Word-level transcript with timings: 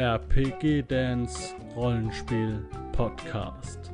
RPG 0.00 0.88
Dance 0.88 1.54
Rollenspiel 1.76 2.64
Podcast. 2.92 3.89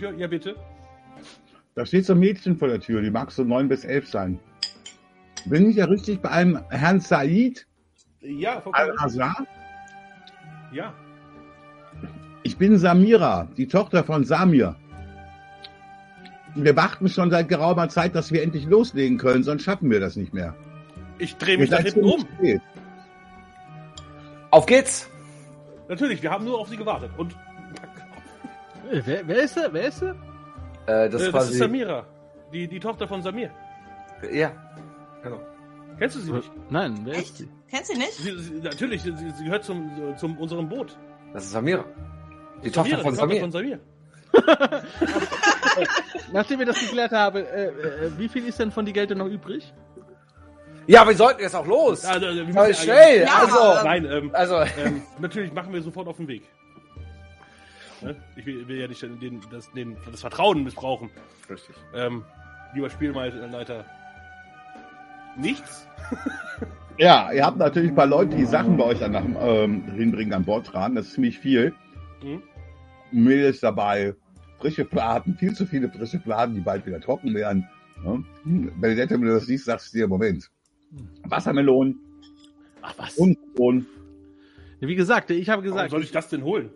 Tür. 0.00 0.14
Ja, 0.16 0.26
bitte. 0.26 0.56
Da 1.74 1.86
steht 1.86 2.06
so 2.06 2.14
ein 2.14 2.18
Mädchen 2.18 2.56
vor 2.56 2.68
der 2.68 2.80
Tür, 2.80 3.00
die 3.02 3.10
mag 3.10 3.30
so 3.30 3.44
neun 3.44 3.68
bis 3.68 3.84
elf 3.84 4.08
sein. 4.08 4.40
Bin 5.46 5.70
ich 5.70 5.76
ja 5.76 5.84
richtig 5.84 6.20
bei 6.20 6.30
einem 6.30 6.58
Herrn 6.70 7.00
Said 7.00 7.66
Ja. 8.20 8.62
Al-Azhar? 8.72 9.46
Ja. 10.72 10.92
Ich 12.42 12.56
bin 12.56 12.78
Samira, 12.78 13.48
die 13.56 13.68
Tochter 13.68 14.02
von 14.04 14.24
Samir. 14.24 14.76
Wir 16.54 16.74
warten 16.74 17.08
schon 17.08 17.30
seit 17.30 17.48
geraumer 17.48 17.88
Zeit, 17.88 18.14
dass 18.14 18.32
wir 18.32 18.42
endlich 18.42 18.64
loslegen 18.66 19.18
können, 19.18 19.44
sonst 19.44 19.62
schaffen 19.62 19.90
wir 19.90 20.00
das 20.00 20.16
nicht 20.16 20.34
mehr. 20.34 20.54
Ich 21.18 21.36
drehe 21.36 21.58
mich 21.58 21.70
da 21.70 21.78
hinten 21.78 22.04
um. 22.04 22.20
spät. 22.20 22.60
Auf 24.50 24.66
geht's! 24.66 25.08
Natürlich, 25.88 26.22
wir 26.22 26.30
haben 26.30 26.44
nur 26.44 26.58
auf 26.58 26.68
sie 26.68 26.76
gewartet. 26.76 27.10
Und 27.16 27.36
Wer, 28.90 29.26
wer 29.26 29.36
ist 29.42 29.56
er? 29.56 29.72
Wer 29.72 29.84
ist 29.88 30.02
er? 30.02 30.10
Äh, 30.86 31.08
das, 31.10 31.22
äh, 31.22 31.32
das 31.32 31.50
ist 31.50 31.58
Samira. 31.58 32.06
Die, 32.52 32.66
die 32.66 32.80
Tochter 32.80 33.06
von 33.06 33.22
Samir. 33.22 33.50
Ja, 34.32 34.52
genau. 35.22 35.40
Kennst 35.98 36.16
du 36.16 36.20
sie 36.20 36.32
nicht? 36.32 36.50
Nein, 36.70 37.00
wer 37.04 37.14
Echt? 37.14 37.24
ist 37.30 37.36
sie? 37.38 37.48
Kennst 37.70 37.92
du 37.92 37.98
nicht? 37.98 38.12
Sie, 38.12 38.38
sie, 38.38 38.54
natürlich, 38.60 39.02
sie, 39.02 39.14
sie 39.16 39.44
gehört 39.44 39.64
zum, 39.64 39.90
zum 40.16 40.36
unserem 40.38 40.68
Boot. 40.68 40.96
Das 41.32 41.44
ist 41.44 41.52
Samira. 41.52 41.84
Die 42.64 42.70
Tochter 42.70 42.96
Samira, 42.98 43.02
von 43.02 43.12
die 43.12 43.18
Samir. 43.20 43.40
von 43.40 43.52
Samir. 43.52 43.78
Nachdem 46.32 46.58
wir 46.60 46.66
das 46.66 46.78
geklärt 46.80 47.12
haben, 47.12 47.38
äh, 47.44 47.66
äh, 47.66 48.10
wie 48.18 48.28
viel 48.28 48.46
ist 48.46 48.58
denn 48.58 48.70
von 48.70 48.84
die 48.84 48.92
Gelder 48.92 49.14
noch 49.14 49.26
übrig? 49.26 49.72
Ja, 50.86 51.06
wir 51.06 51.14
sollten 51.14 51.40
jetzt 51.42 51.54
auch 51.54 51.66
los. 51.66 52.04
Also, 52.04 52.26
wir 52.26 52.44
müssen- 52.44 52.74
schnell! 52.74 53.22
Ja, 53.22 53.38
also, 53.42 53.84
Nein, 53.84 54.04
ähm, 54.06 54.30
also, 54.32 54.56
ähm, 54.82 55.02
natürlich 55.18 55.52
machen 55.52 55.72
wir 55.72 55.82
sofort 55.82 56.08
auf 56.08 56.16
den 56.16 56.28
Weg. 56.28 56.42
Ne? 58.02 58.16
Ich 58.36 58.46
will, 58.46 58.66
will 58.68 58.78
ja 58.78 58.88
nicht 58.88 59.02
den, 59.02 59.40
das, 59.50 59.70
den, 59.72 59.96
das 60.10 60.20
Vertrauen 60.20 60.64
missbrauchen. 60.64 61.10
richtig. 61.48 61.74
Ähm, 61.94 62.24
lieber 62.74 62.90
Spielleiter. 62.90 63.84
Nichts? 65.36 65.86
Ja, 66.98 67.32
ihr 67.32 67.46
habt 67.46 67.56
natürlich 67.56 67.92
ein 67.92 67.94
paar 67.94 68.04
Leute, 68.04 68.36
die 68.36 68.44
Sachen 68.44 68.76
bei 68.76 68.84
euch 68.84 68.98
dann 68.98 69.12
nach, 69.12 69.24
ähm, 69.24 69.84
hinbringen 69.92 70.34
an 70.34 70.44
Bord 70.44 70.70
dran. 70.70 70.94
Das 70.94 71.06
ist 71.06 71.14
ziemlich 71.14 71.38
viel. 71.38 71.72
Mhm. 72.22 72.42
Mehl 73.10 73.44
ist 73.44 73.62
dabei, 73.62 74.14
frische 74.58 74.84
Fladen, 74.84 75.34
viel 75.34 75.54
zu 75.54 75.64
viele 75.64 75.88
frische 75.88 76.20
Fladen, 76.20 76.54
die 76.54 76.60
bald 76.60 76.84
wieder 76.84 77.00
trocken 77.00 77.34
werden. 77.34 77.66
Ne? 78.04 78.22
Benedetta, 78.78 79.14
wenn 79.14 79.22
du 79.22 79.32
das 79.32 79.46
siehst, 79.46 79.64
sagst 79.64 79.94
du 79.94 79.98
dir, 79.98 80.08
Moment. 80.08 80.50
Wassermelonen 81.24 81.98
Ach 82.82 82.92
was. 82.98 83.16
und 83.16 83.38
und 83.58 83.86
Wie 84.80 84.94
gesagt, 84.94 85.30
ich 85.30 85.48
habe 85.48 85.62
Warum 85.62 85.72
gesagt, 85.72 85.90
soll 85.92 86.02
ich 86.02 86.12
das 86.12 86.28
denn 86.28 86.44
holen? 86.44 86.68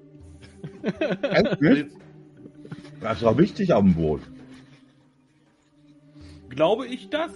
Das 3.00 3.20
doch 3.20 3.36
wichtig 3.36 3.72
auf 3.72 3.82
dem 3.82 3.94
Boot. 3.94 4.22
Glaube 6.48 6.86
ich 6.86 7.10
das? 7.10 7.32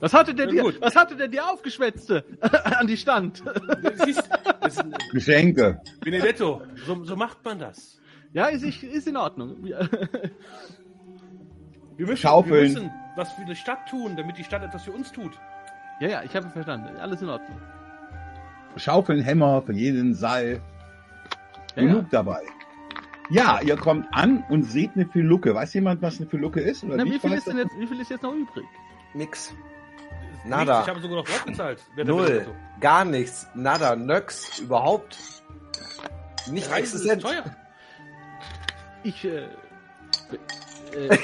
was 0.00 0.12
hatte 0.12 0.34
der 0.34 0.46
dir, 0.46 0.64
was 0.80 0.94
hatte 0.94 1.16
der 1.16 1.28
dir 1.28 1.50
aufgeschwätzte 1.50 2.24
an 2.64 2.86
die 2.86 2.96
Stand? 2.96 3.42
Siehst, 4.04 4.28
das 4.60 4.76
ist, 4.76 4.84
Geschenke. 5.12 5.80
Benedetto, 6.00 6.62
so, 6.86 7.04
so 7.04 7.16
macht 7.16 7.42
man 7.44 7.58
das. 7.58 7.98
ja, 8.34 8.48
ist, 8.48 8.82
ist 8.82 9.08
in 9.08 9.16
Ordnung. 9.16 9.64
Wir 9.64 9.88
müssen, 11.96 12.16
Schaufeln. 12.18 12.74
wir 12.74 12.82
müssen 12.82 12.90
was 13.16 13.32
für 13.32 13.46
die 13.46 13.56
Stadt 13.56 13.88
tun, 13.88 14.14
damit 14.14 14.36
die 14.36 14.44
Stadt 14.44 14.62
etwas 14.62 14.84
für 14.84 14.92
uns 14.92 15.10
tut. 15.10 15.32
ja, 16.00 16.08
ja, 16.08 16.22
ich 16.22 16.36
habe 16.36 16.50
verstanden. 16.50 16.94
Alles 16.96 17.22
in 17.22 17.30
Ordnung. 17.30 17.58
Schaufeln, 18.76 19.22
Hämmer 19.22 19.62
für 19.62 19.72
jeden 19.72 20.14
Seil. 20.14 20.60
Genug 21.74 22.02
ja. 22.02 22.08
dabei. 22.10 22.42
Ja, 23.30 23.60
ihr 23.62 23.76
kommt 23.76 24.06
an 24.12 24.44
und 24.50 24.64
seht 24.64 24.92
eine 24.94 25.06
Filuke. 25.06 25.54
Weiß 25.54 25.72
jemand, 25.74 26.02
was 26.02 26.20
eine 26.20 26.28
Filuke 26.28 26.60
ist? 26.60 26.84
Oder 26.84 26.98
Na, 26.98 27.04
wie, 27.04 27.18
viel 27.18 27.32
ist 27.32 27.46
denn 27.46 27.56
jetzt, 27.56 27.78
wie 27.78 27.86
viel 27.86 28.00
ist 28.00 28.10
jetzt 28.10 28.22
noch 28.22 28.34
übrig? 28.34 28.66
Nix. 29.14 29.52
Nichts, 29.52 29.54
Nada. 30.44 30.82
Ich 30.82 30.88
habe 30.88 31.00
sogar 31.00 31.16
noch 31.18 31.28
Wort 31.28 31.46
gezahlt. 31.46 31.82
Null. 31.96 32.46
Gar 32.80 33.04
nichts. 33.06 33.46
Nada. 33.54 33.96
Nix. 33.96 34.58
Überhaupt. 34.58 35.16
Nicht 36.50 36.70
Reisen 36.70 37.00
ist 37.00 37.06
existent. 37.06 37.22
teuer. 37.22 37.44
Ich, 39.04 39.24
äh, 39.24 39.48
äh, 41.08 41.18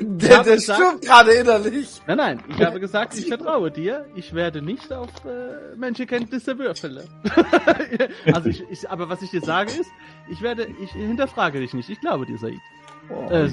Der, 0.00 0.38
hab 0.38 0.44
der 0.44 0.54
gesagt- 0.54 1.02
gerade 1.02 1.32
innerlich. 1.32 2.00
nein, 2.06 2.16
nein, 2.16 2.40
ich 2.48 2.60
habe 2.64 2.80
gesagt, 2.80 3.16
ich 3.18 3.26
vertraue 3.28 3.70
dir. 3.70 4.06
Ich 4.14 4.32
werde 4.34 4.62
nicht 4.62 4.92
auf 4.92 5.08
äh, 5.24 5.76
Menschenkenntnisse 5.76 6.58
würfeln. 6.58 7.00
also 8.32 8.48
ich, 8.48 8.62
ich, 8.70 8.88
aber 8.90 9.08
was 9.08 9.22
ich 9.22 9.30
dir 9.30 9.40
sage 9.42 9.70
ist, 9.72 9.90
ich 10.30 10.40
werde, 10.42 10.66
ich 10.82 10.90
hinterfrage 10.92 11.60
dich 11.60 11.74
nicht. 11.74 11.88
Ich 11.90 12.00
glaube 12.00 12.26
dir, 12.26 12.38
Said. 12.38 12.54
Oh, 13.10 13.28
Äh. 13.30 13.48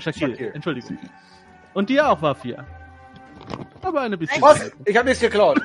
Shakir, 0.00 0.28
Shakir. 0.28 0.54
Entschuldigung. 0.54 0.98
Und 1.74 1.88
dir 1.90 2.08
auch, 2.08 2.20
Wafia. 2.22 2.64
Aber 3.82 4.02
eine 4.02 4.16
bisschen. 4.16 4.40
Was? 4.42 4.70
Ich 4.84 4.96
habe 4.96 5.08
nichts 5.08 5.20
geklaut. 5.22 5.60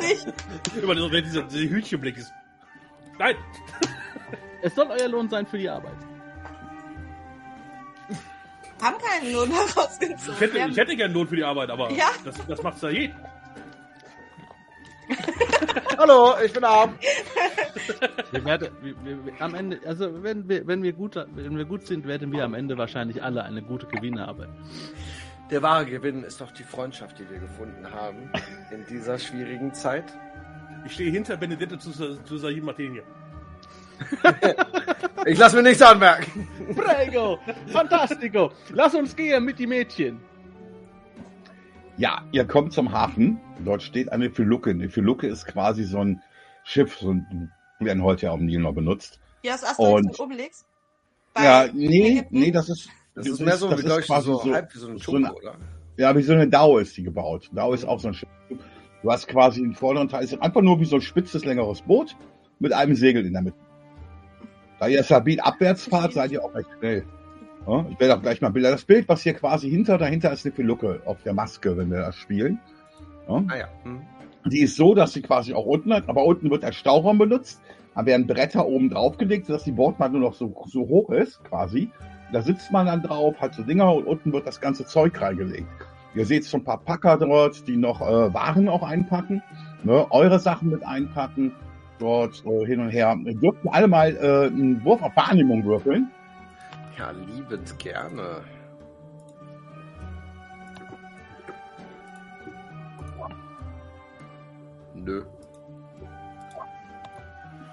nicht. 0.00 0.26
Immer 0.82 0.96
so, 0.96 1.10
wenn 1.12 1.24
dieser, 1.24 1.42
dieser 1.42 1.70
Hütchenblick 1.70 2.16
ist. 2.18 2.32
Nein! 3.18 3.34
Es 4.62 4.74
soll 4.74 4.88
euer 4.90 5.08
Lohn 5.08 5.28
sein 5.28 5.46
für 5.46 5.58
die 5.58 5.68
Arbeit. 5.68 5.92
Haben 8.82 8.96
keinen 8.98 9.32
Lohn 9.32 9.50
herausgezogen. 9.52 10.34
Ich 10.34 10.40
hätte, 10.40 10.58
ich 10.70 10.76
hätte 10.76 10.96
gern 10.96 11.12
Lohn 11.12 11.26
für 11.28 11.36
die 11.36 11.44
Arbeit, 11.44 11.70
aber 11.70 11.90
Ja. 11.92 12.10
das, 12.24 12.34
das 12.46 12.62
macht 12.62 12.78
Sayed. 12.78 13.12
Hallo, 15.98 16.34
ich 16.44 16.52
bin 16.52 16.64
arm. 16.64 16.94
Wir 18.32 18.44
werden, 18.44 18.68
wir, 18.80 18.94
wir, 19.04 19.26
wir- 19.26 19.32
am 19.42 19.54
Ende, 19.54 19.80
also 19.84 20.22
wenn 20.22 20.48
wir, 20.48 20.64
wenn 20.66 20.82
wir 20.84 20.92
gut, 20.92 21.16
wenn 21.16 21.56
wir 21.56 21.64
gut 21.64 21.86
sind, 21.86 22.06
werden 22.06 22.30
wir 22.32 22.44
am 22.44 22.54
Ende 22.54 22.78
wahrscheinlich 22.78 23.22
alle 23.22 23.42
eine 23.44 23.60
gute 23.62 23.86
Gewinne 23.86 24.26
haben. 24.26 24.46
Der 25.50 25.62
wahre 25.62 25.84
Gewinn 25.86 26.22
ist 26.22 26.40
doch 26.40 26.52
die 26.52 26.62
Freundschaft, 26.62 27.18
die 27.18 27.28
wir 27.28 27.38
gefunden 27.40 27.90
haben 27.92 28.30
in 28.70 28.84
dieser 28.86 29.18
schwierigen 29.18 29.74
Zeit. 29.74 30.04
Ich 30.86 30.92
stehe 30.92 31.10
hinter 31.10 31.36
Benedetto 31.36 31.76
zu, 31.76 31.90
zu 32.22 32.38
Sahib 32.38 32.62
Martin 32.64 32.92
hier. 32.92 33.02
Ich 35.26 35.38
lasse 35.38 35.56
mir 35.56 35.62
nichts 35.62 35.82
anmerken. 35.82 36.48
Prego! 36.74 37.38
Fantastico! 37.66 38.50
Lass 38.70 38.94
uns 38.94 39.14
gehen 39.14 39.44
mit 39.44 39.58
die 39.58 39.66
Mädchen. 39.66 40.18
Ja, 41.96 42.22
ihr 42.32 42.46
kommt 42.46 42.72
zum 42.72 42.92
Hafen. 42.92 43.38
Dort 43.64 43.82
steht 43.82 44.10
eine 44.10 44.30
Filuke. 44.30 44.70
Eine 44.70 44.88
Filuke 44.88 45.26
ist 45.26 45.46
quasi 45.46 45.84
so 45.84 45.98
ein 45.98 46.22
Schiff, 46.64 46.98
so 46.98 47.12
ein, 47.12 47.52
werden 47.78 48.02
heute 48.02 48.26
ja 48.26 48.32
auf 48.32 48.38
dem 48.38 48.46
Nil 48.46 48.60
noch 48.60 48.72
benutzt. 48.74 49.20
Ja, 49.42 49.52
das 49.52 49.64
Asterix 49.64 49.90
Und- 49.92 50.06
und 50.06 50.20
Obelix. 50.20 50.64
Bei 51.34 51.44
ja, 51.44 51.68
nee, 51.72 52.26
nee, 52.30 52.50
das 52.50 52.68
ist. 52.68 52.88
Das 53.14 53.26
ist 53.26 53.40
mehr 53.40 53.56
so, 53.56 53.68
das 53.68 53.82
wie 53.82 53.86
ist 53.86 54.06
quasi 54.06 54.26
so, 54.26 54.52
halb 54.52 54.74
wie 54.74 54.78
so 54.78 54.88
ein 54.88 54.98
so 54.98 55.14
eine- 55.16 55.26
Schoko, 55.26 55.38
oder? 55.38 55.56
Ja, 55.96 56.16
wie 56.16 56.22
so 56.22 56.32
eine 56.32 56.48
Dau 56.48 56.78
ist 56.78 56.96
die 56.96 57.02
gebaut. 57.02 57.50
Dau 57.52 57.74
ist 57.74 57.84
auch 57.84 58.00
so 58.00 58.08
ein 58.08 58.14
Schiff. 58.14 58.28
Du 59.02 59.10
hast 59.10 59.28
quasi 59.28 59.60
den 59.60 59.74
vorderen 59.74 60.08
Teil, 60.08 60.24
ist 60.24 60.40
einfach 60.40 60.62
nur 60.62 60.80
wie 60.80 60.84
so 60.86 60.96
ein 60.96 61.02
spitzes, 61.02 61.44
längeres 61.44 61.82
Boot 61.82 62.16
mit 62.58 62.72
einem 62.72 62.94
Segel 62.94 63.26
in 63.26 63.32
der 63.32 63.42
Mitte. 63.42 63.56
Da 64.80 64.88
ihr 64.88 65.04
Sabine 65.04 65.44
abwärts 65.44 65.86
fahrt, 65.86 66.14
seid 66.14 66.32
ihr 66.32 66.42
auch 66.42 66.54
recht 66.54 66.68
schnell. 66.78 67.04
Ja, 67.66 67.84
ich 67.90 68.00
werde 68.00 68.16
auch 68.16 68.22
gleich 68.22 68.40
mal 68.40 68.48
Bilder. 68.48 68.70
Das 68.70 68.84
Bild, 68.84 69.06
was 69.08 69.22
hier 69.22 69.34
quasi 69.34 69.68
hinter, 69.68 69.98
dahinter 69.98 70.32
ist 70.32 70.46
eine 70.46 70.54
Filuke 70.54 71.02
auf 71.04 71.22
der 71.22 71.34
Maske, 71.34 71.76
wenn 71.76 71.90
wir 71.90 71.98
das 71.98 72.16
spielen. 72.16 72.58
Ja, 73.28 73.44
Ah 73.46 73.56
ja. 73.56 73.68
Hm. 73.84 74.00
die 74.46 74.60
ist 74.60 74.76
so, 74.76 74.94
dass 74.94 75.12
sie 75.12 75.20
quasi 75.20 75.52
auch 75.52 75.66
unten 75.66 75.92
hat, 75.92 76.08
aber 76.08 76.24
unten 76.24 76.50
wird 76.50 76.64
als 76.64 76.76
Stauraum 76.76 77.18
benutzt. 77.18 77.60
Da 77.94 78.06
werden 78.06 78.26
Bretter 78.26 78.66
oben 78.66 78.88
drauf 78.88 79.18
gelegt, 79.18 79.46
sodass 79.46 79.64
die 79.64 79.72
Bordmann 79.72 80.12
nur 80.12 80.22
noch 80.22 80.34
so, 80.34 80.54
so 80.66 80.88
hoch 80.88 81.10
ist, 81.10 81.44
quasi. 81.44 81.90
Da 82.32 82.40
sitzt 82.40 82.72
man 82.72 82.86
dann 82.86 83.02
drauf, 83.02 83.38
hat 83.38 83.54
so 83.54 83.62
Dinger 83.62 83.92
und 83.92 84.06
unten 84.06 84.32
wird 84.32 84.46
das 84.46 84.60
ganze 84.62 84.86
Zeug 84.86 85.20
reingelegt. 85.20 85.68
Ihr 86.14 86.24
seht 86.24 86.44
so 86.44 86.56
ein 86.56 86.64
paar 86.64 86.78
Packer 86.78 87.18
dort, 87.18 87.68
die 87.68 87.76
noch 87.76 88.00
äh, 88.00 88.32
Waren 88.32 88.68
auch 88.68 88.82
einpacken, 88.82 89.42
ne, 89.84 90.06
eure 90.10 90.38
Sachen 90.38 90.70
mit 90.70 90.84
einpacken, 90.84 91.52
dort 92.00 92.44
äh, 92.44 92.66
hin 92.66 92.80
und 92.80 92.90
her. 92.90 93.16
Ihr 93.24 93.34
dürft 93.34 93.58
alle 93.70 93.86
mal 93.86 94.16
äh, 94.16 94.46
einen 94.46 94.82
Wurf 94.84 95.02
auf 95.02 95.14
Wahrnehmung 95.16 95.64
würfeln. 95.64 96.10
Ja, 96.98 97.10
liebend 97.12 97.78
gerne. 97.78 98.42
Nö. 104.94 105.24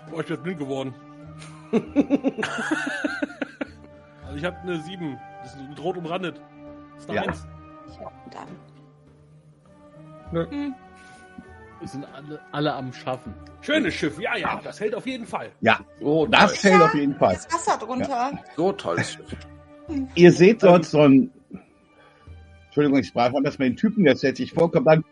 Boah, 0.09 0.21
ich 0.21 0.27
bin 0.27 0.43
blind 0.43 0.59
geworden. 0.59 0.93
also 4.25 4.37
ich 4.37 4.45
habe 4.45 4.57
eine 4.59 4.79
7. 4.81 5.19
Das 5.43 5.55
ist 5.55 5.69
mit 5.69 5.83
rot 5.83 5.97
umrandet. 5.97 6.41
Das 6.95 7.03
ist 7.03 7.09
eine 7.09 7.19
Ja. 7.19 7.27
1. 7.27 7.47
Dann. 8.31 8.47
Nö. 10.31 10.49
Hm. 10.49 10.75
Wir 11.79 11.87
sind 11.87 12.05
alle, 12.13 12.39
alle 12.51 12.73
am 12.73 12.91
Schaffen. 12.91 13.33
Schönes 13.61 13.93
Schiff, 13.93 14.19
ja, 14.19 14.35
ja, 14.37 14.59
das 14.63 14.79
hält 14.79 14.95
auf 14.95 15.05
jeden 15.05 15.25
Fall. 15.25 15.51
Ja, 15.61 15.79
So 15.99 16.25
das 16.25 16.61
toll. 16.61 16.71
fällt 16.71 16.81
auf 16.81 16.95
jeden 16.95 17.15
Fall. 17.15 17.35
Das 17.35 17.53
Wasser 17.53 17.77
drunter. 17.77 18.31
So 18.55 18.71
tolles 18.71 19.13
Schiff. 19.13 19.35
Ihr 20.15 20.31
seht 20.31 20.63
dort 20.63 20.85
so 20.85 21.01
ein. 21.01 21.31
Entschuldigung, 22.65 22.99
ich 22.99 23.07
sprach 23.07 23.31
das 23.43 23.57
mit 23.59 23.69
den 23.69 23.75
Typen, 23.75 24.05
jetzt 24.05 24.21
setze 24.21 24.43
ich 24.43 24.53
vorkommt 24.53 24.87
dann. 24.87 25.03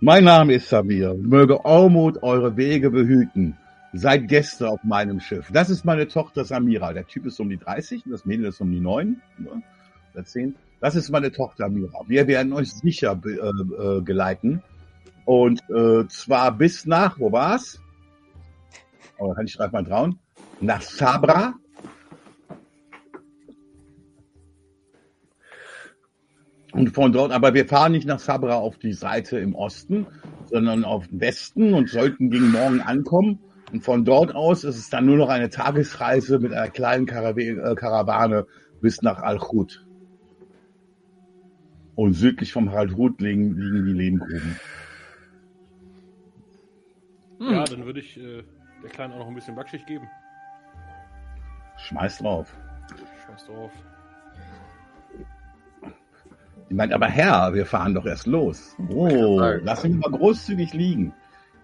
Mein 0.00 0.24
Name 0.24 0.54
ist 0.54 0.68
Samir. 0.68 1.14
Möge 1.14 1.64
Ormut 1.64 2.22
eure 2.22 2.56
Wege 2.56 2.90
behüten. 2.90 3.56
Seid 3.92 4.28
Gäste 4.28 4.68
auf 4.68 4.82
meinem 4.82 5.20
Schiff. 5.20 5.48
Das 5.52 5.70
ist 5.70 5.84
meine 5.84 6.08
Tochter 6.08 6.44
Samira. 6.44 6.92
Der 6.92 7.06
Typ 7.06 7.26
ist 7.26 7.38
um 7.40 7.48
die 7.48 7.56
30 7.58 8.04
und 8.06 8.12
das 8.12 8.24
Mädel 8.26 8.46
ist 8.46 8.60
um 8.60 8.70
die 8.70 8.80
9 8.80 9.20
ne, 9.38 9.62
oder 10.12 10.24
10. 10.24 10.56
Das 10.80 10.96
ist 10.96 11.10
meine 11.10 11.30
Tochter 11.30 11.64
Samira. 11.64 12.00
Wir 12.08 12.26
werden 12.26 12.52
euch 12.52 12.72
sicher 12.72 13.18
äh, 13.24 13.28
äh, 13.30 14.02
geleiten. 14.02 14.62
Und 15.24 15.62
äh, 15.70 16.06
zwar 16.08 16.52
bis 16.52 16.86
nach, 16.86 17.18
wo 17.18 17.32
war's? 17.32 17.80
Oh, 19.18 19.32
kann 19.32 19.46
ich 19.46 19.56
gerade 19.56 19.72
mal 19.72 19.84
trauen. 19.84 20.18
Nach 20.60 20.82
Sabra. 20.82 21.54
Und 26.72 26.90
von 26.90 27.12
dort, 27.12 27.30
aber 27.30 27.54
wir 27.54 27.66
fahren 27.66 27.92
nicht 27.92 28.06
nach 28.06 28.18
Sabra 28.18 28.54
auf 28.54 28.78
die 28.78 28.92
Seite 28.92 29.38
im 29.38 29.54
Osten, 29.54 30.06
sondern 30.46 30.84
auf 30.84 31.06
den 31.06 31.20
Westen 31.20 31.72
und 31.72 31.88
sollten 31.88 32.30
gegen 32.30 32.50
Morgen 32.50 32.80
ankommen. 32.80 33.38
Und 33.72 33.84
von 33.84 34.04
dort 34.04 34.34
aus 34.34 34.64
ist 34.64 34.76
es 34.76 34.90
dann 34.90 35.06
nur 35.06 35.16
noch 35.16 35.28
eine 35.28 35.50
Tagesreise 35.50 36.40
mit 36.40 36.52
einer 36.52 36.68
kleinen 36.68 37.06
Karawe 37.06 37.42
äh, 37.42 37.74
Karawane 37.76 38.46
bis 38.80 39.02
nach 39.02 39.22
Al-Khut. 39.22 39.86
Und 41.94 42.14
südlich 42.14 42.52
vom 42.52 42.68
Al-Khut 42.68 43.20
liegen, 43.20 43.56
liegen 43.56 43.86
die 43.86 43.92
Lehmgruben. 43.92 44.56
Hm. 47.44 47.54
Ja, 47.54 47.64
dann 47.64 47.84
würde 47.84 48.00
ich 48.00 48.16
äh, 48.18 48.42
der 48.82 48.90
Kleinen 48.90 49.12
auch 49.14 49.18
noch 49.18 49.28
ein 49.28 49.34
bisschen 49.34 49.54
Backschicht 49.54 49.86
geben. 49.86 50.08
Schmeiß 51.78 52.18
drauf. 52.18 52.54
Scheiß 53.26 53.46
drauf. 53.46 53.72
Die 56.70 56.74
meint, 56.74 56.92
aber 56.92 57.06
Herr, 57.06 57.52
wir 57.52 57.66
fahren 57.66 57.94
doch 57.94 58.06
erst 58.06 58.26
los. 58.26 58.76
Oh, 58.88 59.38
lass 59.62 59.84
ihn 59.84 59.98
mal 59.98 60.10
großzügig 60.10 60.72
liegen. 60.72 61.12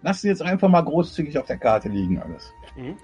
Lass 0.02 0.22
ihn 0.24 0.28
jetzt 0.30 0.42
einfach 0.42 0.68
mal 0.68 0.82
großzügig 0.82 1.38
auf 1.38 1.46
der 1.46 1.58
Karte 1.58 1.88
liegen 1.88 2.20
alles. 2.20 2.52
Mhm. 2.76 2.96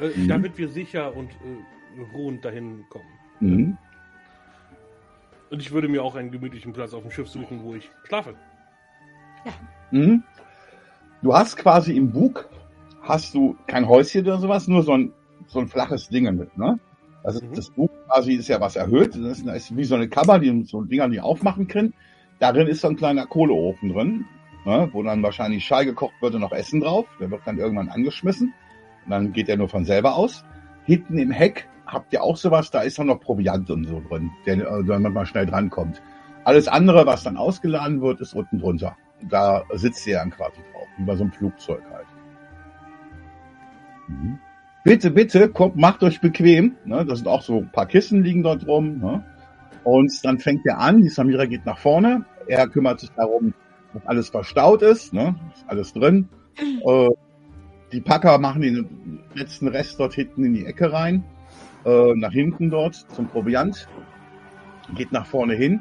Äh, 0.00 0.08
Mhm. 0.16 0.28
Damit 0.28 0.58
wir 0.58 0.68
sicher 0.68 1.14
und 1.16 1.30
äh, 1.30 2.00
ruhend 2.14 2.44
dahin 2.44 2.84
kommen. 2.88 3.08
Mhm. 3.40 3.76
Und 5.50 5.60
ich 5.60 5.70
würde 5.72 5.88
mir 5.88 6.02
auch 6.02 6.14
einen 6.14 6.30
gemütlichen 6.30 6.72
Platz 6.72 6.94
auf 6.94 7.02
dem 7.02 7.10
Schiff 7.10 7.28
suchen, 7.28 7.62
wo 7.62 7.74
ich 7.74 7.90
schlafe. 8.04 8.34
Mhm. 9.90 10.22
Du 11.22 11.34
hast 11.34 11.56
quasi 11.56 11.96
im 11.96 12.10
Bug, 12.10 12.48
hast 13.02 13.34
du 13.34 13.56
kein 13.66 13.88
Häuschen 13.88 14.22
oder 14.22 14.38
sowas, 14.38 14.68
nur 14.68 14.82
so 14.82 14.92
ein, 14.92 15.12
so 15.46 15.60
ein 15.60 15.68
flaches 15.68 16.08
Ding 16.08 16.24
mit, 16.36 16.56
ne? 16.56 16.78
Also 17.24 17.44
Mhm. 17.44 17.54
das 17.54 17.70
Bug 17.70 17.90
quasi 18.08 18.32
ist 18.34 18.48
ja 18.48 18.60
was 18.60 18.74
erhöht, 18.76 19.14
das 19.14 19.38
ist, 19.38 19.46
ist 19.46 19.76
wie 19.76 19.84
so 19.84 19.94
eine 19.94 20.08
Kammer, 20.08 20.38
die 20.40 20.64
so 20.64 20.82
Dinger, 20.82 21.08
die 21.08 21.20
aufmachen 21.20 21.68
können. 21.68 21.94
Darin 22.40 22.66
ist 22.66 22.80
so 22.80 22.88
ein 22.88 22.96
kleiner 22.96 23.26
Kohleofen 23.26 23.90
drin, 23.92 24.24
ne? 24.64 24.88
wo 24.92 25.02
dann 25.04 25.22
wahrscheinlich 25.22 25.64
Schei 25.64 25.84
gekocht 25.84 26.14
wird 26.20 26.34
und 26.34 26.40
noch 26.40 26.50
Essen 26.50 26.80
drauf. 26.80 27.06
Der 27.20 27.30
wird 27.30 27.42
dann 27.44 27.58
irgendwann 27.58 27.88
angeschmissen. 27.88 28.52
Und 29.04 29.10
dann 29.12 29.32
geht 29.32 29.46
der 29.46 29.56
nur 29.56 29.68
von 29.68 29.84
selber 29.84 30.16
aus. 30.16 30.44
Hinten 30.84 31.16
im 31.18 31.30
Heck 31.30 31.68
habt 31.86 32.12
ihr 32.12 32.24
auch 32.24 32.36
sowas, 32.36 32.72
da 32.72 32.80
ist 32.80 32.98
dann 32.98 33.06
noch 33.06 33.20
Proviant 33.20 33.70
und 33.70 33.84
so 33.84 34.02
drin, 34.08 34.30
der, 34.46 34.56
äh, 34.56 34.84
damit 34.84 35.12
man 35.14 35.26
schnell 35.26 35.46
drankommt. 35.46 36.02
Alles 36.42 36.66
andere, 36.66 37.06
was 37.06 37.22
dann 37.22 37.36
ausgeladen 37.36 38.00
wird, 38.00 38.20
ist 38.20 38.34
unten 38.34 38.58
drunter. 38.58 38.96
Da 39.28 39.62
sitzt 39.74 40.04
ihr 40.08 40.16
dann 40.16 40.30
quasi 40.30 40.56
drauf, 40.72 40.81
wie 40.98 41.04
bei 41.04 41.16
so 41.16 41.24
einem 41.24 41.32
Flugzeug 41.32 41.82
halt. 41.92 42.06
Mhm. 44.08 44.38
Bitte, 44.84 45.10
bitte, 45.10 45.48
kommt, 45.48 45.76
macht 45.76 46.02
euch 46.02 46.20
bequem. 46.20 46.76
Ne? 46.84 47.04
Das 47.06 47.18
sind 47.18 47.28
auch 47.28 47.42
so 47.42 47.58
ein 47.58 47.70
paar 47.70 47.86
Kissen 47.86 48.22
liegen 48.22 48.42
dort 48.42 48.66
rum. 48.66 48.98
Ne? 48.98 49.24
Und 49.84 50.12
dann 50.24 50.38
fängt 50.38 50.66
er 50.66 50.78
an, 50.78 51.02
die 51.02 51.08
Samira 51.08 51.46
geht 51.46 51.64
nach 51.66 51.78
vorne. 51.78 52.24
Er 52.46 52.68
kümmert 52.68 53.00
sich 53.00 53.10
darum, 53.10 53.54
dass 53.94 54.06
alles 54.06 54.30
verstaut 54.30 54.82
ist, 54.82 55.12
ne? 55.12 55.36
ist 55.54 55.64
alles 55.68 55.92
drin. 55.92 56.28
Äh, 56.58 57.08
die 57.92 58.00
Packer 58.00 58.38
machen 58.38 58.62
den 58.62 59.20
letzten 59.34 59.68
Rest 59.68 60.00
dort 60.00 60.14
hinten 60.14 60.44
in 60.44 60.54
die 60.54 60.66
Ecke 60.66 60.92
rein, 60.92 61.24
äh, 61.84 62.14
nach 62.14 62.32
hinten 62.32 62.70
dort 62.70 62.94
zum 62.94 63.28
Proviant, 63.28 63.86
geht 64.94 65.12
nach 65.12 65.26
vorne 65.26 65.54
hin 65.54 65.80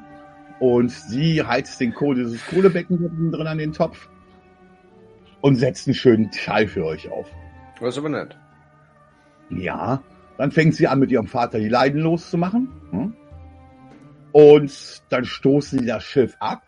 und 0.60 0.91
sie 0.91 1.41
heizt 1.41 1.80
den 1.80 1.94
Kohle, 1.94 2.24
dieses 2.24 2.46
Kohlebecken 2.46 3.32
drin 3.32 3.48
an 3.48 3.58
den 3.58 3.74
Topf 3.74 4.10
und 5.42 5.56
setzt 5.56 5.88
einen 5.88 5.96
schönen 5.96 6.32
Schall 6.32 6.68
für 6.68 6.86
euch 6.86 7.10
auf. 7.12 7.28
Das 7.80 7.90
ist 7.90 7.98
aber 7.98 8.10
nett. 8.10 8.38
Ja, 9.50 10.02
dann 10.38 10.52
fängt 10.52 10.76
sie 10.76 10.88
an, 10.88 11.00
mit 11.00 11.12
ihrem 11.12 11.28
Vater 11.28 11.60
die 11.60 11.68
Leiden 11.68 12.02
loszumachen. 12.02 12.70
hm? 12.92 13.14
Und 14.32 15.04
dann 15.10 15.26
stoßen 15.26 15.80
sie 15.80 15.86
das 15.86 16.04
Schiff 16.04 16.38
ab. 16.40 16.64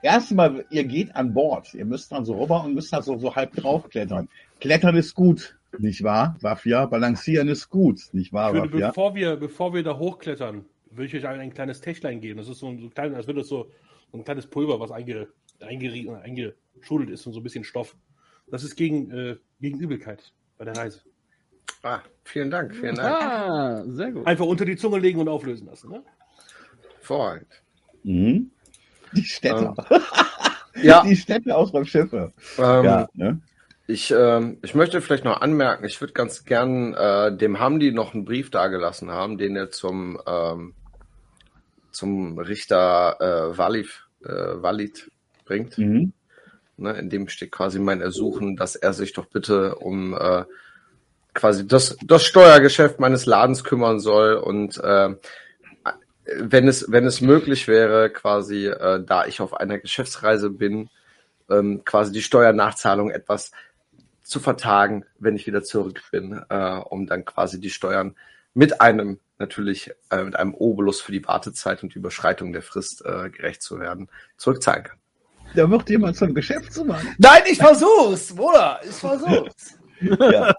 Erstmal, 0.00 0.64
ihr 0.70 0.84
geht 0.84 1.14
an 1.14 1.34
Bord. 1.34 1.74
Ihr 1.74 1.84
müsst 1.84 2.12
dann 2.12 2.24
so 2.24 2.40
rüber 2.40 2.64
und 2.64 2.74
müsst 2.74 2.92
da 2.92 3.02
so, 3.02 3.18
so 3.18 3.34
halb 3.34 3.52
draufklettern. 3.54 4.28
Klettern 4.60 4.96
ist 4.96 5.14
gut, 5.14 5.58
nicht 5.78 6.02
wahr, 6.02 6.36
Wafia? 6.40 6.86
Balancieren 6.86 7.48
ist 7.48 7.68
gut, 7.68 8.00
nicht 8.12 8.32
wahr, 8.32 8.54
würde, 8.54 8.72
Wafia? 8.72 8.88
bevor, 8.88 9.14
wir, 9.14 9.36
bevor 9.36 9.74
wir 9.74 9.82
da 9.82 9.98
hochklettern, 9.98 10.64
würde 10.90 11.04
ich 11.04 11.14
euch 11.16 11.26
ein, 11.26 11.40
ein 11.40 11.52
kleines 11.52 11.80
Täschlein 11.80 12.20
geben. 12.20 12.38
Das 12.38 12.48
ist 12.48 12.58
so 12.58 12.68
ein, 12.68 12.78
so 12.78 12.88
klein, 12.88 13.14
als 13.14 13.26
würde 13.26 13.40
das 13.40 13.48
so, 13.48 13.70
so 14.10 14.18
ein 14.18 14.24
kleines 14.24 14.46
Pulver, 14.46 14.80
was 14.80 14.90
einge, 14.90 15.28
eingeschudelt 15.60 17.10
ist 17.10 17.26
und 17.26 17.32
so 17.32 17.40
ein 17.40 17.42
bisschen 17.42 17.64
Stoff. 17.64 17.96
Das 18.50 18.64
ist 18.64 18.76
gegen, 18.76 19.10
äh, 19.10 19.36
gegen 19.60 19.78
Übelkeit 19.78 20.32
bei 20.56 20.64
der 20.64 20.76
Reise. 20.76 21.00
Ah, 21.82 22.00
vielen 22.24 22.50
Dank, 22.50 22.74
vielen 22.74 22.96
Dank. 22.96 23.22
Ah, 23.22 23.84
sehr 23.86 24.12
gut. 24.12 24.26
Einfach 24.26 24.46
unter 24.46 24.64
die 24.64 24.76
Zunge 24.76 24.98
legen 24.98 25.20
und 25.20 25.28
auflösen 25.28 25.66
lassen. 25.66 25.90
Ne? 25.90 26.02
Mhm. 28.02 28.50
Die 29.14 29.24
Städte. 29.24 29.74
Ja, 30.80 31.02
Die 31.02 31.16
Städte 31.16 31.56
aus 31.56 31.72
beim 31.72 31.84
Schiffe. 31.84 32.32
ähm, 32.56 32.84
ja, 32.84 33.08
ne? 33.14 33.40
Ich, 33.88 34.14
ähm, 34.16 34.58
ich 34.62 34.76
möchte 34.76 35.00
vielleicht 35.00 35.24
noch 35.24 35.40
anmerken, 35.40 35.84
ich 35.84 36.00
würde 36.00 36.12
ganz 36.12 36.44
gern 36.44 36.94
äh, 36.94 37.36
dem 37.36 37.58
Hamdi 37.58 37.90
noch 37.90 38.14
einen 38.14 38.24
Brief 38.24 38.50
dagelassen 38.50 39.10
haben, 39.10 39.38
den 39.38 39.56
er 39.56 39.70
zum, 39.70 40.20
ähm, 40.26 40.74
zum 41.90 42.38
Richter 42.38 43.16
äh, 43.18 43.58
Walid, 43.58 43.88
äh, 44.24 44.28
Walid 44.28 45.10
bringt. 45.48 45.78
Mhm. 45.78 46.12
Ne, 46.76 46.92
in 46.92 47.10
dem 47.10 47.28
steht 47.28 47.50
quasi 47.50 47.80
mein 47.80 48.00
Ersuchen, 48.00 48.56
dass 48.56 48.76
er 48.76 48.92
sich 48.92 49.12
doch 49.12 49.26
bitte 49.26 49.74
um 49.76 50.14
äh, 50.14 50.44
quasi 51.34 51.66
das, 51.66 51.96
das 52.04 52.24
Steuergeschäft 52.24 53.00
meines 53.00 53.26
Ladens 53.26 53.64
kümmern 53.64 53.98
soll 53.98 54.34
und 54.34 54.78
äh, 54.78 55.16
wenn 56.36 56.68
es, 56.68 56.90
wenn 56.92 57.06
es 57.06 57.20
möglich 57.20 57.66
wäre, 57.68 58.10
quasi, 58.10 58.66
äh, 58.66 59.02
da 59.04 59.26
ich 59.26 59.40
auf 59.40 59.54
einer 59.54 59.78
Geschäftsreise 59.78 60.50
bin, 60.50 60.90
ähm, 61.50 61.82
quasi 61.84 62.12
die 62.12 62.22
Steuernachzahlung 62.22 63.10
etwas 63.10 63.50
zu 64.22 64.38
vertagen, 64.38 65.04
wenn 65.18 65.36
ich 65.36 65.46
wieder 65.46 65.62
zurück 65.62 66.02
bin, 66.12 66.40
äh, 66.50 66.80
um 66.90 67.06
dann 67.06 67.24
quasi 67.24 67.60
die 67.60 67.70
Steuern 67.70 68.14
mit 68.52 68.80
einem 68.80 69.18
natürlich 69.38 69.92
äh, 70.10 70.22
mit 70.22 70.36
einem 70.36 70.54
Obolus 70.54 71.00
für 71.00 71.12
die 71.12 71.24
Wartezeit 71.24 71.82
und 71.82 71.94
die 71.94 71.98
Überschreitung 71.98 72.52
der 72.52 72.62
Frist 72.62 73.04
äh, 73.04 73.30
gerecht 73.30 73.62
zu 73.62 73.78
werden, 73.78 74.08
zurückzahlen 74.36 74.84
kann. 74.84 74.98
Da 75.54 75.68
wird 75.70 75.88
jemand 75.90 76.16
zum 76.16 76.34
Geschäftsmann. 76.34 77.06
Nein, 77.18 77.42
ich 77.50 77.58
versuch's, 77.58 78.34
Bruder. 78.34 78.80
Ich 78.84 78.90
versuch's. 78.96 79.78
Ja. 80.00 80.54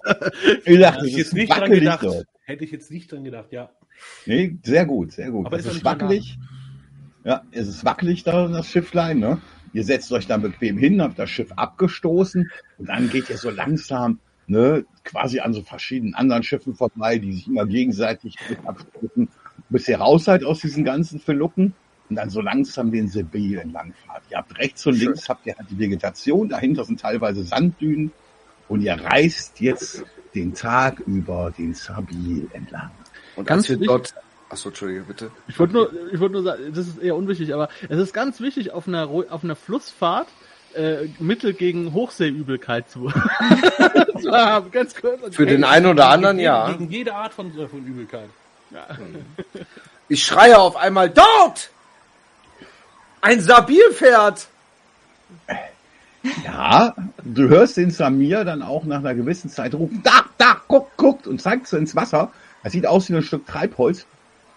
Wie 0.65 0.77
gesagt, 0.77 0.97
Hätte 0.97 1.05
es 1.05 1.11
ich 1.11 1.17
jetzt 1.17 1.27
ist 1.27 1.33
nicht 1.33 1.51
dran 1.51 1.61
wackelig 1.61 1.79
gedacht. 1.79 2.03
dort. 2.03 2.25
Hätte 2.43 2.63
ich 2.65 2.71
jetzt 2.71 2.91
nicht 2.91 3.11
dran 3.11 3.23
gedacht, 3.23 3.51
ja. 3.51 3.69
Nee, 4.25 4.57
sehr 4.63 4.85
gut, 4.85 5.11
sehr 5.11 5.31
gut. 5.31 5.45
Aber 5.45 5.57
es 5.57 5.65
ist 5.65 5.77
ist 5.77 5.85
wackelig. 5.85 6.37
Ja, 7.23 7.43
es 7.51 7.67
ist 7.67 7.85
wackelig 7.85 8.23
da, 8.23 8.47
das 8.47 8.67
Schifflein, 8.67 9.19
ne? 9.19 9.41
Ihr 9.73 9.83
setzt 9.83 10.11
euch 10.11 10.25
dann 10.25 10.41
bequem 10.41 10.77
hin, 10.77 11.01
habt 11.01 11.19
das 11.19 11.29
Schiff 11.29 11.51
abgestoßen 11.55 12.49
und 12.79 12.89
dann 12.89 13.09
geht 13.09 13.29
ihr 13.29 13.37
so 13.37 13.51
langsam, 13.51 14.19
ne, 14.47 14.83
quasi 15.03 15.39
an 15.41 15.53
so 15.53 15.61
verschiedenen 15.61 16.15
anderen 16.15 16.41
Schiffen 16.43 16.73
vorbei, 16.75 17.19
die 17.19 17.33
sich 17.33 17.47
immer 17.47 17.67
gegenseitig 17.67 18.35
abstoßen, 18.65 19.29
bis 19.69 19.87
ihr 19.87 19.99
raus 19.99 20.23
seid 20.23 20.43
aus 20.43 20.61
diesen 20.61 20.83
ganzen 20.83 21.19
Verlucken 21.19 21.75
und 22.09 22.15
dann 22.15 22.29
so 22.29 22.41
langsam 22.41 22.91
den 22.91 23.07
Sebil 23.07 23.59
entlang 23.59 23.93
fahrt. 24.05 24.23
Ihr 24.29 24.37
habt 24.37 24.57
rechts 24.57 24.85
und 24.87 24.95
Schön. 24.95 25.05
links 25.09 25.29
habt 25.29 25.45
ihr 25.45 25.55
halt 25.57 25.69
die 25.69 25.77
Vegetation, 25.79 26.49
dahinter 26.49 26.83
sind 26.85 26.99
teilweise 26.99 27.43
Sanddünen 27.43 28.11
und 28.67 28.81
ihr 28.81 28.93
reist 28.99 29.59
jetzt 29.61 30.03
den 30.35 30.53
Tag 30.53 30.99
über 31.01 31.51
den 31.57 31.73
Sabil 31.73 32.47
entlang. 32.53 32.91
Und 33.35 33.45
Ganz 33.47 33.63
als 33.63 33.69
wir 33.69 33.75
wichtig- 33.77 33.87
dort, 33.87 34.13
achso, 34.49 34.69
Entschuldige, 34.69 35.01
bitte. 35.01 35.31
Ich 35.47 35.57
wollte 35.59 35.73
nur, 35.73 35.91
ich 36.11 36.19
wollte 36.19 36.33
nur 36.33 36.43
sagen, 36.43 36.63
das 36.73 36.87
ist 36.87 36.97
eher 36.99 37.15
unwichtig, 37.15 37.53
aber 37.53 37.69
es 37.87 37.97
ist 37.99 38.13
ganz 38.13 38.39
wichtig, 38.41 38.71
auf 38.71 38.87
einer, 38.87 39.05
Ru- 39.05 39.27
auf 39.29 39.43
einer 39.43 39.55
Flussfahrt 39.55 40.27
äh, 40.75 41.07
Mittel 41.19 41.53
gegen 41.53 41.93
Hochseeübelkeit 41.93 42.89
zu, 42.89 43.07
zu 44.21 44.31
haben. 44.31 44.69
Ganz 44.71 44.93
kurz. 44.95 45.35
Für 45.35 45.47
den 45.47 45.63
einen 45.63 45.87
oder 45.87 46.09
anderen, 46.09 46.37
gegen, 46.37 46.45
ja. 46.45 46.71
Gegen 46.71 46.91
jede 46.91 47.15
Art 47.15 47.33
von, 47.33 47.47
äh, 47.57 47.67
von 47.67 47.83
Übelkeit. 47.85 48.29
Ich 50.09 50.23
schreie 50.23 50.57
auf 50.59 50.75
einmal, 50.75 51.09
dort! 51.09 51.71
Ein 53.21 53.41
Sabilpferd! 53.41 54.47
Ja, 56.43 56.93
du 57.23 57.47
hörst 57.47 57.77
den 57.77 57.91
Samir 57.91 58.43
dann 58.43 58.61
auch 58.61 58.83
nach 58.83 58.99
einer 58.99 59.15
gewissen 59.15 59.49
Zeit 59.49 59.73
rufen, 59.73 60.01
da, 60.03 60.25
da, 60.37 60.61
guck, 60.67 60.95
guckt 60.97 61.27
und 61.27 61.41
zeigt 61.41 61.67
so 61.67 61.77
ins 61.77 61.95
Wasser. 61.95 62.31
Das 62.63 62.73
sieht 62.73 62.85
aus 62.85 63.09
wie 63.09 63.15
ein 63.15 63.23
Stück 63.23 63.47
Treibholz. 63.47 64.05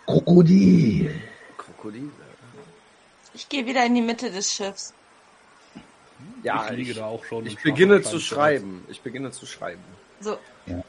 Krokodil. 0.06 1.14
Krokodil. 1.56 2.10
Ich 3.34 3.48
gehe 3.48 3.64
wieder 3.66 3.86
in 3.86 3.94
die 3.94 4.02
Mitte 4.02 4.30
des 4.30 4.52
Schiffs. 4.52 4.92
Ja, 6.42 6.64
ich 6.70 6.76
liege 6.76 6.90
ich, 6.90 6.96
da 6.96 7.06
auch 7.06 7.24
schon. 7.24 7.46
ich 7.46 7.62
beginne 7.62 8.02
zu 8.02 8.18
schreiben. 8.18 8.84
Ich 8.88 9.00
beginne 9.00 9.30
zu 9.30 9.46
schreiben. 9.46 9.82
So. 10.20 10.36
Ja. 10.66 10.82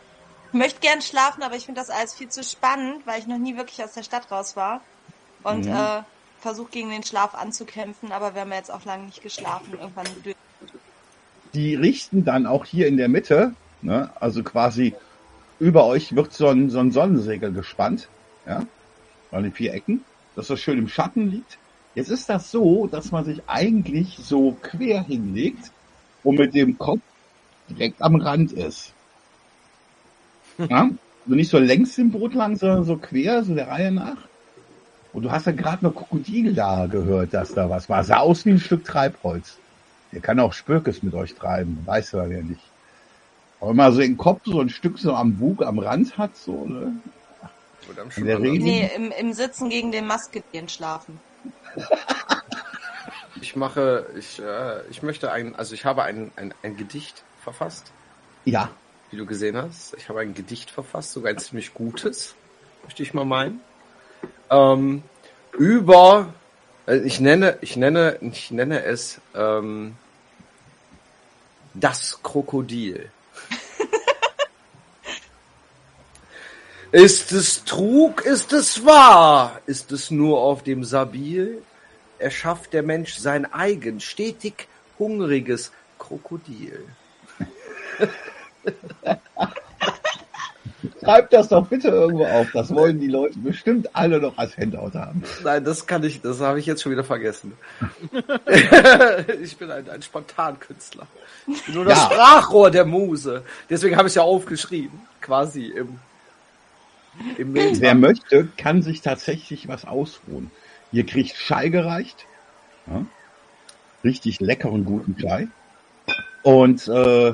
Ich 0.47 0.53
möchte 0.53 0.79
gern 0.79 1.01
schlafen, 1.01 1.43
aber 1.43 1.55
ich 1.55 1.65
finde 1.65 1.81
das 1.81 1.89
alles 1.91 2.15
viel 2.15 2.29
zu 2.29 2.43
spannend, 2.43 3.05
weil 3.05 3.19
ich 3.19 3.27
noch 3.27 3.37
nie 3.37 3.55
wirklich 3.57 3.83
aus 3.83 3.93
der 3.93 4.03
Stadt 4.03 4.31
raus 4.31 4.55
war. 4.55 4.81
Und 5.43 5.65
Mhm. 5.65 5.71
äh, 5.71 6.01
versuche 6.43 6.71
gegen 6.71 6.91
den 6.91 7.03
Schlaf 7.03 7.33
anzukämpfen, 7.33 8.11
aber 8.11 8.35
wir 8.35 8.41
haben 8.41 8.51
jetzt 8.51 8.71
auch 8.71 8.85
lange 8.85 9.05
nicht 9.05 9.23
geschlafen. 9.23 9.73
Irgendwann 9.79 10.05
Die 11.53 11.75
richten 11.75 12.25
dann 12.25 12.45
auch 12.45 12.65
hier 12.65 12.87
in 12.87 12.97
der 12.97 13.09
Mitte, 13.09 13.55
ne, 13.81 14.11
also 14.19 14.43
quasi 14.43 14.93
über 15.59 15.85
euch 15.85 16.15
wird 16.15 16.33
so 16.33 16.49
ein, 16.49 16.69
so 16.69 16.79
ein 16.79 16.91
Sonnensegel 16.91 17.51
gespannt, 17.53 18.09
ja, 18.45 18.65
an 19.31 19.43
den 19.43 19.53
vier 19.53 19.73
Ecken, 19.73 20.03
dass 20.35 20.47
das 20.47 20.59
schön 20.59 20.77
im 20.77 20.89
Schatten 20.89 21.31
liegt. 21.31 21.57
Jetzt 21.95 22.09
ist 22.09 22.27
das 22.27 22.51
so, 22.51 22.87
dass 22.87 23.11
man 23.11 23.23
sich 23.23 23.41
eigentlich 23.47 24.17
so 24.21 24.57
quer 24.61 25.03
hinlegt 25.03 25.71
und 26.23 26.39
mit 26.39 26.53
dem 26.53 26.77
Kopf 26.77 27.01
direkt 27.69 28.01
am 28.01 28.15
Rand 28.15 28.51
ist. 28.51 28.93
Ja? 30.57 30.89
Also 31.25 31.35
nicht 31.35 31.49
so 31.49 31.57
längs 31.57 31.97
im 31.97 32.11
Boot 32.11 32.33
lang, 32.33 32.57
sondern 32.57 32.83
so 32.83 32.97
quer, 32.97 33.43
so 33.43 33.55
der 33.55 33.69
Reihe 33.69 33.91
nach. 33.91 34.17
Und 35.13 35.23
du 35.23 35.31
hast 35.31 35.45
ja 35.45 35.51
gerade 35.51 35.85
noch 35.85 35.93
Krokodil 35.93 36.53
da 36.53 36.87
gehört, 36.87 37.33
dass 37.33 37.53
da 37.53 37.69
was 37.69 37.87
war. 37.87 38.03
Sah 38.03 38.17
aus 38.17 38.45
wie 38.45 38.51
ein 38.51 38.59
Stück 38.59 38.83
Treibholz. 38.83 39.57
Der 40.11 40.21
kann 40.21 40.39
auch 40.39 40.53
Spürkes 40.53 41.03
mit 41.03 41.13
euch 41.13 41.35
treiben, 41.35 41.81
weiß 41.85 42.13
er 42.13 42.27
ja 42.27 42.41
nicht. 42.41 42.61
Aber 43.59 43.69
wenn 43.69 43.77
man 43.77 43.93
so 43.93 43.99
den 43.99 44.17
Kopf 44.17 44.41
so 44.45 44.59
ein 44.59 44.69
Stück 44.69 44.99
so 44.99 45.13
am 45.15 45.35
Bug, 45.37 45.63
am 45.63 45.79
Rand 45.79 46.17
hat, 46.17 46.35
so, 46.35 46.65
ne? 46.65 46.93
Und 47.87 47.99
am 47.99 48.25
der 48.25 48.39
Nee, 48.39 48.89
im, 48.95 49.11
im 49.11 49.33
Sitzen 49.33 49.69
gegen 49.69 49.91
den 49.91 50.07
Mastgedehn 50.07 50.67
schlafen. 50.69 51.19
Ich 53.41 53.57
mache, 53.57 54.05
ich, 54.17 54.39
äh, 54.39 54.87
ich 54.89 55.03
möchte 55.03 55.31
ein, 55.31 55.55
also 55.55 55.73
ich 55.73 55.83
habe 55.83 56.03
ein, 56.03 56.31
ein, 56.37 56.53
ein 56.63 56.77
Gedicht 56.77 57.23
verfasst, 57.43 57.91
Ja, 58.45 58.69
wie 59.09 59.17
du 59.17 59.25
gesehen 59.25 59.57
hast. 59.57 59.95
Ich 59.95 60.07
habe 60.07 60.21
ein 60.21 60.33
Gedicht 60.33 60.71
verfasst, 60.71 61.11
sogar 61.11 61.31
ein 61.31 61.39
ziemlich 61.39 61.73
gutes, 61.73 62.35
möchte 62.83 63.03
ich 63.03 63.13
mal 63.13 63.25
meinen. 63.25 63.59
Ähm, 64.49 65.03
über, 65.57 66.33
äh, 66.87 66.97
ich 66.97 67.19
nenne, 67.19 67.57
ich 67.61 67.77
nenne, 67.77 68.17
ich 68.21 68.51
nenne 68.51 68.83
es 68.83 69.21
ähm, 69.35 69.95
das 71.73 72.19
Krokodil. 72.21 73.09
ist 76.91 77.31
es 77.31 77.63
Trug, 77.63 78.25
ist 78.25 78.53
es 78.53 78.85
wahr? 78.85 79.61
Ist 79.65 79.91
es 79.91 80.11
nur 80.11 80.39
auf 80.39 80.63
dem 80.63 80.83
Sabil? 80.83 81.63
erschafft 82.23 82.73
der 82.73 82.83
Mensch 82.83 83.15
sein 83.15 83.51
eigen, 83.51 83.99
stetig 83.99 84.67
hungriges 84.97 85.71
Krokodil. 85.99 86.85
schreibt 91.03 91.33
das 91.33 91.49
doch 91.49 91.67
bitte 91.67 91.89
irgendwo 91.89 92.25
auf. 92.25 92.47
Das 92.53 92.73
wollen 92.73 92.99
die 92.99 93.07
Leute 93.07 93.37
bestimmt 93.39 93.89
alle 93.93 94.19
noch 94.19 94.37
als 94.37 94.57
Handout 94.57 94.97
haben. 94.97 95.23
Nein, 95.43 95.63
das 95.63 95.85
kann 95.85 96.03
ich, 96.03 96.21
das 96.21 96.39
habe 96.39 96.59
ich 96.59 96.65
jetzt 96.65 96.81
schon 96.81 96.91
wieder 96.91 97.03
vergessen. 97.03 97.53
ich 99.41 99.57
bin 99.57 99.71
ein, 99.71 99.89
ein 99.89 100.01
Spontankünstler. 100.01 101.07
Ich 101.47 101.65
bin 101.65 101.75
nur 101.75 101.85
das 101.85 101.97
Ja. 101.97 102.05
Sprachrohr 102.11 102.71
der 102.71 102.85
Muse. 102.85 103.43
Deswegen 103.69 103.95
habe 103.97 104.07
ich 104.07 104.11
es 104.11 104.15
ja 104.15 104.23
aufgeschrieben. 104.23 105.01
Quasi 105.21 105.67
im, 105.67 105.99
im 107.37 107.53
Wer 107.53 107.71
Meter. 107.71 107.95
möchte, 107.95 108.47
kann 108.57 108.81
sich 108.81 109.01
tatsächlich 109.01 109.67
was 109.67 109.85
ausruhen. 109.85 110.51
Ihr 110.91 111.05
kriegt 111.05 111.35
Schei 111.35 111.69
gereicht. 111.69 112.25
Ja? 112.87 113.05
Richtig 114.03 114.39
leckeren, 114.39 114.85
guten 114.85 115.17
Schei. 115.19 115.47
Und 116.43 116.87
äh, 116.87 117.33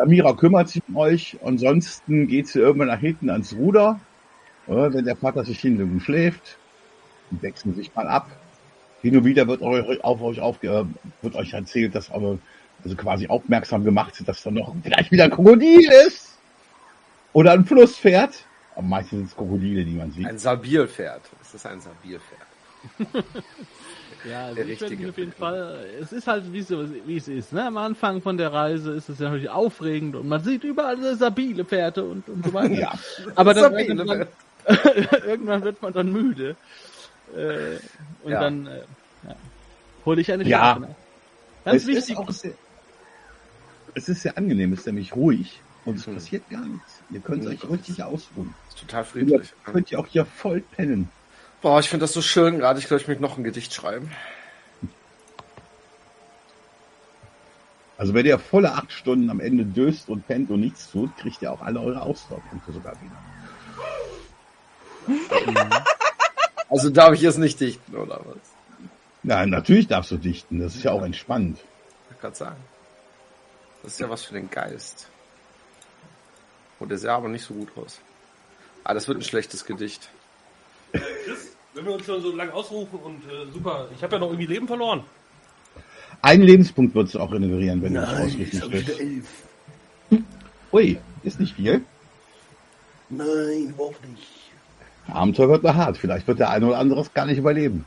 Samira 0.00 0.32
kümmert 0.32 0.70
sich 0.70 0.82
um 0.88 0.96
euch. 0.96 1.36
Ansonsten 1.44 2.26
geht 2.26 2.48
sie 2.48 2.58
irgendwann 2.58 2.88
nach 2.88 3.00
hinten 3.00 3.28
ans 3.28 3.52
Ruder. 3.54 4.00
Wenn 4.66 5.04
der 5.04 5.16
Vater 5.16 5.44
sich 5.44 5.60
hinten 5.60 6.00
schläft, 6.00 6.56
wechseln 7.30 7.74
sich 7.74 7.94
mal 7.94 8.08
ab. 8.08 8.30
Hin 9.02 9.16
und 9.16 9.24
wieder 9.26 9.46
wird 9.46 9.60
euch, 9.60 10.02
auf 10.02 10.22
euch 10.22 10.38
äh, 10.38 10.84
wird 11.22 11.34
euch 11.34 11.52
erzählt, 11.52 11.94
dass 11.94 12.10
aber 12.10 12.38
also 12.82 12.96
quasi 12.96 13.26
aufmerksam 13.28 13.84
gemacht 13.84 14.22
dass 14.26 14.42
da 14.42 14.50
noch 14.50 14.74
vielleicht 14.82 15.10
wieder 15.10 15.24
ein 15.24 15.30
Krokodil 15.30 15.90
ist. 16.06 16.38
Oder 17.34 17.52
ein 17.52 17.66
Flusspferd. 17.66 18.46
Aber 18.76 18.86
meistens 18.86 19.18
sind 19.18 19.28
es 19.28 19.36
Krokodile, 19.36 19.84
die 19.84 19.92
man 19.92 20.12
sieht. 20.12 20.26
Ein 20.26 20.38
Sabilpferd. 20.38 21.22
Es 21.42 21.54
ist 21.54 21.66
ein 21.66 21.80
Sabilpferd. 21.80 22.49
Ja, 24.28 24.44
also 24.48 24.56
Der 24.56 24.66
ich 24.68 24.78
werde 24.82 24.96
mich 24.96 25.08
auf 25.08 25.16
jeden. 25.16 25.32
Fall, 25.32 25.86
es 25.98 26.12
ist 26.12 26.26
halt 26.26 26.52
wie, 26.52 26.60
so, 26.60 26.84
wie 27.06 27.16
es 27.16 27.26
ist. 27.26 27.54
Ne? 27.54 27.64
Am 27.64 27.78
Anfang 27.78 28.20
von 28.20 28.36
der 28.36 28.52
Reise 28.52 28.92
ist 28.92 29.08
es 29.08 29.18
ja 29.18 29.26
natürlich 29.30 29.48
aufregend 29.48 30.14
und 30.14 30.28
man 30.28 30.44
sieht 30.44 30.62
überall 30.62 31.00
so 31.00 31.14
sabile 31.14 31.64
Pferde 31.64 32.04
und, 32.04 32.28
und 32.28 32.44
so 32.44 32.52
weiter. 32.52 32.74
Ja. 32.78 32.92
Aber 33.34 33.54
dann 33.54 33.72
irgendwann, 33.78 34.26
irgendwann 35.26 35.62
wird 35.64 35.80
man 35.80 35.94
dann 35.94 36.12
müde. 36.12 36.54
Äh, 37.34 37.76
und 38.22 38.32
Ja. 38.32 38.40
dann 38.40 38.66
äh, 38.66 38.80
ja, 39.26 39.36
hole 40.04 40.20
ich 40.20 40.30
eine 40.30 40.44
Ja. 40.44 40.58
Schlafe 40.58 40.80
nach. 40.80 40.88
Ganz 41.64 41.82
es 41.82 41.86
wichtig. 41.88 42.10
ist 42.10 42.16
auch 42.18 42.30
sehr, 42.30 42.52
es 43.94 44.08
ist 44.10 44.20
sehr 44.20 44.36
angenehm, 44.36 44.74
es 44.74 44.80
ist 44.80 44.86
nämlich 44.86 45.16
ruhig 45.16 45.62
und 45.86 45.96
es 45.96 46.06
Mhm. 46.06 46.14
passiert 46.16 46.50
gar 46.50 46.66
nichts. 46.66 47.00
Ihr 47.10 47.20
könnt 47.20 47.46
euch 47.46 47.70
richtig 47.70 48.02
ausruhen. 48.02 48.54
Ist 48.68 48.80
total 48.80 49.00
Ihr 49.00 49.04
friedlich. 49.06 49.52
könnt 49.64 49.90
ihr 49.92 49.98
auch 49.98 50.06
hier 50.06 50.26
voll 50.26 50.60
pennen. 50.60 51.08
Boah, 51.62 51.78
ich 51.80 51.88
finde 51.88 52.04
das 52.04 52.12
so 52.12 52.22
schön 52.22 52.58
gerade. 52.58 52.78
Ich 52.78 52.86
glaube, 52.86 53.02
ich 53.02 53.08
möchte 53.08 53.22
noch 53.22 53.36
ein 53.36 53.44
Gedicht 53.44 53.74
schreiben. 53.74 54.10
Also 57.98 58.14
wenn 58.14 58.24
ihr 58.24 58.38
volle 58.38 58.72
acht 58.72 58.92
Stunden 58.92 59.28
am 59.28 59.40
Ende 59.40 59.64
döst 59.64 60.08
und 60.08 60.26
pennt 60.26 60.50
und 60.50 60.60
nichts 60.60 60.90
tut, 60.90 61.14
kriegt 61.18 61.42
ihr 61.42 61.52
auch 61.52 61.60
alle 61.60 61.80
eure 61.80 62.00
Ausdauerpunkte 62.00 62.72
sogar 62.72 62.94
wieder. 63.00 63.16
Also 66.70 66.88
darf 66.88 67.14
ich 67.14 67.20
jetzt 67.20 67.38
nicht 67.38 67.58
dichten, 67.58 67.96
oder 67.96 68.20
was? 68.24 68.36
Nein, 69.24 69.50
natürlich 69.50 69.88
darfst 69.88 70.12
du 70.12 70.16
dichten. 70.16 70.60
Das 70.60 70.76
ist 70.76 70.84
ja 70.84 70.92
auch 70.92 71.02
entspannt. 71.02 71.58
Ich 72.12 72.20
kann 72.20 72.32
sagen. 72.32 72.62
Das 73.82 73.94
ist 73.94 73.98
ja 73.98 74.08
was 74.08 74.22
für 74.24 74.34
den 74.34 74.48
Geist. 74.48 75.08
Und 76.78 76.90
der 76.90 76.98
sah 76.98 77.16
aber 77.16 77.28
nicht 77.28 77.44
so 77.44 77.54
gut 77.54 77.70
aus. 77.76 77.98
Ah, 78.84 78.94
das 78.94 79.08
wird 79.08 79.18
ein 79.18 79.24
schlechtes 79.24 79.64
Gedicht. 79.64 80.10
Chris, 80.92 81.56
wenn 81.74 81.84
wir 81.84 81.92
uns 81.92 82.06
schon 82.06 82.20
so 82.22 82.34
lange 82.34 82.52
ausrufen 82.52 82.98
und 82.98 83.24
äh, 83.24 83.50
super, 83.52 83.88
ich 83.94 84.02
habe 84.02 84.14
ja 84.14 84.20
noch 84.20 84.28
irgendwie 84.28 84.46
Leben 84.46 84.66
verloren. 84.66 85.04
Einen 86.22 86.42
Lebenspunkt 86.42 86.94
würdest 86.94 87.14
du 87.14 87.20
auch 87.20 87.32
regenerieren, 87.32 87.82
wenn 87.82 87.94
du 87.94 88.00
das 88.00 88.10
ausrichten 88.10 88.62
willst. 88.68 89.00
elf. 89.00 89.26
Ui, 90.72 90.98
ist 91.22 91.40
nicht 91.40 91.54
viel. 91.54 91.82
Nein, 93.08 93.70
überhaupt 93.70 94.06
nicht. 94.08 94.26
Abenteuer 95.08 95.48
wird 95.48 95.62
noch 95.62 95.74
hart. 95.74 95.96
Vielleicht 95.96 96.26
wird 96.28 96.38
der 96.38 96.50
eine 96.50 96.66
oder 96.66 96.78
andere 96.78 97.00
es 97.00 97.12
gar 97.12 97.26
nicht 97.26 97.38
überleben. 97.38 97.84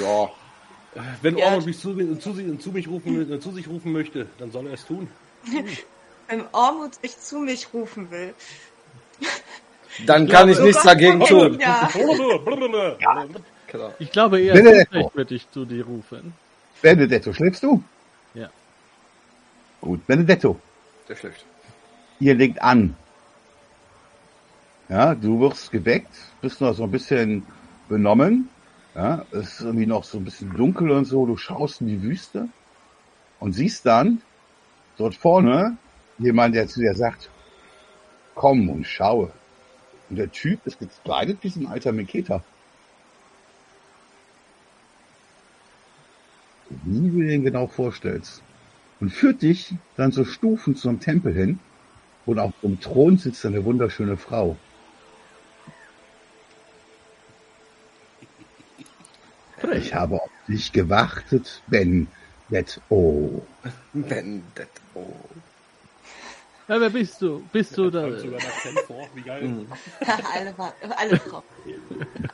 Ja. 0.00 0.30
Wenn 1.22 1.36
Ja. 1.38 1.46
Ormond 1.46 1.66
mich 1.66 1.78
zu, 1.78 1.94
zu, 1.94 2.32
zu, 2.34 2.58
zu, 2.58 2.72
mich 2.72 2.88
rufen, 2.88 3.30
äh, 3.30 3.40
zu 3.40 3.52
sich 3.52 3.68
rufen 3.68 3.92
möchte, 3.92 4.26
dann 4.38 4.50
soll 4.50 4.66
er 4.66 4.74
es 4.74 4.84
tun. 4.86 5.08
Wenn 6.28 6.42
Ormut 6.52 6.94
sich 6.96 7.18
zu 7.20 7.38
mich 7.38 7.72
rufen 7.72 8.10
will. 8.10 8.34
Dann 10.04 10.28
kann 10.28 10.48
ich 10.48 10.58
nichts 10.58 10.82
dagegen 10.82 11.20
tun. 11.20 11.58
Ja. 11.60 11.88
Genau. 13.68 13.94
Ich 13.98 14.12
glaube 14.12 14.40
eher, 14.40 14.54
Benedetto. 14.54 15.10
Wird 15.14 15.30
dich 15.30 15.50
zu 15.50 15.64
dir 15.64 15.84
rufen. 15.84 16.34
Benedetto, 16.82 17.32
schläfst 17.32 17.62
du? 17.62 17.82
Ja. 18.34 18.48
Gut, 19.80 20.06
Benedetto, 20.06 20.58
Der 21.08 21.16
schläft. 21.16 21.44
ihr 22.20 22.34
legt 22.34 22.62
an. 22.62 22.96
Ja, 24.88 25.14
du 25.14 25.40
wirst 25.40 25.72
geweckt, 25.72 26.14
bist 26.40 26.60
noch 26.60 26.74
so 26.74 26.84
ein 26.84 26.90
bisschen 26.90 27.44
benommen. 27.88 28.48
Ja, 28.94 29.24
es 29.32 29.54
ist 29.54 29.60
irgendwie 29.62 29.86
noch 29.86 30.04
so 30.04 30.18
ein 30.18 30.24
bisschen 30.24 30.54
dunkel 30.54 30.90
und 30.90 31.04
so. 31.06 31.26
Du 31.26 31.36
schaust 31.36 31.80
in 31.80 31.88
die 31.88 32.02
Wüste 32.02 32.48
und 33.40 33.52
siehst 33.52 33.84
dann 33.84 34.22
dort 34.96 35.14
vorne 35.14 35.76
jemand, 36.18 36.54
der 36.54 36.68
zu 36.68 36.80
dir 36.80 36.94
sagt, 36.94 37.28
komm 38.34 38.68
und 38.70 38.86
schaue. 38.86 39.32
Und 40.08 40.16
der 40.16 40.30
Typ 40.30 40.66
ist 40.66 40.78
gekleidet 40.78 41.38
wie 41.42 41.48
so 41.48 41.60
ein 41.60 41.66
alter 41.66 41.92
Meketa. 41.92 42.42
Wie 46.84 47.10
du 47.10 47.20
dir 47.20 47.28
den 47.28 47.44
genau 47.44 47.66
vorstellst. 47.66 48.42
Und 49.00 49.10
führt 49.10 49.42
dich 49.42 49.74
dann 49.96 50.12
so 50.12 50.24
Stufen 50.24 50.76
zum 50.76 51.00
Tempel 51.00 51.32
hin, 51.32 51.58
wo 52.24 52.34
auf 52.36 52.52
dem 52.62 52.80
Thron 52.80 53.18
sitzt 53.18 53.44
eine 53.44 53.64
wunderschöne 53.64 54.16
Frau. 54.16 54.56
Ich 59.74 59.94
habe 59.94 60.16
auf 60.16 60.30
dich 60.48 60.72
gewartet, 60.72 61.62
Ben. 61.66 62.08
Jetzt, 62.48 62.80
oh. 62.88 63.42
Vendetto. 63.92 65.14
Ja, 66.68 66.80
wer 66.80 66.90
bist 66.90 67.22
du? 67.22 67.46
Bist 67.52 67.76
du 67.78 67.90
da? 67.90 68.02
Kommt 68.02 68.20
sogar 68.20 68.40
vor, 68.86 69.08
wie 69.14 69.22
geil. 69.22 69.66
alle, 70.34 70.58
Wa- 70.58 70.72
alle 70.96 71.16
Frauen. 71.16 71.42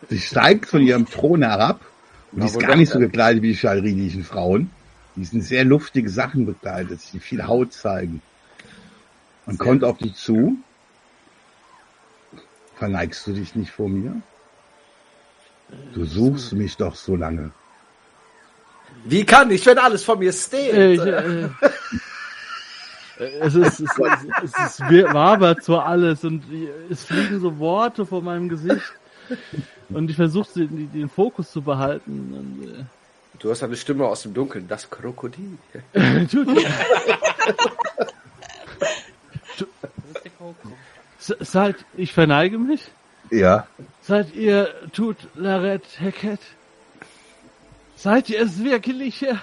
Sie 0.08 0.18
steigt 0.18 0.66
von 0.66 0.82
ihrem 0.82 1.06
Thron 1.06 1.42
herab 1.42 1.80
und 2.32 2.42
die 2.42 2.46
ist 2.46 2.58
gar 2.58 2.76
nicht 2.76 2.90
so 2.90 2.98
gekleidet 2.98 3.42
wie 3.42 3.48
die 3.48 3.56
schalrinischen 3.56 4.24
Frauen. 4.24 4.70
Die 5.16 5.24
sind 5.24 5.42
sehr 5.42 5.64
luftige 5.64 6.08
Sachen 6.08 6.46
bekleidet, 6.46 7.00
die 7.12 7.20
viel 7.20 7.46
Haut 7.46 7.74
zeigen. 7.74 8.22
Und 9.46 9.58
Sehr 9.58 9.66
kommt 9.66 9.84
auf 9.84 9.98
dich 9.98 10.14
zu. 10.16 10.56
Verneigst 12.76 13.26
du 13.26 13.32
dich 13.32 13.54
nicht 13.54 13.70
vor 13.70 13.88
mir? 13.88 14.14
Du 15.94 16.04
suchst 16.04 16.54
mich 16.54 16.76
doch 16.76 16.94
so 16.96 17.16
lange. 17.16 17.50
Wie 19.04 19.24
kann 19.24 19.50
ich, 19.50 19.66
wenn 19.66 19.78
alles 19.78 20.04
von 20.04 20.18
mir 20.18 20.30
Äh, 20.30 20.32
steht? 20.32 20.74
ich, 20.74 21.00
äh, 21.00 21.44
äh, 21.44 21.48
es 23.18 23.54
ist, 23.54 23.80
es, 23.80 23.80
ist, 23.80 23.98
es 24.42 24.80
ist 24.80 24.80
wabert 24.80 25.62
so 25.62 25.78
alles 25.78 26.24
und 26.24 26.42
es 26.90 27.04
fliegen 27.04 27.40
so 27.40 27.58
Worte 27.58 28.06
vor 28.06 28.22
meinem 28.22 28.48
Gesicht 28.48 28.92
und 29.90 30.10
ich 30.10 30.16
versuche 30.16 30.66
den, 30.66 30.90
den 30.92 31.08
Fokus 31.08 31.52
zu 31.52 31.62
behalten. 31.62 32.34
Und, 32.34 32.86
Du 33.38 33.50
hast 33.50 33.62
eine 33.64 33.76
Stimme 33.76 34.06
aus 34.06 34.22
dem 34.22 34.34
Dunkeln, 34.34 34.68
das 34.68 34.88
Krokodil. 34.88 35.58
äh, 35.94 36.26
seid, 41.18 41.76
ich 41.96 42.12
verneige 42.12 42.58
mich. 42.58 42.92
Ja, 43.30 43.66
Seid 44.02 44.34
ihr 44.34 44.68
Tut 44.92 45.16
Laret 45.34 45.84
Hackett? 46.00 46.40
Seid 47.96 48.30
ihr 48.30 48.40
es 48.42 48.62
wirklich? 48.62 49.20
ja, 49.20 49.42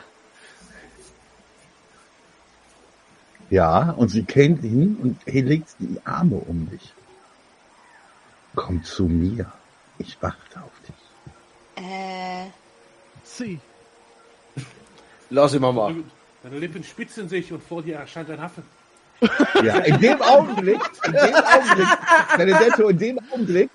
und 3.52 4.10
sie 4.10 4.24
kennt 4.24 4.64
ihn 4.64 4.98
und 5.02 5.20
er 5.26 5.42
legt 5.42 5.70
die 5.80 6.00
Arme 6.06 6.36
um 6.36 6.70
dich. 6.70 6.94
Komm 8.56 8.84
zu 8.84 9.06
mir. 9.06 9.52
Ich 9.98 10.18
warte 10.22 10.62
auf 10.62 10.72
dich. 10.88 11.84
Äh, 11.84 12.48
Sie. 13.24 13.60
Lass 15.30 15.54
ihn 15.54 15.62
mal 15.62 15.74
mal. 15.74 15.96
Deine 16.44 16.60
Lippen 16.60 16.84
spitzen 16.84 17.30
sich 17.30 17.52
und 17.52 17.62
vor 17.62 17.82
dir 17.82 17.98
erscheint 17.98 18.30
ein 18.30 18.40
Affe. 18.40 18.64
Ja, 19.64 19.80
in 19.80 20.00
dem 20.00 20.22
Augenblick, 20.22 20.80
in 21.06 21.12
dem 21.12 21.36
Augenblick, 21.36 21.88
Benedetto, 22.38 22.88
in 22.88 22.98
dem 22.98 23.20
Augenblick 23.32 23.70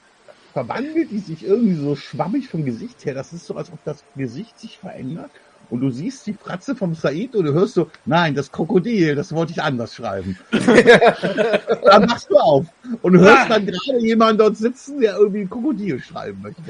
verwandelt 0.55 1.11
die 1.11 1.19
sich 1.19 1.45
irgendwie 1.45 1.75
so 1.75 1.97
schwammig 1.97 2.49
vom 2.49 2.65
Gesicht 2.65 3.05
her. 3.05 3.13
Das 3.13 3.33
ist 3.33 3.45
so, 3.45 3.57
als 3.57 3.71
ob 3.71 3.83
das 3.85 4.03
Gesicht 4.17 4.59
sich 4.59 4.79
verändert. 4.79 5.31
Und 5.71 5.81
du 5.81 5.91
siehst 5.91 6.27
die 6.27 6.35
Fratze 6.35 6.77
vom 6.77 6.95
Said 6.95 7.35
und 7.35 7.47
du 7.47 7.53
hörst 7.53 7.75
so, 7.75 7.91
nein, 8.05 8.35
das 8.35 8.53
Krokodil, 8.53 9.15
das 9.15 9.35
wollte 9.35 9.53
ich 9.53 9.63
anders 9.63 9.95
schreiben. 9.95 10.39
dann 10.51 12.07
machst 12.07 12.31
du 12.31 12.37
auf 12.37 12.67
und 13.03 13.19
hörst 13.19 13.51
dann 13.51 13.67
gerade 13.67 13.99
jemanden 13.99 14.39
dort 14.39 14.57
sitzen, 14.57 15.01
der 15.01 15.17
irgendwie 15.17 15.43
ein 15.43 15.51
Krokodil 15.51 16.01
schreiben 16.01 16.41
möchte. 16.43 16.63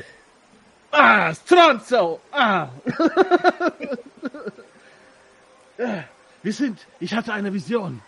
Ah, 0.90 1.34
Stronzo! 1.34 2.20
Ah! 2.30 2.68
Wir 6.42 6.52
sind, 6.52 6.86
ich 7.00 7.14
hatte 7.14 7.32
eine 7.32 7.52
Vision. 7.52 8.00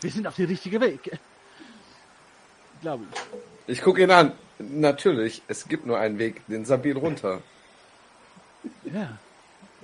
Wir 0.00 0.10
sind 0.10 0.26
auf 0.26 0.36
dem 0.36 0.46
richtigen 0.46 0.80
Weg. 0.80 1.18
Glaube 2.82 3.04
ich. 3.10 3.18
Ich 3.66 3.82
gucke 3.82 4.02
ihn 4.02 4.10
an. 4.10 4.32
Natürlich, 4.58 5.42
es 5.48 5.68
gibt 5.68 5.86
nur 5.86 5.98
einen 5.98 6.18
Weg, 6.18 6.42
den 6.48 6.64
Sabin 6.64 6.96
runter. 6.96 7.40
Ja. 8.84 9.18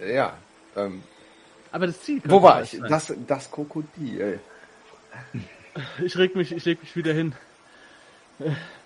Ja. 0.07 0.37
Ähm, 0.77 1.03
Aber 1.73 1.87
das 1.87 2.01
Ziel 2.01 2.21
wo 2.25 2.43
war 2.43 2.63
ich? 2.63 2.73
sein. 2.73 2.89
Das, 2.89 3.13
das 3.27 3.51
Krokodil. 3.51 4.41
Ich 6.05 6.19
reg 6.19 6.35
mich, 6.35 6.51
ich 6.51 6.65
leg 6.65 6.83
mich 6.83 6.97
wieder 6.97 7.13
hin. 7.13 7.33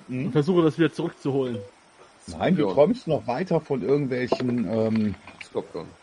Und 0.06 0.32
versuche 0.32 0.62
das 0.62 0.78
wieder 0.78 0.92
zurückzuholen. 0.92 1.58
Nein, 2.26 2.56
du 2.56 2.70
träumst 2.72 3.06
noch 3.06 3.26
weiter 3.26 3.60
von 3.60 3.82
irgendwelchen 3.82 4.68
ähm, 4.70 5.14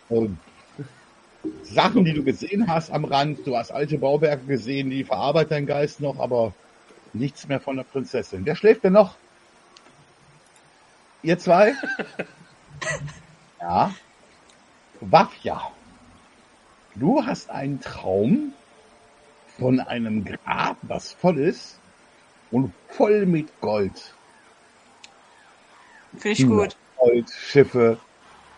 ähm, 0.09 0.37
Sachen, 1.63 2.05
die 2.05 2.13
du 2.13 2.23
gesehen 2.23 2.67
hast 2.67 2.91
am 2.91 3.05
Rand. 3.05 3.45
Du 3.45 3.57
hast 3.57 3.71
alte 3.71 3.97
Bauwerke 3.97 4.45
gesehen, 4.45 4.89
die 4.89 5.03
verarbeitet 5.03 5.51
dein 5.51 5.65
Geist 5.65 5.99
noch, 5.99 6.19
aber 6.19 6.53
nichts 7.13 7.47
mehr 7.47 7.59
von 7.59 7.77
der 7.77 7.83
Prinzessin. 7.83 8.45
Wer 8.45 8.55
schläft 8.55 8.83
denn 8.83 8.93
noch? 8.93 9.15
Ihr 11.23 11.37
zwei? 11.39 11.73
ja. 13.61 13.93
Wafja. 15.01 15.71
Du 16.95 17.25
hast 17.25 17.49
einen 17.49 17.79
Traum 17.81 18.53
von 19.57 19.79
einem 19.79 20.23
Grab, 20.23 20.77
was 20.83 21.13
voll 21.13 21.39
ist 21.39 21.79
und 22.51 22.73
voll 22.89 23.25
mit 23.25 23.59
Gold. 23.61 24.13
finde 26.17 26.29
ich 26.29 26.47
gut. 26.47 26.77
Gold, 26.97 27.29
Schiffe. 27.29 27.99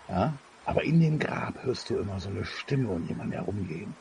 Ja. 0.09 0.33
Aber 0.65 0.83
in 0.83 0.99
dem 0.99 1.19
Grab 1.19 1.63
hörst 1.63 1.89
du 1.89 1.97
immer 1.97 2.19
so 2.19 2.29
eine 2.29 2.45
Stimme 2.45 2.89
und 2.89 3.07
jemand 3.07 3.33
herumgehen. 3.33 3.95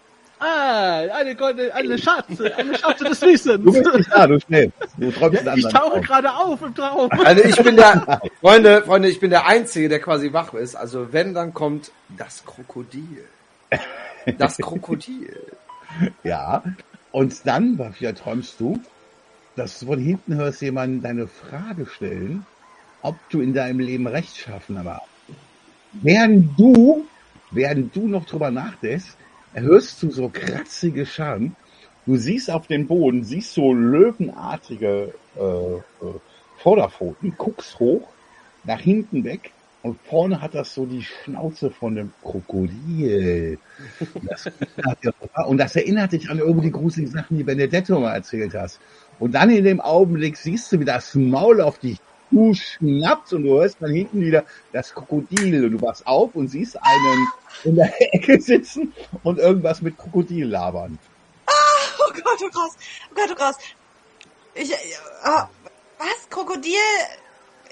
Ah, 0.45 0.99
eine, 1.15 1.37
goldene- 1.37 1.73
eine 1.73 1.97
Schatze, 1.99 2.53
eine 2.57 2.77
Schatze 2.77 3.05
des 3.05 3.21
Du 3.21 3.27
Wissens. 3.29 3.65
bist 3.65 3.95
nicht 3.95 4.11
da, 4.13 4.27
du 4.27 4.41
schläfst. 4.41 4.75
Du 4.97 5.11
träumst 5.13 5.45
Ja, 5.45 5.55
ich 5.55 5.65
tauche 5.69 5.91
Traum. 5.93 6.03
gerade 6.03 6.33
auf 6.35 6.63
im 6.63 6.75
Traum. 6.75 7.11
Also 7.25 7.45
ich 7.45 7.57
bin 7.63 7.77
der, 7.77 8.21
Freunde, 8.41 8.83
Freunde, 8.83 9.09
ich 9.09 9.21
bin 9.21 9.31
der 9.31 9.47
Einzige, 9.47 9.89
der 9.89 10.01
quasi 10.01 10.33
wach 10.33 10.53
ist. 10.55 10.75
Also 10.75 11.13
wenn, 11.13 11.33
dann 11.35 11.55
kommt 11.55 11.93
das 12.19 12.45
Krokodil. 12.45 13.25
Das 14.39 14.57
Krokodil. 14.59 15.37
Ja. 16.25 16.63
Und 17.11 17.47
dann, 17.47 17.79
Wafja, 17.79 18.13
träumst 18.13 18.59
du, 18.59 18.81
dass 19.57 19.79
du 19.81 19.87
von 19.87 19.99
hinten 19.99 20.37
hörst 20.37 20.63
jemanden 20.63 21.03
deine 21.03 21.29
Frage 21.29 21.85
stellen, 21.87 22.47
ob 23.03 23.17
du 23.29 23.43
in 23.43 23.53
deinem 23.53 23.79
Leben 23.81 24.07
rechtschaffen 24.07 24.83
warst. 24.87 25.05
Während 25.93 26.59
du, 26.59 27.05
während 27.51 27.95
du 27.95 28.09
noch 28.09 28.25
drüber 28.25 28.51
nachdenkst, 28.51 29.05
hörst 29.55 30.03
du 30.03 30.11
so 30.11 30.29
kratzige 30.29 31.07
Scharen. 31.07 31.57
Du 32.07 32.17
siehst 32.17 32.51
auf 32.51 32.67
dem 32.67 32.87
Boden, 32.87 33.23
siehst 33.25 33.55
so 33.55 33.73
löwenartige 33.73 35.15
äh, 35.37 35.41
äh, 35.41 35.81
Vorderpfoten, 36.59 37.35
guckst 37.37 37.79
hoch, 37.79 38.09
nach 38.65 38.81
hinten 38.81 39.25
weg 39.25 39.53
und 39.83 39.99
vorne 40.05 40.41
hat 40.41 40.55
das 40.55 40.75
so 40.75 40.87
die 40.87 41.03
Schnauze 41.03 41.71
von 41.71 41.99
einem 41.99 42.13
Krokodil. 42.23 43.59
Das, 44.23 44.51
und 45.47 45.59
das 45.59 45.75
erinnert 45.75 46.13
dich 46.13 46.31
an 46.31 46.39
irgendwie 46.39 46.67
die 46.67 46.73
gruseligen 46.73 47.13
Sachen, 47.13 47.37
die 47.37 47.43
Benedetto 47.43 47.99
mal 47.99 48.15
erzählt 48.15 48.55
hast. 48.55 48.79
Und 49.19 49.33
dann 49.33 49.51
in 49.51 49.65
dem 49.65 49.81
Augenblick 49.81 50.37
siehst 50.37 50.71
du, 50.71 50.81
wie 50.81 50.85
das 50.85 51.15
Maul 51.15 51.61
auf 51.61 51.79
dich 51.79 51.99
du 52.33 52.55
schnappst 52.55 53.33
und 53.35 53.45
du 53.45 53.61
hörst 53.61 53.77
dann 53.81 53.93
hinten 53.93 54.21
wieder 54.21 54.45
das 54.73 54.93
Krokodil 54.93 55.65
und 55.67 55.73
du 55.73 55.83
wachst 55.83 56.07
auf 56.07 56.35
und 56.35 56.49
siehst 56.49 56.77
einen 56.83 57.29
in 57.65 57.77
der 57.77 57.93
Ecke 58.15 58.41
sitzen 58.41 58.93
und 59.23 59.39
irgendwas 59.39 59.83
mit 59.83 59.97
Krokodil 59.99 60.47
labern. 60.47 60.99
Oh 61.49 62.13
Gott, 62.15 62.41
oh 62.43 62.51
Gott, 62.53 62.71
oh 63.11 63.15
Gott, 63.15 63.31
oh 63.31 63.35
Gott. 63.35 63.57
Ich, 64.55 64.73
äh, 64.73 64.77
oh, 65.27 65.43
was? 65.99 66.29
Krokodil? 66.31 66.75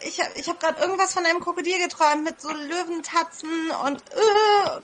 Ich, 0.03 0.21
hab- 0.21 0.37
ich 0.37 0.49
habe 0.49 0.59
gerade 0.59 0.81
irgendwas 0.81 1.13
von 1.13 1.27
einem 1.27 1.41
Krokodil 1.41 1.79
geträumt 1.79 2.25
mit 2.25 2.41
so 2.41 2.51
Löwentatzen 2.51 3.71
und. 3.85 4.01
Äh, 4.13 4.81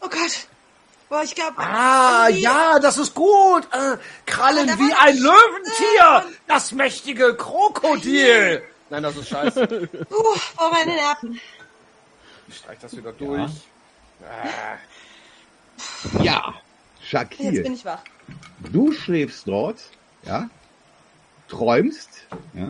oh 0.00 0.08
Gott. 0.08 0.48
Boah, 1.10 1.24
ich 1.24 1.34
glaube. 1.34 1.58
Ah, 1.58 2.28
ja, 2.28 2.78
das 2.78 2.96
ist 2.96 3.16
gut. 3.16 3.64
Äh, 3.72 3.96
Krallen 4.26 4.68
wie 4.68 4.92
ein 4.94 5.16
Löwentier. 5.18 6.24
Das 6.46 6.70
mächtige 6.70 7.34
Krokodil. 7.34 8.62
Nein, 8.90 9.02
das 9.02 9.16
ist 9.16 9.28
scheiße. 9.28 9.88
Uh, 10.10 10.38
boah, 10.56 10.70
meine 10.70 10.94
Nerven. 10.94 11.40
Ich 12.46 12.56
streich 12.58 12.78
das 12.78 12.96
wieder 12.96 13.12
durch. 13.12 13.50
Ah, 14.22 14.78
Ja, 16.22 16.54
Jetzt 17.10 17.38
bin 17.38 17.54
Shakir, 17.54 17.64
ich 17.72 17.84
wach. 17.84 18.02
du 18.72 18.92
schläfst 18.92 19.48
dort, 19.48 19.78
ja, 20.22 20.48
träumst, 21.48 22.08
ja, 22.54 22.68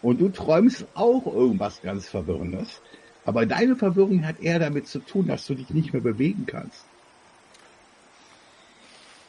und 0.00 0.20
du 0.20 0.28
träumst 0.28 0.84
auch 0.94 1.26
irgendwas 1.26 1.82
ganz 1.82 2.08
Verwirrendes. 2.08 2.80
Aber 3.24 3.46
deine 3.46 3.74
Verwirrung 3.74 4.24
hat 4.26 4.38
eher 4.40 4.60
damit 4.60 4.86
zu 4.86 5.00
tun, 5.00 5.26
dass 5.26 5.46
du 5.46 5.54
dich 5.54 5.70
nicht 5.70 5.92
mehr 5.92 6.02
bewegen 6.02 6.46
kannst. 6.46 6.84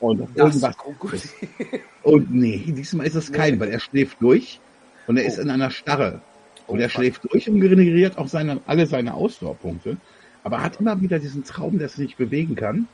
Und 0.03 0.19
irgendwas. 0.35 0.77
Krokodil. 0.77 1.21
Und 2.03 2.33
nee, 2.33 2.57
diesmal 2.67 3.07
ist 3.07 3.15
es 3.15 3.31
kein, 3.31 3.57
weil 3.61 3.69
er 3.69 3.79
schläft 3.79 4.21
durch 4.21 4.59
und 5.07 5.15
er 5.15 5.23
ist 5.23 5.39
in 5.39 5.49
einer 5.49 5.71
Starre. 5.71 6.21
Und 6.67 6.81
er 6.81 6.89
schläft 6.89 7.23
durch 7.31 7.49
und 7.49 7.61
generiert 7.61 8.17
auch 8.17 8.27
seine, 8.27 8.59
alle 8.67 8.85
seine 8.85 9.13
Ausdauerpunkte. 9.13 9.95
Aber 10.43 10.61
hat 10.61 10.81
immer 10.81 10.99
wieder 10.99 11.19
diesen 11.19 11.45
Traum, 11.45 11.79
dass 11.79 11.93
er 11.93 12.03
sich 12.05 12.17
bewegen 12.17 12.55
kann. 12.55 12.89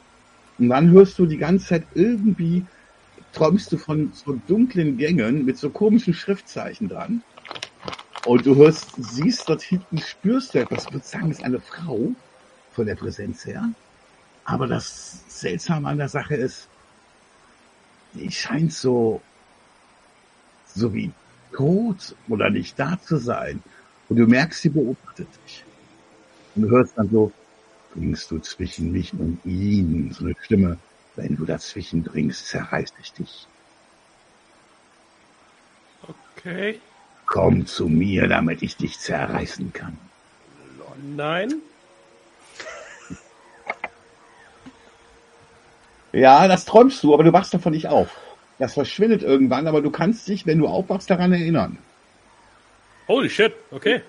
Und 0.60 0.70
dann 0.70 0.92
hörst 0.92 1.18
du 1.18 1.26
die 1.26 1.38
ganze 1.38 1.66
Zeit 1.66 1.84
irgendwie, 1.96 2.64
träumst 3.34 3.72
du 3.72 3.78
von 3.78 4.12
so 4.14 4.40
dunklen 4.48 4.98
Gängen 4.98 5.46
mit 5.46 5.58
so 5.58 5.72
komischen 5.72 6.14
Schriftzeichen 6.14 6.90
dran. 6.90 7.24
Und 8.28 8.46
du 8.46 8.56
hörst, 8.56 8.92
siehst 8.98 9.50
dort 9.50 9.64
hinten, 9.64 9.98
spürst 9.98 10.54
du 10.54 10.60
etwas. 10.60 10.86
Ich 10.86 10.94
würde 10.94 11.06
sagen, 11.08 11.32
ist 11.32 11.44
eine 11.44 11.60
Frau 11.60 12.12
von 12.72 12.86
der 12.86 12.96
Präsenz 12.96 13.48
her. 13.48 13.68
Aber 14.46 14.68
das 14.68 15.24
Seltsame 15.28 15.88
an 15.88 15.98
der 15.98 16.10
Sache 16.10 16.36
ist, 16.36 16.69
die 18.14 18.32
scheint 18.32 18.74
so, 18.74 19.22
so 20.68 20.94
wie 20.94 21.12
tot 21.54 22.16
oder 22.28 22.50
nicht 22.50 22.80
da 22.80 23.00
zu 23.02 23.18
sein. 23.18 23.62
Und 24.08 24.18
du 24.18 24.26
merkst, 24.26 24.62
sie 24.62 24.70
beobachtet 24.70 25.28
dich. 25.46 25.64
Und 26.56 26.64
du 26.64 26.70
hörst 26.70 26.98
dann 26.98 27.10
so, 27.10 27.32
dringst 27.94 28.32
du 28.32 28.40
zwischen 28.40 28.92
mich 28.92 29.14
und 29.14 29.40
ihn, 29.46 30.12
so 30.12 30.26
eine 30.26 30.36
Stimme. 30.42 30.78
Wenn 31.16 31.36
du 31.36 31.46
dazwischen 31.46 32.04
dringst, 32.04 32.48
zerreiß 32.48 32.94
ich 33.02 33.14
dich. 33.14 33.48
Okay. 36.36 36.80
Komm 37.26 37.66
zu 37.66 37.88
mir, 37.88 38.28
damit 38.28 38.64
ich 38.64 38.78
dich 38.78 39.00
zerreißen 39.00 39.74
kann. 39.74 39.98
Nein. 41.16 41.62
Ja, 46.12 46.48
das 46.48 46.66
träumst 46.66 47.04
du, 47.04 47.14
aber 47.14 47.24
du 47.24 47.34
wachst 47.34 47.54
davon 47.54 47.74
nicht 47.74 47.88
auf. 47.88 48.18
Das 48.58 48.74
verschwindet 48.74 49.24
irgendwann, 49.24 49.68
aber 49.68 49.82
du 49.82 49.90
kannst 49.90 50.28
dich, 50.28 50.46
wenn 50.46 50.60
du 50.60 50.68
aufwachst, 50.68 51.10
daran 51.10 51.32
erinnern. 51.32 51.78
Holy 53.08 53.30
shit. 53.30 53.54
Okay. 53.72 54.02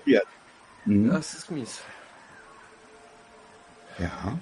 Mhm. 0.85 1.09
das 1.09 1.33
ist 1.33 1.51
mies. 1.51 1.81
Ja. 3.99 4.37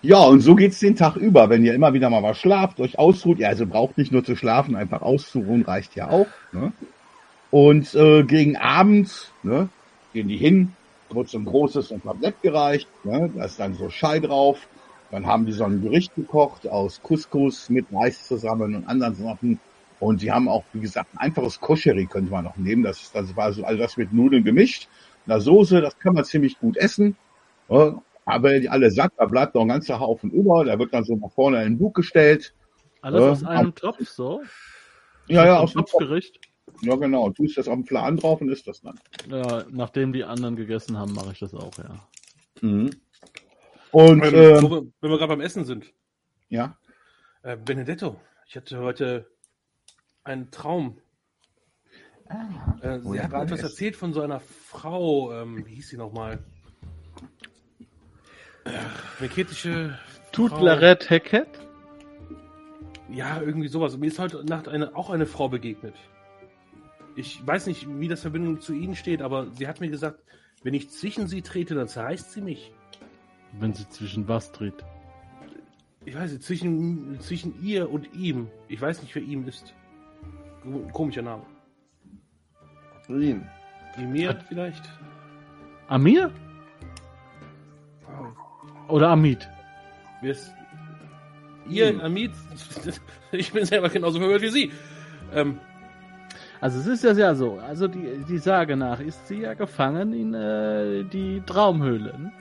Ja, 0.00 0.22
und 0.22 0.40
so 0.40 0.54
geht's 0.54 0.78
den 0.78 0.94
Tag 0.94 1.16
über. 1.16 1.50
Wenn 1.50 1.64
ihr 1.64 1.74
immer 1.74 1.92
wieder 1.92 2.08
mal 2.08 2.22
was 2.22 2.38
schlaft, 2.38 2.78
euch 2.78 2.98
ausruht, 2.98 3.40
ja, 3.40 3.48
also 3.48 3.66
braucht 3.66 3.98
nicht 3.98 4.12
nur 4.12 4.24
zu 4.24 4.36
schlafen, 4.36 4.76
einfach 4.76 5.02
auszuruhen 5.02 5.62
reicht 5.62 5.96
ja 5.96 6.08
auch. 6.08 6.28
Ne? 6.52 6.72
Und 7.50 7.94
äh, 7.94 8.22
gegen 8.22 8.56
Abend 8.56 9.32
ne, 9.42 9.68
gehen 10.12 10.28
die 10.28 10.36
hin, 10.36 10.72
wird 11.10 11.28
so 11.28 11.38
ein 11.38 11.44
großes 11.44 11.90
und 11.90 12.04
Tablett 12.04 12.40
gereicht, 12.42 12.88
ne? 13.04 13.30
da 13.34 13.44
ist 13.44 13.58
dann 13.58 13.74
so 13.74 13.90
Schei 13.90 14.20
drauf. 14.20 14.68
Dann 15.10 15.26
haben 15.26 15.46
die 15.46 15.52
so 15.52 15.64
ein 15.64 15.80
Gericht 15.80 16.14
gekocht 16.14 16.68
aus 16.68 17.00
Couscous 17.02 17.70
mit 17.70 17.86
Reis 17.92 18.26
zusammen 18.26 18.74
und 18.74 18.86
anderen 18.86 19.14
Sachen. 19.14 19.60
Und 20.00 20.20
sie 20.20 20.30
haben 20.30 20.48
auch, 20.48 20.64
wie 20.72 20.80
gesagt, 20.80 21.08
ein 21.14 21.18
einfaches 21.18 21.60
Koscheri 21.60 22.06
könnte 22.06 22.30
man 22.30 22.44
noch 22.44 22.56
nehmen. 22.56 22.82
Das, 22.82 23.10
das 23.12 23.34
war 23.34 23.52
so 23.52 23.64
all 23.64 23.76
das 23.76 23.96
mit 23.96 24.12
Nudeln 24.12 24.44
gemischt. 24.44 24.88
Einer 25.26 25.40
Soße, 25.40 25.80
das 25.80 25.98
kann 25.98 26.14
man 26.14 26.24
ziemlich 26.24 26.58
gut 26.58 26.76
essen. 26.76 27.16
Aber 27.68 28.02
wenn 28.50 28.62
die 28.62 28.68
alle 28.68 28.90
satt, 28.90 29.12
da 29.16 29.24
bleibt 29.24 29.54
noch 29.54 29.62
ein 29.62 29.68
ganzer 29.68 29.98
Haufen 29.98 30.30
über. 30.30 30.64
Der 30.64 30.78
wird 30.78 30.92
dann 30.92 31.04
so 31.04 31.16
nach 31.16 31.32
vorne 31.32 31.62
in 31.64 31.72
den 31.72 31.78
Bug 31.78 31.94
gestellt. 31.94 32.54
Alles 33.00 33.22
aus 33.22 33.44
einem 33.44 33.74
Topf, 33.74 34.06
so? 34.08 34.42
Ja, 35.26 35.46
ja, 35.46 35.58
aus 35.58 35.72
dem 35.72 35.80
Topf. 35.80 35.92
Topfgericht. 35.92 36.40
Ja, 36.82 36.96
genau. 36.96 37.30
Tust 37.30 37.56
das 37.56 37.68
auf 37.68 37.74
den 37.74 37.84
Plan 37.84 38.16
drauf 38.16 38.40
und 38.40 38.50
isst 38.50 38.68
das 38.68 38.82
dann. 38.82 38.98
Ja, 39.28 39.64
nachdem 39.70 40.12
die 40.12 40.24
anderen 40.24 40.56
gegessen 40.56 40.98
haben, 40.98 41.12
mache 41.12 41.32
ich 41.32 41.38
das 41.38 41.54
auch, 41.54 41.72
ja. 41.78 42.06
Und, 43.92 44.22
Ähm, 44.24 44.34
ähm, 44.34 44.70
wir, 44.70 44.82
wenn 45.00 45.10
wir 45.10 45.18
gerade 45.18 45.28
beim 45.28 45.40
Essen 45.40 45.64
sind. 45.64 45.92
ja. 46.48 46.76
Äh, 47.42 47.56
Benedetto, 47.56 48.20
ich 48.46 48.56
hatte 48.56 48.78
heute 48.80 49.30
einen 50.24 50.50
Traum. 50.50 50.98
Äh, 52.82 52.98
Oh 53.04 53.12
sie 53.12 53.16
ja, 53.16 53.22
hat 53.24 53.32
mir 53.32 53.42
etwas 53.42 53.60
yes. 53.62 53.70
erzählt 53.70 53.96
von 53.96 54.12
so 54.12 54.20
einer 54.20 54.40
Frau, 54.40 55.32
ähm, 55.32 55.64
wie 55.64 55.76
hieß 55.76 55.88
sie 55.90 55.96
nochmal? 55.96 56.40
Äh, 58.64 58.70
Meketische 59.20 59.98
Tut 60.32 60.50
Frau. 60.50 60.64
Larette 60.64 61.08
Hackett? 61.08 61.48
Ja, 63.10 63.40
irgendwie 63.40 63.68
sowas. 63.68 63.96
Mir 63.96 64.08
ist 64.08 64.18
heute 64.18 64.44
Nacht 64.44 64.68
eine, 64.68 64.94
auch 64.94 65.08
eine 65.10 65.24
Frau 65.24 65.48
begegnet. 65.48 65.94
Ich 67.16 67.44
weiß 67.46 67.66
nicht, 67.66 67.86
wie 68.00 68.08
das 68.08 68.20
Verbindung 68.20 68.60
zu 68.60 68.74
Ihnen 68.74 68.94
steht, 68.96 69.22
aber 69.22 69.46
sie 69.54 69.66
hat 69.66 69.80
mir 69.80 69.88
gesagt, 69.88 70.20
wenn 70.62 70.74
ich 70.74 70.90
zwischen 70.90 71.26
sie 71.28 71.40
trete, 71.42 71.74
dann 71.74 71.88
zerreißt 71.88 72.32
sie 72.32 72.42
mich. 72.42 72.72
Wenn 73.60 73.72
sie 73.72 73.88
zwischen 73.88 74.26
was 74.28 74.52
tritt. 74.52 74.84
Ich 76.04 76.14
weiß 76.14 76.32
nicht, 76.32 76.42
zwischen, 76.42 77.20
zwischen 77.20 77.62
ihr 77.62 77.90
und 77.90 78.14
ihm. 78.14 78.48
Ich 78.68 78.80
weiß 78.80 79.02
nicht, 79.02 79.14
wer 79.14 79.22
ihm 79.22 79.46
ist. 79.46 79.74
Komischer 80.92 81.22
Name. 81.22 81.42
Green. 83.06 83.46
Emir 83.96 84.38
vielleicht? 84.48 84.84
Amir? 85.88 86.30
Oder 88.88 89.08
Amit? 89.10 89.48
Wer 90.20 90.32
ist. 90.32 90.52
Ihr, 91.68 92.02
Amit? 92.02 92.32
Ich 93.32 93.52
bin 93.52 93.66
selber 93.66 93.90
genauso 93.90 94.18
verwirrt 94.18 94.40
wie 94.40 94.48
Sie. 94.48 94.72
Ähm, 95.34 95.58
Also 96.60 96.80
es 96.80 96.86
ist 96.86 97.04
ja 97.04 97.14
sehr 97.14 97.34
so. 97.34 97.58
Also 97.58 97.86
die, 97.88 98.24
die 98.28 98.38
Sage 98.38 98.76
nach 98.76 99.00
ist 99.00 99.28
sie 99.28 99.40
ja 99.42 99.54
gefangen 99.54 100.12
in 100.12 100.34
äh, 100.34 101.04
die 101.04 101.42
Traumhöhlen. 101.44 102.32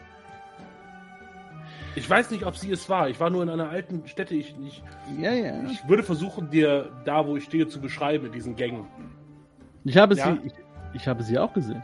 Ich 1.97 2.07
weiß 2.09 2.29
nicht, 2.31 2.45
ob 2.45 2.55
sie 2.55 2.71
es 2.71 2.87
war. 2.89 3.09
Ich 3.09 3.19
war 3.19 3.29
nur 3.29 3.41
in 3.43 3.49
einer 3.49 3.69
alten 3.69 4.07
Stätte. 4.07 4.35
Ich, 4.35 4.55
ich, 4.67 4.83
Ja, 5.19 5.33
ja. 5.33 5.63
ich 5.71 5.87
würde 5.89 6.03
versuchen, 6.03 6.49
dir 6.49 6.91
da, 7.05 7.25
wo 7.25 7.35
ich 7.37 7.45
stehe, 7.45 7.67
zu 7.67 7.81
beschreiben, 7.81 8.27
in 8.27 8.31
diesen 8.31 8.55
Gängen. 8.55 8.85
Ich 9.83 9.97
habe 9.97 10.15
Ja. 10.15 10.25
sie, 10.33 10.47
ich, 10.47 10.53
ich 10.93 11.07
habe 11.07 11.23
sie 11.23 11.37
auch 11.39 11.53
gesehen. 11.53 11.81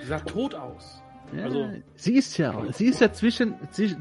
Sie 0.00 0.06
sah 0.06 0.20
tot 0.20 0.54
aus. 0.54 1.02
Ja, 1.36 1.44
Also- 1.44 1.68
sie 1.96 2.14
ist 2.14 2.36
ja, 2.38 2.54
sie 2.72 2.86
ist 2.86 3.00
ja 3.00 3.12
zwischen, 3.12 3.54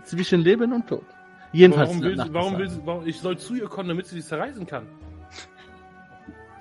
zwischen, 0.03 0.41
Leben 0.41 0.71
und 0.73 0.87
Tod. 0.87 1.03
Jedenfalls. 1.51 1.89
Warum 1.89 2.01
will, 2.03 2.17
sie, 2.17 2.33
warum 2.33 2.57
will 2.57 2.69
sie, 2.69 2.81
warum, 2.85 3.07
ich 3.07 3.19
soll 3.19 3.37
zu 3.37 3.55
ihr 3.55 3.67
kommen, 3.67 3.89
damit 3.89 4.07
sie 4.07 4.15
sich 4.15 4.25
zerreißen 4.25 4.65
kann. 4.65 4.87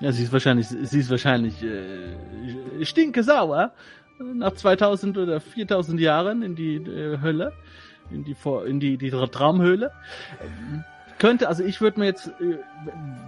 Ja, 0.00 0.10
sie 0.10 0.24
ist 0.24 0.32
wahrscheinlich, 0.32 0.66
sie 0.68 0.98
ist 0.98 1.10
wahrscheinlich 1.10 1.62
äh, 1.62 2.84
stinke 2.84 3.22
sauer 3.22 3.72
nach 4.22 4.54
2000 4.54 5.18
oder 5.18 5.40
4000 5.40 6.00
Jahren 6.00 6.42
in 6.42 6.54
die 6.54 6.76
äh, 6.76 7.20
Hölle, 7.20 7.52
in 8.10 8.24
die 8.24 8.34
Vor 8.34 8.66
in 8.66 8.80
die 8.80 8.96
die 8.96 9.10
Traumhöhle. 9.10 9.92
Ähm, 10.40 10.84
Könnte, 11.18 11.48
also 11.48 11.62
ich 11.62 11.80
würde 11.80 12.00
mir 12.00 12.06
jetzt, 12.06 12.28
äh, 12.40 12.58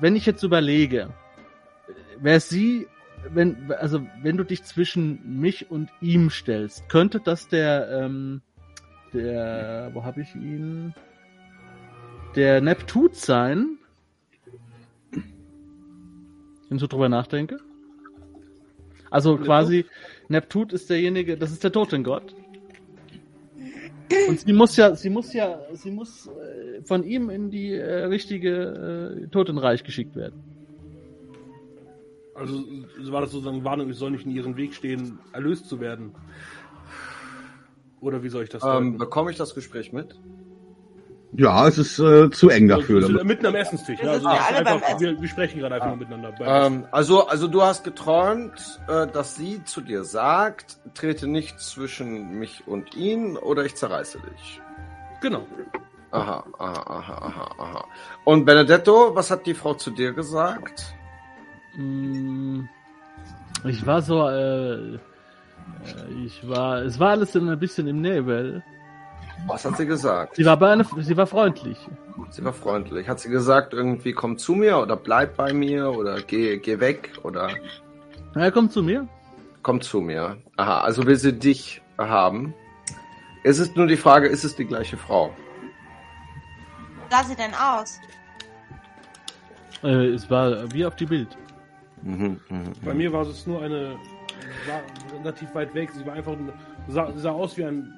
wenn 0.00 0.16
ich 0.16 0.26
jetzt 0.26 0.42
überlege, 0.42 1.10
wäre 2.18 2.40
sie, 2.40 2.88
wenn 3.32 3.70
also 3.78 4.04
wenn 4.22 4.36
du 4.36 4.44
dich 4.44 4.64
zwischen 4.64 5.40
mich 5.40 5.70
und 5.70 5.90
ihm 6.00 6.30
stellst, 6.30 6.88
könnte 6.88 7.20
das 7.20 7.46
der 7.48 7.88
ähm, 7.90 8.42
der, 9.14 9.90
wo 9.94 10.04
habe 10.04 10.20
ich 10.20 10.34
ihn? 10.34 10.92
Der 12.34 12.60
Neptut 12.60 13.14
sein. 13.14 13.78
Wenn 15.12 16.76
ich 16.76 16.80
so 16.80 16.88
drüber 16.88 17.08
nachdenke. 17.08 17.58
Also 19.10 19.36
quasi, 19.36 19.86
Neptut 20.28 20.72
ist 20.72 20.90
derjenige, 20.90 21.36
das 21.36 21.52
ist 21.52 21.64
der 21.64 21.72
Totengott. 21.72 22.34
Und 24.28 24.40
sie 24.40 24.52
muss 24.52 24.76
ja, 24.76 24.94
sie 24.94 25.10
muss 25.10 25.32
ja, 25.32 25.60
sie 25.72 25.90
muss 25.90 26.28
äh, 26.28 26.82
von 26.84 27.04
ihm 27.04 27.30
in 27.30 27.50
die 27.50 27.72
äh, 27.72 28.04
richtige 28.04 29.22
äh, 29.24 29.26
Totenreich 29.28 29.84
geschickt 29.84 30.14
werden. 30.14 30.42
Also 32.34 32.64
war 33.12 33.20
das 33.20 33.30
sozusagen 33.30 33.64
Warnung, 33.64 33.90
ich 33.90 33.96
soll 33.96 34.10
nicht 34.10 34.26
in 34.26 34.32
ihren 34.32 34.56
Weg 34.56 34.74
stehen, 34.74 35.18
erlöst 35.32 35.68
zu 35.68 35.80
werden. 35.80 36.14
Oder 38.00 38.22
wie 38.22 38.28
soll 38.28 38.42
ich 38.44 38.50
das 38.50 38.62
Ähm, 38.64 38.98
bekomme 38.98 39.30
ich 39.30 39.36
das 39.36 39.54
Gespräch 39.54 39.92
mit? 39.92 40.16
Ja, 41.36 41.66
es 41.66 41.78
ist 41.78 41.98
äh, 41.98 42.30
zu 42.30 42.48
eng 42.48 42.68
dafür. 42.68 43.00
Wir 43.00 43.06
sind 43.08 43.24
mitten 43.24 43.46
am 43.46 43.54
Essenstisch. 43.56 43.98
Wir 43.98 44.06
Ja, 44.06 44.12
also 44.12 44.28
ja 44.28 44.46
einfach, 44.56 44.82
Essen. 44.82 45.00
wir, 45.00 45.20
wir 45.20 45.28
sprechen 45.28 45.58
gerade 45.58 45.74
einfach 45.74 45.88
nur 45.88 45.96
miteinander. 45.96 46.34
Ähm, 46.66 46.86
also, 46.92 47.26
also 47.26 47.48
du 47.48 47.62
hast 47.62 47.82
geträumt, 47.82 48.80
äh, 48.88 49.06
dass 49.08 49.34
sie 49.34 49.64
zu 49.64 49.80
dir 49.80 50.04
sagt, 50.04 50.78
trete 50.94 51.26
nicht 51.26 51.58
zwischen 51.60 52.38
mich 52.38 52.62
und 52.66 52.94
ihn 52.94 53.36
oder 53.36 53.64
ich 53.64 53.74
zerreiße 53.74 54.18
dich. 54.20 54.60
genau. 55.20 55.46
Aha, 56.12 56.44
aha, 56.60 56.82
aha, 56.86 57.14
aha, 57.26 57.50
aha. 57.58 57.84
Und 58.22 58.44
Benedetto, 58.44 59.16
was 59.16 59.32
hat 59.32 59.46
die 59.46 59.54
Frau 59.54 59.74
zu 59.74 59.90
dir 59.90 60.12
gesagt? 60.12 60.94
Mm, 61.76 62.66
Ich 63.64 63.84
war 63.84 64.00
so, 64.02 64.28
äh, 64.28 64.94
äh, 64.94 64.98
ich 66.24 66.46
war, 66.48 66.82
es 66.82 67.00
war 67.00 67.10
alles 67.10 67.34
in 67.34 67.48
ein 67.48 67.58
bisschen 67.58 67.88
im 67.88 68.00
Nebel. 68.00 68.62
Was 69.46 69.64
hat 69.64 69.76
sie 69.76 69.86
gesagt? 69.86 70.36
Sie 70.36 70.44
war, 70.44 70.56
bei 70.56 70.70
einer, 70.70 70.84
sie 70.98 71.16
war 71.16 71.26
freundlich. 71.26 71.78
Sie 72.30 72.44
war 72.44 72.52
freundlich. 72.52 73.08
Hat 73.08 73.20
sie 73.20 73.28
gesagt, 73.28 73.72
irgendwie 73.74 74.12
komm 74.12 74.38
zu 74.38 74.54
mir 74.54 74.78
oder 74.78 74.96
bleib 74.96 75.36
bei 75.36 75.52
mir 75.52 75.90
oder 75.90 76.20
geh, 76.22 76.58
geh 76.58 76.80
weg 76.80 77.12
oder 77.22 77.50
Er 78.34 78.50
kommt 78.52 78.72
zu 78.72 78.82
mir. 78.82 79.06
komm 79.62 79.80
zu 79.80 80.00
mir? 80.00 80.36
Aha, 80.56 80.80
also 80.80 81.06
will 81.06 81.16
sie 81.16 81.32
dich 81.38 81.82
haben. 81.98 82.54
Es 83.44 83.58
ist 83.58 83.76
nur 83.76 83.86
die 83.86 83.96
Frage, 83.98 84.26
ist 84.28 84.44
es 84.44 84.56
die 84.56 84.64
gleiche 84.64 84.96
Frau? 84.96 85.30
Wie 86.96 87.14
sah 87.14 87.22
sie 87.24 87.36
denn 87.36 87.52
aus? 87.54 88.00
Äh, 89.82 90.06
es 90.14 90.28
war 90.30 90.72
wie 90.72 90.86
auf 90.86 90.96
die 90.96 91.06
Bild. 91.06 91.28
Mhm, 92.02 92.40
mhm. 92.48 92.72
Bei 92.84 92.94
mir 92.94 93.12
war 93.12 93.22
es 93.26 93.46
nur 93.46 93.62
eine, 93.62 93.96
war 94.66 94.80
relativ 95.18 95.54
weit 95.54 95.74
weg. 95.74 95.90
Sie 95.94 96.04
war 96.06 96.14
einfach, 96.14 96.34
sah, 96.88 97.12
sah 97.16 97.30
aus 97.32 97.56
wie 97.58 97.64
ein. 97.64 97.92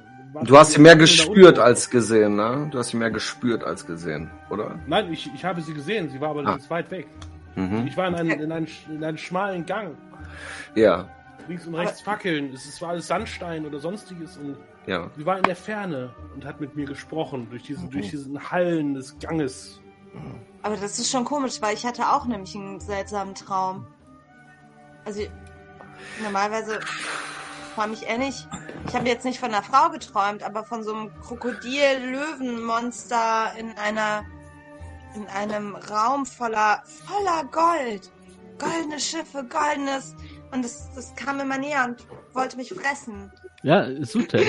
Du 0.45 0.57
hast 0.59 0.73
sie 0.73 0.81
mehr 0.81 0.97
gespürt 0.97 1.59
als 1.59 1.89
gesehen, 1.89 2.37
ne? 2.37 2.69
Du 2.71 2.79
hast 2.79 2.91
sie 2.91 2.97
mehr 2.97 3.11
gespürt 3.11 3.65
als 3.65 3.87
gesehen, 3.87 4.31
oder? 4.51 4.79
Nein, 4.87 5.13
ich, 5.13 5.31
ich 5.35 5.45
habe 5.45 5.61
sie 5.63 5.73
gesehen. 5.73 6.11
Sie 6.11 6.21
war 6.21 6.31
aber 6.31 6.41
Ah. 6.41 6.51
ganz 6.53 6.69
weit 6.71 6.91
weg. 6.91 7.07
Mhm. 7.55 7.87
Ich 7.87 7.97
war 7.97 8.09
in 8.09 8.15
einem, 8.15 8.31
in 8.41 8.53
einem, 8.53 8.67
in 8.89 9.03
einem 9.03 9.17
schmalen 9.17 9.65
Gang. 9.65 9.97
Ja, 10.75 11.09
Links 11.49 11.67
und 11.67 11.75
rechts 11.77 12.01
Fackeln. 12.01 12.53
Es 12.53 12.67
ist- 12.67 12.83
war 12.83 12.91
alles 12.91 13.07
Sandstein 13.07 13.65
oder 13.65 13.79
sonstiges. 13.79 14.37
Und 14.37 14.57
ja. 14.87 15.09
sie 15.17 15.25
war 15.25 15.39
in 15.39 15.45
der 15.45 15.57
Ferne 15.57 16.11
und 16.35 16.45
hat 16.45 16.61
mit 16.61 16.75
mir 16.77 16.85
gesprochen 16.87 17.47
durch 17.51 17.63
diesen, 17.63 17.89
durch 17.91 18.11
diesen 18.11 18.51
Hallen 18.51 18.95
des 18.95 19.17
Ganges. 19.21 19.81
Aber 20.63 20.77
das 20.77 20.99
ist 20.99 21.11
schon 21.11 21.25
komisch, 21.25 21.63
weil 21.63 21.75
ich 21.75 21.87
hatte 21.87 22.03
auch 22.09 22.27
nämlich 22.27 22.55
einen 22.57 22.81
seltsamen 22.81 23.35
Traum. 23.35 23.87
Also 25.05 25.23
normalerweise 26.23 26.81
träume 27.77 27.93
ich 27.93 28.09
eher 28.09 28.19
nicht. 28.19 28.49
Ich 28.89 28.95
habe 28.95 29.07
jetzt 29.07 29.25
nicht 29.25 29.39
von 29.39 29.53
einer 29.53 29.63
Frau 29.63 29.91
geträumt, 29.91 30.43
aber 30.43 30.65
von 30.65 30.83
so 30.83 30.93
einem 30.95 31.13
Krokodil-Löwenmonster 31.21 33.53
in 33.59 33.77
einer 33.77 34.25
in 35.15 35.29
einem 35.29 35.77
Raum 35.77 36.27
voller 36.27 36.83
voller 37.07 37.45
Gold. 37.53 38.11
Goldene 38.59 38.99
Schiffe, 38.99 39.45
goldenes 39.45 40.17
und 40.53 40.65
das, 40.65 40.91
das 40.95 41.15
kam 41.17 41.39
immer 41.41 41.59
näher 41.59 41.85
und 41.85 42.07
wollte 42.33 42.57
mich 42.57 42.73
fressen. 42.73 43.31
Ja, 43.63 43.87
Sutech. 44.05 44.49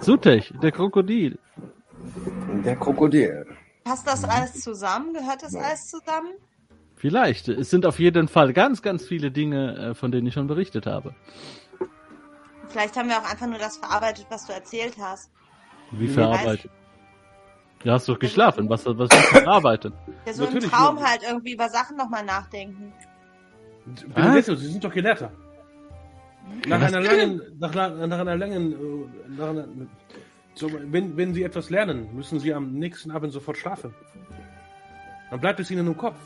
Sutech, 0.00 0.52
der 0.62 0.72
Krokodil. 0.72 1.38
Der 2.64 2.76
Krokodil. 2.76 3.46
Passt 3.84 4.06
das 4.06 4.24
alles 4.24 4.60
zusammen? 4.60 5.14
Gehört 5.14 5.42
das 5.42 5.54
alles 5.54 5.88
zusammen? 5.88 6.34
Vielleicht. 6.96 7.48
Es 7.48 7.70
sind 7.70 7.86
auf 7.86 7.98
jeden 7.98 8.28
Fall 8.28 8.52
ganz, 8.52 8.82
ganz 8.82 9.06
viele 9.06 9.30
Dinge, 9.30 9.76
äh, 9.76 9.94
von 9.94 10.12
denen 10.12 10.26
ich 10.26 10.34
schon 10.34 10.46
berichtet 10.46 10.84
habe. 10.86 11.14
Vielleicht 12.72 12.96
haben 12.96 13.08
wir 13.08 13.18
auch 13.18 13.30
einfach 13.30 13.46
nur 13.46 13.58
das 13.58 13.76
verarbeitet, 13.76 14.26
was 14.30 14.46
du 14.46 14.52
erzählt 14.52 14.94
hast. 15.00 15.30
Wie 15.90 16.06
Ja. 16.06 16.12
verarbeitet. 16.12 16.70
Ja, 17.84 17.94
hast 17.94 18.08
doch 18.08 18.18
geschlafen. 18.18 18.68
Was, 18.70 18.86
was 18.86 18.96
willst 18.96 19.12
du 19.12 19.16
verarbeiten? 19.18 19.92
Ja, 20.24 20.32
so 20.32 20.44
im 20.44 20.50
Natürlich, 20.54 20.70
Traum 20.70 20.94
nur- 20.94 21.04
halt 21.04 21.22
irgendwie 21.28 21.52
über 21.52 21.68
Sachen 21.68 21.96
nochmal 21.96 22.24
nachdenken. 22.24 22.92
Benedetto, 24.14 24.54
Sie 24.54 24.68
sind 24.68 24.82
doch 24.84 24.92
Gelehrter. 24.92 25.32
Nach 26.66 26.80
einer 26.80 27.00
langen, 27.00 27.40
nach, 27.58 27.74
nach 27.74 28.06
nach 28.06 28.18
einer 28.20 28.36
langen, 28.36 28.72
äh, 28.72 29.30
nach 29.36 29.48
einer, 29.50 29.66
so, 30.54 30.70
wenn, 30.72 31.16
wenn 31.16 31.34
Sie 31.34 31.42
etwas 31.42 31.70
lernen, 31.70 32.14
müssen 32.14 32.38
Sie 32.38 32.52
am 32.54 32.72
nächsten 32.72 33.10
Abend 33.10 33.32
sofort 33.32 33.56
schlafen. 33.58 33.94
Dann 35.30 35.40
bleibt 35.40 35.60
es 35.60 35.70
Ihnen 35.70 35.86
im 35.86 35.96
Kopf. 35.96 36.16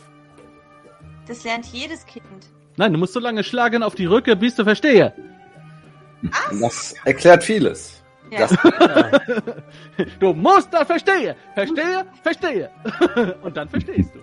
Das 1.27 1.43
lernt 1.45 1.67
jedes 1.67 2.05
Kind. 2.07 2.25
Nein, 2.77 2.93
du 2.93 2.99
musst 2.99 3.15
so 3.15 3.21
lange 3.21 3.43
schlagen 3.45 3.83
auf 3.83 3.95
die 3.95 4.07
Rücke, 4.07 4.37
bis 4.37 4.55
du 4.55 4.65
verstehe. 4.65 5.15
Das 6.61 6.95
erklärt 7.05 7.45
vieles. 7.45 8.03
Ja. 8.31 8.41
Das, 8.41 8.57
Du 10.21 10.33
musst 10.33 10.73
da 10.73 10.85
verstehe. 10.85 11.37
Verstehe, 11.55 12.05
verstehe. 12.23 12.71
Und 13.43 13.57
dann 13.57 13.69
verstehst 13.69 14.11
du. 14.15 14.21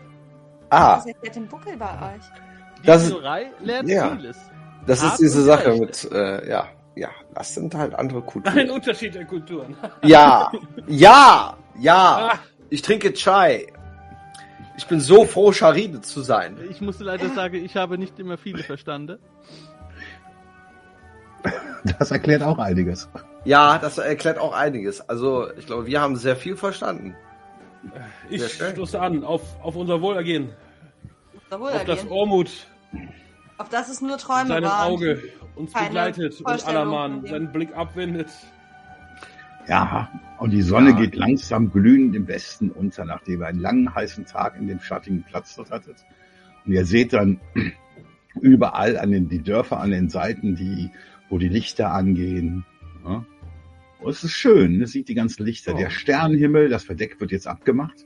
ah, 0.69 0.97
Was 0.97 1.05
erklärt 1.05 1.35
den 1.35 1.47
Buckel 1.47 1.77
bei 1.77 1.85
euch? 2.15 2.23
Die 2.81 2.87
Das 2.87 3.03
ist- 3.07 3.15
lernt 3.61 3.87
Ja. 3.89 4.15
vieles. 4.15 4.37
das 4.85 5.01
ist 5.01 5.09
Hart 5.11 5.19
diese 5.21 5.39
und 5.39 5.45
Sache 5.45 5.73
mit, 5.77 6.11
äh, 6.11 6.49
ja, 6.49 6.67
ja, 6.95 7.09
das 7.33 7.53
sind 7.55 7.73
halt 7.75 7.95
andere 7.95 8.19
Ein 8.19 8.25
Kulturen. 8.25 8.69
Unterschied 8.71 9.15
der 9.15 9.25
Kulturen. 9.25 9.75
Ja, 10.03 10.51
ja, 10.87 11.55
ja. 11.79 12.29
Ah. 12.33 12.39
Ich 12.69 12.81
trinke 12.81 13.13
Chai. 13.13 13.67
Ich 14.75 14.87
bin 14.87 14.99
so 14.99 15.23
froh, 15.25 15.51
Scharide 15.53 16.01
zu 16.01 16.21
sein. 16.21 16.57
Ich 16.69 16.81
musste 16.81 17.03
leider 17.03 17.29
sagen, 17.29 17.55
ich 17.63 17.75
habe 17.77 17.97
nicht 17.97 18.19
immer 18.19 18.37
viele 18.37 18.63
verstanden. 18.63 19.19
Das 21.99 22.11
erklärt 22.11 22.43
auch 22.43 22.59
einiges. 22.59 23.09
Ja, 23.43 23.77
das 23.77 23.97
erklärt 23.97 24.37
auch 24.37 24.53
einiges. 24.53 25.07
Also, 25.09 25.51
ich 25.57 25.65
glaube, 25.65 25.85
wir 25.85 25.99
haben 25.99 26.15
sehr 26.15 26.37
viel 26.37 26.55
verstanden. 26.55 27.13
Ich 28.29 28.41
stoße 28.53 28.99
an 28.99 29.25
auf, 29.25 29.41
auf 29.61 29.75
unser 29.75 30.01
Wohlergehen, 30.01 30.49
Auf, 31.49 31.61
auf 31.61 31.83
das 31.83 32.07
Ormut, 32.07 32.49
auf 33.57 33.67
das 33.67 33.89
es 33.89 34.01
nur 34.01 34.17
Träume 34.17 34.47
seinem 34.47 34.63
waren. 34.63 34.91
Auge 34.93 35.21
uns 35.55 35.73
Keine 35.73 35.87
begleitet 35.87 36.39
und 36.39 36.67
Alaman 36.67 37.25
seinen 37.25 37.51
Blick 37.51 37.75
abwendet. 37.75 38.29
Ja, 39.67 40.09
und 40.39 40.51
die 40.51 40.61
Sonne 40.61 40.91
Ja. 40.91 40.95
geht 40.97 41.15
langsam 41.15 41.71
glühend 41.71 42.15
im 42.15 42.27
Westen 42.27 42.69
unter, 42.69 43.05
nachdem 43.05 43.41
ihr 43.41 43.47
einen 43.47 43.59
langen, 43.59 43.93
heißen 43.93 44.25
Tag 44.25 44.55
in 44.57 44.67
dem 44.67 44.79
schattigen 44.79 45.23
Platz 45.23 45.55
dort 45.55 45.71
hattet. 45.71 45.97
Und 46.65 46.71
ihr 46.73 46.85
seht 46.85 47.13
dann 47.13 47.39
überall 48.41 48.97
an 48.97 49.11
den, 49.11 49.29
die 49.29 49.41
Dörfer 49.41 49.79
an 49.79 49.91
den 49.91 50.09
Seiten, 50.09 50.55
die, 50.55 50.89
wo 51.33 51.39
die 51.39 51.49
Lichter 51.49 51.91
angehen. 51.91 52.63
Ja. 53.03 53.25
Und 53.99 54.11
es 54.11 54.23
ist 54.23 54.33
schön, 54.33 54.79
ihr 54.79 54.85
seht 54.85 55.09
die 55.09 55.15
ganzen 55.15 55.43
Lichter. 55.43 55.73
Oh. 55.73 55.77
Der 55.77 55.89
Sternenhimmel, 55.89 56.69
das 56.69 56.83
Verdeck 56.83 57.19
wird 57.19 57.31
jetzt 57.31 57.47
abgemacht. 57.47 58.05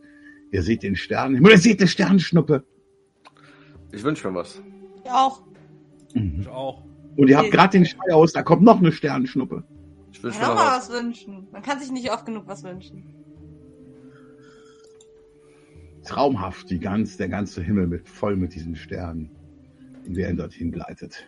Ihr 0.53 0.63
seht 0.63 0.81
den 0.81 0.95
Sternenhimmel, 0.95 1.51
ihr 1.51 1.57
seht 1.57 1.81
die 1.81 1.89
Sternenschnuppe. 1.89 2.63
Ich 3.91 4.01
wünsche 4.01 4.29
mir 4.29 4.35
was. 4.35 4.61
Ich 5.03 5.11
auch. 5.11 5.43
Ich 6.13 6.47
auch. 6.47 6.85
Und 7.17 7.27
ihr 7.27 7.37
habt 7.37 7.51
gerade 7.51 7.77
den 7.77 7.85
Schrei 7.85 8.13
aus, 8.13 8.31
da 8.31 8.43
kommt 8.43 8.61
noch 8.61 8.79
eine 8.79 8.93
Sternenschnuppe. 8.93 9.65
Ich 10.13 10.23
wünsche 10.23 10.39
Kann 10.39 10.51
mir 10.51 10.55
mal 10.55 10.77
was. 10.77 10.89
was 10.89 10.97
wünschen. 10.97 11.47
Man 11.51 11.61
kann 11.61 11.81
sich 11.81 11.91
nicht 11.91 12.09
oft 12.09 12.25
genug 12.25 12.47
was 12.47 12.63
wünschen. 12.63 13.13
Traumhaft, 16.05 16.69
die 16.69 16.79
ganz, 16.79 17.17
der 17.17 17.27
ganze 17.27 17.61
Himmel 17.61 17.87
mit, 17.87 18.07
voll 18.07 18.37
mit 18.37 18.55
diesen 18.55 18.77
Sternen, 18.77 19.29
in 20.05 20.13
der 20.13 20.29
er 20.29 20.33
dorthin 20.33 20.71
gleitet. 20.71 21.27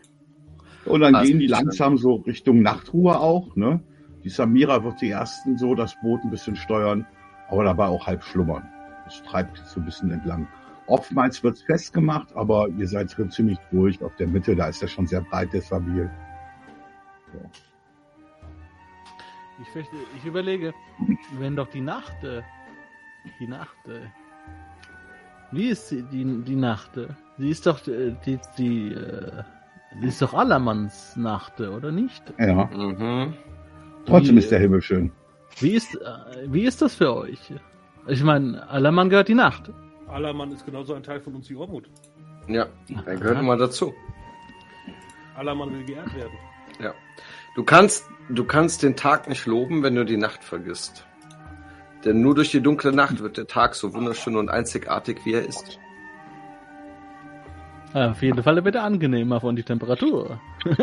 Und 0.85 1.01
dann 1.01 1.15
Ah, 1.15 1.23
gehen 1.23 1.39
die 1.39 1.47
langsam 1.47 1.97
so 1.97 2.15
Richtung 2.15 2.61
Nachtruhe 2.61 3.19
auch, 3.19 3.55
ne? 3.55 3.81
Die 4.23 4.29
Samira 4.29 4.83
wird 4.83 5.01
die 5.01 5.09
ersten 5.09 5.57
so 5.57 5.75
das 5.75 5.95
Boot 6.01 6.21
ein 6.23 6.29
bisschen 6.31 6.55
steuern, 6.55 7.05
aber 7.49 7.63
dabei 7.63 7.87
auch 7.87 8.05
halb 8.07 8.23
schlummern. 8.23 8.67
Es 9.07 9.21
treibt 9.23 9.57
so 9.65 9.79
ein 9.79 9.85
bisschen 9.85 10.11
entlang. 10.11 10.47
Oftmals 10.87 11.43
wird's 11.43 11.61
festgemacht, 11.61 12.35
aber 12.35 12.67
ihr 12.69 12.87
seid 12.87 13.15
drin 13.15 13.29
ziemlich 13.29 13.59
ruhig 13.71 14.01
auf 14.03 14.15
der 14.15 14.27
Mitte, 14.27 14.55
da 14.55 14.67
ist 14.67 14.81
ja 14.81 14.87
schon 14.87 15.07
sehr 15.07 15.21
breit, 15.21 15.53
der 15.53 15.61
Sabil. 15.61 16.09
Ich, 19.61 19.67
verstehe, 19.69 19.99
ich 20.17 20.25
überlege, 20.25 20.73
wenn 21.37 21.55
doch 21.55 21.67
die 21.69 21.81
Nacht, 21.81 22.23
äh, 22.23 22.41
die 23.39 23.47
Nacht, 23.47 23.77
äh, 23.87 24.07
wie 25.51 25.67
ist 25.69 25.89
sie, 25.89 26.03
die, 26.03 26.41
die 26.43 26.55
Nacht? 26.55 26.95
äh? 26.97 27.07
Sie 27.37 27.49
ist 27.49 27.65
doch, 27.67 27.85
äh, 27.87 28.15
die, 28.25 28.39
die, 28.57 28.93
äh, 28.93 29.43
die 29.43 29.58
ist 30.02 30.21
doch 30.21 30.34
Allermanns 30.34 31.15
Nacht, 31.15 31.60
oder 31.60 31.91
nicht? 31.91 32.23
Ja, 32.38 32.65
Mhm. 32.65 33.34
trotzdem 34.06 34.36
Wie, 34.36 34.39
ist 34.39 34.52
der 34.52 34.60
Himmel 34.60 34.82
schön. 34.82 35.12
Wie 35.60 35.71
ist, 35.71 35.95
äh, 35.95 35.99
wie 36.47 36.63
ist 36.63 36.82
das 36.82 36.95
für 36.95 37.15
euch? 37.15 37.54
Ich 38.08 38.23
meine, 38.23 38.67
Allermann 38.69 39.10
gehört 39.10 39.28
die 39.28 39.36
Nacht. 39.36 39.71
Allermann 40.08 40.52
ist 40.52 40.65
genauso 40.65 40.93
ein 40.93 41.04
Teil 41.04 41.19
von 41.19 41.36
uns 41.36 41.49
wie 41.49 41.56
Ormut. 41.56 41.89
Ja, 42.47 42.67
er 43.06 43.15
gehört 43.17 43.39
immer 43.39 43.58
dazu. 43.58 43.93
Allermann 45.36 45.71
will 45.71 45.86
geehrt 45.86 46.13
werden. 46.15 46.34
Ja. 46.80 46.93
Du 47.56 47.63
kannst, 47.63 48.10
du 48.30 48.43
kannst 48.43 48.84
den 48.84 48.95
Tag 48.95 49.28
nicht 49.28 49.45
loben, 49.45 49.84
wenn 49.84 49.95
du 49.95 50.06
die 50.06 50.17
Nacht 50.17 50.43
vergisst. 50.43 51.06
Denn 52.06 52.21
nur 52.21 52.36
durch 52.36 52.52
die 52.52 52.62
dunkle 52.62 52.91
Nacht 52.93 53.19
wird 53.19 53.38
der 53.38 53.47
Tag 53.47 53.75
so 53.75 53.93
wunderschön 53.93 54.36
und 54.38 54.49
einzigartig, 54.49 55.25
wie 55.25 55.34
er 55.34 55.45
ist. 55.45 55.80
Auf 57.93 58.21
jeden 58.21 58.43
Fall 58.43 58.63
wird 58.63 58.75
er 58.75 58.84
angenehmer 58.84 59.41
von 59.41 59.56
die 59.56 59.63
Temperatur. 59.63 60.39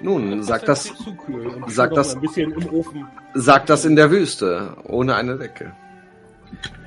Nun, 0.00 0.42
sag 0.42 0.64
das, 0.66 0.86
ist 0.86 0.98
zu 0.98 1.14
kühl. 1.14 1.46
Und 1.46 1.70
sag 1.70 1.90
steht 1.90 1.92
auch 1.92 1.96
das- 2.02 2.14
Ein 2.16 2.20
bisschen 2.22 2.52
im 2.52 2.68
Ofen. 2.74 3.06
sag 3.34 3.66
das 3.66 3.84
in 3.84 3.94
der 3.96 4.10
Wüste, 4.10 4.76
ohne 4.84 5.14
eine 5.14 5.36
Decke. 5.36 5.72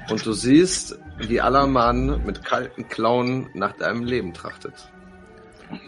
Und 0.09 0.25
du 0.25 0.33
siehst, 0.33 0.97
wie 1.19 1.39
Allermann 1.41 2.23
mit 2.25 2.43
kalten 2.43 2.87
Klauen 2.89 3.49
nach 3.53 3.73
deinem 3.73 4.03
Leben 4.03 4.33
trachtet. 4.33 4.89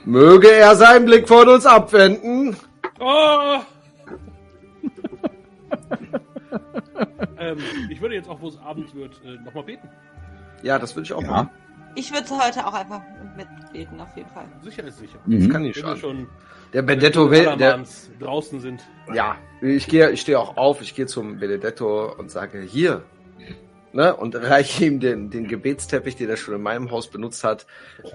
Möge 0.06 0.52
er 0.52 0.76
seinen 0.76 1.06
Blick 1.06 1.28
von 1.28 1.48
uns 1.48 1.66
abwenden. 1.66 2.56
Oh! 3.00 3.60
ähm, 7.40 7.58
ich 7.90 8.02
würde 8.02 8.16
jetzt 8.16 8.30
auch, 8.30 8.42
wo 8.42 8.48
es 8.50 8.58
abends 8.60 8.94
wird, 8.94 9.20
äh, 9.26 9.42
nochmal 9.44 9.64
beten. 9.64 9.88
Ja, 10.64 10.78
das 10.80 10.96
will 10.96 11.04
ich 11.04 11.14
auch 11.14 11.22
Ja. 11.24 11.30
machen. 11.30 11.50
Ich 11.96 12.12
würde 12.14 12.30
heute 12.38 12.66
auch 12.66 12.74
einfach 12.74 13.02
mitbeten, 13.36 14.00
auf 14.00 14.16
jeden 14.16 14.30
Fall. 14.30 14.46
Sicher 14.64 14.84
ist 14.84 15.00
sicher. 15.00 15.20
Das 15.26 15.44
Mhm. 15.44 15.50
kann 15.50 15.62
nicht 15.64 15.76
Wenn 15.78 15.84
wir 15.84 15.98
schaden. 15.98 16.00
schon 16.00 16.28
Der 16.74 16.82
Benedetto 16.84 17.30
will, 17.32 17.56
der, 17.58 17.84
draußen 18.20 18.60
sind. 18.60 18.82
ja, 19.14 19.38
ich 19.62 19.88
gehe, 19.88 20.12
ich 20.12 20.22
stehe 20.22 20.40
auch 20.40 20.56
auf, 20.58 20.82
ich 20.82 20.94
gehe 20.96 21.08
zum 21.08 21.40
Benedetto 21.40 22.14
und 22.16 22.30
sage, 22.30 22.62
hier, 22.62 23.04
ne, 23.92 24.16
und 24.16 24.36
reiche 24.36 24.86
ihm 24.86 25.00
den, 25.00 25.30
den 25.32 25.48
Gebetsteppich, 25.48 26.16
den 26.16 26.30
er 26.30 26.38
schon 26.38 26.54
in 26.56 26.62
meinem 26.62 26.92
Haus 26.92 27.10
benutzt 27.10 27.44
hat. 27.44 27.66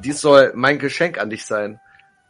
Dies 0.01 0.21
soll 0.21 0.53
mein 0.55 0.79
Geschenk 0.79 1.19
an 1.19 1.31
dich 1.31 1.45
sein, 1.47 1.81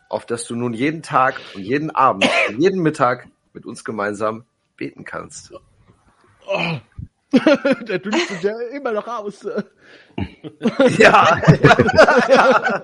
auf 0.08 0.24
das 0.26 0.46
du 0.46 0.56
nun 0.56 0.72
jeden 0.72 1.02
Tag 1.02 1.40
und 1.54 1.62
jeden 1.62 1.90
Abend, 1.90 2.26
und 2.48 2.58
jeden 2.60 2.80
Mittag 2.82 3.28
mit 3.52 3.66
uns 3.66 3.84
gemeinsam 3.84 4.44
beten 4.76 5.04
kannst. 5.04 5.52
der 7.88 7.98
dünstet 7.98 8.42
ja 8.42 8.52
immer 8.74 8.92
noch 8.92 9.06
aus. 9.06 9.46
Ja, 10.98 11.40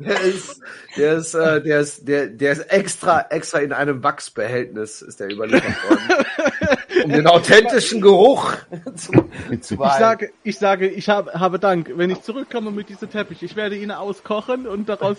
der 0.00 0.20
ist, 0.22 0.60
der 0.96 1.18
ist, 1.18 1.34
äh, 1.34 1.62
der 1.62 1.80
ist, 1.80 2.08
der, 2.08 2.26
der 2.26 2.52
ist 2.52 2.72
extra, 2.72 3.26
extra 3.30 3.60
in 3.60 3.72
einem 3.72 4.02
Wachsbehältnis 4.02 5.02
ist 5.02 5.20
der 5.20 5.30
überliefert 5.30 5.76
worden, 5.88 7.04
um 7.04 7.12
den 7.12 7.28
authentischen 7.28 8.00
Geruch 8.00 8.56
zu, 8.96 9.12
zu 9.60 9.74
Ich 9.74 9.78
sage, 9.78 10.32
ich 10.42 10.58
sage, 10.58 10.88
ich 10.88 11.08
habe, 11.08 11.32
habe 11.32 11.60
Dank. 11.60 11.92
Wenn 11.94 12.10
ich 12.10 12.22
zurückkomme 12.22 12.72
mit 12.72 12.88
diesem 12.88 13.08
Teppich, 13.08 13.44
ich 13.44 13.54
werde 13.54 13.76
ihn 13.76 13.92
auskochen 13.92 14.66
und 14.66 14.88
daraus 14.88 15.18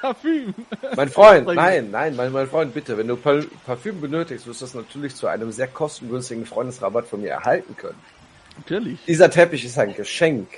Parfüm. 0.00 0.54
Mein 0.96 1.08
Freund, 1.08 1.46
nein, 1.46 1.90
nein, 1.90 2.16
mein, 2.16 2.32
mein 2.32 2.46
Freund, 2.46 2.72
bitte, 2.74 2.96
wenn 2.96 3.08
du 3.08 3.16
Par 3.16 3.40
Parfüm 3.66 4.00
benötigst, 4.00 4.46
wirst 4.46 4.60
du 4.60 4.64
das 4.64 4.74
natürlich 4.74 5.14
zu 5.14 5.26
einem 5.26 5.52
sehr 5.52 5.68
kostengünstigen 5.68 6.46
Freundesrabatt 6.46 7.06
von 7.06 7.20
mir 7.20 7.30
erhalten 7.30 7.76
können. 7.76 7.98
Natürlich. 8.56 8.98
Dieser 9.06 9.30
Teppich 9.30 9.64
ist 9.64 9.78
ein 9.78 9.94
Geschenk 9.94 10.48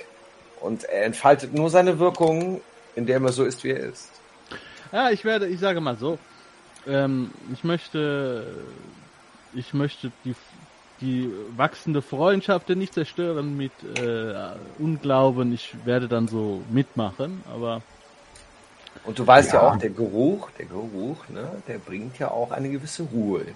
und 0.61 0.83
er 0.85 1.05
entfaltet 1.05 1.53
nur 1.53 1.69
seine 1.69 1.99
Wirkung, 1.99 2.61
indem 2.95 3.25
er 3.25 3.31
so 3.31 3.43
ist, 3.43 3.63
wie 3.63 3.71
er 3.71 3.79
ist. 3.79 4.09
Ja, 4.91 5.09
ich 5.09 5.25
werde, 5.25 5.47
ich 5.47 5.59
sage 5.59 5.81
mal 5.81 5.97
so, 5.97 6.17
ähm, 6.87 7.31
ich 7.51 7.63
möchte, 7.63 8.45
ich 9.53 9.73
möchte 9.73 10.11
die, 10.23 10.35
die 11.01 11.31
wachsende 11.55 12.01
Freundschaft 12.01 12.69
nicht 12.69 12.93
zerstören 12.93 13.57
mit 13.57 13.71
äh, 13.99 14.33
Unglauben. 14.79 15.53
Ich 15.53 15.75
werde 15.85 16.07
dann 16.07 16.27
so 16.27 16.61
mitmachen, 16.69 17.43
aber 17.51 17.81
Und 19.05 19.19
du 19.19 19.27
weißt 19.27 19.53
ja, 19.53 19.61
Ja. 19.61 19.71
auch, 19.71 19.77
der 19.77 19.89
Geruch, 19.89 20.49
der 20.57 20.65
Geruch, 20.65 21.27
ne, 21.29 21.61
der 21.67 21.77
bringt 21.77 22.19
ja 22.19 22.31
auch 22.31 22.51
eine 22.51 22.69
gewisse 22.69 23.03
Ruhe. 23.03 23.41
in. 23.41 23.55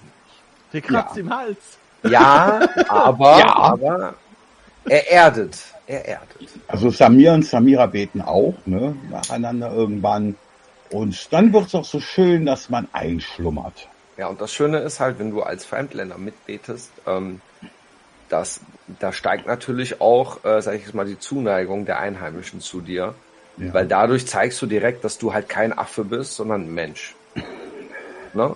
der 0.73 0.81
kratzt 0.81 1.15
Ja. 1.15 1.21
im 1.21 1.33
Hals. 1.35 1.57
Ja, 2.03 2.59
aber, 2.89 3.39
Ja. 3.39 3.55
aber 3.55 4.13
er 4.85 5.11
erdet, 5.11 5.57
er 5.87 6.05
erdet. 6.05 6.37
Also 6.67 6.89
Samir 6.89 7.33
und 7.33 7.45
Samira 7.45 7.85
beten 7.85 8.21
auch, 8.21 8.53
ne, 8.65 8.95
nacheinander 9.09 9.71
irgendwann. 9.71 10.35
Und 10.91 11.33
dann 11.33 11.51
wird's 11.53 11.75
auch 11.75 11.85
so 11.85 11.99
schön, 11.99 12.45
dass 12.45 12.69
man 12.69 12.87
einschlummert. 12.93 13.87
Ja, 14.17 14.27
und 14.27 14.41
das 14.41 14.53
Schöne 14.53 14.79
ist 14.79 14.99
halt, 14.99 15.19
wenn 15.19 15.31
du 15.31 15.43
als 15.43 15.65
Fremdländer 15.65 16.17
mitbetest, 16.17 16.91
ähm, 17.05 17.39
dass 18.29 18.59
da 18.99 19.13
steigt 19.13 19.47
natürlich 19.47 20.01
auch, 20.01 20.43
äh, 20.43 20.61
sag 20.61 20.75
ich 20.75 20.83
jetzt 20.83 20.93
mal, 20.93 21.05
die 21.05 21.19
Zuneigung 21.19 21.85
der 21.85 21.99
Einheimischen 21.99 22.59
zu 22.61 22.81
dir. 22.81 23.13
Ja. 23.57 23.73
Weil 23.73 23.87
dadurch 23.87 24.27
zeigst 24.27 24.61
du 24.61 24.65
direkt, 24.67 25.03
dass 25.03 25.17
du 25.17 25.33
halt 25.33 25.49
kein 25.49 25.77
Affe 25.77 26.03
bist, 26.03 26.35
sondern 26.35 26.63
ein 26.65 26.73
Mensch. 26.73 27.15
Ne? 28.33 28.55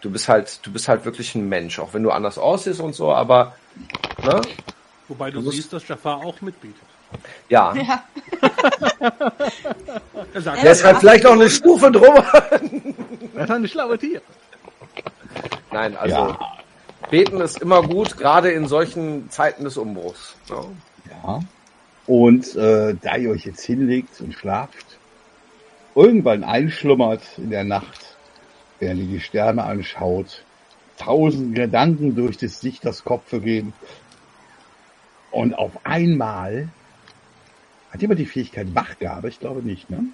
Du 0.00 0.10
bist 0.10 0.28
halt, 0.28 0.60
du 0.64 0.72
bist 0.72 0.88
halt 0.88 1.04
wirklich 1.04 1.34
ein 1.34 1.48
Mensch, 1.48 1.78
auch 1.78 1.92
wenn 1.92 2.02
du 2.02 2.10
anders 2.10 2.38
aussiehst 2.38 2.80
und 2.80 2.94
so, 2.94 3.12
aber 3.12 3.54
ne? 4.24 4.40
Wobei 5.08 5.30
du, 5.30 5.38
Du 5.38 5.42
musst- 5.44 5.56
siehst, 5.56 5.72
dass 5.72 5.86
Jafar 5.86 6.18
auch 6.24 6.40
mitbetet. 6.40 6.80
Ja. 7.50 7.74
Ja. 7.74 8.04
Er 10.34 10.40
sagt, 10.40 10.62
Der 10.62 10.72
ist 10.72 10.84
halt 10.84 10.98
vielleicht 10.98 11.24
noch 11.24 11.32
eine 11.32 11.50
Stufe 11.50 11.90
drüber. 11.90 12.24
Das 13.34 13.44
ist 13.44 13.50
ein 13.50 13.68
schlaues 13.68 13.98
Tier. 14.00 14.20
Nein, 15.72 15.96
also 15.96 16.14
Ja. 16.16 16.38
beten 17.10 17.40
ist 17.40 17.60
immer 17.60 17.82
gut, 17.82 18.16
gerade 18.18 18.50
in 18.50 18.66
solchen 18.68 19.30
Zeiten 19.30 19.64
des 19.64 19.76
Umbruchs. 19.76 20.34
Ne? 20.48 20.56
Ja. 21.24 21.40
Und 22.06 22.56
äh, 22.56 22.94
da 23.00 23.16
ihr 23.16 23.30
euch 23.30 23.44
jetzt 23.44 23.64
hinlegt 23.64 24.20
und 24.20 24.34
schlaft, 24.34 24.98
irgendwann 25.94 26.42
einschlummert 26.44 27.22
in 27.36 27.50
der 27.50 27.64
Nacht, 27.64 28.16
während 28.80 29.00
ihr 29.00 29.06
die 29.06 29.20
Sterne 29.20 29.64
anschaut, 29.64 30.42
tausend 30.98 31.54
Gedanken 31.54 32.14
durch 32.14 32.36
des 32.36 32.60
Dichters 32.60 33.04
Kopfe 33.04 33.40
gehen. 33.40 33.72
Und 35.30 35.54
auf 35.54 35.72
einmal 35.84 36.68
hat 37.90 38.00
jemand 38.02 38.20
die 38.20 38.26
Fähigkeit 38.26 38.74
Wachgabe? 38.74 39.28
Ich 39.28 39.38
glaube 39.38 39.62
nicht, 39.62 39.88
ne? 39.90 40.04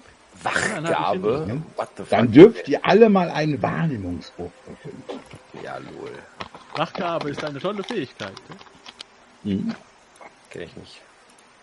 Wachgabe. 0.43 1.45
ne? 1.47 1.63
What 1.75 1.89
the 1.97 2.03
fuck? 2.03 2.09
Dann 2.09 2.31
dürft 2.31 2.67
ihr 2.69 2.85
alle 2.85 3.09
mal 3.09 3.29
einen 3.29 3.61
Wahrnehmungswurf 3.61 4.51
erfüllen. 4.67 5.03
Ja, 5.63 5.77
lol. 5.77 6.11
Wachgabe 6.75 7.31
ist 7.31 7.43
eine 7.43 7.59
tolle 7.59 7.83
Fähigkeit. 7.83 8.33
ne? 9.43 9.55
Mhm. 9.55 9.75
Kenn 10.49 10.61
ich 10.63 10.75
nicht. 10.77 11.01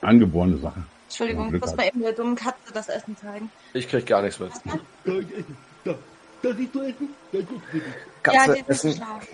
Angeborene 0.07 0.59
Sache. 0.59 0.83
Entschuldigung, 1.09 1.55
ich 1.55 1.61
muss 1.61 1.77
mal 1.77 1.87
eben 1.87 2.01
der 2.01 2.13
dummen 2.13 2.37
Katze 2.37 2.73
das 2.73 2.89
Essen 2.89 3.17
zeigen. 3.17 3.51
Ich 3.75 3.89
krieg 3.89 4.07
gar 4.07 4.23
nichts 4.23 4.39
mit. 4.39 4.51
Da, 5.85 5.95
da 6.43 6.55
siehst 6.55 6.75
du 6.75 6.81
Essen? 6.83 7.09
Ja, 7.33 7.41
gut, 7.41 7.63
bitte. 7.73 7.87
ja, 7.87 7.93
Katze 8.23 8.53
die 8.55 8.61
ist 8.61 8.69
essen 8.69 8.93
schlafen. 8.95 9.29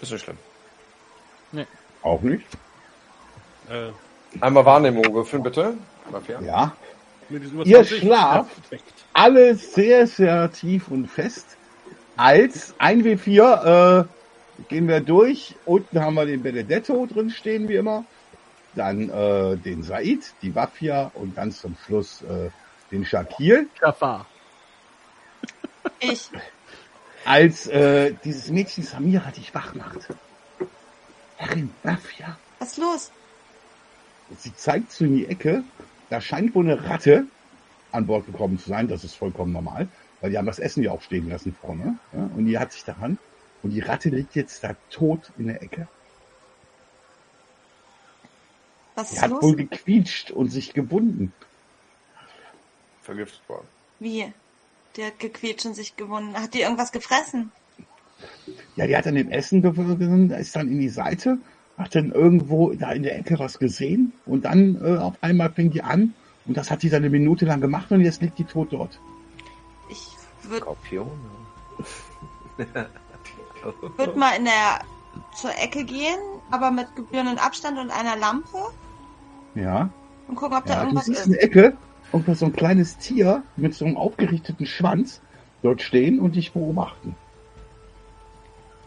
ist 0.00 0.12
nicht 0.12 0.24
schlimm. 0.24 0.38
Auch 2.02 2.20
nicht? 2.22 2.46
äh, 3.68 3.90
Einmal 4.40 4.64
Wahrnehmung 4.64 5.12
würfeln, 5.14 5.42
bitte. 5.42 5.74
Mafia. 6.10 6.40
Ja. 6.40 6.76
Ihr 7.30 7.84
20 7.84 7.98
schlaft. 7.98 8.50
Alle 9.12 9.54
sehr, 9.54 10.06
sehr 10.06 10.50
tief 10.52 10.88
und 10.88 11.06
fest. 11.08 11.56
Als 12.16 12.74
1W4 12.78 14.00
äh, 14.00 14.04
gehen 14.68 14.88
wir 14.88 15.00
durch. 15.00 15.54
Unten 15.66 16.00
haben 16.00 16.14
wir 16.14 16.26
den 16.26 16.42
Benedetto 16.42 17.06
drin 17.06 17.30
stehen, 17.30 17.68
wie 17.68 17.76
immer. 17.76 18.04
Dann 18.74 19.08
äh, 19.08 19.56
den 19.56 19.82
Said, 19.82 20.34
die 20.42 20.54
Wafia 20.54 21.10
und 21.14 21.34
ganz 21.34 21.60
zum 21.60 21.76
Schluss 21.84 22.22
äh, 22.22 22.50
den 22.90 23.04
Shakir. 23.04 23.66
Jafar. 23.80 24.26
Ich. 26.00 26.30
Als 27.24 27.66
äh, 27.66 28.14
dieses 28.24 28.50
Mädchen 28.50 28.84
Samira 28.84 29.30
dich 29.30 29.54
wach 29.54 29.74
macht. 29.74 30.08
Herrin 31.36 31.70
Wafia. 31.82 32.38
Was 32.58 32.72
ist 32.72 32.78
los? 32.78 33.12
Sie 34.38 34.54
zeigt 34.54 34.92
so 34.92 35.04
in 35.04 35.16
die 35.16 35.26
Ecke. 35.26 35.64
Da 36.10 36.20
scheint 36.20 36.54
wohl 36.54 36.64
eine 36.64 36.88
Ratte 36.88 37.26
an 37.92 38.06
Bord 38.06 38.26
gekommen 38.26 38.58
zu 38.58 38.68
sein. 38.68 38.88
Das 38.88 39.04
ist 39.04 39.14
vollkommen 39.14 39.52
normal. 39.52 39.88
Weil 40.20 40.30
die 40.30 40.38
haben 40.38 40.46
das 40.46 40.58
Essen 40.58 40.82
ja 40.82 40.90
auch 40.90 41.02
stehen 41.02 41.28
lassen 41.28 41.54
vorne. 41.60 41.98
Ja? 42.12 42.30
Und 42.36 42.46
die 42.46 42.58
hat 42.58 42.72
sich 42.72 42.84
daran. 42.84 43.18
Und 43.62 43.70
die 43.70 43.80
Ratte 43.80 44.08
liegt 44.10 44.34
jetzt 44.34 44.62
da 44.64 44.74
tot 44.90 45.32
in 45.38 45.46
der 45.48 45.62
Ecke. 45.62 45.88
Was 48.98 49.10
Die 49.10 49.14
ist 49.14 49.22
hat 49.22 49.30
los? 49.30 49.42
wohl 49.44 49.54
gequietscht 49.54 50.32
und 50.32 50.48
sich 50.50 50.74
gebunden. 50.74 51.32
Vergiftet 53.00 53.48
worden. 53.48 53.68
Wie? 54.00 54.32
Der 54.96 55.06
hat 55.06 55.20
gequetscht 55.20 55.66
und 55.66 55.74
sich 55.74 55.96
gewunden. 55.96 56.34
Hat 56.34 56.52
die 56.52 56.62
irgendwas 56.62 56.90
gefressen? 56.90 57.52
Ja, 58.74 58.88
die 58.88 58.96
hat 58.96 59.06
dann 59.06 59.14
im 59.14 59.30
Essen 59.30 59.62
gefunden, 59.62 60.32
ist 60.32 60.56
dann 60.56 60.66
in 60.66 60.80
die 60.80 60.88
Seite, 60.88 61.38
hat 61.76 61.94
dann 61.94 62.10
irgendwo 62.10 62.72
da 62.72 62.90
in 62.90 63.04
der 63.04 63.16
Ecke 63.16 63.38
was 63.38 63.60
gesehen 63.60 64.12
und 64.26 64.44
dann 64.46 64.84
äh, 64.84 64.96
auf 64.98 65.14
einmal 65.20 65.52
fing 65.52 65.70
die 65.70 65.82
an 65.82 66.12
und 66.46 66.56
das 66.56 66.68
hat 66.68 66.82
die 66.82 66.90
dann 66.90 67.02
eine 67.04 67.10
Minute 67.10 67.44
lang 67.44 67.60
gemacht 67.60 67.92
und 67.92 68.00
jetzt 68.00 68.20
liegt 68.20 68.36
die 68.40 68.44
tot 68.44 68.72
dort. 68.72 68.98
Ich 69.90 70.08
würde 70.42 70.62
Skorpion. 70.62 71.08
würd 73.96 74.16
mal 74.16 74.32
in 74.36 74.46
der 74.46 74.80
zur 75.36 75.56
Ecke 75.56 75.84
gehen, 75.84 76.18
aber 76.50 76.72
mit 76.72 76.96
gebührendem 76.96 77.38
Abstand 77.38 77.78
und 77.78 77.92
einer 77.92 78.16
Lampe 78.16 78.58
Ja. 79.54 79.88
und 80.28 80.34
gucken, 80.36 80.56
ob 80.56 80.64
da 80.66 80.74
Ja, 80.74 80.80
du 80.80 80.84
irgendwas 80.86 81.06
siehst 81.06 81.20
ist. 81.20 81.26
eine 81.26 81.38
Ecke 81.40 81.76
und 82.12 82.28
da 82.28 82.34
so 82.34 82.46
ein 82.46 82.52
kleines 82.52 82.96
Tier 82.98 83.42
mit 83.56 83.74
so 83.74 83.84
einem 83.84 83.96
aufgerichteten 83.96 84.66
Schwanz 84.66 85.20
dort 85.62 85.82
stehen 85.82 86.20
und 86.20 86.36
dich 86.36 86.52
beobachten. 86.52 87.16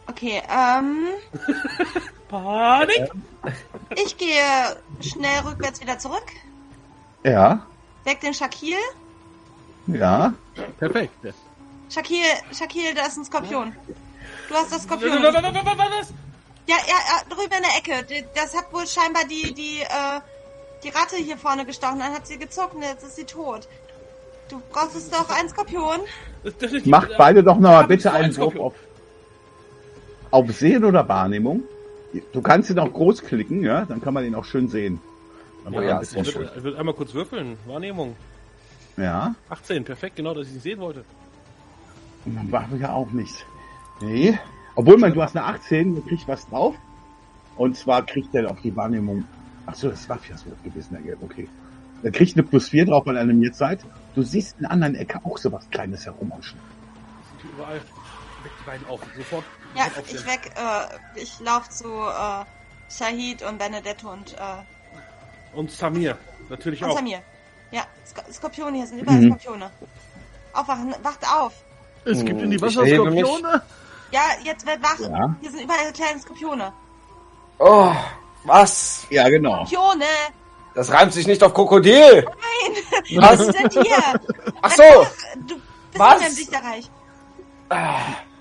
Okay, 0.07 0.41
ähm, 0.49 1.05
Panik! 2.28 3.09
ich 4.03 4.18
gehe 4.18 4.41
schnell 5.01 5.39
rückwärts 5.45 5.80
wieder 5.82 5.97
zurück, 5.99 6.26
Ja, 7.24 7.66
weck 8.03 8.20
den 8.22 8.34
Shakil. 8.34 8.78
ja. 9.88 10.34
Perfekt. 10.80 11.14
Shakil, 11.89 12.24
Shakil, 12.53 12.93
da 12.95 13.05
ist 13.05 13.18
ein 13.18 13.26
Skorpion. 13.26 13.76
Du 14.47 14.55
hast 14.55 14.72
das 14.72 14.80
Was? 14.80 14.84
Skorpion. 14.84 15.22
Ja, 15.24 15.32
ja, 16.68 16.76
ja, 16.88 17.36
drüben 17.36 17.53
in 17.53 17.64
der 17.64 17.78
Ecke. 18.01 18.24
Das 18.36 18.55
hat 18.55 18.72
wohl 18.72 18.86
scheinbar 18.88 19.24
die, 19.26 19.53
die, 19.53 19.80
äh, 19.82 20.22
die 20.84 20.90
Ratte 20.90 21.16
hier 21.18 21.38
vorne 21.38 21.66
gestochen. 21.66 22.00
Dann 22.00 22.14
hat 22.14 22.28
sie 22.28 22.38
gezuckt 22.38 22.74
und 22.76 22.82
jetzt 22.82 23.04
ist 23.04 23.16
sie 23.16 23.26
tot. 23.26 23.68
Du 24.50 24.62
brauchst 24.72 24.96
es 24.96 25.10
doch 25.10 25.30
einen 25.30 25.50
Skorpion. 25.50 26.00
Macht 26.86 27.12
beide 27.18 27.44
doch 27.44 27.56
noch 27.56 27.70
mal 27.70 27.78
Haben 27.84 27.88
bitte 27.88 28.12
einen 28.12 28.36
Wurf 28.38 28.54
Skorpion. 28.54 28.62
auf, 28.66 28.74
auf 30.32 30.52
Sehen 30.52 30.84
oder 30.86 31.08
Wahrnehmung. 31.08 31.64
Du 32.34 32.42
kannst 32.42 32.70
ihn 32.70 32.80
auch 32.80 32.92
groß 32.92 33.22
klicken, 33.24 33.64
ja, 33.64 33.86
dann 33.86 34.02
kann 34.02 34.14
man 34.14 34.26
ihn 34.26 34.36
auch 34.36 34.44
schön 34.44 34.68
sehen. 34.68 35.00
Dann 35.64 35.74
Oh 35.74 35.78
wird 35.78 35.86
er 35.86 35.90
ja, 35.90 35.96
ein 35.96 36.00
bisschen 36.02 36.22
Ich 36.24 36.32
schön. 36.32 36.42
würde, 36.42 36.54
ich 36.58 36.64
würde 36.64 36.78
einmal 36.80 36.94
kurz 36.96 37.14
würfeln. 37.14 37.58
Wahrnehmung. 37.66 38.16
Ja, 38.98 39.34
18, 39.50 39.86
perfekt, 39.86 40.18
genau, 40.18 40.34
dass 40.34 40.48
ich 40.48 40.54
nicht 40.54 40.64
sehen 40.64 40.80
wollte. 40.80 41.06
und 42.26 42.36
dann 42.36 42.50
machen 42.50 42.68
wir 42.72 42.80
ja 42.88 42.94
auch 42.94 43.10
nicht. 43.12 43.46
Nee. 44.02 44.38
Obwohl, 44.76 44.98
man, 44.98 45.14
du 45.14 45.22
hast 45.22 45.36
eine 45.38 45.46
18, 45.46 45.96
du 45.96 46.02
kriegst 46.02 46.28
was 46.28 46.48
drauf. 46.50 46.76
Und 47.56 47.78
zwar 47.78 48.06
kriegt 48.06 48.34
er 48.36 48.50
auf 48.52 48.60
die 48.62 48.76
Wahrnehmung. 48.76 49.24
Ach 49.72 49.76
so, 49.76 49.90
das 49.90 50.08
war 50.10 50.18
Fiaswurf 50.20 50.62
gewesen, 50.64 50.94
der 50.94 51.02
Gelb, 51.02 51.20
okay. 51.24 51.48
Er 52.04 52.12
kriegt 52.12 52.36
eine 52.36 52.44
plus 52.44 52.70
4 52.70 52.86
drauf, 52.86 53.06
weil 53.06 53.16
ihr 53.16 53.22
animiert 53.22 53.56
seid. 53.56 53.80
Du 54.16 54.24
siehst 54.24 54.56
in 54.58 54.64
der 54.64 54.72
anderen 54.72 54.96
Ecke 54.96 55.20
auch 55.24 55.38
so 55.38 55.52
was 55.52 55.70
Kleines 55.70 56.06
herumauschen. 56.06 56.60
Sind 57.30 57.42
hier 57.44 57.52
überall. 57.52 57.76
Weck 57.78 58.52
die 58.60 58.66
beiden 58.66 58.88
auf, 58.88 59.00
sofort. 59.16 59.44
Ja, 59.76 59.84
ich 59.88 59.98
aufstehen. 60.00 60.26
weg, 60.26 60.52
äh, 60.56 61.20
ich 61.22 61.40
lauf 61.40 61.70
zu, 61.70 61.88
äh, 61.90 62.44
Shahid 62.92 63.44
und 63.44 63.60
Benedetto 63.60 64.12
und, 64.12 64.34
äh, 64.34 65.58
Und 65.58 65.70
Samir, 65.72 66.18
natürlich 66.50 66.84
und 66.84 66.90
auch. 66.90 66.96
Samir. 66.96 67.22
Ja, 67.72 67.84
Sk 68.06 68.22
Skorpione, 68.34 68.78
hier 68.78 68.88
sind 68.88 69.00
überall 69.00 69.22
Mhm. 69.22 69.28
Skorpione. 69.38 69.70
Aufwachen, 70.54 70.94
wacht 71.04 71.26
auf. 71.32 71.54
Es 72.04 72.26
gibt 72.26 72.42
in 72.42 72.50
die 72.50 72.56
Ich 72.58 72.62
erhebe 72.64 73.12
mich. 73.12 73.24
Wasserskorpione. 73.24 73.62
Ja, 74.12 74.22
jetzt 74.44 74.66
wird 74.66 74.82
wach. 74.84 75.00
Ja. 75.00 75.36
Hier 75.40 75.52
sind 75.52 75.62
überall 75.62 75.94
kleine 75.94 76.20
Skorpione. 76.20 76.74
Oh, 77.60 77.94
was? 78.44 79.08
Ja, 79.10 79.30
genau. 79.30 79.66
Skorpione! 79.66 80.06
Das 80.74 80.92
reimt 80.92 81.14
sich 81.14 81.28
nicht 81.28 81.44
auf 81.44 81.54
Krokodil. 81.54 82.26
Nein! 82.26 83.22
Was? 83.22 83.39
Was 83.39 83.48
ist 83.48 83.60
denn 83.60 83.84
hier? 83.84 84.22
Ach 84.62 84.72
so. 84.72 84.84
Du 85.48 85.56
bist 85.56 86.00
Was? 86.00 86.38
Lichterreich. 86.38 86.89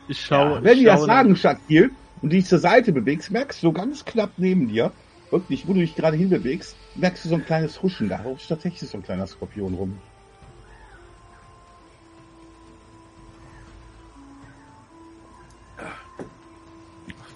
Ich 0.08 0.20
schaue. 0.20 0.56
Ja, 0.56 0.64
wenn 0.64 0.72
ich 0.72 0.78
die 0.80 0.84
das 0.84 1.00
schaue 1.00 1.06
sagen, 1.06 1.36
Shakil, 1.36 1.90
und 2.22 2.30
dich 2.30 2.46
zur 2.46 2.58
Seite 2.58 2.92
bewegst, 2.92 3.30
merkst 3.30 3.62
du 3.62 3.72
ganz 3.72 4.04
knapp 4.04 4.30
neben 4.36 4.68
dir, 4.68 4.92
wirklich, 5.30 5.66
wo 5.66 5.72
du 5.72 5.80
dich 5.80 5.94
gerade 5.94 6.16
hinbewegst, 6.16 6.76
merkst 6.96 7.24
du 7.24 7.28
so 7.30 7.34
ein 7.36 7.44
kleines 7.44 7.82
Huschen. 7.82 8.08
Da 8.08 8.18
rutscht 8.18 8.48
tatsächlich 8.48 8.90
so 8.90 8.98
ein 8.98 9.02
kleiner 9.02 9.26
Skorpion 9.26 9.74
rum. 9.74 9.98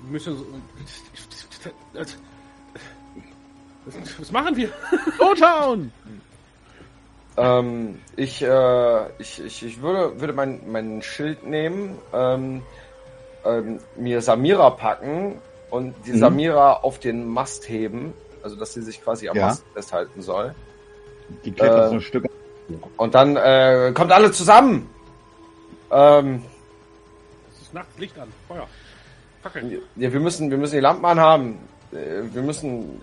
Wir 0.03 0.13
müssen 0.13 0.37
so. 0.37 0.47
Was, 3.87 4.21
was 4.21 4.33
machen 4.33 4.57
wir? 4.57 4.71
Lowtown! 5.19 5.93
Ähm, 7.37 7.99
ich, 8.17 8.43
äh, 8.43 9.07
ich, 9.19 9.45
ich, 9.45 9.63
ich 9.65 9.83
würde, 9.83 10.21
würde 10.21 10.33
mein, 10.33 10.61
mein 10.71 11.03
Schild 11.03 11.45
nehmen, 11.45 11.99
ähm, 12.13 12.63
ähm, 13.45 13.81
mir 13.97 14.21
Samira 14.23 14.71
packen 14.71 15.41
und 15.71 15.95
die 16.07 16.13
Mhm. 16.13 16.19
Samira 16.19 16.73
auf 16.75 17.01
den 17.01 17.27
Mast 17.27 17.69
heben, 17.69 18.13
also 18.43 18.55
dass 18.57 18.73
sie 18.75 18.83
sich 18.83 19.03
quasi 19.03 19.29
am 19.29 19.37
Ja. 19.37 19.47
Mast 19.49 19.65
festhalten 19.75 20.23
soll. 20.23 20.55
Die 21.45 21.51
klettert 21.53 21.87
Äh. 21.87 21.89
so 21.89 21.95
ein 21.95 22.01
Stück. 22.01 22.25
Und 22.97 23.15
dann 23.15 23.37
äh, 23.37 23.91
kommt 23.95 24.13
alle 24.13 24.31
zusammen. 24.31 24.89
Ähm, 25.91 26.43
Es 27.53 27.63
ist 27.63 27.75
Nacht, 27.75 27.89
Licht 27.99 28.19
an, 28.19 28.29
Feuer. 28.49 28.67
Fackeln. 29.43 29.71
ja, 29.97 30.13
wir 30.13 30.21
müssen, 30.21 30.51
wir 30.51 30.57
müssen 30.57 30.75
die 30.77 30.81
Lampen 30.81 31.05
anhaben. 31.05 31.59
Äh, 31.93 32.23
Wir 32.33 32.43
müssen 32.43 33.01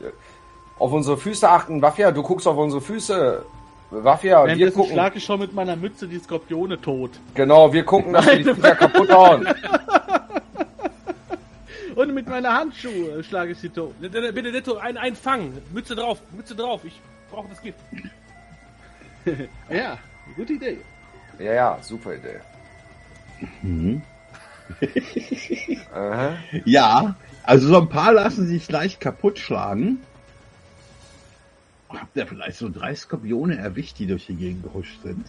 auf 0.82 0.92
unsere 0.92 1.18
Füße 1.18 1.48
achten. 1.48 1.82
Wafia, 1.82 2.12
du 2.12 2.24
guckst 2.24 2.48
auf 2.48 2.58
unsere 2.58 2.82
Füße. 2.82 3.46
Wafia, 3.92 4.40
wir 4.42 4.48
Währenddessen 4.48 4.74
gucken. 4.76 4.94
schlage 4.94 5.18
ich 5.18 5.24
schon 5.26 5.40
mit 5.40 5.54
meiner 5.54 5.76
Mütze 5.76 6.08
die 6.08 6.18
Skorpione 6.18 6.82
tot. 6.82 7.12
Genau, 7.36 7.72
wir 7.72 7.84
gucken, 7.84 8.14
dass 8.14 8.26
wir 8.26 8.38
die 8.38 8.44
Viecher 8.56 8.76
kaputt 8.76 9.12
hauen. 9.12 9.48
Und 11.96 12.14
mit 12.16 12.28
meiner 12.28 12.54
Handschuhe 12.54 13.22
schlage 13.24 13.52
ich 13.52 13.60
sie 13.60 13.70
tot. 13.70 13.94
Benedetto, 14.00 14.78
ein, 14.78 14.98
ein 14.98 15.16
Fang. 15.16 15.52
Mütze 15.74 15.94
drauf, 15.94 16.20
Mütze 16.36 16.56
drauf. 16.56 16.82
Ich 16.86 17.00
brauche 17.30 17.50
das 17.50 17.62
Gift. 17.62 17.80
Ja, 19.70 20.00
gute 20.36 20.54
Idee. 20.54 20.78
Ja, 21.38 21.54
ja, 21.54 21.78
super 21.82 22.16
Idee. 22.16 22.40
Mhm. 23.62 24.02
Ja, 26.66 27.16
also 27.44 27.68
so 27.68 27.78
ein 27.78 27.90
paar 27.90 28.14
lassen 28.14 28.48
sich 28.48 28.72
leicht 28.72 29.00
kaputt 29.00 29.38
schlagen. 29.38 30.00
Habt 32.00 32.16
ihr 32.16 32.28
vielleicht 32.28 32.58
so 32.58 32.70
drei 32.70 32.96
Skorpione 32.96 33.58
erwischt, 33.58 34.00
die 34.00 34.08
durch 34.08 34.26
die 34.28 34.36
Gegend 34.36 34.64
gehuscht 34.64 35.02
sind? 35.04 35.26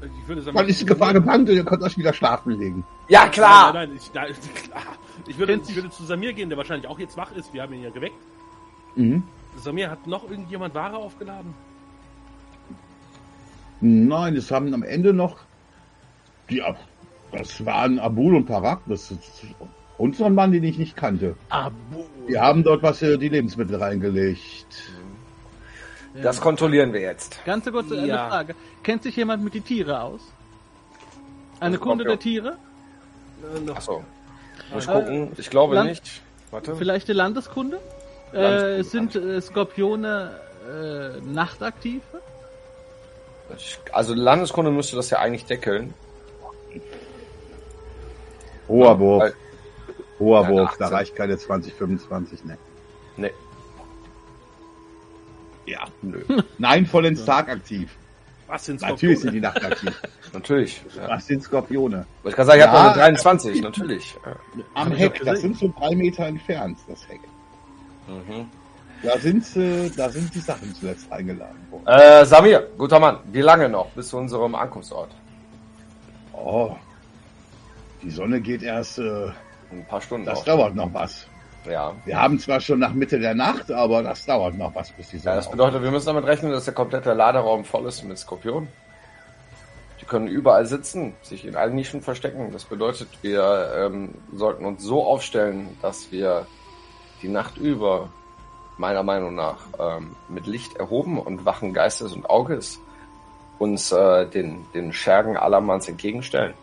Ich 0.00 0.28
würde 0.28 0.42
sagen, 0.42 0.56
Dann 0.56 0.68
ist 0.68 0.80
die 0.80 0.86
Gefahr 0.86 1.12
gebannt 1.12 1.48
und 1.48 1.56
ihr 1.56 1.64
könnt 1.64 1.82
euch 1.82 1.98
wieder 1.98 2.12
schlafen 2.12 2.58
legen. 2.58 2.84
Ja, 3.08 3.28
klar! 3.28 3.72
Nein, 3.72 3.88
nein, 3.88 3.96
ich, 3.96 4.10
da, 4.10 4.24
klar. 4.64 4.82
Ich 5.26 5.38
würde, 5.38 5.60
ich 5.66 5.74
würde 5.74 5.90
zu 5.90 6.04
Samir 6.04 6.32
gehen, 6.32 6.48
der 6.48 6.58
wahrscheinlich 6.58 6.88
auch 6.88 6.98
jetzt 6.98 7.16
wach 7.16 7.32
ist. 7.32 7.52
Wir 7.52 7.62
haben 7.62 7.72
ihn 7.74 7.82
ja 7.82 7.90
geweckt. 7.90 8.20
Mhm. 8.94 9.24
Samir, 9.56 9.90
hat 9.90 10.06
noch 10.06 10.30
irgendjemand 10.30 10.74
Ware 10.74 10.96
aufgeladen? 10.96 11.52
Nein, 13.80 14.36
es 14.36 14.50
haben 14.50 14.72
am 14.74 14.82
Ende 14.82 15.12
noch. 15.12 15.38
Ja, 16.48 16.76
das 17.32 17.64
waren 17.64 17.98
Abul 17.98 18.36
und 18.36 18.46
Parak. 18.46 18.80
Das 18.86 19.12
ist 19.98 20.00
unseren 20.00 20.34
Mann, 20.34 20.52
den 20.52 20.64
ich 20.64 20.78
nicht 20.78 20.96
kannte. 20.96 21.34
Abu. 21.48 22.04
Die 22.28 22.38
haben 22.38 22.62
dort 22.62 22.82
was 22.82 23.02
äh, 23.02 23.16
die 23.18 23.28
Lebensmittel 23.28 23.76
reingelegt. 23.76 24.66
Das 26.22 26.40
kontrollieren 26.40 26.92
wir 26.92 27.00
jetzt. 27.00 27.38
Ganz 27.44 27.64
kurze 27.70 27.96
eine 27.96 28.06
Ja. 28.06 28.28
Frage. 28.28 28.54
Kennt 28.82 29.02
sich 29.02 29.14
jemand 29.16 29.44
mit 29.44 29.54
die 29.54 29.60
Tiere 29.60 30.00
aus? 30.02 30.20
Eine 31.60 31.76
Das 31.76 31.80
Kunde 31.80 32.04
kommt 32.04 32.04
ja. 32.04 32.08
der 32.08 32.18
Tiere? 32.18 32.56
Äh. 33.66 33.70
Achso. 33.70 34.02
Muss 34.72 34.84
ich 34.84 34.90
Äh, 34.90 34.92
gucken. 34.92 35.32
Ich 35.36 35.50
glaube 35.50 35.74
Land- 35.76 35.90
nicht. 35.90 36.22
Warte. 36.50 36.74
Vielleicht 36.76 37.08
die 37.08 37.12
Landeskunde? 37.12 37.78
Äh, 38.32 38.40
Landeskunde. 38.42 38.84
sind 38.84 39.16
äh, 39.16 39.40
Skorpione 39.40 40.30
äh, 40.68 41.20
nachtaktiv? 41.20 42.02
Also 43.92 44.14
Landeskunde 44.14 44.70
müsste 44.70 44.96
das 44.96 45.10
ja 45.10 45.18
eigentlich 45.20 45.44
deckeln. 45.46 45.94
Hoher 48.68 48.98
Wurf. 48.98 49.22
Weil- 49.22 49.34
Hoher 50.18 50.48
Wurf. 50.48 50.76
Da 50.78 50.86
18. 50.86 50.96
reicht 50.96 51.16
keine 51.16 51.38
20, 51.38 51.74
25. 51.74 52.44
Ne. 52.44 52.58
Nee. 53.16 53.32
Ja. 55.66 55.84
Nö. 56.02 56.22
Nein, 56.58 56.86
vollends 56.86 57.24
tagaktiv. 57.24 57.94
Was 58.46 58.64
sind 58.64 58.80
Natürlich 58.80 59.20
sind 59.20 59.32
Skorpione? 59.32 59.32
die 59.32 59.40
nachtaktiv. 59.60 60.02
Natürlich. 60.32 60.82
Ja. 60.96 61.08
Was 61.10 61.26
sind 61.26 61.42
Skorpione? 61.42 62.06
Ich 62.24 62.34
kann 62.34 62.46
sagen, 62.46 62.58
ich 62.60 62.64
Ja. 62.64 62.72
habe 62.72 62.88
noch 62.88 62.94
eine 62.94 63.02
23. 63.02 63.60
Natürlich. 63.62 64.16
Am 64.74 64.90
Heck, 64.92 65.22
das 65.24 65.42
sind 65.42 65.56
so 65.58 65.72
drei 65.78 65.94
Meter 65.94 66.24
entfernt, 66.26 66.78
das 66.88 67.06
Heck. 67.08 67.20
Mhm. 68.06 68.46
Da 69.02 69.18
sind, 69.18 69.44
äh, 69.56 69.90
da 69.90 70.08
sind 70.08 70.34
die 70.34 70.40
Sachen 70.40 70.74
zuletzt 70.74 71.12
eingeladen 71.12 71.58
worden. 71.70 71.86
Äh, 71.86 72.24
Samir, 72.24 72.68
guter 72.78 72.98
Mann. 72.98 73.18
Wie 73.30 73.42
lange 73.42 73.68
noch 73.68 73.90
bis 73.90 74.08
zu 74.08 74.16
unserem 74.16 74.54
Ankunftsort? 74.54 75.10
Oh, 76.32 76.74
die 78.02 78.10
Sonne 78.10 78.40
geht 78.40 78.62
erst, 78.62 78.98
äh, 78.98 79.28
Ein 79.70 79.84
paar 79.84 80.00
Stunden 80.00 80.26
das 80.26 80.38
noch. 80.40 80.44
dauert 80.46 80.74
noch 80.74 80.92
was. 80.92 81.26
Ja. 81.66 81.94
Wir 82.04 82.20
haben 82.20 82.38
zwar 82.38 82.60
schon 82.60 82.78
nach 82.78 82.92
Mitte 82.92 83.18
der 83.18 83.34
Nacht, 83.34 83.70
aber 83.70 84.02
das 84.02 84.24
dauert 84.24 84.56
noch 84.56 84.74
was, 84.74 84.90
bis 84.92 85.10
die 85.10 85.16
ja. 85.16 85.22
Sonne 85.22 85.36
Das 85.36 85.50
bedeutet, 85.50 85.82
wir 85.82 85.90
müssen 85.90 86.06
damit 86.06 86.24
rechnen, 86.24 86.52
dass 86.52 86.64
der 86.64 86.74
komplette 86.74 87.12
Laderaum 87.12 87.64
voll 87.64 87.86
ist 87.86 88.02
mit 88.04 88.18
Skorpionen. 88.18 88.68
Die 90.00 90.04
können 90.04 90.28
überall 90.28 90.64
sitzen, 90.64 91.14
sich 91.22 91.44
in 91.44 91.56
allen 91.56 91.74
Nischen 91.74 92.00
verstecken. 92.00 92.50
Das 92.52 92.64
bedeutet, 92.64 93.08
wir 93.22 93.72
ähm, 93.76 94.14
sollten 94.32 94.64
uns 94.64 94.82
so 94.82 95.04
aufstellen, 95.04 95.76
dass 95.82 96.10
wir 96.12 96.46
die 97.20 97.28
Nacht 97.28 97.58
über, 97.58 98.08
meiner 98.78 99.02
Meinung 99.02 99.34
nach, 99.34 99.58
ähm, 99.78 100.14
mit 100.28 100.46
Licht 100.46 100.76
erhoben 100.76 101.18
und 101.18 101.44
wachen 101.44 101.74
Geistes 101.74 102.12
und 102.12 102.30
Auges 102.30 102.80
uns 103.58 103.90
äh, 103.90 104.26
den, 104.26 104.64
den 104.72 104.92
Schergen 104.92 105.36
allermanns 105.36 105.88
entgegenstellen. 105.88 106.54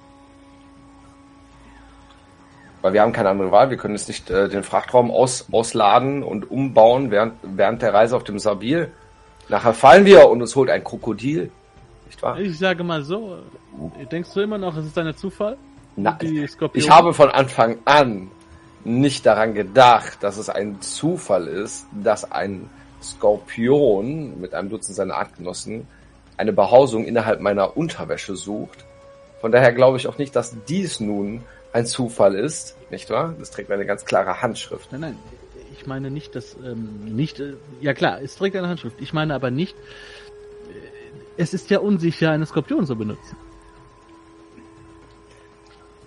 Weil 2.85 2.93
wir 2.93 3.01
haben 3.01 3.13
keine 3.13 3.29
andere 3.29 3.51
Wahl. 3.51 3.71
Wir 3.71 3.77
können 3.77 3.95
jetzt 3.95 4.07
nicht 4.09 4.29
äh, 4.29 4.47
den 4.47 4.61
Frachtraum 4.61 5.09
aus, 5.09 5.47
ausladen 5.51 6.21
und 6.21 6.51
umbauen 6.51 7.09
während, 7.09 7.33
während 7.41 7.81
der 7.81 7.95
Reise 7.95 8.15
auf 8.15 8.23
dem 8.23 8.37
Sabil. 8.37 8.91
Nachher 9.49 9.73
fallen 9.73 10.05
wir 10.05 10.29
und 10.29 10.39
uns 10.39 10.55
holt 10.55 10.69
ein 10.69 10.83
Krokodil. 10.83 11.49
Nicht 12.05 12.21
wahr? 12.21 12.39
Ich 12.39 12.59
sage 12.59 12.83
mal 12.83 13.01
so, 13.01 13.39
denkst 14.11 14.29
du 14.35 14.41
immer 14.41 14.59
noch, 14.59 14.77
es 14.77 14.85
ist 14.85 14.95
ein 14.99 15.17
Zufall? 15.17 15.57
Skorpione? 16.47 16.85
ich 16.85 16.91
habe 16.91 17.11
von 17.15 17.31
Anfang 17.31 17.79
an 17.85 18.29
nicht 18.83 19.25
daran 19.25 19.55
gedacht, 19.55 20.19
dass 20.21 20.37
es 20.37 20.49
ein 20.49 20.79
Zufall 20.79 21.47
ist, 21.47 21.87
dass 21.91 22.31
ein 22.31 22.69
Skorpion 23.01 24.39
mit 24.39 24.53
einem 24.53 24.69
Dutzend 24.69 24.95
seiner 24.95 25.15
Artgenossen 25.15 25.87
eine 26.37 26.53
Behausung 26.53 27.03
innerhalb 27.05 27.41
meiner 27.41 27.77
Unterwäsche 27.77 28.35
sucht. 28.35 28.85
Von 29.41 29.51
daher 29.51 29.73
glaube 29.73 29.97
ich 29.97 30.07
auch 30.07 30.19
nicht, 30.19 30.35
dass 30.35 30.55
dies 30.67 30.99
nun 30.99 31.41
ein 31.75 31.85
Zufall 31.85 32.35
ist, 32.35 32.77
nicht 32.89 33.09
wahr? 33.09 33.35
Das 33.37 33.51
trägt 33.51 33.69
eine 33.69 33.85
ganz 33.85 34.05
klare 34.05 34.41
Handschrift. 34.41 34.93
Nein, 34.93 35.01
nein, 35.01 35.19
ich 35.73 35.85
meine 35.85 36.09
nicht, 36.09 36.33
dass, 36.33 36.55
ähm, 36.55 37.03
nicht, 37.03 37.41
äh, 37.41 37.55
ja 37.81 37.93
klar, 37.93 38.21
es 38.21 38.37
trägt 38.37 38.55
eine 38.55 38.69
Handschrift. 38.69 39.01
Ich 39.01 39.11
meine 39.11 39.35
aber 39.35 39.51
nicht, 39.51 39.75
äh, 39.75 41.35
es 41.35 41.53
ist 41.53 41.69
ja 41.69 41.79
unsicher, 41.79 42.31
eine 42.31 42.45
Skorpion 42.45 42.85
zu 42.85 42.95
benutzen. 42.95 43.35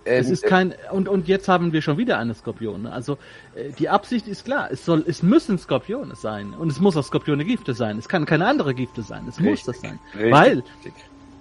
Es 0.07 0.29
Ähm, 0.29 0.33
ist 0.33 0.45
kein, 0.45 0.75
und, 0.91 1.07
und 1.07 1.29
jetzt 1.29 1.49
haben 1.49 1.75
wir 1.75 1.83
schon 1.83 1.99
wieder 1.99 2.19
eine 2.19 2.33
Skorpion. 2.35 2.87
Also, 2.87 3.19
äh, 3.55 3.71
die 3.79 3.91
Absicht 3.91 4.27
ist 4.27 4.47
klar. 4.47 4.71
Es 4.73 4.87
soll, 4.87 5.05
es 5.07 5.23
müssen 5.23 5.59
Skorpione 5.59 6.17
sein. 6.17 6.55
Und 6.55 6.73
es 6.73 6.81
muss 6.81 6.97
auch 6.97 7.05
Skorpione 7.05 7.45
Gifte 7.45 7.75
sein. 7.75 7.99
Es 7.99 8.09
kann 8.09 8.25
keine 8.25 8.47
andere 8.47 8.73
Gifte 8.73 9.03
sein. 9.03 9.27
Es 9.29 9.39
muss 9.39 9.65
das 9.65 9.83
sein. 9.83 9.99
Richtig, 10.15 10.33
Weil, 10.33 10.63
richtig. 10.77 10.95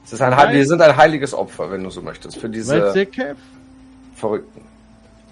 Es 0.03 0.11
ist 0.11 0.21
ein, 0.21 0.53
wir 0.53 0.65
sind 0.65 0.82
ein 0.82 0.97
heiliges 0.97 1.34
Opfer, 1.34 1.71
wenn 1.71 1.84
du 1.84 1.89
so 1.89 2.01
möchtest, 2.01 2.36
für 2.38 2.43
weil 2.43 2.51
diese 2.51 2.91
Sekev 2.91 3.38
Verrückten. 4.18 4.61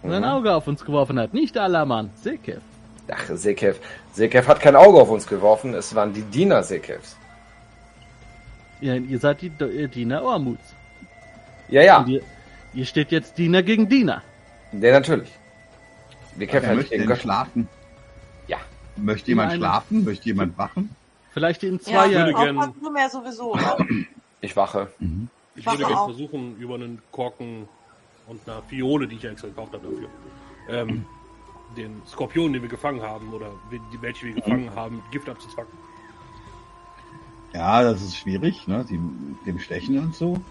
sein 0.04 0.22
Mhm. 0.22 0.28
Auge 0.28 0.54
auf 0.54 0.68
uns 0.68 0.86
geworfen 0.86 1.20
hat. 1.20 1.34
Nicht 1.34 1.58
Alaman, 1.58 2.10
Sekev. 2.22 2.62
Ach, 3.12 3.26
Sekev. 3.36 3.80
Sekev 4.14 4.48
hat 4.48 4.60
kein 4.60 4.76
Auge 4.76 5.00
auf 5.02 5.10
uns 5.10 5.26
geworfen, 5.28 5.74
es 5.74 5.94
waren 5.96 6.14
die 6.14 6.22
Diener 6.22 6.64
Sekevs. 6.64 7.18
Ihr, 8.82 8.96
ihr 8.98 9.20
seid 9.20 9.42
die 9.42 9.48
äh, 9.60 9.88
Diener 9.88 10.22
Ormuts. 10.24 10.74
Ja, 11.70 11.82
ja, 11.82 12.06
ihr, 12.08 12.22
ihr 12.74 12.86
steht 12.86 13.12
jetzt 13.12 13.38
Diener 13.38 13.64
gegen 13.64 13.90
Diener. 13.90 14.22
der 14.72 14.94
natürlich. 14.94 15.32
Wir 16.36 16.48
kämpfen 16.48 16.64
Wer 16.64 16.70
halt 16.70 16.78
möchte 16.80 16.98
gegen 16.98 17.16
schlafen? 17.16 17.68
Ja. 18.48 18.58
Möchte 18.98 19.30
jemand 19.30 19.50
Nein. 19.52 19.58
schlafen? 19.60 20.04
Möchte 20.04 20.26
jemand 20.26 20.58
wachen? 20.58 20.96
Vielleicht 21.34 21.64
in 21.64 21.76
Ja, 21.78 21.80
zwei 21.82 22.10
würde 22.12 22.32
Jahren. 22.32 22.58
aufpassen 22.58 22.96
ja 22.98 23.10
sowieso. 23.10 23.56
Ne? 23.56 24.06
Ich 24.42 24.56
wache. 24.56 24.90
Ich 25.56 25.66
Wach 25.66 25.74
würde 25.74 25.86
gerne 25.86 26.06
versuchen, 26.06 26.58
über 26.58 26.76
einen 26.76 27.02
Korken 27.12 27.68
und 28.28 28.48
eine 28.48 28.62
Fiole, 28.64 29.08
die 29.08 29.16
ich 29.16 29.24
ja 29.24 29.32
extra 29.32 29.48
gekauft 29.48 29.74
habe 29.74 29.88
dafür, 29.88 30.10
ähm, 30.70 31.06
den 31.76 32.02
Skorpion, 32.08 32.54
den 32.54 32.62
wir 32.62 32.70
gefangen 32.70 33.02
haben, 33.02 33.34
oder 33.34 33.52
die, 33.72 34.02
welche 34.02 34.28
wir 34.28 34.36
gefangen 34.36 34.74
haben, 34.76 35.04
Gift 35.12 35.28
abzuzwacken. 35.30 35.78
Ja, 37.54 37.84
das 37.84 38.02
ist 38.02 38.18
schwierig, 38.18 38.68
ne? 38.68 38.86
Die, 38.90 39.00
dem 39.46 39.60
Stechen 39.60 39.98
und 40.00 40.16
so. 40.16 40.42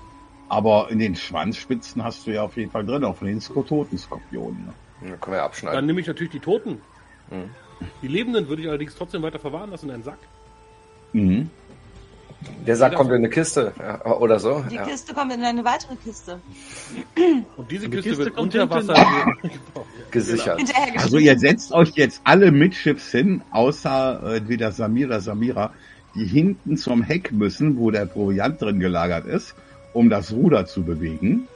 Aber 0.49 0.91
in 0.91 0.99
den 0.99 1.17
Schwanzspitzen 1.17 2.03
hast 2.05 2.27
du 2.27 2.33
ja 2.33 2.43
auf 2.43 2.57
jeden 2.57 2.71
Fall 2.71 2.85
drin, 2.85 3.05
auch 3.05 3.17
von 3.17 3.29
den 3.29 3.41
toten 3.41 3.99
Skorpionen. 3.99 4.67
Ne? 4.67 4.75
Dann 5.01 5.21
können 5.21 5.35
wir 5.35 5.39
Dann 5.39 5.47
abschneiden. 5.47 5.87
nehme 5.87 6.01
ich 6.01 6.07
natürlich 6.07 6.33
die 6.33 6.41
Toten. 6.41 6.81
Mhm. 7.31 7.51
Die 8.03 8.09
Lebenden 8.09 8.49
würde 8.49 8.63
ich 8.63 8.69
allerdings 8.69 8.95
trotzdem 8.95 9.23
weiter 9.23 9.39
verwahren 9.39 9.71
lassen 9.71 9.89
in 9.89 9.95
einen 9.95 10.03
Sack. 10.03 10.19
Mhm. 11.13 11.51
Der 12.67 12.77
Sack 12.77 12.95
kommt 12.95 13.11
in 13.11 13.17
eine 13.17 13.29
Kiste 13.29 13.73
ja, 13.79 14.05
oder 14.07 14.39
so. 14.41 14.65
Die 14.71 14.77
Ja. 14.77 14.85
Kiste 14.85 15.13
kommt 15.13 15.33
in 15.35 15.43
eine 15.45 15.65
weitere 15.65 15.97
Kiste. 15.97 16.41
Und 17.57 17.71
diese 17.71 17.89
Kiste, 17.91 18.09
Kiste 18.11 18.25
wird 18.25 18.35
kommt 18.37 18.55
unter. 18.55 18.71
Wasser. 18.71 19.27
Gesichert. 20.11 20.61
Also 20.97 21.19
ihr 21.19 21.39
setzt 21.39 21.73
euch 21.73 21.91
jetzt 21.95 22.21
alle 22.25 22.51
mitschiffs 22.53 23.11
hin, 23.11 23.43
außer 23.51 24.21
äh, 24.25 24.37
entweder 24.39 24.73
Samira, 24.73 25.21
Samira, 25.21 25.73
die 26.15 26.25
hinten 26.25 26.77
zum 26.77 27.03
Heck 27.03 27.33
müssen, 27.33 27.77
wo 27.79 27.91
der 27.91 28.07
Proviant 28.07 28.63
drin 28.63 28.79
gelagert 28.81 29.27
ist, 29.27 29.55
um 29.93 30.09
das 30.09 30.33
Ruder 30.33 30.65
zu 30.67 30.83
bewegen. 30.85 31.49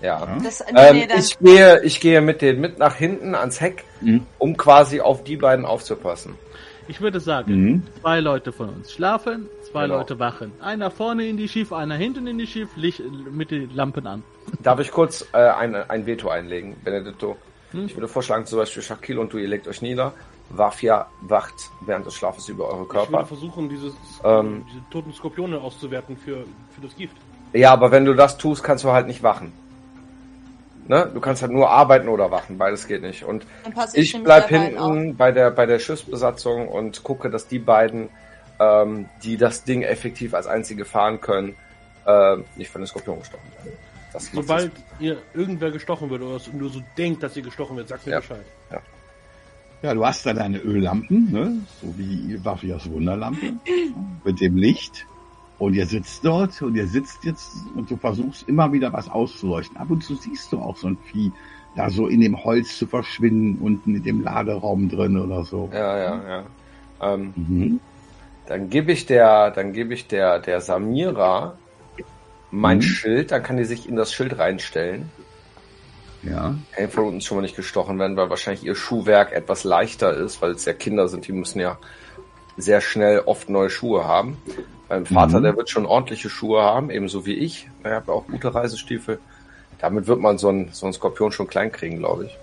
Ja. 0.00 0.38
Das, 0.42 0.64
nee, 0.72 1.02
Ähm, 1.04 1.08
ich 1.18 1.38
gehe, 1.38 1.82
ich 1.82 2.00
gehe 2.00 2.20
mit 2.20 2.40
den 2.42 2.60
mit 2.60 2.78
nach 2.78 2.94
hinten 2.96 3.34
ans 3.34 3.60
Heck, 3.60 3.84
Mhm. 4.00 4.22
um 4.38 4.56
quasi 4.56 5.00
auf 5.00 5.24
die 5.24 5.36
beiden 5.36 5.64
aufzupassen. 5.64 6.34
Ich 6.86 7.00
würde 7.00 7.18
sagen, 7.20 7.52
Mhm. 7.54 7.82
zwei 8.02 8.20
Leute 8.20 8.52
von 8.52 8.68
uns 8.68 8.92
schlafen, 8.92 9.46
zwei 9.74 9.82
Genau. 9.86 9.98
Leute 9.98 10.18
wachen. 10.20 10.52
Einer 10.60 10.90
vorne 10.90 11.26
in 11.26 11.36
die 11.36 11.48
Schiff, 11.48 11.72
einer 11.72 11.96
hinten 11.96 12.26
in 12.28 12.38
die 12.38 12.46
Schiff, 12.46 12.70
Licht, 12.76 13.02
mit 13.30 13.50
den 13.50 13.74
Lampen 13.74 14.06
an. 14.06 14.22
Darf 14.62 14.78
ich 14.78 14.90
kurz 14.92 15.26
äh, 15.32 15.38
ein, 15.38 15.74
ein 15.74 16.06
Veto 16.06 16.28
einlegen, 16.28 16.76
Benedetto? 16.84 17.36
Hm? 17.72 17.86
Ich 17.86 17.96
würde 17.96 18.06
vorschlagen, 18.08 18.46
zum 18.46 18.58
Beispiel 18.60 18.82
Shaquille 18.82 19.20
und 19.20 19.32
du, 19.32 19.38
ihr 19.38 19.48
legt 19.48 19.66
euch 19.66 19.82
nieder. 19.82 20.12
Wafia 20.50 21.06
wacht 21.22 21.54
während 21.80 22.06
des 22.06 22.14
Schlafes 22.14 22.48
über 22.48 22.64
eure 22.66 22.82
Ich 22.84 22.92
würde 22.94 23.06
Körper. 23.10 23.26
versuchen, 23.26 23.68
dieses, 23.68 23.94
Ähm. 24.22 24.64
diese 24.70 24.80
toten 24.90 25.12
Skorpione 25.12 25.58
auszuwerten 25.60 26.16
für, 26.16 26.44
für 26.74 26.80
das 26.82 26.94
Gift. 26.96 27.16
Ja, 27.52 27.72
aber 27.72 27.90
wenn 27.90 28.04
du 28.04 28.14
das 28.14 28.36
tust, 28.38 28.62
kannst 28.62 28.84
du 28.84 28.90
halt 28.90 29.06
nicht 29.06 29.22
wachen. 29.22 29.52
Ne? 30.86 31.10
Du 31.14 31.20
kannst 31.20 31.40
halt 31.40 31.50
nur 31.50 31.70
arbeiten 31.70 32.08
oder 32.08 32.30
wachen, 32.30 32.58
beides 32.58 32.86
geht 32.86 33.00
nicht. 33.02 33.24
Und 33.24 33.46
ich 33.94 34.12
nämlich 34.12 34.24
bleib 34.24 34.48
hinten 34.48 35.16
bei 35.16 35.32
der, 35.32 35.50
bei 35.50 35.64
der 35.64 35.78
Schiffsbesatzung 35.78 36.68
und 36.68 37.02
gucke, 37.02 37.30
dass 37.30 37.48
die 37.48 37.58
beiden, 37.58 38.10
ähm, 38.58 39.06
die 39.22 39.36
das 39.36 39.64
Ding 39.64 39.82
effektiv 39.82 40.34
als 40.34 40.46
einzige 40.46 40.84
fahren 40.84 41.20
können, 41.20 41.54
äh, 42.06 42.36
nicht 42.56 42.70
von 42.70 42.80
den 42.82 42.86
Skorpion 42.86 43.18
gestochen 43.18 43.48
werden. 43.62 43.76
Sobald 44.32 44.70
ihr 45.00 45.18
irgendwer 45.34 45.72
gestochen 45.72 46.08
wird 46.08 46.22
oder 46.22 46.36
es 46.36 46.52
nur 46.52 46.70
so 46.70 46.80
denkt, 46.96 47.22
dass 47.22 47.36
ihr 47.36 47.42
gestochen 47.42 47.76
wird, 47.76 47.88
sagt 47.88 48.06
mir 48.06 48.12
Ja. 48.12 48.20
Bescheid. 48.20 48.44
Ja, 49.82 49.92
du 49.92 50.06
hast 50.06 50.24
da 50.24 50.32
deine 50.32 50.58
Öllampen, 50.60 51.30
ne? 51.30 51.58
so 51.82 51.92
wie 51.98 52.42
Wafias 52.42 52.88
Wunderlampe, 52.90 53.52
mit 54.24 54.40
dem 54.40 54.56
Licht. 54.56 55.04
Und 55.58 55.74
ihr 55.74 55.86
sitzt 55.86 56.24
dort 56.24 56.62
und 56.62 56.74
ihr 56.74 56.86
sitzt 56.86 57.22
jetzt 57.24 57.52
und 57.74 57.90
du 57.90 57.96
versuchst 57.96 58.48
immer 58.48 58.72
wieder 58.72 58.92
was 58.92 59.10
auszuleuchten. 59.10 59.76
Ab 59.76 59.90
und 59.90 60.02
zu 60.02 60.14
siehst 60.14 60.50
du 60.52 60.58
auch 60.58 60.76
so 60.76 60.88
ein 60.88 60.98
Vieh 61.04 61.30
da 61.76 61.90
so 61.90 62.06
in 62.06 62.20
dem 62.20 62.42
Holz 62.44 62.78
zu 62.78 62.86
verschwinden, 62.86 63.58
unten 63.60 63.96
in 63.96 64.02
dem 64.02 64.22
Laderaum 64.22 64.88
drin 64.88 65.18
oder 65.18 65.44
so. 65.44 65.68
Ja, 65.72 65.98
ja, 65.98 66.28
ja. 66.28 66.44
Ähm, 67.02 67.32
Mhm. 67.36 67.80
Dann 68.46 68.68
gebe 68.70 68.92
ich 68.92 69.06
der, 69.06 69.50
dann 69.50 69.72
gebe 69.72 69.94
ich 69.94 70.06
der, 70.06 70.38
der 70.38 70.60
Samira 70.60 71.56
mein 72.50 72.78
Mhm. 72.78 72.82
Schild, 72.82 73.30
dann 73.32 73.42
kann 73.42 73.56
die 73.56 73.64
sich 73.64 73.88
in 73.88 73.96
das 73.96 74.12
Schild 74.12 74.38
reinstellen. 74.38 75.10
Ja. 76.22 76.54
Kann 76.72 76.88
von 76.90 77.04
uns 77.08 77.24
schon 77.24 77.38
mal 77.38 77.42
nicht 77.42 77.56
gestochen 77.56 77.98
werden, 77.98 78.16
weil 78.16 78.30
wahrscheinlich 78.30 78.64
ihr 78.64 78.74
Schuhwerk 78.76 79.32
etwas 79.32 79.64
leichter 79.64 80.14
ist, 80.14 80.40
weil 80.40 80.52
es 80.52 80.64
ja 80.64 80.72
Kinder 80.72 81.08
sind, 81.08 81.26
die 81.26 81.32
müssen 81.32 81.60
ja 81.60 81.78
sehr 82.56 82.80
schnell 82.80 83.20
oft 83.26 83.48
neue 83.50 83.68
Schuhe 83.70 84.04
haben. 84.04 84.38
Mein 84.88 85.04
Vater, 85.06 85.40
Mhm. 85.40 85.42
der 85.44 85.56
wird 85.56 85.68
schon 85.70 85.84
ordentliche 85.86 86.30
Schuhe 86.30 86.62
haben, 86.62 86.90
ebenso 86.90 87.26
wie 87.26 87.34
ich. 87.34 87.68
Ich 87.80 87.90
habe 87.90 88.12
auch 88.12 88.26
gute 88.26 88.54
Reisestiefel. 88.54 89.18
Damit 89.80 90.06
wird 90.06 90.20
man 90.20 90.38
so 90.38 90.48
einen, 90.48 90.68
so 90.72 90.86
einen 90.86 90.92
Skorpion 90.92 91.32
schon 91.32 91.46
klein 91.48 91.72
kriegen, 91.72 91.98
glaube 91.98 92.26
ich. 92.26 92.38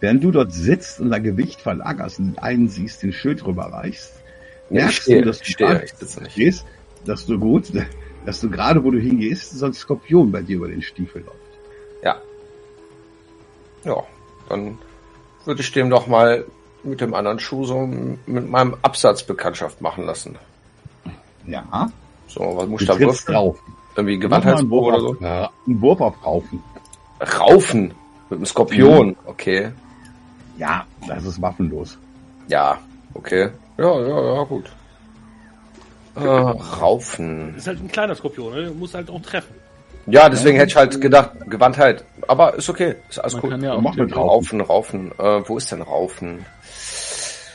Während 0.00 0.22
du 0.22 0.30
dort 0.30 0.52
sitzt 0.52 1.00
und 1.00 1.10
dein 1.10 1.24
Gewicht 1.24 1.60
verlagerst 1.60 2.20
und 2.20 2.38
einen 2.38 2.68
siehst, 2.68 3.02
den 3.02 3.12
Schild 3.12 3.44
rüberreichst, 3.44 4.15
merkst 4.70 5.02
stehe, 5.02 5.20
du, 5.20 5.26
dass 5.28 5.38
du 5.38 5.44
stehe, 5.44 5.68
gerade 5.68 5.86
gehst, 6.34 6.66
dass 7.04 7.26
du 7.26 7.38
gut, 7.38 7.72
dass 8.24 8.40
du 8.40 8.50
gerade, 8.50 8.82
wo 8.82 8.90
du 8.90 8.98
hingehst, 8.98 9.52
so 9.52 9.66
ein 9.66 9.72
Skorpion 9.72 10.32
bei 10.32 10.42
dir 10.42 10.56
über 10.56 10.68
den 10.68 10.82
Stiefel 10.82 11.22
läuft. 11.22 11.38
Ja. 12.02 12.20
Ja, 13.84 14.02
dann 14.48 14.78
würde 15.44 15.60
ich 15.60 15.72
dem 15.72 15.90
doch 15.90 16.06
mal 16.06 16.44
mit 16.82 17.00
dem 17.00 17.14
anderen 17.14 17.38
Schuh 17.38 17.64
so 17.64 17.86
mit 17.86 18.48
meinem 18.48 18.76
Absatz 18.82 19.22
Bekanntschaft 19.22 19.80
machen 19.80 20.04
lassen. 20.04 20.36
Ja. 21.46 21.90
So, 22.28 22.40
was 22.56 22.68
muss 22.68 22.82
ich 22.82 22.88
da 22.88 22.98
würfeln? 22.98 23.34
drauf. 23.34 23.58
Irgendwie 23.94 24.18
Gewandheitsprobe 24.18 24.86
oder 24.88 25.00
so? 25.00 25.16
ja, 25.20 25.50
einen 25.66 25.80
Wurf 25.80 26.00
auf 26.00 26.24
Raufen. 26.24 26.62
Raufen 27.20 27.94
mit 28.28 28.38
einem 28.38 28.46
Skorpion. 28.46 29.08
Mhm. 29.08 29.16
Okay. 29.24 29.72
Ja, 30.58 30.86
das 31.06 31.24
ist 31.24 31.40
waffenlos. 31.40 31.98
Ja, 32.48 32.78
okay. 33.14 33.50
Ja, 33.78 34.00
ja, 34.00 34.34
ja, 34.34 34.42
gut. 34.44 34.70
Äh, 36.14 36.20
Raufen. 36.26 37.48
Das 37.52 37.62
ist 37.62 37.66
halt 37.68 37.80
ein 37.82 37.88
kleiner 37.88 38.14
Skorpion, 38.14 38.54
ne? 38.54 38.70
muss 38.70 38.94
halt 38.94 39.10
auch 39.10 39.20
treffen. 39.20 39.54
Ja, 40.06 40.28
deswegen 40.28 40.56
hätte 40.56 40.68
ich 40.70 40.76
halt 40.76 41.00
gedacht, 41.00 41.32
Gewandtheit. 41.46 42.04
Aber 42.28 42.54
ist 42.54 42.68
okay. 42.70 42.94
Ist 43.08 43.18
alles 43.18 43.34
Man 43.34 43.42
gut. 43.42 43.50
kann 43.50 43.62
ja 43.62 43.72
auch 43.74 43.80
Mach 43.80 43.94
mit 43.96 44.14
Raufen, 44.16 44.60
Raufen. 44.60 45.10
Raufen. 45.10 45.42
Äh, 45.44 45.48
wo 45.48 45.56
ist 45.58 45.72
denn 45.72 45.82
Raufen? 45.82 46.46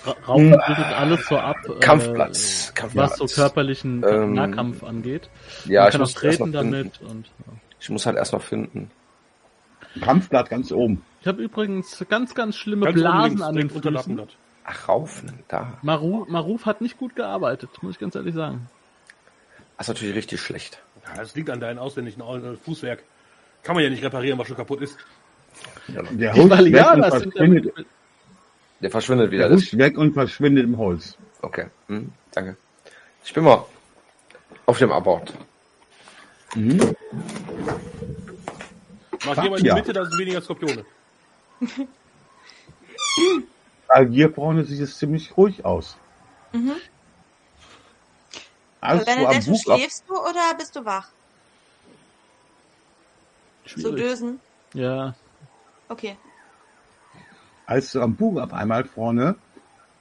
Ra- 0.04 0.16
Raufen 0.28 0.50
bildet 0.52 0.86
alles 0.98 1.26
so 1.28 1.38
ab, 1.38 1.56
äh, 1.68 1.80
Kampfplatz. 1.80 2.72
Kampfplatz. 2.76 3.20
was 3.20 3.32
so 3.32 3.42
körperlichen 3.42 4.04
Ähm, 4.08 4.34
Nahkampf 4.34 4.84
angeht. 4.84 5.30
Ja, 5.66 5.82
Man 5.82 5.88
ich 5.88 5.92
kann 5.94 6.02
auch 6.02 6.06
muss, 6.06 6.10
erst 6.24 6.40
noch 6.40 6.48
treten 6.48 6.52
finden. 6.52 6.54
damit 6.54 7.02
und 7.02 7.26
ja. 7.28 7.54
ich 7.80 7.90
muss 7.90 8.06
halt 8.06 8.18
erst 8.18 8.34
noch 8.34 8.42
finden. 8.42 8.92
Kampfblatt 10.02 10.50
ganz 10.50 10.72
oben. 10.72 11.04
ich 11.22 11.28
habe 11.28 11.42
übrigens 11.42 12.04
ganz, 12.10 12.34
ganz 12.36 12.56
schlimme 12.58 12.86
Ganz 12.88 12.96
Blasen 13.00 13.28
links, 13.30 13.42
an 13.44 13.56
den 13.56 13.70
Füßen. 13.70 14.22
Ach, 14.64 14.88
Raufen, 14.88 15.40
da. 15.48 15.78
Maruf, 15.82 16.28
Maruf 16.28 16.66
hat 16.66 16.82
nicht 16.82 16.98
gut 16.98 17.16
gearbeitet, 17.16 17.70
muss 17.82 17.94
ich 17.94 18.00
ganz 18.00 18.16
ehrlich 18.16 18.36
sagen. 18.36 18.70
Das 19.78 19.88
ist 19.88 19.94
natürlich 19.96 20.16
richtig 20.16 20.40
schlecht. 20.42 20.82
Ja, 21.08 21.16
das 21.16 21.34
liegt 21.36 21.50
an 21.50 21.60
deinem 21.60 21.80
ausländischen 21.80 22.22
Au- 22.22 22.38
äh, 22.38 22.56
Fußwerk. 22.58 23.04
Kann 23.64 23.76
man 23.76 23.84
ja 23.84 23.90
nicht 23.90 24.04
reparieren, 24.04 24.38
was 24.38 24.48
schon 24.48 24.58
kaputt 24.58 24.82
ist. 24.82 24.98
Der 25.88 26.04
Die 26.04 26.28
huscht 26.30 26.36
weg 26.36 26.44
und 26.44 26.50
Valianas 26.52 27.14
sind 27.20 27.34
verschwindet, 27.34 27.86
Der 28.82 28.92
verschwindet 28.92 29.32
wieder. 29.32 29.48
der 29.50 29.58
huscht 29.58 29.78
weg 29.78 29.98
und 29.98 30.14
verschwindet 30.14 30.64
im 30.66 30.78
Holz. 30.78 31.18
okay, 31.42 31.66
hm, 31.88 32.12
danke. 32.32 32.56
Ich 33.24 33.34
bin 33.34 33.44
mal 33.44 33.66
auf 34.68 34.78
dem 34.78 34.92
Abort. 34.92 35.34
Mhm. 36.56 36.96
Markier 39.26 39.50
mal 39.50 39.58
in 39.58 39.64
die 39.64 39.68
Ja. 39.70 39.76
Mitte, 39.76 39.94
da 39.94 40.06
sind 40.06 40.18
weniger 40.20 40.42
Skorpione. 40.42 40.86
Agierbraune 43.94 44.64
sieht 44.64 44.82
es 44.82 44.98
ziemlich 44.98 45.36
ruhig 45.38 45.66
aus. 45.66 45.98
Mhm. 46.54 46.76
Als 48.80 49.06
du 49.06 49.12
am 49.12 49.18
Benedetto, 49.28 49.56
schläfst 49.56 50.04
du 50.08 50.14
oder 50.14 50.56
bist 50.58 50.76
du 50.76 50.86
wach? 50.86 51.12
So 53.66 53.70
schwierig. 53.70 53.98
dösen? 53.98 54.40
Ja, 54.74 55.16
Okay. 55.90 56.18
als 57.66 57.92
du 57.92 58.02
am 58.02 58.16
Bug 58.16 58.40
auf 58.40 58.54
einmal 58.54 58.86
vorne 58.86 59.36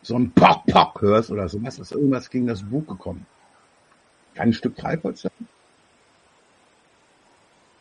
so 0.03 0.17
ein 0.17 0.33
Pock, 0.33 0.65
Pock 0.67 1.03
hörst 1.03 1.31
oder 1.31 1.49
so, 1.49 1.63
was 1.63 1.79
ist 1.79 1.93
irgendwas 1.93 2.31
gegen 2.31 2.47
das 2.47 2.63
Bug 2.63 2.87
gekommen. 2.89 3.27
Kein 4.35 4.53
Stück 4.53 4.77
Treibholz 4.77 5.23
sein? 5.23 5.33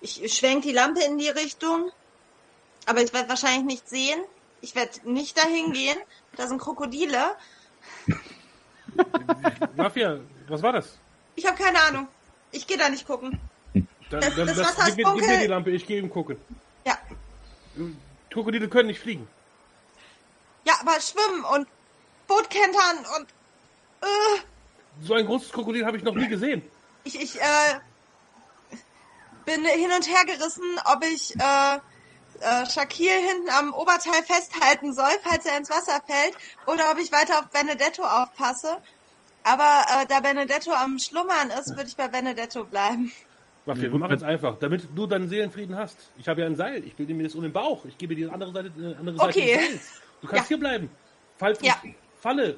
Ich 0.01 0.33
schwenk 0.35 0.63
die 0.63 0.71
Lampe 0.71 1.01
in 1.03 1.17
die 1.17 1.29
Richtung, 1.29 1.91
aber 2.85 3.01
ich 3.01 3.13
werde 3.13 3.29
wahrscheinlich 3.29 3.65
nicht 3.65 3.89
sehen. 3.89 4.19
Ich 4.61 4.75
werde 4.75 4.91
nicht 5.09 5.37
dahin 5.37 5.71
gehen. 5.73 5.97
Da 6.35 6.47
sind 6.47 6.59
Krokodile. 6.61 7.35
Mafia, 9.75 10.19
was 10.47 10.61
war 10.61 10.73
das? 10.73 10.97
Ich 11.35 11.45
habe 11.45 11.57
keine 11.61 11.79
Ahnung. 11.81 12.07
Ich 12.51 12.67
gehe 12.67 12.77
da 12.77 12.89
nicht 12.89 13.05
gucken. 13.07 13.39
Dann, 13.73 13.87
Das- 14.21 14.35
dann, 14.35 14.47
das 14.47 14.57
das, 14.57 14.67
Wasser 14.77 14.87
ist 14.89 14.97
gib, 14.97 15.05
mir- 15.07 15.13
gib 15.15 15.27
mir 15.27 15.39
die 15.39 15.47
Lampe, 15.47 15.71
ich 15.71 15.85
gehe 15.85 15.99
ihm 15.99 16.09
gucken. 16.09 16.37
Ja. 16.85 16.97
Krokodile 18.31 18.67
können 18.67 18.87
nicht 18.87 18.99
fliegen. 18.99 19.27
Ja, 20.65 20.73
aber 20.81 20.99
schwimmen 20.99 21.43
und 21.45 21.67
Bootkentern 22.27 22.97
und 23.17 23.29
äh, 24.01 25.05
So 25.05 25.13
ein 25.13 25.25
großes 25.25 25.51
Krokodil 25.51 25.85
habe 25.85 25.97
ich 25.97 26.03
noch 26.03 26.15
nie 26.15 26.27
gesehen. 26.27 26.61
ich, 27.03 27.19
ich 27.21 27.39
äh, 27.39 27.79
bin 29.45 29.63
hin 29.65 29.91
und 29.95 30.07
her 30.07 30.25
gerissen, 30.25 30.63
ob 30.85 31.03
ich 31.05 31.35
äh, 31.39 31.79
äh, 32.41 32.65
Shakir 32.69 33.13
hinten 33.13 33.49
am 33.49 33.73
Oberteil 33.73 34.23
festhalten 34.23 34.93
soll, 34.93 35.11
falls 35.23 35.45
er 35.45 35.57
ins 35.57 35.69
Wasser 35.69 36.01
fällt, 36.05 36.35
oder 36.65 36.91
ob 36.91 36.99
ich 36.99 37.11
weiter 37.11 37.39
auf 37.39 37.49
Benedetto 37.49 38.03
aufpasse. 38.03 38.77
Aber 39.43 39.85
äh, 40.01 40.05
da 40.07 40.19
Benedetto 40.19 40.71
am 40.71 40.99
Schlummern 40.99 41.49
ist, 41.49 41.69
würde 41.75 41.87
ich 41.87 41.95
bei 41.95 42.07
Benedetto 42.07 42.65
bleiben. 42.65 43.11
Mafia, 43.65 43.85
Ja, 43.85 43.91
wir 43.93 43.99
machen 43.99 44.15
es 44.15 44.23
einfach, 44.23 44.57
damit 44.59 44.87
du 44.95 45.07
deinen 45.07 45.29
Seelenfrieden 45.29 45.75
hast. 45.75 45.97
Ich 46.17 46.27
habe 46.27 46.41
ja 46.41 46.47
ein 46.47 46.55
Seil, 46.55 46.83
ich 46.83 46.95
bilde 46.95 47.13
mir 47.13 47.23
das 47.23 47.35
um 47.35 47.43
den 47.43 47.53
Bauch. 47.53 47.85
Ich 47.85 47.97
gebe 47.97 48.15
dir 48.15 48.27
die 48.27 48.33
andere 48.33 48.51
Seite, 48.51 48.67
äh, 48.79 48.95
andere 48.95 49.17
Seite 49.17 49.39
Okay. 49.39 49.53
des 49.53 49.69
Seils. 49.69 50.01
Du 50.21 50.27
kannst 50.27 50.43
Ja. 50.45 50.47
hier 50.49 50.59
bleiben. 50.59 50.89
Falls 51.37 51.61
Ja. 51.61 51.75
ich 51.83 51.93
falle. 52.19 52.57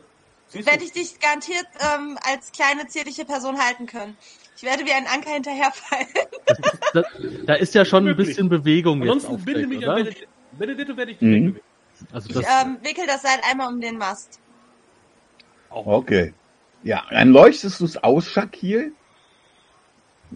Werde 0.54 0.84
ich 0.84 0.92
dich 0.92 1.20
garantiert 1.20 1.66
ähm, 1.80 2.18
als 2.24 2.52
kleine 2.52 2.88
zierliche 2.88 3.24
Person 3.26 3.64
halten 3.64 3.86
können. 3.86 4.18
Ich 4.62 4.68
werde 4.68 4.86
wie 4.86 4.92
ein 4.92 5.08
Anker 5.08 5.32
hinterherfallen. 5.32 6.06
da, 6.94 7.04
da 7.48 7.54
ist 7.56 7.74
ja 7.74 7.84
schon 7.84 8.08
ein 8.08 8.16
bisschen 8.16 8.48
Bewegung 8.48 9.02
jetzt 9.02 9.12
Ansonsten 9.12 9.34
auf 9.34 9.44
binde 9.46 9.66
mich 9.66 9.78
an 9.80 9.84
oder? 9.86 9.96
Benedetto. 9.96 10.32
Benedetto 10.52 10.98
werde 10.98 11.12
ich 11.14 11.22
Mhm. 11.22 11.26
direkt 11.32 11.46
gewinnen. 11.48 12.14
Also 12.14 12.30
Ich 12.30 12.36
das, 12.36 12.64
ähm, 12.64 12.78
wickel 12.84 13.08
das 13.08 13.24
Seil 13.24 13.40
einmal 13.50 13.74
um 13.74 13.82
den 13.82 13.98
Mast. 13.98 14.40
Okay. 15.72 16.32
Ja, 16.84 17.04
dann 17.10 17.32
leuchtest 17.32 17.80
du 17.80 17.86
es 17.86 17.98
aus, 17.98 18.28
Shakil. 18.28 18.94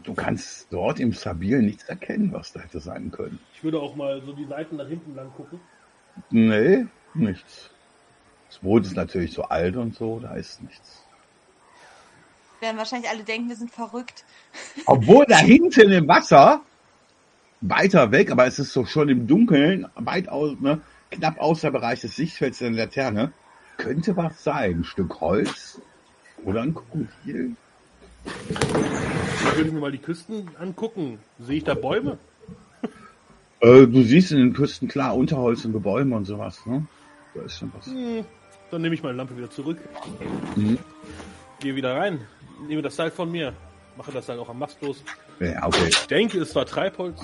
Du 0.03 0.15
kannst 0.15 0.73
dort 0.73 0.99
im 0.99 1.13
Sabil 1.13 1.61
nichts 1.61 1.83
erkennen, 1.83 2.33
was 2.33 2.51
da 2.51 2.61
hätte 2.61 2.79
sein 2.79 3.11
können. 3.11 3.39
Ich 3.53 3.63
würde 3.63 3.79
auch 3.79 3.95
mal 3.95 4.23
so 4.25 4.33
die 4.33 4.45
Seiten 4.45 4.77
nach 4.77 4.87
hinten 4.87 5.13
lang 5.13 5.31
gucken. 5.33 5.59
Nee, 6.31 6.87
nichts. 7.13 7.69
Das 8.47 8.57
Boot 8.57 8.87
ist 8.87 8.95
natürlich 8.95 9.33
so 9.33 9.43
alt 9.43 9.75
und 9.75 9.93
so, 9.93 10.19
da 10.19 10.33
ist 10.33 10.63
nichts. 10.63 11.04
Werden 12.59 12.77
wahrscheinlich 12.77 13.09
alle 13.09 13.23
denken, 13.23 13.49
wir 13.49 13.55
sind 13.55 13.71
verrückt. 13.71 14.23
Obwohl 14.85 15.25
da 15.27 15.37
hinten 15.37 15.91
im 15.91 16.07
Wasser, 16.07 16.61
weiter 17.61 18.11
weg, 18.11 18.31
aber 18.31 18.45
es 18.45 18.59
ist 18.59 18.73
so 18.73 18.85
schon 18.85 19.09
im 19.09 19.27
Dunkeln, 19.27 19.87
weit 19.95 20.29
aus, 20.29 20.55
ne, 20.59 20.81
knapp 21.11 21.39
außer 21.39 21.71
Bereich 21.71 22.01
des 22.01 22.15
Sichtfelds 22.15 22.59
der 22.59 22.71
Laterne, 22.71 23.31
könnte 23.77 24.15
was 24.15 24.43
sein. 24.43 24.79
Ein 24.79 24.83
Stück 24.83 25.19
Holz 25.21 25.81
oder 26.43 26.61
ein 26.61 26.73
Krokodil. 26.73 27.55
Ich 28.25 29.57
würde 29.57 29.71
mir 29.71 29.79
mal 29.79 29.91
die 29.91 29.99
Küsten 29.99 30.49
angucken. 30.59 31.19
Sehe 31.39 31.57
ich 31.57 31.63
da 31.63 31.73
Bäume? 31.73 32.17
Äh, 33.59 33.87
du 33.87 34.03
siehst 34.03 34.31
in 34.31 34.39
den 34.39 34.53
Küsten 34.53 34.87
klar 34.87 35.15
Unterholz 35.15 35.65
und 35.65 35.79
Bäume 35.81 36.15
und 36.15 36.25
sowas. 36.25 36.65
Ne? 36.65 36.85
Da 37.33 37.41
ist 37.41 37.57
schon 37.57 37.71
was. 37.75 37.85
Hm, 37.87 38.25
Dann 38.71 38.81
nehme 38.81 38.95
ich 38.95 39.03
meine 39.03 39.17
Lampe 39.17 39.37
wieder 39.37 39.49
zurück. 39.49 39.77
Mhm. 40.55 40.77
Gehe 41.59 41.75
wieder 41.75 41.95
rein. 41.95 42.19
Nehme 42.67 42.81
das 42.81 42.95
Seil 42.95 43.11
von 43.11 43.31
mir. 43.31 43.53
Mache 43.97 44.11
das 44.11 44.25
Seil 44.25 44.39
auch 44.39 44.49
am 44.49 44.59
Mast 44.59 44.81
los. 44.81 45.03
Ja, 45.39 45.65
okay. 45.65 45.87
Ich 45.89 46.07
denke, 46.07 46.39
es 46.39 46.53
war 46.55 46.65
Treibholz. 46.65 47.19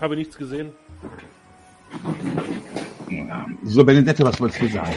Habe 0.00 0.16
nichts 0.16 0.36
gesehen. 0.36 0.72
Ja. 3.10 3.46
So, 3.64 3.84
Benedetto, 3.84 4.24
was 4.24 4.40
wolltest 4.40 4.62
du 4.62 4.68
sagen? 4.68 4.92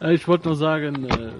Äh, 0.00 0.14
Ich 0.14 0.26
wollte 0.28 0.48
nur 0.48 0.56
sagen, 0.56 1.04
äh, 1.08 1.30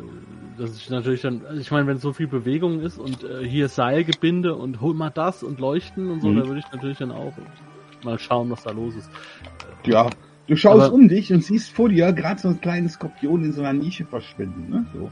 dass 0.58 0.76
ich 0.76 0.88
natürlich 0.90 1.22
dann, 1.22 1.44
also 1.46 1.60
ich 1.60 1.70
meine, 1.70 1.86
wenn 1.86 1.98
so 1.98 2.12
viel 2.12 2.28
Bewegung 2.28 2.80
ist 2.80 2.98
und 2.98 3.24
äh, 3.24 3.46
hier 3.46 3.68
Seilgebinde 3.68 4.54
und 4.54 4.80
hol 4.80 4.94
mal 4.94 5.10
das 5.10 5.42
und 5.42 5.58
leuchten 5.60 6.10
und 6.10 6.20
so, 6.20 6.28
Mhm. 6.28 6.36
da 6.40 6.46
würde 6.46 6.60
ich 6.60 6.72
natürlich 6.72 6.98
dann 6.98 7.10
auch 7.12 7.32
mal 8.04 8.18
schauen, 8.18 8.50
was 8.50 8.62
da 8.62 8.70
los 8.70 8.94
ist. 8.94 9.10
Ja, 9.84 10.08
du 10.46 10.56
schaust 10.56 10.84
Aber- 10.86 10.94
um 10.94 11.08
dich 11.08 11.32
und 11.32 11.42
siehst 11.44 11.70
vor 11.72 11.88
dir 11.88 12.12
gerade 12.12 12.40
so 12.40 12.48
ein 12.48 12.60
kleines 12.60 12.94
Skorpion 12.94 13.44
in 13.44 13.52
so 13.52 13.60
einer 13.62 13.72
Nische 13.72 14.04
verschwinden. 14.06 14.70
Ne? 14.70 14.86
So, 14.94 15.10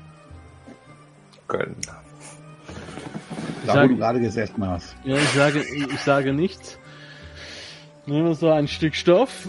Können. 1.58 1.76
da, 1.86 2.02
Ich 3.62 3.68
wo 3.68 3.72
sage- 3.72 3.88
du 3.88 3.96
gerade 3.96 4.20
gesessen 4.20 4.66
hast. 4.68 4.96
Ja, 5.04 5.16
ich 5.16 5.28
sage, 5.30 5.60
ich 5.62 6.00
sage 6.00 6.32
nichts. 6.32 6.78
Nehme 8.06 8.34
so 8.34 8.50
ein 8.50 8.68
Stück 8.68 8.94
Stoff, 8.94 9.48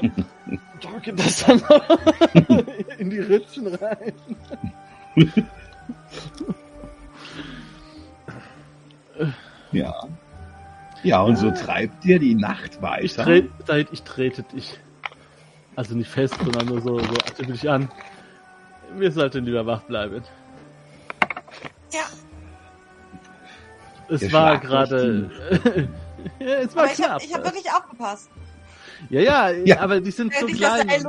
drücke 0.80 1.14
das 1.14 1.44
dann 1.46 1.62
in 2.98 3.08
die 3.10 3.18
Ritzen 3.20 3.66
rein. 3.74 4.12
Ja. 9.72 9.94
Ja, 11.02 11.22
und 11.22 11.36
so 11.36 11.50
treibt 11.50 12.04
dir 12.04 12.18
die 12.18 12.34
Nacht 12.34 12.76
Ich, 12.76 12.82
weiter. 12.82 13.24
trete, 13.24 13.88
ich 13.92 14.02
trete 14.02 14.42
dich. 14.44 14.78
Also 15.74 15.94
nicht 15.94 16.10
fest, 16.10 16.36
sondern 16.42 16.66
nur 16.66 16.80
so, 16.80 16.98
so 16.98 17.14
achte 17.26 17.44
dich 17.46 17.68
an. 17.68 17.88
Wir 18.96 19.10
sollten 19.10 19.44
lieber 19.44 19.64
wach 19.66 19.82
bleiben. 19.82 20.22
Es 24.12 24.20
Der 24.20 24.32
war 24.32 24.58
gerade. 24.58 25.30
ja, 26.38 26.46
es 26.56 26.74
war 26.76 26.84
aber 26.84 26.92
ich 26.92 26.98
knapp. 26.98 27.10
habe 27.12 27.24
ich 27.24 27.34
hab 27.34 27.44
wirklich 27.44 27.70
aufgepasst. 27.72 28.28
ja, 29.10 29.20
ja, 29.20 29.50
Ja. 29.50 29.80
aber 29.80 30.00
die 30.00 30.10
sind 30.10 30.34
so 30.34 30.46
ich 30.46 30.60
das 30.60 30.80
klein. 30.82 31.06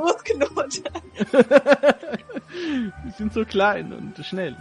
Die 3.06 3.10
sind 3.18 3.32
so 3.32 3.44
klein 3.44 3.92
und 3.92 4.24
schnell. 4.24 4.56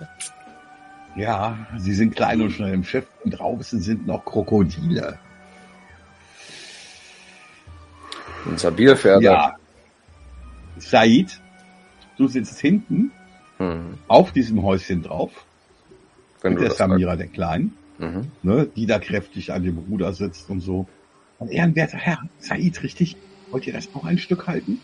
Ja, 1.16 1.58
sie 1.78 1.94
sind 1.94 2.16
klein 2.16 2.42
und 2.42 2.50
schnell 2.52 2.74
im 2.74 2.84
Schiff 2.84 3.06
und 3.24 3.32
draußen 3.32 3.80
sind 3.80 4.08
noch 4.08 4.26
Krokodile. 4.26 5.20
Ein 8.46 8.58
Sabilpferde. 8.58 9.24
Ja. 9.24 9.56
Said, 10.80 11.40
du 12.18 12.28
sitzt 12.28 12.60
hinten 12.60 13.12
Hm. 13.58 14.00
auf 14.08 14.32
diesem 14.32 14.64
Häuschen 14.64 15.04
drauf, 15.04 15.32
Wenn 16.42 16.54
mit 16.54 16.58
du 16.58 16.62
der 16.64 16.70
das 16.70 16.78
Samira, 16.80 17.16
der 17.16 17.28
Kleinen, 17.28 17.78
Mhm. 18.04 18.32
ne, 18.44 18.68
die 18.76 18.86
da 18.86 19.00
kräftig 19.00 19.52
an 19.54 19.64
dem 19.64 19.78
Ruder 19.78 20.14
sitzt 20.14 20.50
und 20.50 20.60
so. 20.60 20.88
Und 21.40 21.50
ehrenwerter 21.52 21.98
Herr, 21.98 22.20
Said, 22.40 22.84
richtig, 22.84 23.16
wollt 23.52 23.66
ihr 23.68 23.74
das 23.74 23.88
auch 23.94 24.06
ein 24.06 24.18
Stück 24.18 24.48
halten? 24.48 24.80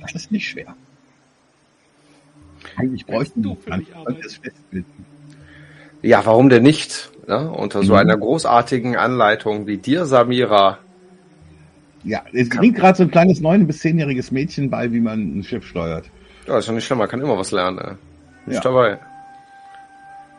Das 0.00 0.14
ist 0.14 0.30
nicht 0.32 0.48
schwer. 0.48 0.74
Eigentlich 2.76 3.06
bräuchten 3.06 3.42
du 3.42 3.50
wir 3.50 3.56
für 3.56 3.70
gar 3.70 3.78
mich 3.78 3.88
das 4.22 4.34
festbinden. 4.34 5.06
Ja, 6.02 6.24
warum 6.24 6.48
denn 6.48 6.62
nicht? 6.62 7.10
Ne? 7.26 7.50
Unter 7.50 7.82
so 7.82 7.92
Mhm. 7.94 7.98
einer 7.98 8.16
großartigen 8.16 8.96
Anleitung 8.96 9.66
wie 9.66 9.78
dir, 9.78 10.04
Samira. 10.06 10.78
Ja, 12.04 12.22
es 12.32 12.48
bringt 12.48 12.76
gerade 12.76 12.96
so 12.98 13.02
ein 13.02 13.10
kleines 13.10 13.40
neun- 13.40 13.66
bis 13.66 13.80
zehnjähriges 13.80 14.30
Mädchen 14.30 14.70
bei, 14.70 14.92
wie 14.92 15.00
man 15.00 15.38
ein 15.38 15.42
Schiff 15.42 15.66
steuert. 15.66 16.08
Ja, 16.46 16.58
ist 16.58 16.68
doch 16.68 16.74
nicht 16.74 16.84
schlimm, 16.84 16.98
man 16.98 17.08
kann 17.08 17.20
immer 17.20 17.36
was 17.36 17.50
lernen. 17.50 17.78
Ey. 17.78 17.94
Ist 18.46 18.56
Ja. 18.56 18.60
dabei. 18.60 18.98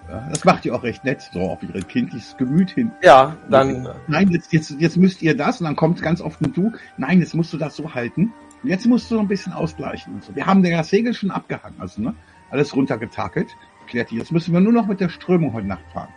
Ja, 0.09 0.27
das 0.29 0.45
macht 0.45 0.65
ihr 0.65 0.73
auch 0.73 0.83
recht 0.83 1.03
nett, 1.03 1.29
so 1.33 1.41
auf 1.41 1.59
ihr 1.61 1.81
kindliches 1.81 2.37
Gemüt 2.37 2.71
hin. 2.71 2.91
Ja, 3.03 3.35
dann 3.49 3.89
Nein, 4.07 4.29
jetzt, 4.29 4.53
jetzt, 4.53 4.71
jetzt 4.79 4.97
müsst 4.97 5.21
ihr 5.21 5.35
das 5.35 5.59
und 5.59 5.65
dann 5.65 5.75
kommt 5.75 6.01
ganz 6.01 6.21
oft 6.21 6.41
ein 6.41 6.53
Du. 6.53 6.71
Nein, 6.97 7.19
jetzt 7.19 7.35
musst 7.35 7.51
du 7.51 7.57
das 7.57 7.75
so 7.75 7.93
halten. 7.93 8.33
Und 8.63 8.69
jetzt 8.69 8.85
musst 8.85 9.11
du 9.11 9.15
noch 9.15 9.21
ein 9.21 9.27
bisschen 9.27 9.53
ausgleichen 9.53 10.13
und 10.13 10.23
so. 10.23 10.35
Wir 10.35 10.45
haben 10.45 10.63
das 10.63 10.89
Segel 10.89 11.13
schon 11.13 11.31
abgehangen, 11.31 11.79
also 11.79 12.01
ne, 12.01 12.15
alles 12.49 12.75
runtergetakelt. 12.75 13.55
Klärt 13.87 14.11
die. 14.11 14.17
Jetzt 14.17 14.31
müssen 14.31 14.53
wir 14.53 14.59
nur 14.59 14.73
noch 14.73 14.87
mit 14.87 14.99
der 14.99 15.09
Strömung 15.09 15.53
heute 15.53 15.67
Nacht 15.67 15.85
fahren. 15.93 16.09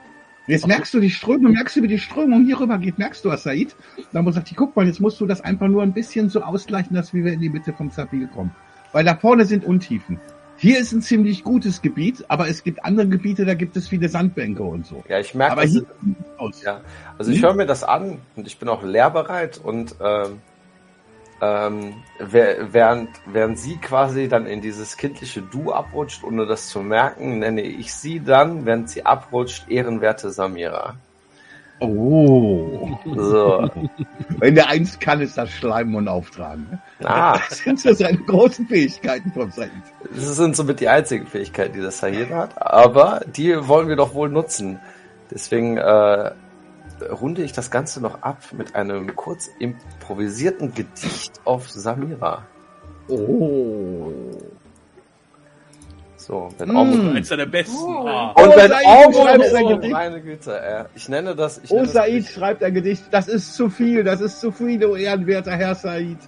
Jetzt 0.47 0.67
merkst 0.67 0.93
du 0.95 1.01
die 1.01 1.11
Strömung, 1.11 1.53
merkst 1.53 1.77
du, 1.77 1.83
wie 1.83 1.89
die 1.89 1.99
Strömung 1.99 2.45
hier 2.45 2.59
rüber 2.59 2.79
geht, 2.79 2.99
merkst 2.99 3.25
du 3.25 3.29
was, 3.29 3.45
Said? 3.45 3.77
Dann 4.13 4.25
muss 4.25 4.37
ich, 4.37 4.57
guck 4.57 4.75
mal, 4.75 4.87
jetzt 4.87 5.01
musst 5.01 5.21
du 5.21 5.27
das 5.27 5.41
einfach 5.41 5.69
nur 5.69 5.83
ein 5.83 5.93
bisschen 5.93 6.29
so 6.29 6.43
ausgleichen, 6.43 6.97
dass 6.97 7.15
wir 7.15 7.25
in 7.33 7.41
die 7.41 7.51
Mitte 7.51 7.73
vom 7.73 7.91
Zabil 7.91 8.27
kommen. 8.27 8.51
Weil 8.93 9.05
da 9.05 9.15
vorne 9.15 9.45
sind 9.45 9.65
Untiefen. 9.65 10.19
Hier 10.61 10.79
ist 10.79 10.93
ein 10.93 11.01
ziemlich 11.01 11.43
gutes 11.43 11.81
Gebiet, 11.81 12.23
aber 12.29 12.47
es 12.47 12.63
gibt 12.63 12.85
andere 12.85 13.09
Gebiete, 13.09 13.47
da 13.47 13.55
gibt 13.55 13.79
es 13.79 13.89
viele 13.89 14.11
Sandbänke 14.11 14.63
und 14.63 14.85
so. 14.85 15.03
Ja, 15.09 15.19
ich 15.19 15.35
merke, 15.35 15.53
Aber 15.53 15.63
hier 15.63 15.87
aus. 16.37 16.63
Ja, 16.63 16.83
also 17.17 17.33
ich 17.33 17.43
höre 17.43 17.55
mir 17.55 17.65
das 17.65 17.83
an 17.83 18.19
und 18.37 18.47
ich 18.47 18.59
bin 18.59 18.69
auch 18.69 18.83
lehrbereit 18.83 19.57
und 19.57 19.95
ähm, 20.05 20.43
ähm, 21.41 21.95
während, 22.19 23.09
während 23.25 23.59
sie 23.59 23.79
quasi 23.79 24.29
dann 24.29 24.45
in 24.45 24.61
dieses 24.61 24.99
kindliche 24.99 25.41
Du 25.41 25.73
abrutscht, 25.73 26.25
ohne 26.25 26.45
das 26.45 26.69
zu 26.69 26.81
merken, 26.81 27.39
nenne 27.39 27.63
ich 27.63 27.95
sie 27.95 28.21
dann, 28.21 28.67
während 28.67 28.91
sie 28.91 29.07
abrutscht, 29.07 29.71
ehrenwerte 29.71 30.29
Samira. 30.29 30.97
Oh. 31.81 32.99
So. 33.17 33.71
Wenn 34.39 34.55
der 34.55 34.69
eins 34.69 34.99
kann, 34.99 35.21
ist 35.21 35.37
das 35.39 35.51
Schleimen 35.51 35.95
und 35.95 36.09
Auftragen. 36.09 36.67
ne? 36.71 36.79
Ah, 37.05 37.39
Das 37.49 37.59
sind 37.59 37.81
so 37.81 37.93
seine 37.95 38.19
großen 38.19 38.67
Fähigkeiten 38.67 39.33
von 39.33 39.51
Said. 39.51 39.71
das 40.15 40.37
sind 40.37 40.55
somit 40.57 40.81
die 40.81 40.89
einzigen 40.89 41.27
Fähigkeiten, 41.27 41.73
die 41.75 41.81
das 41.81 41.99
Sahir 41.99 42.29
hat, 42.31 42.61
aber 42.61 43.23
die 43.35 43.67
wollen 43.67 43.89
wir 43.89 43.97
doch 43.97 44.15
wohl 44.15 44.29
nutzen. 44.29 44.79
Deswegen 45.31 45.77
äh, 45.79 46.33
runde 47.11 47.43
ich 47.43 47.53
das 47.53 47.71
Ganze 47.71 48.01
noch 48.03 48.23
ab 48.23 48.39
mit 48.57 48.75
einem 48.75 49.17
kurz 49.17 49.49
improvisierten 49.59 50.75
Gedicht 50.75 51.41
auf 51.45 51.71
Samira. 51.71 52.45
Oh. 53.09 54.13
So, 56.31 56.49
wenn 56.59 56.69
Mm. 56.69 56.77
Ormut 56.77 57.17
Eins 57.17 57.29
der 57.29 57.47
besten. 57.47 57.75
Oh. 57.77 58.07
Ah. 58.07 58.33
Oh, 58.37 58.43
Und 58.45 58.55
du 58.57 59.59
oh, 59.65 59.69
Gedicht. 59.75 59.93
meine 59.93 60.21
Güte, 60.21 60.61
äh, 60.61 60.85
ich 60.95 61.09
nenne 61.09 61.35
das, 61.35 61.59
ich 61.65 61.71
Oh, 61.73 61.75
nenne 61.75 61.87
das 61.87 61.93
Said 61.95 62.07
Gedicht, 62.13 62.31
schreibt 62.33 62.63
ein 62.63 62.73
Gedicht. 62.75 63.03
Das 63.11 63.27
ist 63.27 63.55
zu 63.55 63.69
viel, 63.69 64.05
das 64.05 64.21
ist 64.21 64.39
zu 64.41 64.53
viel, 64.53 64.85
oh 64.87 64.95
ehrenwerter 64.95 65.51
Herr 65.51 65.75
Said. 65.75 66.19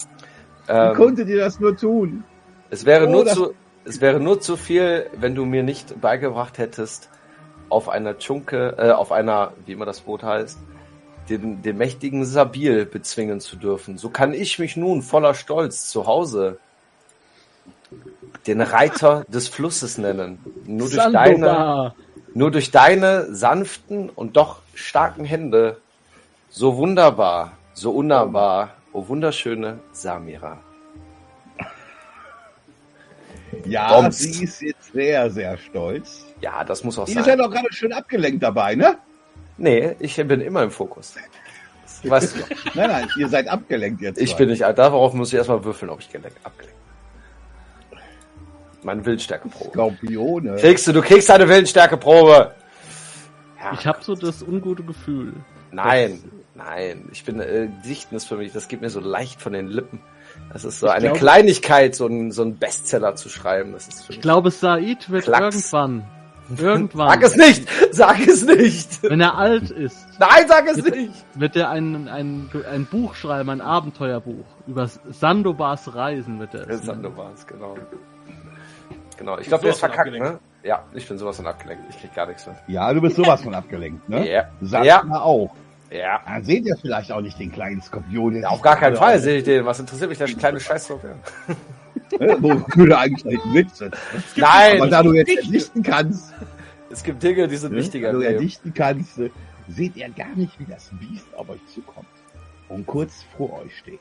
Wie 0.66 0.72
ähm, 0.72 0.94
konntet 0.96 1.28
ihr 1.28 1.38
das 1.38 1.61
nur 1.61 1.76
tun? 1.76 2.24
es 2.70 2.84
wäre 2.84 3.07
Oh, 3.07 3.11
nur 3.12 3.24
das- 3.26 3.34
zu, 3.34 3.55
es 3.84 4.00
wäre 4.00 4.18
nur 4.18 4.40
zu 4.40 4.57
viel, 4.57 5.07
wenn 5.16 5.36
du 5.36 5.44
mir 5.44 5.62
nicht 5.62 6.00
beigebracht 6.00 6.59
hättest, 6.59 7.09
auf 7.68 7.88
einer 7.88 8.18
Tschunke, 8.18 8.74
äh, 8.78 8.90
auf 8.90 9.12
einer, 9.12 9.53
wie 9.66 9.72
immer 9.72 9.86
das 9.86 10.00
Boot 10.00 10.24
heißt, 10.24 10.59
den, 11.30 11.62
den 11.62 11.78
mächtigen 11.78 12.24
Sabil 12.24 12.86
bezwingen 12.86 13.38
zu 13.38 13.55
dürfen. 13.55 13.98
So 13.98 14.09
kann 14.11 14.34
ich 14.34 14.59
mich 14.59 14.76
nun 14.76 15.03
voller 15.03 15.34
Stolz 15.34 15.88
zu 15.88 16.07
Hause 16.09 16.59
den 18.47 18.61
Reiter 18.61 19.24
des 19.28 19.49
Flusses 19.49 19.99
nennen. 19.99 20.38
Nur 20.66 20.90
durch 20.90 21.12
deine. 21.12 21.95
Nur 22.34 22.51
durch 22.51 22.70
deine 22.70 23.34
sanften 23.34 24.09
und 24.09 24.38
doch 24.38 24.61
starken 24.74 25.24
Hände, 25.26 25.76
so 26.49 26.78
wunderbar, 26.78 27.53
so 27.74 27.90
unnahbar, 27.90 28.70
o 28.95 29.07
wunderschöne 29.07 29.80
Samira. 29.93 30.59
Ja, 33.66 34.01
Bombs. 34.01 34.18
sie 34.18 34.45
ist 34.45 34.62
jetzt 34.62 34.93
sehr, 34.93 35.30
sehr 35.30 35.59
stolz. 35.59 36.24
Ja, 36.40 36.64
das 36.64 36.84
muss 36.84 36.99
auch 36.99 37.05
Die 37.05 37.12
ist 37.12 37.18
ja 37.18 37.24
sein. 37.24 37.38
doch 37.38 37.51
gerade 37.51 37.70
schön 37.72 37.93
abgelenkt 37.93 38.43
dabei, 38.43 38.74
ne? 38.74 38.97
Nee, 39.59 39.95
ich 39.99 40.16
bin 40.16 40.40
immer 40.40 40.62
im 40.62 40.70
Fokus. 40.70 41.14
Was? 42.05 42.34
Nein, 42.74 42.88
nein, 42.90 43.09
ihr 43.16 43.28
seid 43.28 43.47
abgelenkt 43.47 44.01
jetzt. 44.01 44.20
Ich 44.20 44.30
zwei. 44.30 44.38
bin 44.38 44.49
nicht 44.49 44.64
alt. 44.64 44.78
Darauf 44.78 45.12
muss 45.12 45.28
ich 45.28 45.34
erstmal 45.34 45.62
würfeln, 45.64 45.90
ob 45.90 46.01
ich 46.01 46.11
gelenkt, 46.11 46.36
abgelenkt 46.43 46.74
bin. 46.80 46.82
Meine 48.83 49.05
Willensstärkeprobe. 49.05 49.70
Skorpione. 49.70 50.57
Kriegst 50.57 50.87
du, 50.89 50.93
du 50.93 51.03
kriegst 51.03 51.30
eine 51.30 51.49
Willensstärkeprobe. 51.49 52.53
Ja, 53.62 53.72
Ich 53.78 53.87
habe 53.87 53.99
so 54.03 54.14
das 54.14 54.43
ungute 54.43 54.83
Gefühl. 54.83 55.35
nein, 55.70 56.22
nein. 56.55 57.09
Ich 57.12 57.24
bin, 57.24 57.41
äh, 57.41 57.68
Dichten 57.87 58.14
ist 58.16 58.24
für 58.26 58.37
mich, 58.37 58.53
das 58.53 58.66
geht 58.68 58.80
mir 58.80 58.91
so 58.91 59.01
leicht 59.01 59.41
von 59.41 59.53
den 59.53 59.68
Lippen. 59.68 60.01
Das 60.53 60.64
ist 60.64 60.80
so 60.80 60.87
Ich 60.87 60.93
eine 60.93 61.03
glaube- 61.07 61.18
Kleinigkeit, 61.18 61.95
so 61.95 62.07
ein, 62.07 62.33
so 62.33 62.43
ein 62.43 62.57
Bestseller 62.57 63.14
zu 63.14 63.28
schreiben. 63.28 63.72
Das 63.72 63.87
ist 63.87 64.05
für 64.05 64.12
Ich 64.12 64.18
mich 64.18 64.22
glaube, 64.22 64.51
Said 64.51 65.11
wird 65.11 65.24
Klacks. 65.24 65.55
irgendwann, 65.72 66.05
irgendwann, 66.59 67.09
Sag 67.09 67.22
es 67.22 67.37
nicht! 67.37 67.68
Sag 67.93 68.26
es 68.26 68.45
nicht! 68.45 69.03
wenn 69.05 69.20
er 69.20 69.37
alt 69.39 69.70
ist, 69.70 70.07
Nein, 70.18 70.45
sag 70.49 70.66
es 70.66 70.78
nicht! 70.85 71.12
wird 71.35 71.55
er 71.57 71.70
ein, 71.70 72.09
ein, 72.09 72.51
ein 72.70 72.87
Buch 72.87 73.14
schreiben, 73.14 73.49
ein 73.51 73.61
Abenteuerbuch 73.61 74.45
über 74.66 74.89
Sandobars 75.11 75.95
Reisen 75.95 76.41
wird 76.41 76.55
er. 76.55 76.66
war's, 77.16 77.47
genau. 77.47 77.76
Genau, 79.23 79.39
ich 79.39 79.47
glaube, 79.47 79.62
der 79.62 79.73
ist 79.73 79.79
verkackt, 79.79 80.11
ne? 80.11 80.16
abgelenkt. 80.18 80.41
Ja, 80.64 80.85
ich 80.95 81.07
bin 81.09 81.16
sowas 81.16 81.37
von 81.37 81.47
abgelenkt. 81.47 81.85
Ich 81.91 82.01
krieg 82.01 82.12
gar 82.12 82.27
nichts 82.27 82.45
mit. 82.45 82.57
Ja, 82.66 82.93
du 82.93 83.01
bist 83.01 83.14
sowas 83.14 83.41
von 83.41 83.55
abgelenkt, 83.55 84.09
ne? 84.09 84.29
Ja. 84.29 84.49
Sag 84.61 84.85
Ja. 84.85 85.05
mal 85.05 85.20
auch. 85.20 85.55
Ja. 85.93 86.20
Dann 86.27 86.43
seht 86.43 86.66
ihr 86.66 86.77
vielleicht 86.77 87.12
auch 87.12 87.20
nicht 87.20 87.39
den 87.39 87.53
kleinen 87.53 87.81
Skorpion. 87.83 88.33
der 88.33 88.43
ja 88.43 88.49
auf 88.49 88.62
gar 88.62 88.77
keinen 88.77 88.97
Fall 88.97 89.20
sehe 89.20 89.39
ich 89.39 89.45
den. 89.45 89.64
Was 89.64 89.79
interessiert 89.79 90.09
mich 90.09 90.18
der 90.18 90.27
kleine. 90.27 90.59
Äh, 92.18 92.37
Wo 92.41 92.49
würde 92.75 92.99
eigentlich 92.99 93.39
Witz 93.53 93.79
sitzen? 93.79 93.97
Nein! 94.37 94.81
Aber 94.81 94.91
da 94.91 95.03
du 95.05 95.12
jetzt 95.12 95.29
erdichten 95.31 95.83
kannst, 95.85 96.35
Es 96.91 97.03
gibt 97.05 97.23
Dinge, 97.23 97.47
die 97.47 97.57
sind 97.57 97.73
ne, 97.73 97.79
wichtiger. 97.79 98.09
da 98.09 98.18
du 98.18 98.25
im 98.25 98.33
erdichten 98.35 98.75
kannst, 98.75 99.20
seht 99.68 99.97
ihr 99.97 100.09
gar 100.11 100.35
nicht, 100.35 100.59
wie 100.59 100.64
das 100.64 100.91
Biest 100.99 101.27
auf 101.37 101.49
euch 101.49 101.64
zukommt 101.73 102.07
und 102.68 102.87
kurz 102.87 103.25
vor 103.37 103.61
euch 103.62 103.77
steht. 103.79 104.01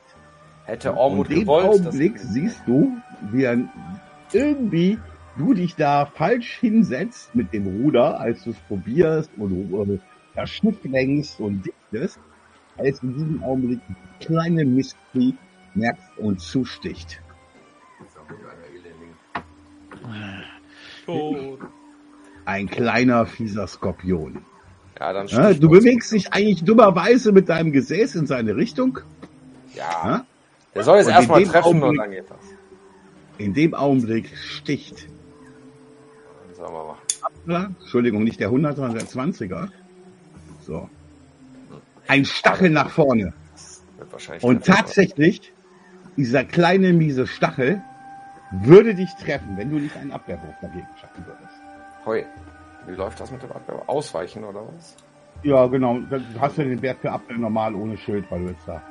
Hätte 0.64 0.96
Ormut 0.96 1.26
und 1.26 1.32
in 1.32 1.38
dem 1.40 1.46
gewollt, 1.46 1.66
dass 1.80 1.86
Augenblick 1.86 2.18
siehst 2.18 2.60
du, 2.66 2.96
wie 3.30 3.44
er 3.44 3.58
irgendwie 4.32 4.98
du 5.36 5.54
dich 5.54 5.74
da 5.76 6.06
falsch 6.06 6.58
hinsetzt 6.60 7.34
mit 7.34 7.52
dem 7.52 7.66
Ruder, 7.66 8.20
als 8.20 8.44
du 8.44 8.50
es 8.50 8.56
probierst 8.68 9.30
und 9.36 9.72
äh, 9.90 9.98
das 10.34 10.50
Schiff 10.50 10.76
lenkst 10.84 11.40
und 11.40 11.64
dichtest, 11.66 12.18
als 12.78 13.02
in 13.02 13.14
diesem 13.14 13.42
Augenblick 13.42 13.80
die 13.88 14.24
kleine 14.26 14.64
Mystery 14.64 15.34
merkst 15.74 16.18
und 16.18 16.40
zusticht. 16.40 17.20
Ein 22.44 22.68
kleiner, 22.68 23.26
fieser 23.26 23.66
Skorpion. 23.66 24.44
ja, 24.98 25.12
dann 25.12 25.26
Ja, 25.28 25.44
sticht 25.48 25.62
du 25.62 25.68
bewegst 25.68 26.12
dich 26.12 26.32
eigentlich 26.32 26.64
dummerweise 26.64 27.32
mit 27.32 27.48
deinem 27.48 27.72
Gesäß 27.72 28.14
in 28.16 28.26
seine 28.26 28.56
Richtung. 28.56 28.98
Ja. 29.74 29.82
Ja? 30.04 30.26
Der 30.74 30.82
soll 30.84 30.98
jetzt 30.98 31.06
Und 31.06 31.12
erstmal 31.12 31.44
treffen 31.44 31.82
und 31.82 31.82
Augenblick- 31.82 31.96
dann 31.98 32.10
geht 32.10 32.30
das. 32.30 32.38
In 33.38 33.54
dem 33.54 33.74
Augenblick 33.74 34.36
sticht, 34.36 35.08
Wir 36.62 36.70
mal. 36.70 36.96
Ja, 37.46 37.64
Entschuldigung, 37.80 38.24
nicht 38.24 38.40
der 38.40 38.48
100, 38.48 38.76
sondern 38.76 38.94
der 38.94 39.06
20er. 39.06 39.68
So. 40.60 40.88
Ein 42.08 42.24
Stachel 42.24 42.70
nach 42.70 42.90
vorne. 42.90 43.32
Und 44.42 44.64
tatsächlich, 44.64 45.52
dieser 46.16 46.44
kleine, 46.44 46.92
miese 46.92 47.26
Stachel 47.26 47.82
würde 48.50 48.94
dich 48.94 49.10
treffen, 49.14 49.56
wenn 49.56 49.70
du 49.70 49.78
nicht 49.78 49.96
einen 49.96 50.12
Abwehrwurf 50.12 50.54
dagegen 50.60 50.86
schaffen 51.00 51.24
würdest. 51.26 51.60
Hoi. 52.04 52.24
Wie 52.86 52.94
läuft 52.94 53.20
das 53.20 53.30
mit 53.30 53.42
dem 53.42 53.52
Abwehr? 53.52 53.82
Ausweichen 53.86 54.44
oder 54.44 54.62
was? 54.74 54.96
Ja, 55.42 55.66
genau. 55.66 55.98
Dann 56.10 56.24
hast 56.40 56.58
du 56.58 56.64
den 56.64 56.82
Wert 56.82 56.98
für 57.00 57.10
Abwehr 57.10 57.38
normal 57.38 57.74
ohne 57.74 57.96
Schild, 57.96 58.30
weil 58.30 58.40
du 58.40 58.48
jetzt 58.50 58.66
da 58.66 58.82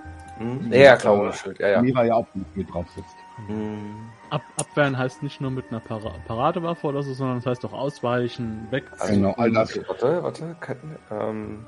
Hm? 0.42 0.72
Ja, 0.72 0.96
klar, 0.96 1.20
ohne 1.20 1.34
Schild. 1.34 1.60
Ja, 1.60 1.70
ja. 1.70 1.82
Mira 1.82 2.04
ja 2.04 2.16
auch 2.16 2.28
mit 2.56 2.74
drauf 2.74 2.90
sitzt. 2.96 3.16
Hm. 3.48 4.10
Ab, 4.32 4.42
abwehren 4.58 4.98
heißt 4.98 5.22
nicht 5.24 5.42
nur 5.42 5.52
mit 5.52 5.66
einer 5.70 5.82
Para 5.82 6.10
Paradewaffe 6.26 6.88
oder 6.88 7.04
so, 7.04 7.14
sondern 7.14 7.38
es 7.40 7.46
heißt 7.46 7.66
auch 7.66 7.74
ausweichen, 7.74 8.66
weg. 8.72 8.86
Also, 8.98 9.14
Genau, 9.14 9.34
all 9.34 9.52
das. 9.52 9.78
warte, 9.88 10.24
warte. 10.24 10.56
Kann, 10.62 10.78
ähm, 11.12 11.66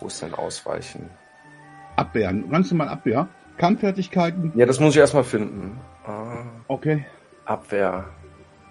wo 0.00 0.06
ist 0.06 0.22
denn 0.22 0.32
Ausweichen? 0.34 1.10
Abwehren. 1.96 2.48
Ganz 2.50 2.70
normal 2.70 2.88
Abwehr. 2.88 3.26
Kampffertigkeiten. 3.58 4.52
Ja, 4.54 4.64
das 4.64 4.78
muss 4.80 4.94
ich 4.94 5.00
erstmal 5.00 5.24
finden. 5.24 5.78
Ah, 6.06 6.44
Okay. 6.68 7.04
Abwehr. 7.44 8.04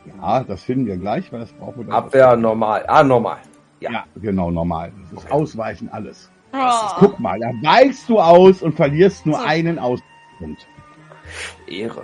Ja, 0.05 0.43
das 0.43 0.63
finden 0.63 0.87
wir 0.87 0.97
gleich, 0.97 1.31
weil 1.31 1.41
das 1.41 1.51
brauchen 1.53 1.79
wir 1.79 1.83
dann. 1.85 1.93
Abwehr 1.93 2.35
normal. 2.35 2.83
Ah, 2.87 3.03
normal. 3.03 3.37
Ja, 3.81 4.05
genau, 4.15 4.49
normal. 4.49 4.91
Das 5.01 5.11
ist 5.11 5.17
Okay. 5.25 5.33
Ausweichen 5.33 5.89
alles. 5.91 6.31
Oh. 6.53 6.57
Guck 6.97 7.19
mal, 7.19 7.37
da 7.39 7.47
weichst 7.61 8.07
du 8.09 8.19
aus 8.19 8.61
und 8.61 8.73
verlierst 8.75 9.25
nur 9.25 9.37
So. 9.37 9.45
einen 9.45 9.77
Auspunkt. 9.79 10.65
Ehre. 11.67 12.03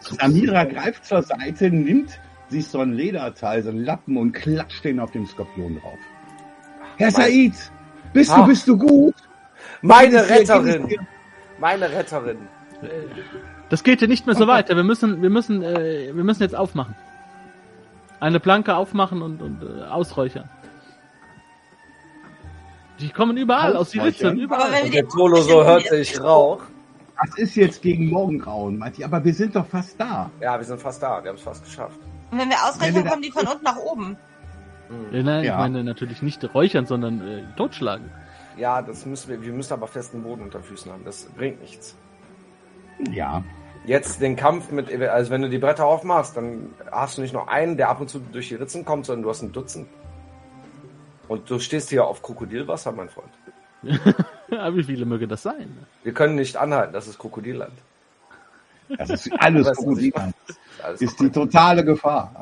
Samira 0.00 0.64
greift 0.64 1.04
zur 1.04 1.22
Seite, 1.22 1.70
nimmt 1.70 2.18
sich 2.48 2.66
so 2.68 2.80
ein 2.80 2.92
Lederteil, 2.92 3.62
so 3.62 3.68
einen 3.70 3.84
Lappen 3.84 4.16
und 4.16 4.32
klatscht 4.32 4.84
den 4.84 4.98
auf 4.98 5.10
den 5.12 5.26
Skorpion 5.26 5.78
drauf. 5.80 5.98
Herr 6.96 7.12
Mein- 7.12 7.30
Said, 7.30 7.54
bist 8.12 8.30
Ah. 8.32 8.40
du, 8.42 8.46
bist 8.46 8.66
du 8.68 8.76
gut? 8.76 9.14
Meine 9.82 10.28
Retterin. 10.28 10.88
Meine 11.58 11.90
Retterin. 11.90 12.38
Das 13.68 13.84
geht 13.84 13.98
hier 14.00 14.08
nicht 14.08 14.26
mehr 14.26 14.34
so 14.34 14.46
weiter. 14.46 14.74
Wir 14.74 14.84
müssen, 14.84 15.22
wir 15.22 15.30
müssen, 15.30 15.62
äh, 15.62 16.10
wir 16.14 16.24
müssen 16.24 16.42
jetzt 16.42 16.56
aufmachen. 16.56 16.94
Eine 18.18 18.40
Planke 18.40 18.74
aufmachen 18.74 19.22
und, 19.22 19.40
und 19.42 19.62
äh, 19.62 19.84
ausräuchern. 19.84 20.48
Die 23.00 23.10
kommen 23.10 23.36
überall 23.36 23.76
aus 23.76 23.90
die? 23.90 23.98
Ritzen, 23.98 24.28
Aber 24.28 24.36
überall. 24.40 24.72
wenn 24.72 24.84
Und 24.86 24.94
der 24.94 25.08
Tolo 25.08 25.36
so 25.40 25.64
hörte 25.64 25.96
ich 25.96 26.20
Rauch. 26.20 26.62
Das 27.22 27.36
ist 27.38 27.54
jetzt 27.56 27.82
gegen 27.82 28.08
Morgengrauen, 28.08 28.78
ihr, 28.96 29.04
aber 29.04 29.22
wir 29.24 29.34
sind 29.34 29.54
doch 29.56 29.66
fast 29.66 30.00
da. 30.00 30.30
Ja, 30.40 30.56
wir 30.58 30.64
sind 30.64 30.80
fast 30.80 31.02
da. 31.02 31.22
Wir 31.22 31.30
haben 31.30 31.36
es 31.36 31.42
fast 31.42 31.64
geschafft. 31.64 31.98
Und 32.30 32.38
wenn 32.38 32.48
wir 32.48 32.56
Wenn 32.56 32.62
ausreichen, 32.68 32.94
wir 32.94 33.02
da- 33.04 33.10
kommen 33.10 33.22
die 33.22 33.30
von 33.30 33.46
unten 33.46 33.64
nach 33.64 33.76
oben. 33.76 34.16
Äh, 35.12 35.22
Nein, 35.22 35.44
Ja. 35.44 35.52
ich 35.54 35.58
meine 35.58 35.84
natürlich 35.84 36.22
nicht 36.22 36.42
räuchern, 36.54 36.86
sondern 36.86 37.20
äh, 37.26 37.42
totschlagen. 37.56 38.10
Ja, 38.56 38.82
das 38.82 39.06
müssen 39.06 39.28
wir, 39.30 39.42
wir 39.42 39.52
müssen 39.52 39.72
aber 39.72 39.86
festen 39.86 40.22
Boden 40.22 40.42
unter 40.42 40.60
Füßen 40.60 40.90
haben. 40.90 41.04
Das 41.04 41.24
bringt 41.36 41.60
nichts. 41.60 41.96
Ja. 43.10 43.42
Jetzt 43.86 44.20
den 44.20 44.36
Kampf 44.36 44.70
mit, 44.70 44.90
also 45.02 45.30
wenn 45.30 45.42
du 45.42 45.48
die 45.48 45.58
Bretter 45.58 45.86
aufmachst, 45.86 46.36
dann 46.36 46.70
hast 46.92 47.16
du 47.16 47.22
nicht 47.22 47.32
nur 47.32 47.48
einen, 47.50 47.76
der 47.76 47.88
ab 47.88 48.00
und 48.00 48.10
zu 48.10 48.18
durch 48.18 48.48
die 48.48 48.56
Ritzen 48.56 48.84
kommt, 48.84 49.06
sondern 49.06 49.22
du 49.22 49.30
hast 49.30 49.42
ein 49.42 49.52
Dutzend. 49.52 49.88
Und 51.28 51.48
du 51.48 51.58
stehst 51.58 51.88
hier 51.90 52.04
auf 52.06 52.22
Krokodilwasser, 52.22 52.92
mein 52.92 53.08
Freund. 53.08 53.30
Aber 54.58 54.76
wie 54.76 54.82
viele 54.84 55.04
möge 55.04 55.26
das 55.28 55.42
sein? 55.42 55.76
Wir 56.02 56.12
können 56.12 56.34
nicht 56.34 56.56
anhalten, 56.56 56.92
das 56.92 57.06
ist 57.08 57.18
Krokodilland. 57.18 57.72
Das 58.98 59.08
ist 59.10 59.30
alles 59.38 59.66
Weißt 59.66 59.82
du, 59.82 59.90
was 59.90 59.98
ich 59.98 60.12
Krokodil. 60.12 60.12
meine? 60.16 60.34
Alles 60.82 61.00
Ist 61.02 61.20
die 61.20 61.28
totale 61.30 61.84
Gefahr. 61.84 62.32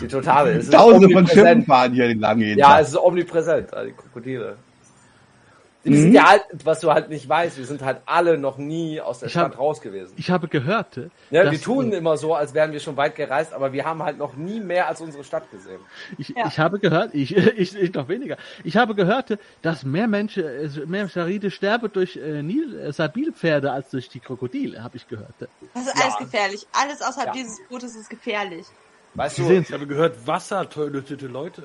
die 0.00 0.08
totale. 0.08 0.50
Es 0.54 0.64
ist 0.64 0.72
Tausende 0.72 1.08
von 1.10 1.26
Schiffen 1.28 1.64
fahren 1.64 1.92
hier 1.92 2.14
lang 2.16 2.38
jeden 2.40 2.58
Ja, 2.58 2.70
Tag. 2.72 2.80
es 2.82 2.88
ist 2.88 2.96
omnipräsent, 2.98 3.72
also 3.72 3.88
die 3.88 3.94
Krokodile. 3.96 4.56
Die 5.84 5.90
Mhm. 5.90 5.94
sind 6.02 6.12
ja 6.12 6.28
halt, 6.28 6.42
was 6.64 6.80
du 6.80 6.92
halt 6.92 7.08
nicht 7.08 7.28
weißt, 7.28 7.56
wir 7.56 7.64
sind 7.64 7.82
halt 7.82 8.00
alle 8.04 8.36
noch 8.36 8.58
nie 8.58 9.00
aus 9.00 9.20
der 9.20 9.28
Ich 9.28 9.36
hab- 9.36 9.46
Stadt 9.52 9.60
raus 9.60 9.80
gewesen. 9.80 10.12
Ich 10.16 10.28
habe 10.28 10.48
gehört, 10.48 10.96
Ja, 11.30 11.44
dass- 11.44 11.52
wir 11.52 11.60
tun 11.60 11.92
immer 11.92 12.16
so, 12.16 12.34
als 12.34 12.52
wären 12.52 12.72
wir 12.72 12.80
schon 12.80 12.96
weit 12.96 13.14
gereist, 13.14 13.52
aber 13.52 13.72
wir 13.72 13.84
haben 13.84 14.02
halt 14.02 14.18
noch 14.18 14.34
nie 14.34 14.58
mehr 14.60 14.88
als 14.88 15.00
unsere 15.00 15.22
Stadt 15.22 15.48
gesehen. 15.52 15.78
Ich, 16.18 16.30
Ja. 16.30 16.46
ich 16.48 16.58
habe 16.58 16.80
gehört, 16.80 17.14
ich, 17.14 17.34
ich, 17.56 17.76
ich 17.76 17.94
noch 17.94 18.08
weniger. 18.08 18.36
Ich 18.64 18.76
habe 18.76 18.96
gehört, 18.96 19.38
dass 19.62 19.84
mehr 19.84 20.08
Menschen, 20.08 20.44
äh, 20.44 20.68
mehr 20.86 21.08
Charide 21.08 21.50
sterben 21.52 21.90
durch 21.92 22.16
äh, 22.16 22.42
Nil, 22.42 22.76
äh, 22.76 22.92
Sabilpferde 22.92 23.70
als 23.70 23.90
durch 23.90 24.08
die 24.08 24.18
Krokodile, 24.20 24.82
habe 24.82 24.96
ich 24.96 25.06
gehört. 25.06 25.32
Das 25.38 25.48
ist 25.86 25.94
alles 26.02 26.14
Ja. 26.18 26.24
gefährlich. 26.24 26.66
Alles 26.72 27.00
außerhalb 27.00 27.28
Ja. 27.28 27.32
dieses 27.34 27.60
Bootes 27.68 27.94
ist 27.94 28.10
gefährlich. 28.10 28.66
Weißt 29.14 29.36
Sie 29.36 29.42
du, 29.42 29.52
Ich 29.60 29.72
habe 29.72 29.86
gehört, 29.86 30.26
Wasser 30.26 30.68
tötete 30.68 31.28
Leute. 31.28 31.62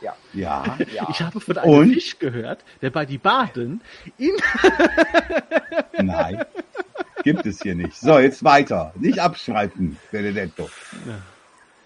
Ja, 0.00 0.14
Ja. 0.32 0.76
ja. 0.92 1.06
Ich 1.10 1.20
habe 1.20 1.40
von 1.40 1.58
einem 1.58 1.72
Und? 1.72 1.94
Fisch 1.94 2.18
gehört, 2.18 2.64
der 2.82 2.90
bei 2.90 3.06
die 3.06 3.18
Baden 3.18 3.80
in 4.16 4.32
Nein. 6.02 6.44
Gibt 7.24 7.46
es 7.46 7.62
hier 7.62 7.74
nicht. 7.74 7.96
So, 7.96 8.18
jetzt 8.18 8.44
weiter. 8.44 8.92
Nicht 8.96 9.18
abschreiben, 9.18 9.98
Benedetto. 10.10 10.68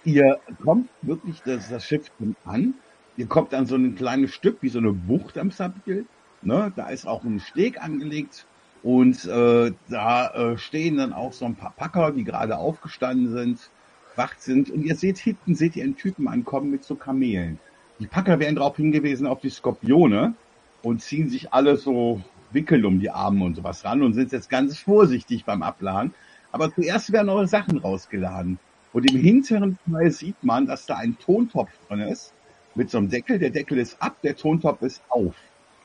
Ihr 0.04 0.38
kommt 0.62 0.88
wirklich, 1.02 1.42
das, 1.42 1.68
das 1.68 1.84
Schiff 1.84 2.10
an. 2.44 2.74
Ihr 3.16 3.26
kommt 3.26 3.54
an 3.54 3.66
so 3.66 3.76
ein 3.76 3.94
kleines 3.94 4.34
Stück, 4.34 4.58
wie 4.60 4.68
so 4.68 4.78
eine 4.78 4.92
Bucht 4.92 5.38
am 5.38 5.50
Sabil. 5.50 6.06
Ne? 6.42 6.72
Da 6.76 6.88
ist 6.88 7.06
auch 7.06 7.24
ein 7.24 7.40
Steg 7.40 7.82
angelegt. 7.82 8.46
Und 8.82 9.24
äh, 9.26 9.72
da 9.88 10.28
äh, 10.34 10.58
stehen 10.58 10.96
dann 10.96 11.12
auch 11.12 11.32
so 11.32 11.44
ein 11.44 11.54
paar 11.54 11.72
Packer, 11.76 12.10
die 12.10 12.24
gerade 12.24 12.58
aufgestanden 12.58 13.32
sind, 13.32 13.70
wach 14.16 14.34
sind. 14.38 14.70
Und 14.70 14.82
ihr 14.82 14.96
seht 14.96 15.18
hinten, 15.18 15.54
seht 15.54 15.76
ihr 15.76 15.84
einen 15.84 15.96
Typen 15.96 16.26
ankommen 16.26 16.70
mit 16.70 16.84
so 16.84 16.96
Kamelen. 16.96 17.60
Die 18.02 18.08
Packer 18.08 18.40
wären 18.40 18.56
darauf 18.56 18.76
hingewiesen 18.76 19.28
auf 19.28 19.40
die 19.40 19.48
Skorpione 19.48 20.34
und 20.82 21.00
ziehen 21.00 21.30
sich 21.30 21.52
alle 21.52 21.76
so 21.76 22.20
Wickel 22.50 22.84
um 22.84 22.98
die 22.98 23.10
Arme 23.10 23.44
und 23.44 23.54
sowas 23.54 23.84
ran 23.84 24.02
und 24.02 24.14
sind 24.14 24.32
jetzt 24.32 24.50
ganz 24.50 24.76
vorsichtig 24.76 25.44
beim 25.44 25.62
Abladen. 25.62 26.12
Aber 26.50 26.74
zuerst 26.74 27.12
werden 27.12 27.28
eure 27.28 27.46
Sachen 27.46 27.78
rausgeladen. 27.78 28.58
Und 28.92 29.08
im 29.08 29.20
hinteren 29.20 29.78
Teil 29.88 30.10
sieht 30.10 30.42
man, 30.42 30.66
dass 30.66 30.84
da 30.84 30.96
ein 30.96 31.16
Tontopf 31.16 31.70
drin 31.86 32.00
ist 32.00 32.32
mit 32.74 32.90
so 32.90 32.98
einem 32.98 33.08
Deckel. 33.08 33.38
Der 33.38 33.50
Deckel 33.50 33.78
ist 33.78 34.02
ab, 34.02 34.16
der 34.24 34.34
Tontopf 34.34 34.82
ist 34.82 35.00
auf. 35.08 35.36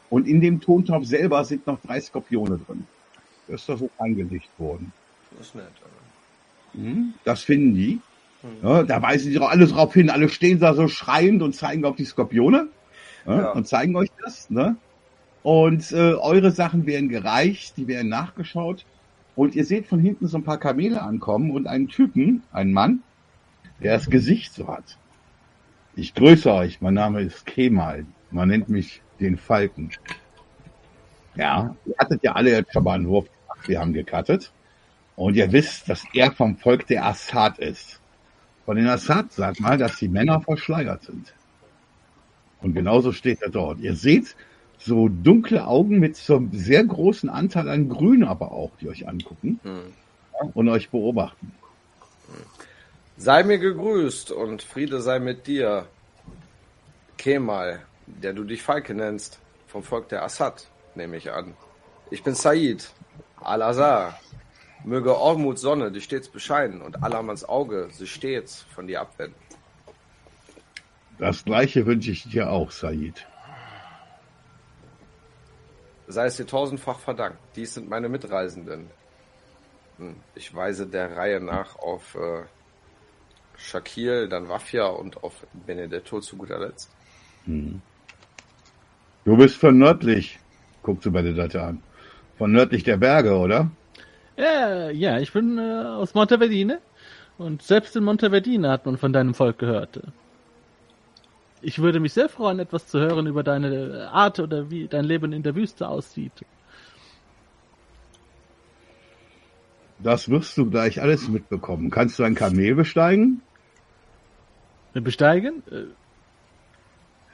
Und 0.10 0.28
in 0.28 0.42
dem 0.42 0.60
Tontopf 0.60 1.06
selber 1.06 1.46
sind 1.46 1.68
noch 1.68 1.80
drei 1.82 2.02
Skorpione 2.02 2.60
drin. 2.66 2.88
Das 3.48 3.62
ist 3.62 3.70
da 3.70 3.78
so 3.78 3.92
angelegt 4.00 4.50
worden. 4.58 4.92
Das 5.38 5.50
ist 5.50 5.56
nett. 5.56 5.68
Mhm. 6.74 7.14
Das 7.24 7.44
finden 7.44 7.76
die. 7.76 8.02
Ja, 8.64 8.84
da 8.84 9.02
weisen 9.02 9.32
sie 9.32 9.38
doch 9.38 9.50
alles 9.50 9.72
drauf 9.72 9.94
hin. 9.94 10.10
Alle 10.10 10.30
stehen 10.30 10.60
da 10.60 10.74
so 10.74 10.88
schreiend 10.88 11.42
und 11.42 11.54
zeigen 11.54 11.86
auf 11.86 11.96
die 11.96 12.06
Skorpione 12.06 12.68
ja, 13.26 13.38
Ja. 13.40 13.52
und 13.52 13.68
zeigen 13.68 13.96
euch 13.96 14.10
das. 14.24 14.50
Ne? 14.50 14.76
Und 15.44 15.92
äh, 15.92 16.14
eure 16.16 16.52
Sachen 16.52 16.86
werden 16.86 17.10
gereicht, 17.10 17.78
die 17.78 17.88
werden 17.88 18.10
nachgeschaut. 18.10 18.86
Und 19.36 19.56
ihr 19.56 19.66
seht 19.66 19.88
von 19.88 20.00
hinten 20.00 20.28
so 20.28 20.38
ein 20.38 20.44
paar 20.44 20.58
Kamele 20.60 21.02
ankommen 21.02 21.52
und 21.52 21.68
einen 21.68 21.88
Typen, 21.88 22.42
einen 22.52 22.74
Mann, 22.74 23.04
der 23.84 23.94
das 23.94 24.10
Gesicht 24.10 24.54
so 24.54 24.68
hat. 24.68 24.98
Ich 25.96 26.14
grüße 26.16 26.52
euch, 26.52 26.82
mein 26.82 26.96
Name 26.96 27.22
ist 27.22 27.46
Kemal. 27.46 28.06
Man 28.32 28.50
nennt 28.50 28.70
mich 28.70 29.02
den 29.20 29.38
Falken. 29.38 29.92
Ja, 31.36 31.76
ihr 31.86 31.96
hattet 31.98 32.24
ja 32.24 32.34
alle 32.34 32.52
jetzt 32.52 32.74
schon 32.74 32.84
mal 32.84 32.94
einen 32.96 33.08
Wurf 33.08 33.26
gemacht. 33.26 33.68
Wir 33.68 33.80
haben 33.80 33.94
gecuttet. 33.94 34.52
Und 35.16 35.36
ihr 35.36 35.52
wisst, 35.52 35.90
dass 35.90 36.04
er 36.14 36.32
vom 36.32 36.58
Volk 36.58 36.88
der 36.88 37.06
Assad 37.06 37.60
ist. 37.60 38.00
Von 38.68 38.76
den 38.76 38.90
Assad 38.90 39.32
sagt 39.32 39.62
mal, 39.62 39.78
dass 39.78 39.96
die 39.96 40.10
Männer 40.10 40.42
verschleiert 40.42 41.02
sind. 41.04 41.34
Und 42.62 42.74
genauso 42.74 43.14
steht 43.14 43.42
er 43.42 43.50
dort. 43.50 43.80
Ihr 43.80 43.96
seht 43.96 44.36
so 44.78 45.08
dunkle 45.08 45.66
Augen 45.66 46.00
mit 46.00 46.18
so 46.18 46.36
einem 46.36 46.52
sehr 46.52 46.84
großen 46.84 47.30
Anteil 47.30 47.70
an 47.70 47.88
Grün 47.88 48.26
aber 48.26 48.52
auch, 48.52 48.72
die 48.82 48.90
euch 48.90 49.08
angucken 49.08 49.62
Hm. 49.64 50.52
und 50.54 50.68
euch 50.68 50.90
beobachten. 50.90 51.54
Sei 53.16 53.42
mir 53.46 53.58
gegrüßt 53.58 54.32
und 54.32 54.64
Friede 54.64 55.00
sei 55.00 55.20
mit 55.20 55.48
dir, 55.48 55.86
Kemal, 57.18 57.84
der 58.06 58.34
du 58.34 58.44
dich 58.44 58.62
Falke 58.64 58.94
nennst, 58.94 59.40
vom 59.68 59.82
Volk 59.82 60.10
der 60.10 60.24
Assad, 60.24 60.68
nehme 60.94 61.16
ich 61.16 61.32
an. 61.32 61.54
Ich 62.12 62.22
bin 62.22 62.36
Said, 62.36 62.92
Al-Azhar. 63.40 64.20
Möge 64.84 65.18
Ormuts 65.18 65.62
Sonne 65.62 65.92
dich 65.92 66.06
stets 66.06 66.30
bescheiden 66.30 66.82
und 66.82 67.04
Allahmans 67.04 67.44
Auge 67.44 67.90
sich 67.92 68.12
stets 68.14 68.66
von 68.74 68.88
dir 68.88 69.02
abwenden. 69.02 69.36
Das 71.20 71.44
gleiche 71.44 71.86
wünsche 71.86 72.12
ich 72.12 72.30
dir 72.30 72.50
auch, 72.52 72.72
Said. 72.72 73.26
Sei 76.08 76.26
es 76.26 76.38
dir 76.38 76.46
tausendfach 76.46 77.00
verdankt. 77.00 77.40
Dies 77.56 77.74
sind 77.74 77.90
meine 77.90 78.08
Mitreisenden. 78.08 78.88
Hm, 79.98 80.16
Ich 80.36 80.56
weise 80.56 80.86
der 80.88 81.18
Reihe 81.18 81.42
nach 81.42 81.76
auf 81.78 82.16
äh, 82.16 82.44
Shakil, 83.58 84.30
dann 84.30 84.48
Wafia 84.48 84.86
und 84.86 85.24
auf 85.24 85.34
Benedetto 85.66 86.22
zu 86.22 86.38
guter 86.38 86.60
Letzt. 86.60 86.90
Du 89.26 89.36
bist 89.38 89.56
von 89.58 89.78
nördlich, 89.78 90.40
guckst 90.84 91.06
du 91.06 91.12
bei 91.12 91.22
der 91.22 91.34
Seite 91.36 91.64
an. 91.64 91.82
Von 92.38 92.52
nördlich 92.52 92.84
der 92.84 92.98
Berge, 92.98 93.36
oder? 93.36 93.72
Ja, 94.38 94.92
ja, 94.92 95.20
ich 95.20 95.34
bin 95.34 95.58
äh, 95.58 95.62
aus 95.62 96.14
Monteverdine 96.14 96.80
und 97.40 97.64
selbst 97.64 97.96
in 97.96 98.04
Monteverdine 98.04 98.70
hat 98.70 98.86
man 98.86 98.98
von 98.98 99.12
deinem 99.12 99.34
Volk 99.34 99.58
gehört. 99.58 100.00
Ich 101.62 101.80
würde 101.80 102.00
mich 102.00 102.14
sehr 102.14 102.30
freuen, 102.30 102.60
etwas 102.60 102.88
zu 102.88 103.00
hören 103.00 103.26
über 103.26 103.44
deine 103.44 104.10
Art 104.12 104.40
oder 104.40 104.70
wie 104.70 104.88
dein 104.88 105.06
Leben 105.06 105.34
in 105.34 105.42
der 105.42 105.56
Wüste 105.56 105.88
aussieht. 105.88 106.46
Das 110.00 110.30
wirst 110.30 110.56
du 110.58 110.70
gleich 110.70 111.02
alles 111.02 111.28
mitbekommen. 111.28 111.90
Kannst 111.90 112.20
du 112.20 112.24
ein 112.24 112.36
Kamel 112.36 112.76
besteigen? 112.76 113.42
Besteigen? 114.94 115.64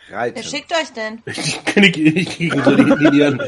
Reiten. 0.09 0.35
Wer 0.35 0.43
schickt 0.43 0.71
euch 0.71 0.91
denn? 0.93 1.21
Ich 1.25 1.63
kann 1.65 1.83
die 1.83 1.91
Linien. 1.91 3.41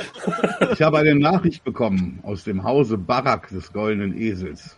Ich 0.72 0.82
habe 0.82 1.00
eine 1.00 1.16
Nachricht 1.16 1.64
bekommen 1.64 2.20
aus 2.24 2.44
dem 2.44 2.64
Hause 2.64 2.98
Barak 2.98 3.50
des 3.50 3.72
Goldenen 3.74 4.18
Esels, 4.18 4.78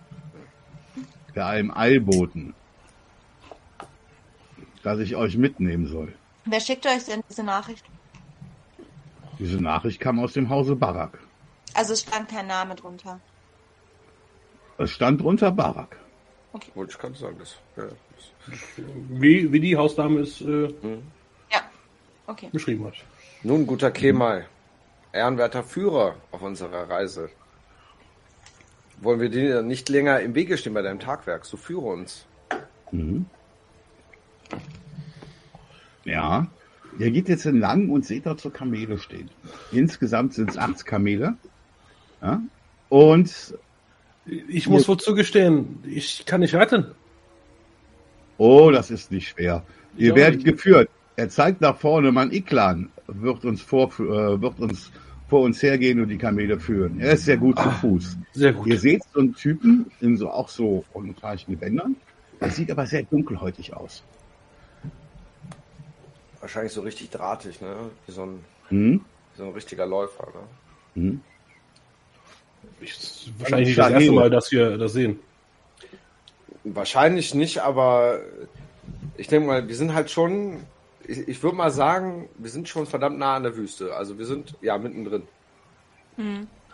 der 1.36 1.48
einem 1.48 1.72
Eilboten, 1.72 2.54
dass 4.84 5.00
ich 5.00 5.16
euch 5.16 5.38
mitnehmen 5.38 5.88
soll. 5.88 6.14
Wer 6.46 6.60
schickt 6.60 6.86
euch 6.86 7.06
denn 7.06 7.22
diese 7.30 7.44
Nachricht? 7.44 7.86
Diese 9.40 9.62
Nachricht 9.62 10.00
kam 10.00 10.20
aus 10.20 10.34
dem 10.34 10.50
Hause 10.50 10.76
Barak. 10.76 11.20
Also 11.74 11.94
es 11.94 12.02
stand 12.02 12.30
kein 12.30 12.48
Name 12.48 12.76
drunter. 12.76 13.20
Es 14.78 14.92
stand 14.92 15.22
drunter 15.22 15.52
Barak. 15.52 15.98
Wollte 16.74 16.92
ich 16.92 16.98
gerade 16.98 17.16
sagen, 17.16 17.36
das. 17.38 17.56
Ja, 17.76 17.84
das 17.84 18.58
Wie, 19.10 19.52
wie 19.52 19.60
die 19.60 19.78
Hausdame 19.78 20.22
es 20.22 20.42
äh, 20.42 20.64
Ja. 20.64 20.98
Okay. 22.28 22.50
beschrieben 22.52 22.86
hat. 22.86 22.94
Nun, 23.44 23.66
guter 23.66 23.90
Kemal, 23.92 24.46
ehrenwerter 25.14 25.64
Führer 25.64 26.16
auf 26.32 26.42
unserer 26.42 26.90
Reise. 26.90 27.30
Wollen 29.00 29.20
wir 29.20 29.30
dir 29.30 29.62
nicht 29.62 29.90
länger 29.90 30.20
im 30.20 30.36
Wege 30.36 30.58
stehen 30.58 30.74
bei 30.74 30.82
deinem 30.82 31.00
Tagwerk? 31.00 31.46
So 31.46 31.56
führe 31.56 31.86
uns. 31.88 32.26
Ja. 36.04 36.48
Ihr 37.00 37.12
geht 37.12 37.30
jetzt 37.30 37.46
entlang 37.46 37.90
und 37.90 38.06
seht 38.06 38.26
dort 38.26 38.42
so 38.42 38.50
Kamele 38.50 38.98
stehen. 38.98 39.30
Insgesamt 39.72 40.34
sind 40.34 40.50
es 40.50 40.58
acht 40.58 40.86
Kamele. 40.86 41.38
Ja? 42.22 42.42
Und, 42.90 43.56
Ich 44.26 44.68
muss 44.68 44.88
wohl 44.88 44.98
zugestehen, 44.98 45.84
ich 45.86 46.26
kann 46.26 46.42
nicht 46.42 46.56
retten. 46.56 46.94
oh, 48.38 48.72
das 48.72 48.90
ist 48.92 49.12
nicht 49.12 49.30
schwer. 49.30 49.64
Ihr 49.96 50.16
werdet 50.16 50.44
geführt. 50.44 50.90
Er 51.18 51.30
zeigt 51.30 51.62
nach 51.62 51.76
vorne, 51.76 52.12
mein 52.12 52.32
Iklan 52.32 52.92
wird 53.08 53.44
uns 53.44 53.62
vor, 53.62 53.88
äh, 54.00 54.40
wird 54.40 54.60
uns 54.60 54.92
vor 55.28 55.42
uns 55.42 55.62
hergehen 55.64 56.00
und 56.00 56.10
die 56.10 56.18
Kamele 56.18 56.60
führen. 56.60 57.00
Er 57.00 57.14
ist 57.14 57.26
sehr 57.26 57.38
gut 57.38 57.60
zu 57.60 57.70
Fuß. 57.70 58.18
Sehr 58.34 58.54
gut. 58.54 58.68
Ihr 58.68 58.80
seht 58.80 59.02
so 59.14 59.20
einen 59.20 59.34
Typen 59.34 59.92
in 60.00 60.16
so 60.16 60.30
auch 60.30 60.48
so 60.48 60.86
orientalischen 60.94 61.56
Gewändern. 61.56 61.96
Er 62.40 62.52
sieht 62.52 62.72
aber 62.72 62.86
sehr 62.86 63.02
dunkelhäutig 63.02 63.74
aus. 63.74 64.04
Wahrscheinlich 66.40 66.72
so 66.72 66.82
richtig 66.82 67.10
drahtig, 67.10 67.62
ne? 67.62 67.76
Wie 68.06 68.12
so 68.12 68.24
ein, 68.24 68.46
Hm? 68.70 69.02
wie 69.34 69.38
so 69.38 69.46
ein 69.46 69.54
richtiger 69.54 69.88
Läufer, 69.88 70.28
ne? 70.28 71.02
Hm? 71.02 71.22
Ich, 72.80 73.34
wahrscheinlich 73.40 73.70
nicht 73.70 73.80
das 73.80 73.90
erste 73.92 74.12
Mal, 74.12 74.30
dass 74.30 74.52
wir 74.52 74.78
das 74.78 74.94
sehen. 74.94 75.20
Wahrscheinlich 76.64 77.34
nicht, 77.34 77.58
aber 77.60 78.20
ich 79.18 79.28
denke 79.28 79.48
mal, 79.48 79.68
wir 79.68 79.76
sind 79.76 79.96
halt 79.96 80.12
schon, 80.12 80.58
ich, 81.08 81.28
ich 81.28 81.44
würde 81.44 81.56
mal 81.58 81.72
sagen, 81.72 82.30
wir 82.38 82.50
sind 82.50 82.68
schon 82.70 82.86
verdammt 82.86 83.18
nah 83.18 83.36
an 83.36 83.44
der 83.44 83.56
Wüste. 83.56 83.96
Also 83.96 84.18
wir 84.18 84.26
sind 84.26 84.56
ja 84.62 84.78
mittendrin. 84.78 85.24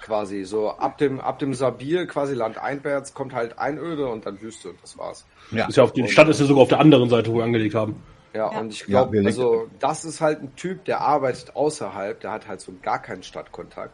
Quasi 0.02 0.44
so 0.44 0.70
ab 0.72 0.98
dem 0.98 1.20
ab 1.20 1.40
dem 1.40 1.54
Sabir, 1.54 2.08
quasi 2.08 2.34
landeinwärts, 2.34 3.14
kommt 3.14 3.34
halt 3.34 3.58
Einöde 3.60 4.08
und 4.08 4.26
dann 4.26 4.42
Wüste 4.42 4.70
und 4.70 4.82
das 4.82 4.98
war's. 4.98 5.26
Ja. 5.52 5.68
Ist 5.68 5.78
ja 5.78 5.84
auf, 5.84 5.94
die 5.94 6.08
Stadt 6.08 6.28
ist 6.30 6.40
ja 6.40 6.46
sogar 6.46 6.64
auf 6.64 6.70
der 6.70 6.80
anderen 6.80 7.10
Seite, 7.10 7.32
wo 7.32 7.38
wir 7.38 7.44
angelegt 7.44 7.76
haben. 7.76 8.02
Ja, 8.34 8.52
Ja. 8.52 8.60
und 8.60 8.72
ich 8.72 8.80
Ja, 8.82 8.86
glaube, 9.04 9.14
wir 9.14 9.26
also 9.26 9.68
das 9.80 10.06
ist 10.06 10.20
halt 10.22 10.42
ein 10.42 10.56
Typ, 10.56 10.86
der 10.86 11.02
arbeitet 11.02 11.56
außerhalb, 11.56 12.20
der 12.20 12.32
hat 12.32 12.48
halt 12.48 12.62
so 12.62 12.74
gar 12.82 13.02
keinen 13.02 13.24
Stadtkontakt. 13.24 13.94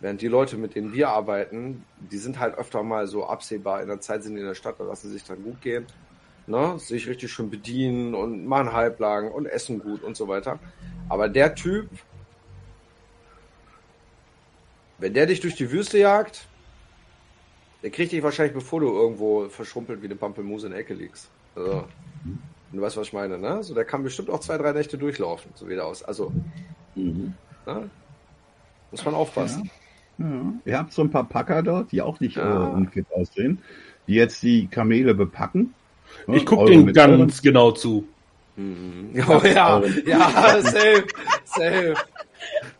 Während 0.00 0.20
die 0.20 0.28
Leute, 0.28 0.58
mit 0.58 0.74
denen 0.74 0.92
wir 0.92 1.08
arbeiten, 1.08 1.84
die 1.98 2.18
sind 2.18 2.38
halt 2.38 2.56
öfter 2.58 2.82
mal 2.82 3.06
so 3.06 3.24
absehbar. 3.26 3.80
In 3.80 3.88
der 3.88 4.00
Zeit 4.00 4.22
sind 4.22 4.34
die 4.34 4.40
in 4.42 4.46
der 4.46 4.54
Stadt, 4.54 4.78
da 4.78 4.84
lassen 4.84 5.08
sie 5.08 5.14
sich 5.14 5.24
dann 5.24 5.42
gut 5.42 5.60
gehen. 5.62 5.86
Ne? 6.46 6.78
Sich 6.78 7.08
richtig 7.08 7.32
schön 7.32 7.50
bedienen 7.50 8.14
und 8.14 8.46
machen 8.46 8.72
Halblagen 8.72 9.30
und 9.32 9.46
essen 9.46 9.80
gut 9.80 10.02
und 10.02 10.16
so 10.16 10.28
weiter. 10.28 10.58
Aber 11.08 11.28
der 11.28 11.54
Typ, 11.54 11.88
wenn 14.98 15.12
der 15.14 15.26
dich 15.26 15.40
durch 15.40 15.56
die 15.56 15.70
Wüste 15.70 15.98
jagt, 15.98 16.46
der 17.82 17.90
kriegt 17.90 18.12
dich 18.12 18.22
wahrscheinlich, 18.22 18.54
bevor 18.54 18.80
du 18.80 18.88
irgendwo 18.88 19.48
verschrumpelt 19.48 20.00
wie 20.02 20.06
eine 20.06 20.16
Pampelmuse 20.16 20.66
in 20.66 20.72
der 20.72 20.80
Ecke 20.80 20.94
liegst. 20.94 21.28
Also, 21.54 21.84
du 22.72 22.80
weißt, 22.80 22.96
was 22.96 23.08
ich 23.08 23.12
meine, 23.12 23.38
ne? 23.38 23.62
So, 23.62 23.74
der 23.74 23.84
kann 23.84 24.02
bestimmt 24.02 24.30
auch 24.30 24.40
zwei, 24.40 24.56
drei 24.58 24.72
Nächte 24.72 24.98
durchlaufen, 24.98 25.50
so 25.54 25.68
wie 25.68 25.74
der 25.74 25.86
aus. 25.86 26.02
Also, 26.02 26.32
Mhm. 26.94 27.34
ne? 27.66 27.90
muss 28.90 29.04
man 29.04 29.14
aufpassen. 29.14 29.70
Ja. 30.18 30.24
Ihr 30.64 30.78
habt 30.78 30.92
so 30.94 31.02
ein 31.02 31.10
paar 31.10 31.28
Packer 31.28 31.62
dort, 31.62 31.92
die 31.92 32.00
auch 32.00 32.20
nicht 32.20 32.36
Ja. 32.36 32.68
äh, 32.68 32.70
unfit 32.70 33.06
aussehen, 33.12 33.58
die 34.06 34.14
jetzt 34.14 34.42
die 34.42 34.66
Kamele 34.68 35.14
bepacken. 35.14 35.74
Ne? 36.26 36.36
Ich 36.36 36.46
gucke 36.46 36.66
den 36.66 36.92
ganz 36.92 37.40
genau 37.42 37.70
zu. 37.72 38.06
Oh 38.58 39.40
ja, 39.44 39.82
ja, 40.06 40.60
safe, 40.62 41.04
safe. 41.44 41.94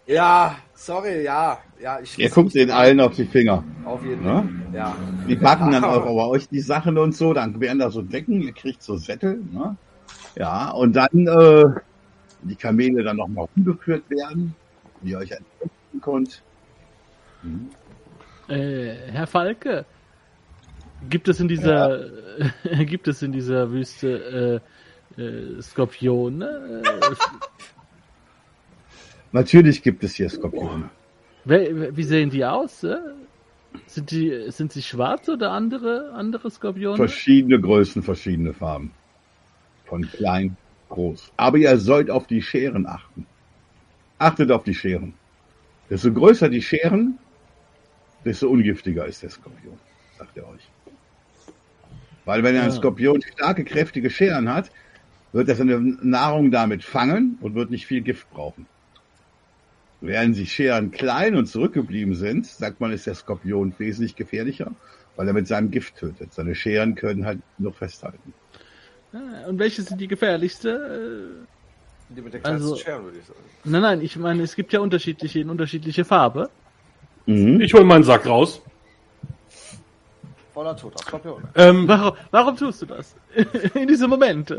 Ja, 0.07 0.57
sorry, 0.75 1.23
ja, 1.23 1.59
ja, 1.83 2.01
ich 2.01 2.19
Ihr 2.19 2.31
guckt 2.31 2.55
den 2.55 2.71
allen 2.71 2.99
auf 3.01 3.15
die 3.15 3.27
Finger. 3.27 3.63
auf 3.85 4.03
jeden 4.03 4.25
Ja? 4.25 4.41
Fall. 4.41 4.49
Ja. 4.73 4.97
Die 5.29 5.37
packen 5.37 5.71
dann 5.73 5.85
auch 5.85 6.03
bei 6.03 6.11
euch 6.11 6.49
die 6.49 6.61
Sachen 6.61 6.97
und 6.97 7.15
so, 7.15 7.35
dann 7.35 7.61
werden 7.61 7.79
da 7.79 7.91
so 7.91 8.01
Decken, 8.01 8.41
ihr 8.41 8.53
kriegt 8.53 8.83
so 8.83 8.97
Sättel, 8.97 9.41
ne? 9.53 9.77
Ja, 10.37 10.71
und 10.71 10.95
dann 10.97 11.27
äh, 11.27 11.65
die 12.43 12.57
Kamele 12.57 13.03
dann 13.03 13.19
nochmal 13.19 13.47
umgeführt 13.55 14.05
werden, 14.09 14.55
wie 15.03 15.11
ihr 15.11 15.19
euch 15.19 15.31
entdecken 15.33 16.01
könnt. 16.01 16.43
Äh, 18.49 18.95
Herr 19.13 19.27
Falke, 19.27 19.85
gibt 21.09 21.29
es 21.29 21.41
in 21.41 21.49
dieser 21.49 22.11
gibt 22.85 23.09
es 23.09 23.23
in 23.23 23.33
dieser 23.33 23.71
Wüste 23.71 24.61
äh, 25.17 25.21
äh, 25.23 25.63
Skorpione? 25.63 26.83
Natürlich 29.33 29.83
gibt 29.83 30.05
es 30.05 30.15
hier 30.15 30.29
Skorpione. 30.29 30.91
wie 31.45 32.03
sehen 32.03 32.31
die 32.31 32.45
aus? 32.45 32.85
Äh? 32.85 32.99
Sind 33.87 34.11
die 34.11 34.51
sind 34.51 34.73
sie 34.73 34.83
schwarz 34.83 35.29
oder 35.29 35.53
andere 35.53 36.13
andere 36.13 36.51
Skorpione? 36.51 36.97
Verschiedene 36.97 37.61
Größen, 37.61 38.03
verschiedene 38.03 38.53
Farben. 38.53 38.93
Von 39.85 40.03
klein, 40.03 40.57
groß. 40.89 41.33
Aber 41.37 41.59
ihr 41.59 41.77
sollt 41.77 42.11
auf 42.11 42.27
die 42.27 42.43
Scheren 42.43 42.87
achten. 42.87 43.27
Achtet 44.19 44.51
auf 44.51 44.65
die 44.65 44.75
Scheren. 44.75 45.15
Desto 45.91 46.13
größer 46.13 46.49
die 46.49 46.63
Scheren, 46.63 47.19
desto 48.25 48.49
ungiftiger 48.49 49.07
ist 49.07 49.23
der 49.23 49.31
Skorpion, 49.31 49.79
sagt 50.19 50.37
er 50.37 50.49
euch. 50.49 50.66
Weil 52.27 52.43
wenn 52.43 52.57
ein 52.57 52.65
Ja. 52.69 52.71
Skorpion 52.73 53.23
starke, 53.23 53.65
kräftige 53.65 54.11
Scheren 54.11 54.53
hat, 54.53 54.71
wird 55.33 55.49
er 55.49 55.55
seine 55.55 55.79
Nahrung 55.81 56.51
damit 56.51 56.85
fangen 56.85 57.39
und 57.41 57.55
wird 57.55 57.71
nicht 57.71 57.87
viel 57.87 58.03
Gift 58.03 58.29
brauchen. 58.31 58.67
Während 60.01 60.37
die 60.37 60.47
Scheren 60.47 60.91
klein 60.91 61.37
und 61.37 61.47
zurückgeblieben 61.47 62.15
sind, 62.15 62.47
sagt 62.47 62.81
man, 62.81 62.93
ist 62.93 63.07
der 63.07 63.15
Skorpion 63.15 63.75
wesentlich 63.79 64.15
gefährlicher, 64.17 64.73
weil 65.17 65.27
er 65.27 65.33
mit 65.33 65.47
seinem 65.49 65.71
Gift 65.71 65.97
tötet. 65.97 66.35
Seine 66.35 66.55
Scheren 66.55 66.95
können 66.97 67.25
halt 67.25 67.39
noch 67.59 67.75
festhalten. 67.75 68.35
Ah, 69.13 69.47
Und 69.49 69.59
welche 69.59 69.83
sind 69.83 70.01
die 70.01 70.09
gefährlichste? 70.09 71.31
Die 72.11 72.21
mit 72.21 72.33
der 72.35 72.41
kleinsten 72.41 72.71
Also- 72.71 72.77
Schere, 72.77 73.03
würde 73.05 73.19
ich 73.19 73.25
sagen. 73.25 73.39
Nein, 73.65 73.83
nein, 73.83 74.01
ich 74.01 74.17
meine, 74.17 74.43
es 74.43 74.55
gibt 74.57 74.73
ja 74.73 74.81
unterschiedliche 74.81 75.41
in 75.41 75.49
unterschiedliche 75.51 76.05
Farbe. 76.05 76.51
Mhm. 77.27 77.61
Ich 77.61 77.73
hole 77.73 77.85
meinen 77.85 78.05
Sack 78.05 78.27
raus. 78.27 78.63
Voller 80.57 80.75
toter 80.75 81.05
Skorpion. 81.05 81.43
Ähm, 81.55 81.87
Warum, 81.87 82.17
warum 82.31 82.57
tust 82.57 82.81
du 82.81 82.87
das? 82.87 83.15
In 83.75 83.89
diesem 83.89 84.09
Moment. 84.09 84.57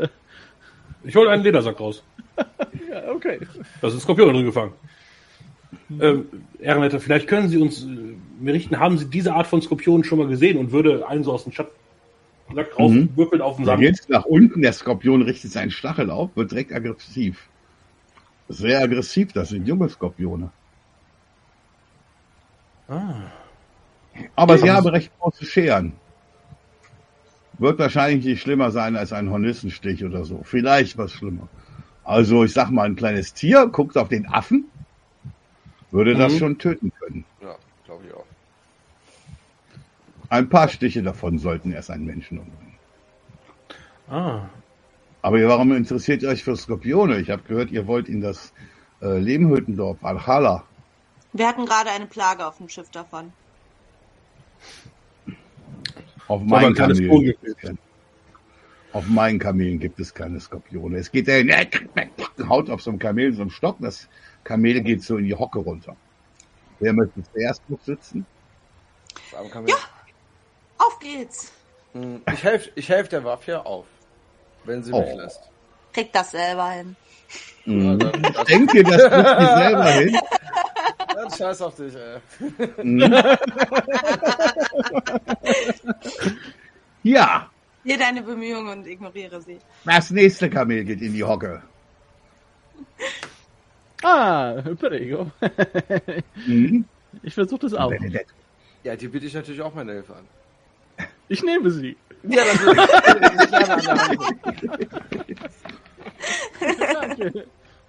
ich 1.02 1.16
hole 1.16 1.28
einen 1.28 1.42
Ledersack 1.42 1.80
raus. 1.80 2.04
Ja, 2.88 3.10
okay. 3.10 3.40
Da 3.80 3.90
sind 3.90 4.00
Skorpione 4.00 4.32
drin 4.32 4.46
gefangen. 4.46 4.72
Ähm, 6.00 6.26
vielleicht 7.00 7.26
können 7.26 7.48
Sie 7.48 7.58
uns 7.58 7.84
äh, 7.84 8.14
berichten, 8.40 8.78
haben 8.78 8.96
Sie 8.96 9.06
diese 9.06 9.34
Art 9.34 9.48
von 9.48 9.60
Skorpionen 9.60 10.04
schon 10.04 10.18
mal 10.18 10.28
gesehen 10.28 10.56
und 10.56 10.70
würde 10.70 11.06
einen 11.08 11.24
so 11.24 11.32
aus 11.32 11.42
dem 11.42 11.52
Schatten 11.52 11.72
Sack 12.54 12.78
rauswürfeln 12.78 13.42
auf 13.42 13.56
den 13.56 13.64
Sand? 13.66 13.80
geht's 13.80 14.08
nach 14.08 14.24
unten, 14.24 14.62
der 14.62 14.72
Skorpion 14.72 15.22
richtet 15.22 15.50
seinen 15.50 15.72
Stachel 15.72 16.10
auf, 16.10 16.30
wird 16.36 16.52
direkt 16.52 16.72
aggressiv. 16.72 17.48
Sehr 18.48 18.80
aggressiv, 18.80 19.32
das 19.32 19.48
sind 19.48 19.66
junge 19.66 19.88
Skorpione. 19.88 20.50
Aber 24.36 24.58
sie 24.58 24.70
haben 24.70 24.86
recht 24.88 25.12
große 25.18 25.44
Scheren. 25.44 25.92
Wird 27.58 27.78
wahrscheinlich 27.78 28.24
nicht 28.24 28.40
schlimmer 28.42 28.70
sein 28.70 28.96
als 28.96 29.12
ein 29.12 29.30
Hornissenstich 29.30 30.04
oder 30.04 30.24
so. 30.24 30.42
Vielleicht 30.44 30.96
was 30.98 31.12
schlimmer. 31.12 31.48
Also 32.04 32.44
ich 32.44 32.52
sag 32.52 32.70
mal, 32.70 32.84
ein 32.86 32.96
kleines 32.96 33.34
Tier 33.34 33.66
guckt 33.68 33.96
auf 33.98 34.08
den 34.08 34.28
Affen, 34.28 34.72
würde 35.90 36.16
das 36.16 36.34
Mhm. 36.34 36.38
schon 36.38 36.58
töten 36.58 36.92
können. 36.98 37.26
Ja, 37.40 37.58
glaube 37.84 38.06
ich 38.06 38.12
auch. 38.14 38.28
Ein 40.30 40.48
paar 40.48 40.68
Stiche 40.68 41.02
davon 41.02 41.38
sollten 41.38 41.70
erst 41.72 41.90
einen 41.90 42.06
Menschen 42.06 42.38
umbringen. 42.38 42.78
Ah, 44.08 44.50
Aber 45.22 45.40
warum 45.48 45.72
interessiert 45.72 46.22
ihr 46.22 46.28
euch 46.28 46.42
für 46.44 46.56
Skorpione? 46.56 47.18
Ich 47.20 47.30
habe 47.30 47.42
gehört, 47.44 47.70
ihr 47.70 47.86
wollt 47.86 48.08
in 48.08 48.20
das 48.20 48.52
äh, 49.00 49.18
Lehmhüttendorf 49.18 50.02
Alchala. 50.04 50.64
Wir 51.32 51.48
hatten 51.48 51.64
gerade 51.64 51.88
eine 51.90 52.06
Plage 52.06 52.46
auf 52.46 52.58
dem 52.58 52.68
Schiff 52.68 52.90
davon. 52.90 53.32
Auf 56.28 56.42
meinen, 56.42 56.74
Kamelen, 56.74 57.08
Vogel. 57.08 57.32
gibt 57.34 57.44
es 57.48 57.56
keine- 57.56 57.78
auf 58.92 59.06
meinen 59.06 59.38
Kamelen 59.38 59.78
gibt 59.78 59.98
es 60.00 60.12
keine 60.12 60.40
Skorpione. 60.40 60.98
Es 60.98 61.10
geht 61.10 61.28
dahin, 61.28 61.50
haut 62.48 62.68
auf 62.70 62.82
so 62.82 62.90
einem 62.90 62.98
Kamel 62.98 63.32
so 63.34 63.42
einen 63.42 63.50
Stock, 63.50 63.76
das 63.80 64.08
Kamel 64.44 64.80
geht 64.82 65.02
so 65.02 65.16
in 65.16 65.24
die 65.24 65.34
Hocke 65.34 65.58
runter. 65.58 65.96
Wer 66.80 66.92
möchte 66.92 67.22
zuerst 67.32 67.62
noch 67.68 67.80
sitzen? 67.82 68.26
Mir- 69.32 69.74
Auf 70.78 70.98
geht's. 71.00 71.52
Hm, 71.92 72.22
Ich 72.32 72.44
helfe 72.44 72.70
ich 72.76 72.88
helf 72.88 73.08
der 73.08 73.24
Waffe 73.24 73.64
auf, 73.64 73.86
wenn 74.64 74.82
sie 74.82 74.92
mich 74.92 75.00
Oh. 75.00 75.16
lässt. 75.18 75.40
Krieg 75.92 76.12
das 76.12 76.30
selber 76.30 76.70
hin. 76.70 76.96
Ja, 77.64 77.92
Ich 77.94 78.44
denke, 78.44 78.82
das 78.84 79.02
kriegt 79.02 79.40
ihr 79.40 79.56
selber 79.56 79.84
hin. 79.90 80.18
dann 81.28 81.38
scheiß 81.38 81.62
auf 81.62 81.74
dich, 81.76 81.94
ey. 81.94 82.20
Ja, 87.02 87.48
Hier 87.84 87.98
deine 87.98 88.22
Bemühungen 88.22 88.78
und 88.78 88.86
ignoriere 88.86 89.40
sie. 89.40 89.58
das 89.84 90.10
nächste 90.10 90.50
Kamel 90.50 90.84
geht 90.84 91.00
in 91.00 91.12
die 91.12 91.24
Hocke. 91.24 91.62
Ah, 94.02 94.54
prego. 94.78 95.30
Mhm. 96.46 96.84
Ich 97.22 97.34
versuche 97.34 97.60
das 97.60 97.74
auch. 97.74 97.90
Benedetto. 97.90 98.32
Ja, 98.84 98.94
die 98.96 99.08
biete 99.08 99.26
ich 99.26 99.34
natürlich 99.34 99.60
auch 99.60 99.74
meine 99.74 99.92
Hilfe 99.92 100.14
an. 100.14 100.24
Ich 101.28 101.42
nehme 101.42 101.70
sie. 101.70 101.96
Ja. 102.22 102.42
Ich 102.52 102.58
der 103.50 103.68
Hand. 103.68 104.18
Danke. 106.92 107.46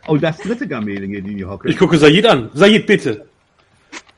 Oh, 0.07 0.17
das 0.17 0.37
dritte 0.37 0.67
Kamel 0.67 1.07
geht 1.07 1.25
in 1.27 1.37
die 1.37 1.45
Hocke. 1.45 1.69
ich 1.69 1.77
gucke 1.77 1.97
Sayid 1.97 2.25
an. 2.25 2.49
Sayid, 2.53 2.85
bitte. 2.87 3.28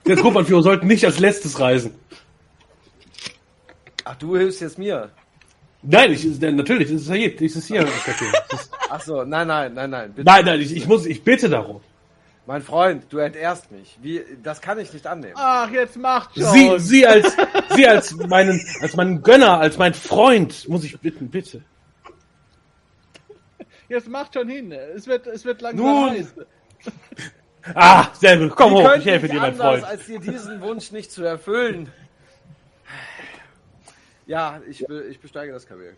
Der 0.06 0.16
Gruppenanführer 0.16 0.64
sollten 0.64 0.88
nicht 0.88 1.06
als 1.06 1.20
letztes 1.20 1.60
reisen. 1.60 1.94
Ach, 4.04 4.16
du 4.16 4.36
hilfst 4.36 4.62
jetzt 4.62 4.78
mir. 4.78 5.12
Nein, 5.84 6.12
ich, 6.12 6.40
denn 6.40 6.56
natürlich, 6.56 6.92
das 6.92 7.02
ist. 7.02 7.10
Das 7.10 7.56
ist 7.56 7.68
hier. 7.68 7.84
Das 7.86 8.08
ist, 8.62 8.72
Ach 8.90 9.02
so, 9.02 9.24
nein, 9.24 9.48
nein, 9.48 9.74
nein, 9.74 9.90
nein. 9.90 10.14
Bitte. 10.14 10.26
nein, 10.26 10.46
nein, 10.46 10.60
ich, 10.62 10.76
ich 10.76 10.88
muss, 10.88 11.06
ich 11.06 11.24
bitte 11.24 11.50
darum. 11.50 11.82
Mein 12.46 12.62
Freund, 12.62 13.06
du 13.10 13.20
entehrst 13.20 13.72
mich. 13.72 13.98
Wie, 14.02 14.22
das 14.44 14.60
kann 14.62 14.80
ich 14.80 14.92
nicht 14.92 15.06
annehmen. 15.06 15.36
Ach, 15.38 15.70
jetzt 15.72 15.96
macht 15.96 16.36
schon. 16.36 16.52
Sie, 16.52 16.80
Sie 16.80 17.08
als, 17.08 17.38
Sie 17.76 17.88
als 17.88 18.12
meinen, 18.16 18.60
als 18.82 18.96
meinen 18.96 19.22
Gönner, 19.22 19.60
als 19.60 19.78
mein 19.78 19.94
Freund, 19.94 20.68
muss 20.68 20.84
ich 20.84 21.00
bitten, 21.00 21.30
bitte. 21.30 21.62
Jetzt 23.88 24.10
macht 24.10 24.34
schon 24.34 24.50
hin. 24.50 24.72
Es 24.72 25.06
wird, 25.06 25.28
es 25.28 25.46
wird 25.46 25.62
langsam 25.62 25.86
Nun. 25.86 26.10
heiß. 26.12 26.34
Ah, 27.76 28.08
sehr 28.14 28.38
gut. 28.38 28.56
Komm 28.56 28.72
Wie 28.74 28.76
hoch, 28.78 28.96
ich 28.98 29.06
helfe 29.06 29.26
ich 29.28 29.32
dir, 29.32 29.40
mein 29.40 29.52
anders, 29.52 29.68
Freund. 29.80 29.84
als 29.84 30.06
dir 30.06 30.20
diesen 30.20 30.62
Wunsch 30.62 30.92
nicht 30.92 31.12
zu 31.12 31.24
erfüllen? 31.24 31.90
Ja, 34.26 34.62
ich, 34.70 34.86
be- 34.86 35.04
ich 35.10 35.20
besteige 35.20 35.52
das 35.52 35.66
Kamel. 35.68 35.96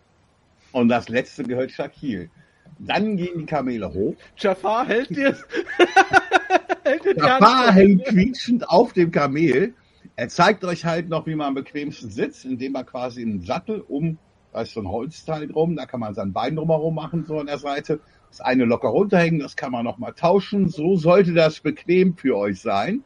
Und 0.72 0.88
das 0.88 1.08
letzte 1.08 1.44
gehört 1.44 1.70
Shakil. 1.70 2.30
Dann 2.78 3.16
gehen 3.16 3.38
die 3.40 3.46
Kamele 3.46 3.92
hoch. 3.92 4.16
Jafar 4.36 4.86
hält 4.86 5.10
dir. 5.10 5.36
Jafar 7.16 7.72
hängt 7.72 8.04
quietschend 8.06 8.68
auf 8.68 8.92
dem 8.92 9.10
Kamel. 9.10 9.74
Er 10.16 10.28
zeigt 10.28 10.64
euch 10.64 10.84
halt 10.84 11.08
noch, 11.08 11.26
wie 11.26 11.34
man 11.34 11.48
am 11.48 11.54
bequemsten 11.54 12.10
sitzt, 12.10 12.44
indem 12.44 12.72
man 12.72 12.86
quasi 12.86 13.22
einen 13.22 13.42
Sattel 13.42 13.80
um, 13.80 14.18
da 14.52 14.62
ist 14.62 14.72
so 14.72 14.80
ein 14.80 14.88
Holzteil 14.88 15.48
drum, 15.48 15.76
da 15.76 15.86
kann 15.86 16.00
man 16.00 16.14
sein 16.14 16.32
Bein 16.32 16.56
drumherum 16.56 16.94
machen, 16.94 17.24
so 17.26 17.38
an 17.38 17.46
der 17.46 17.58
Seite. 17.58 18.00
Das 18.34 18.40
eine 18.40 18.64
locker 18.64 18.88
runterhängen, 18.88 19.38
das 19.38 19.54
kann 19.54 19.70
man 19.70 19.84
nochmal 19.84 20.12
tauschen. 20.12 20.68
So 20.68 20.96
sollte 20.96 21.34
das 21.34 21.60
bequem 21.60 22.16
für 22.16 22.36
euch 22.36 22.60
sein. 22.60 23.04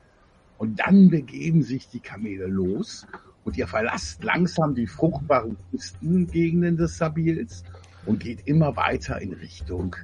Und 0.56 0.80
dann 0.80 1.10
begeben 1.10 1.62
sich 1.62 1.86
die 1.90 2.00
Kamele 2.00 2.46
los 2.46 3.06
und 3.44 3.58
ihr 3.58 3.66
verlasst 3.66 4.24
langsam 4.24 4.74
die 4.74 4.86
fruchtbaren 4.86 5.58
Küstengegenden 5.70 6.78
des 6.78 6.96
Sabils 6.96 7.62
und 8.06 8.20
geht 8.20 8.46
immer 8.46 8.74
weiter 8.76 9.20
in 9.20 9.34
Richtung 9.34 9.96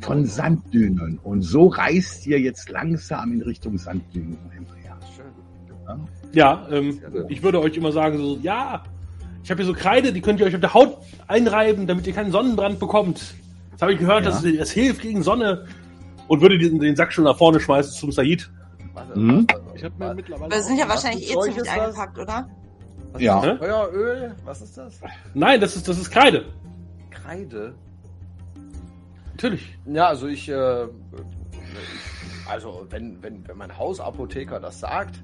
von 0.00 0.24
Sanddünen. 0.24 1.18
Und 1.22 1.42
so 1.42 1.66
reist 1.66 2.26
ihr 2.26 2.40
jetzt 2.40 2.70
langsam 2.70 3.30
in 3.30 3.42
Richtung 3.42 3.76
Sanddünen. 3.76 4.38
hinterher. 4.54 4.98
Ja, 6.32 6.66
ähm, 6.70 6.98
ich 7.28 7.42
würde 7.42 7.60
euch 7.60 7.76
immer 7.76 7.92
sagen, 7.92 8.16
so, 8.16 8.38
ja, 8.40 8.84
ich 9.42 9.50
habe 9.50 9.62
hier 9.62 9.66
so 9.66 9.78
Kreide, 9.78 10.14
die 10.14 10.22
könnt 10.22 10.40
ihr 10.40 10.46
euch 10.46 10.54
auf 10.54 10.62
der 10.62 10.72
Haut 10.72 10.96
einreiben, 11.26 11.86
damit 11.86 12.06
ihr 12.06 12.14
keinen 12.14 12.32
Sonnenbrand 12.32 12.80
bekommt. 12.80 13.34
Das 13.74 13.82
habe 13.82 13.92
ich 13.92 13.98
gehört, 13.98 14.24
Ja. 14.24 14.30
das, 14.30 14.42
das 14.42 14.70
hilft 14.70 15.02
gegen 15.02 15.22
Sonne. 15.22 15.66
Und 16.26 16.40
würde 16.40 16.56
den, 16.56 16.78
den 16.80 16.96
Sack 16.96 17.12
schon 17.12 17.24
nach 17.24 17.36
vorne 17.36 17.60
schmeißen 17.60 17.92
zum 17.92 18.10
Said. 18.10 18.50
Warte, 18.94 19.18
Mhm. 19.18 19.46
Ich 19.74 19.82
mir 19.98 20.14
mittlerweile. 20.14 20.50
Wir 20.52 20.62
sind 20.62 20.78
ja 20.78 20.88
wahrscheinlich 20.88 21.30
eh 21.30 21.38
ziemlich 21.40 21.70
eingepackt, 21.70 22.18
oder? 22.18 22.48
Was 23.12 23.20
Ja. 23.22 23.38
ist 23.40 23.46
das? 23.46 23.58
Feueröl? 23.58 24.34
Was 24.44 24.62
ist 24.62 24.78
das? 24.78 25.00
Nein, 25.34 25.60
das 25.60 25.76
ist, 25.76 25.86
das 25.86 25.98
ist 25.98 26.10
Kreide. 26.10 26.46
Kreide? 27.10 27.74
Natürlich. 29.32 29.76
Ja, 29.86 30.06
also 30.08 30.28
ich, 30.28 30.48
äh, 30.48 30.86
also 32.48 32.86
wenn, 32.90 33.22
wenn, 33.22 33.46
wenn 33.46 33.56
mein 33.58 33.76
Hausapotheker 33.76 34.60
das 34.60 34.80
sagt, 34.80 35.22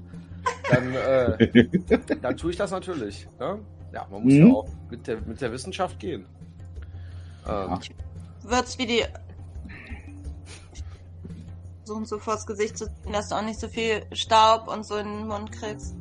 dann, 0.69 0.93
äh, 0.93 1.67
dann 2.21 2.37
tue 2.37 2.51
ich 2.51 2.57
das 2.57 2.71
natürlich. 2.71 3.27
Ne? 3.39 3.59
Ja, 3.93 4.05
man 4.11 4.23
muss 4.23 4.33
Mhm. 4.33 4.47
ja 4.47 4.53
auch 4.53 4.67
mit 4.89 5.07
der, 5.07 5.17
mit 5.25 5.41
der 5.41 5.51
Wissenschaft 5.51 5.97
gehen. 5.99 6.25
Ähm, 7.47 7.79
Wird's 8.43 8.77
wie 8.77 8.85
die 8.85 9.03
so 11.83 11.95
und 11.95 12.07
so 12.07 12.19
vors 12.19 12.45
Gesicht 12.45 12.77
zu 12.77 12.85
ziehen, 12.85 13.13
dass 13.13 13.29
du 13.29 13.35
auch 13.35 13.43
nicht 13.43 13.59
so 13.59 13.67
viel 13.67 14.03
Staub 14.13 14.67
und 14.67 14.85
so 14.85 14.95
in 14.95 15.07
den 15.07 15.27
Mund 15.27 15.51
kriegst. 15.51 15.95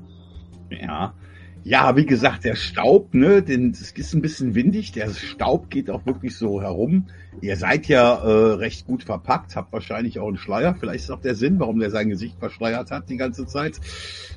Ja. 0.70 1.14
Ja, 1.62 1.95
wie 1.95 2.07
gesagt, 2.07 2.45
der 2.45 2.55
Staub, 2.55 3.12
ne, 3.12 3.43
denn 3.43 3.70
es 3.72 3.93
ist 3.93 4.14
ein 4.14 4.22
bisschen 4.22 4.55
windig. 4.55 4.93
Der 4.93 5.11
Staub 5.11 5.68
geht 5.68 5.91
auch 5.91 6.07
wirklich 6.07 6.36
so 6.36 6.62
herum. 6.62 7.07
Ihr 7.43 7.57
seid 7.57 7.86
ja 7.86 8.14
äh, 8.14 8.53
recht 8.55 8.86
gut 8.86 9.03
verpackt, 9.03 9.57
habt 9.57 9.70
wahrscheinlich 9.72 10.18
auch 10.20 10.28
einen 10.28 10.38
Schleier. 10.38 10.74
Vielleicht 10.74 11.05
ist 11.05 11.11
auch 11.11 11.20
der 11.20 11.34
Sinn, 11.34 11.61
warum 11.61 11.78
der 11.78 11.91
sein 11.91 12.09
Gesicht 12.09 12.38
verschleiert 12.38 12.91
hat 12.91 13.11
die 13.11 13.18
ganze 13.18 13.47
Zeit, 13.47 13.78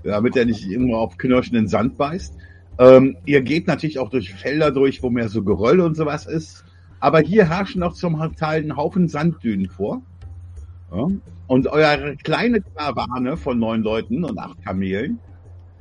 damit 0.03 0.35
er 0.35 0.45
nicht 0.45 0.67
irgendwo 0.67 0.97
auf 0.97 1.17
knirschenden 1.17 1.69
Sand 1.69 1.97
beißt. 1.97 2.35
Ähm, 2.77 3.15
ihr 3.25 3.41
geht 3.41 3.67
natürlich 3.67 3.99
auch 3.99 4.09
durch 4.09 4.33
Felder 4.33 4.71
durch, 4.71 5.01
wo 5.01 5.09
mehr 5.09 5.29
so 5.29 5.43
Geröll 5.43 5.79
und 5.79 5.95
sowas 5.95 6.25
ist. 6.25 6.65
Aber 7.03 7.19
hier 7.19 7.49
herrschen 7.49 7.81
noch 7.81 7.95
zum 7.95 8.17
Teil 8.37 8.63
ein 8.63 8.77
Haufen 8.77 9.09
Sanddünen 9.09 9.67
vor. 9.67 10.01
Ja. 10.89 11.07
Und 11.47 11.67
eure 11.67 12.15
kleine 12.15 12.61
Karawane 12.61 13.35
von 13.35 13.59
neun 13.59 13.83
Leuten 13.83 14.23
und 14.23 14.39
acht 14.39 14.63
Kamelen 14.63 15.19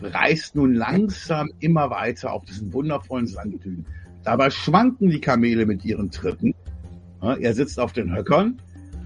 reist 0.00 0.56
nun 0.56 0.74
langsam 0.74 1.48
immer 1.60 1.90
weiter 1.90 2.32
auf 2.32 2.44
diesen 2.44 2.72
wundervollen 2.72 3.28
Sanddünen. 3.28 3.86
Dabei 4.24 4.50
schwanken 4.50 5.10
die 5.10 5.20
Kamele 5.20 5.64
mit 5.64 5.84
ihren 5.84 6.10
Tritten. 6.10 6.56
Ja, 7.22 7.34
er 7.34 7.54
sitzt 7.54 7.78
auf 7.78 7.92
den 7.92 8.12
Höckern. 8.12 8.60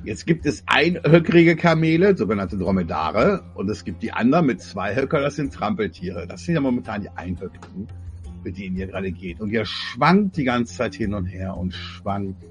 Jetzt 0.04 0.24
gibt 0.24 0.46
es 0.46 0.64
einhöckrige 0.64 1.54
Kamele, 1.54 2.16
sogenannte 2.16 2.56
Dromedare, 2.56 3.42
und 3.56 3.68
es 3.68 3.84
gibt 3.84 4.02
die 4.02 4.12
anderen 4.12 4.46
mit 4.46 4.62
zwei 4.62 4.96
Höckern, 4.96 5.20
das 5.20 5.36
sind 5.36 5.52
Trampeltiere. 5.52 6.26
Das 6.26 6.44
sind 6.44 6.54
ja 6.54 6.62
momentan 6.62 7.02
die 7.02 7.10
einhöckrigen, 7.10 7.88
mit 8.46 8.58
denen 8.58 8.76
ihr 8.76 8.86
gerade 8.86 9.10
geht. 9.10 9.40
Und 9.40 9.50
ihr 9.50 9.66
schwankt 9.66 10.36
die 10.36 10.44
ganze 10.44 10.74
Zeit 10.74 10.94
hin 10.94 11.12
und 11.12 11.26
her 11.26 11.56
und 11.56 11.74
schwankt 11.74 12.42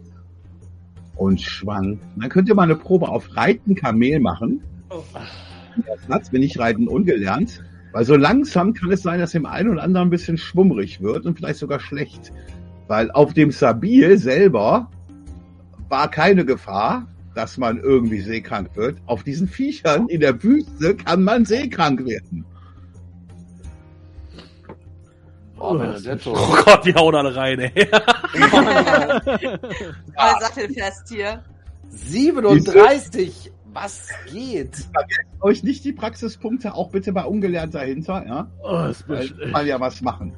und 1.16 1.42
schwankt. 1.42 2.04
Dann 2.18 2.30
könnt 2.30 2.50
ihr 2.50 2.56
mal 2.56 2.64
eine 2.64 2.76
Probe 2.76 3.08
auf 3.08 3.36
Reiten 3.36 3.76
Kamel 3.76 4.20
machen. 4.20 4.62
Platz, 6.06 6.30
bin 6.30 6.44
ich 6.44 6.60
Reiten 6.60 6.88
ungelernt. 6.88 7.64
Weil 7.94 8.04
so 8.04 8.18
langsam 8.18 8.74
kann 8.74 8.92
es 8.92 9.04
sein, 9.04 9.22
dass 9.22 9.32
dem 9.32 9.46
einen 9.46 9.70
oder 9.70 9.84
anderen 9.84 10.10
ein 10.10 10.12
bisschen 10.12 10.38
schwummrig 10.38 11.02
wird 11.02 11.26
und 11.26 11.38
vielleicht 11.38 11.60
sogar 11.60 11.80
schlecht. 11.80 12.34
Weil 12.88 13.10
auf 13.10 13.34
dem 13.34 13.52
Sabil 13.52 14.18
selber 14.18 14.92
war 15.88 16.12
keine 16.12 16.46
Gefahr, 16.46 17.08
dass 17.36 17.58
man 17.58 17.80
irgendwie 17.80 18.20
seekrank 18.20 18.76
wird. 18.76 18.98
Auf 19.06 19.24
diesen 19.24 19.48
Viechern 19.48 20.10
in 20.10 20.20
der 20.20 20.44
Wüste 20.44 20.96
kann 20.96 21.24
man 21.24 21.46
seekrank 21.46 22.06
werden. 22.06 22.46
Oh, 25.72 25.78
Benedetto. 25.78 26.34
Oh 26.36 26.56
Gott, 26.64 26.86
die 26.86 26.94
hauen 26.94 27.16
alle 27.16 27.36
rein, 27.36 27.60
ey. 27.60 27.90
Aber 30.16 30.40
sattelfest 30.40 31.10
hier. 31.10 31.44
37! 31.90 33.52
Was 33.74 34.10
geht? 34.32 34.88
Euch 35.42 35.64
nicht 35.64 35.84
die 35.84 35.92
Praxispunkte 35.92 36.74
auch 36.74 36.92
bitte 36.92 37.12
bei 37.12 37.26
ungelernt 37.26 37.76
dahinter, 37.76 38.26
ja? 38.26 38.48
Oh, 38.64 38.86
es 38.90 39.08
Weil 39.08 39.30
kann 39.52 39.68
ja 39.68 39.80
was 39.80 40.02
machen. 40.02 40.34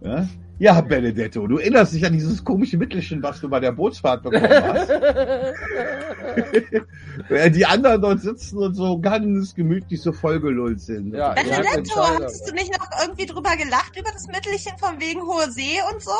Ja? 0.00 0.26
Ja, 0.58 0.80
Benedetto, 0.80 1.46
du 1.46 1.58
erinnerst 1.58 1.94
dich 1.94 2.04
an 2.04 2.12
dieses 2.12 2.44
komische 2.44 2.76
Mittelchen, 2.76 3.22
was 3.22 3.40
du 3.40 3.48
bei 3.48 3.60
der 3.60 3.70
Bootsfahrt 3.72 4.24
bekommen 4.24 4.48
hast. 4.50 4.90
Die 7.54 7.66
anderen 7.66 8.00
dort 8.00 8.20
sitzen 8.20 8.58
und 8.58 8.74
so 8.74 8.98
ganz 9.00 9.54
gemütlich 9.54 10.02
so 10.02 10.12
vollgelullt 10.12 10.80
sind. 10.80 11.14
Ja, 11.14 11.34
Benedetto, 11.34 11.96
hast 11.96 12.48
du 12.48 12.54
nicht 12.54 12.72
noch 12.76 12.88
irgendwie 13.02 13.26
drüber 13.26 13.56
gelacht 13.56 13.96
über 13.98 14.10
das 14.12 14.26
Mittelchen 14.26 14.76
von 14.78 15.00
wegen 15.00 15.22
hohe 15.22 15.50
See 15.50 15.78
und 15.92 16.02
so? 16.02 16.10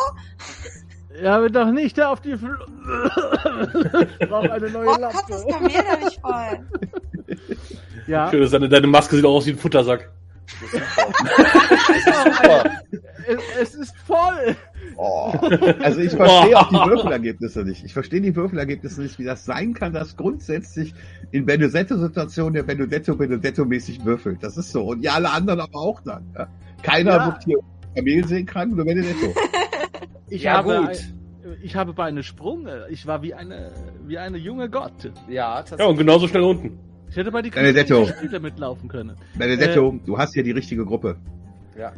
ja, 1.22 1.40
wir 1.42 1.50
doch 1.50 1.70
nicht 1.70 1.98
da 1.98 2.12
auf 2.12 2.20
die 2.20 2.36
Fl 2.36 2.48
Ich 4.20 4.28
brauche 4.28 4.52
eine 4.52 4.70
neue 4.70 4.88
Oh 4.88 4.96
Gott, 4.96 5.24
das 5.28 5.44
Lampe. 5.44 5.68
Kamel 5.68 5.84
da 5.84 5.96
nicht 6.04 6.20
voll. 6.20 6.60
Ja, 8.06 8.30
Schön, 8.30 8.50
deine, 8.50 8.68
deine 8.68 8.86
Maske 8.86 9.16
sieht 9.16 9.24
auch 9.24 9.34
aus 9.34 9.46
wie 9.46 9.50
ein 9.50 9.58
Futtersack. 9.58 10.10
Super. 12.04 12.70
es, 13.26 13.42
es 13.60 13.74
ist 13.74 13.96
voll. 13.98 14.56
Oh. 14.96 15.32
Also 15.82 16.00
ich 16.00 16.10
verstehe 16.12 16.56
auch 16.58 16.68
die 16.68 16.74
Würfelergebnisse 16.90 17.64
nicht. 17.64 17.84
Ich 17.84 17.92
verstehe 17.92 18.20
die 18.20 18.34
Würfelergebnisse 18.34 19.02
nicht, 19.02 19.18
wie 19.18 19.24
das 19.24 19.44
sein 19.44 19.74
kann, 19.74 19.92
dass 19.92 20.16
grundsätzlich 20.16 20.94
in 21.30 21.46
Benedetto-Situationen 21.46 22.54
der 22.54 22.62
Benedetto 22.62 23.14
Benedetto-mäßig 23.14 24.04
würfelt. 24.04 24.42
Das 24.42 24.56
ist 24.56 24.72
so. 24.72 24.82
Und 24.84 25.02
ja, 25.02 25.14
alle 25.14 25.30
anderen 25.30 25.60
aber 25.60 25.78
auch 25.78 26.00
dann. 26.00 26.24
Ja. 26.36 26.48
Keiner 26.82 27.16
Ja. 27.16 27.26
wird 27.26 27.44
hier 27.44 27.58
Kamel 27.94 28.26
sehen 28.26 28.46
kann, 28.46 28.70
nur 28.74 28.84
Benedetto. 28.84 29.34
Ich 30.30 30.42
Ja, 30.42 30.58
habe, 30.58 30.76
gut. 30.80 30.88
ein- 30.90 31.58
ich 31.62 31.74
habe 31.74 31.94
Beine 31.94 32.22
Sprunge. 32.22 32.84
Ich 32.90 33.06
war 33.06 33.22
wie 33.22 33.32
eine, 33.32 33.72
wie 34.06 34.18
eine 34.18 34.36
junge 34.36 34.68
Gott. 34.68 35.10
Ja, 35.26 35.32
Ja, 35.32 35.58
und 35.60 35.68
tatsächlich. 35.68 35.96
genauso 35.98 36.28
schnell 36.28 36.42
unten. 36.42 36.78
Ich 37.10 37.16
hätte 37.16 37.30
bei 37.32 37.42
die 37.42 37.50
Benedetto. 37.50 38.06
Spiele 38.06 38.38
mitlaufen 38.40 38.88
können. 38.88 39.16
Benedetto, 39.34 39.98
du 40.04 40.18
hast 40.18 40.34
hier 40.34 40.42
die 40.42 40.50
richtige 40.52 40.84
Gruppe. 40.84 41.16
Ja. 41.76 41.92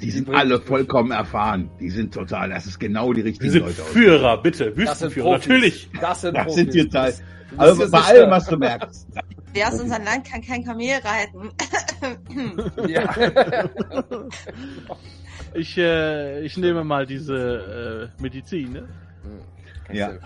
Die 0.00 0.10
sind 0.10 0.24
bringen 0.26 0.38
alle 0.38 0.60
vollkommen 0.60 1.10
erfahren. 1.10 1.70
Die 1.78 1.90
sind 1.90 2.14
total, 2.14 2.48
das 2.50 2.66
ist 2.66 2.78
genau 2.78 3.12
die 3.12 3.18
Wir 3.18 3.24
richtigen 3.26 3.50
sind 3.52 3.62
Leute. 3.66 3.82
aus. 3.82 3.88
Führer, 3.88 4.42
bitte. 4.42 4.64
Das 4.72 4.74
sind 4.74 4.88
Wüstenführer, 4.88 5.30
natürlich. 5.32 5.90
Das 6.00 6.20
sind 6.22 6.34
Das 6.36 6.44
Profis. 6.46 6.54
sind 6.56 6.74
die 6.74 6.88
Teil. 6.88 7.14
Also 7.58 7.80
bei 7.82 7.86
sicher? 7.98 8.06
allem, 8.06 8.30
was 8.30 8.46
du 8.46 8.56
merkst. 8.56 9.08
Wer 9.52 9.68
aus 9.68 9.80
unserem 9.80 10.04
Land 10.04 10.24
kann 10.24 10.40
kein 10.42 10.64
Kamel 10.64 10.98
reiten? 11.04 11.50
Ja. 12.88 13.14
Ich, 15.52 15.76
äh, 15.76 16.40
ich 16.44 16.56
nehme 16.56 16.84
mal 16.84 17.04
diese 17.06 18.10
äh, 18.18 18.22
Medizin. 18.22 18.72
Ne? 18.72 18.88
Ich 19.90 19.98
Ja. 19.98 20.10
sehr 20.12 20.20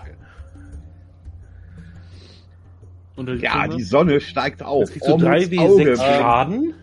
die 3.17 3.33
Ja, 3.43 3.63
Zunge. 3.63 3.75
die 3.77 3.83
Sonne 3.83 4.21
steigt 4.21 4.61
auf. 4.63 4.81
Das 4.81 4.91
kriegst 4.91 5.07
du 5.07 5.13
Ormuts 5.13 5.29
3 5.29 5.51
w 5.51 5.59
Auge. 5.59 5.83
6 5.95 5.99
Schaden. 5.99 6.73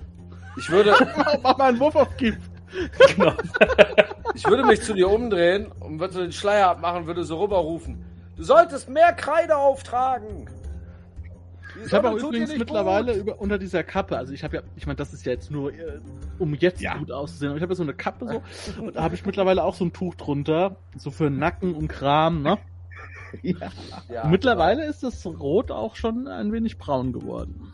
Ich 0.58 0.70
würde, 0.70 0.94
Mach 1.42 1.56
mal 1.58 1.68
einen 1.70 1.80
Wurf 1.80 1.96
auf 1.96 2.16
Gift. 2.16 2.40
Genau. 3.16 3.34
ich 4.34 4.46
würde 4.46 4.64
mich 4.64 4.80
zu 4.80 4.94
dir 4.94 5.10
umdrehen 5.10 5.66
und 5.80 6.00
würde 6.00 6.14
so 6.14 6.20
den 6.22 6.32
Schleier 6.32 6.68
abmachen, 6.70 7.06
würde 7.06 7.22
so 7.22 7.38
rüberrufen. 7.38 8.02
Du 8.36 8.44
solltest 8.44 8.88
mehr 8.88 9.12
Kreide 9.12 9.56
auftragen. 9.58 10.48
Die 11.74 11.86
Ich 11.86 11.92
habe 11.92 12.08
auch 12.10 12.16
übrigens 12.16 12.56
mittlerweile 12.56 13.12
über, 13.14 13.38
unter 13.40 13.58
dieser 13.58 13.82
Kappe, 13.82 14.16
also 14.16 14.32
ich 14.32 14.42
habe 14.42 14.56
ja, 14.56 14.62
ich 14.76 14.86
meine, 14.86 14.96
das 14.96 15.12
ist 15.12 15.26
ja 15.26 15.32
jetzt 15.32 15.50
nur, 15.50 15.70
äh, 15.72 16.00
um 16.38 16.54
jetzt 16.54 16.80
Ja. 16.80 16.96
gut 16.96 17.10
auszusehen, 17.12 17.50
aber 17.50 17.56
ich 17.58 17.62
habe 17.62 17.72
ja 17.72 17.76
so 17.76 17.82
eine 17.82 17.92
Kappe 17.94 18.42
so 18.66 18.80
und 18.82 18.96
da 18.96 19.02
habe 19.02 19.14
ich 19.14 19.26
mittlerweile 19.26 19.62
auch 19.64 19.74
so 19.74 19.84
ein 19.84 19.92
Tuch 19.92 20.14
drunter, 20.14 20.76
so 20.96 21.10
für 21.10 21.28
Nacken 21.28 21.74
und 21.74 21.88
Kram, 21.88 22.40
ne? 22.42 22.56
ja. 23.42 23.70
Ja, 24.12 24.26
Mittlerweile 24.28 24.84
ist 24.86 25.02
das 25.02 25.24
Rot 25.26 25.70
auch 25.70 25.96
schon 25.96 26.26
ein 26.28 26.52
wenig 26.52 26.78
braun 26.78 27.12
geworden. 27.12 27.72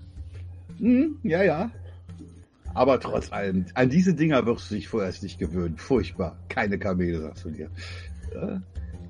Hm, 0.79 1.19
ja, 1.23 1.43
ja. 1.43 1.71
Aber 2.75 3.01
trotz 3.01 3.33
allem, 3.33 3.67
an 3.75 3.89
diese 3.89 4.15
Dinger 4.15 4.47
wirst 4.47 4.71
du 4.71 4.77
dich 4.77 4.89
vorerst 4.89 5.23
nicht 5.23 5.39
gewöhnen. 5.39 5.77
Furchtbar. 5.77 6.37
Keine 6.49 6.79
Kamele, 6.79 7.21
sagst 7.21 7.45
du 7.45 7.51
dir. 7.51 7.71
Äh, 8.35 8.59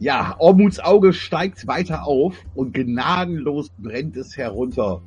Ja, 0.00 0.36
Ormuts 0.38 0.78
Auge 0.78 1.12
steigt 1.12 1.66
weiter 1.66 2.06
auf 2.06 2.36
und 2.54 2.72
gnadenlos 2.72 3.68
brennt 3.78 4.16
es 4.16 4.36
herunter. 4.36 5.02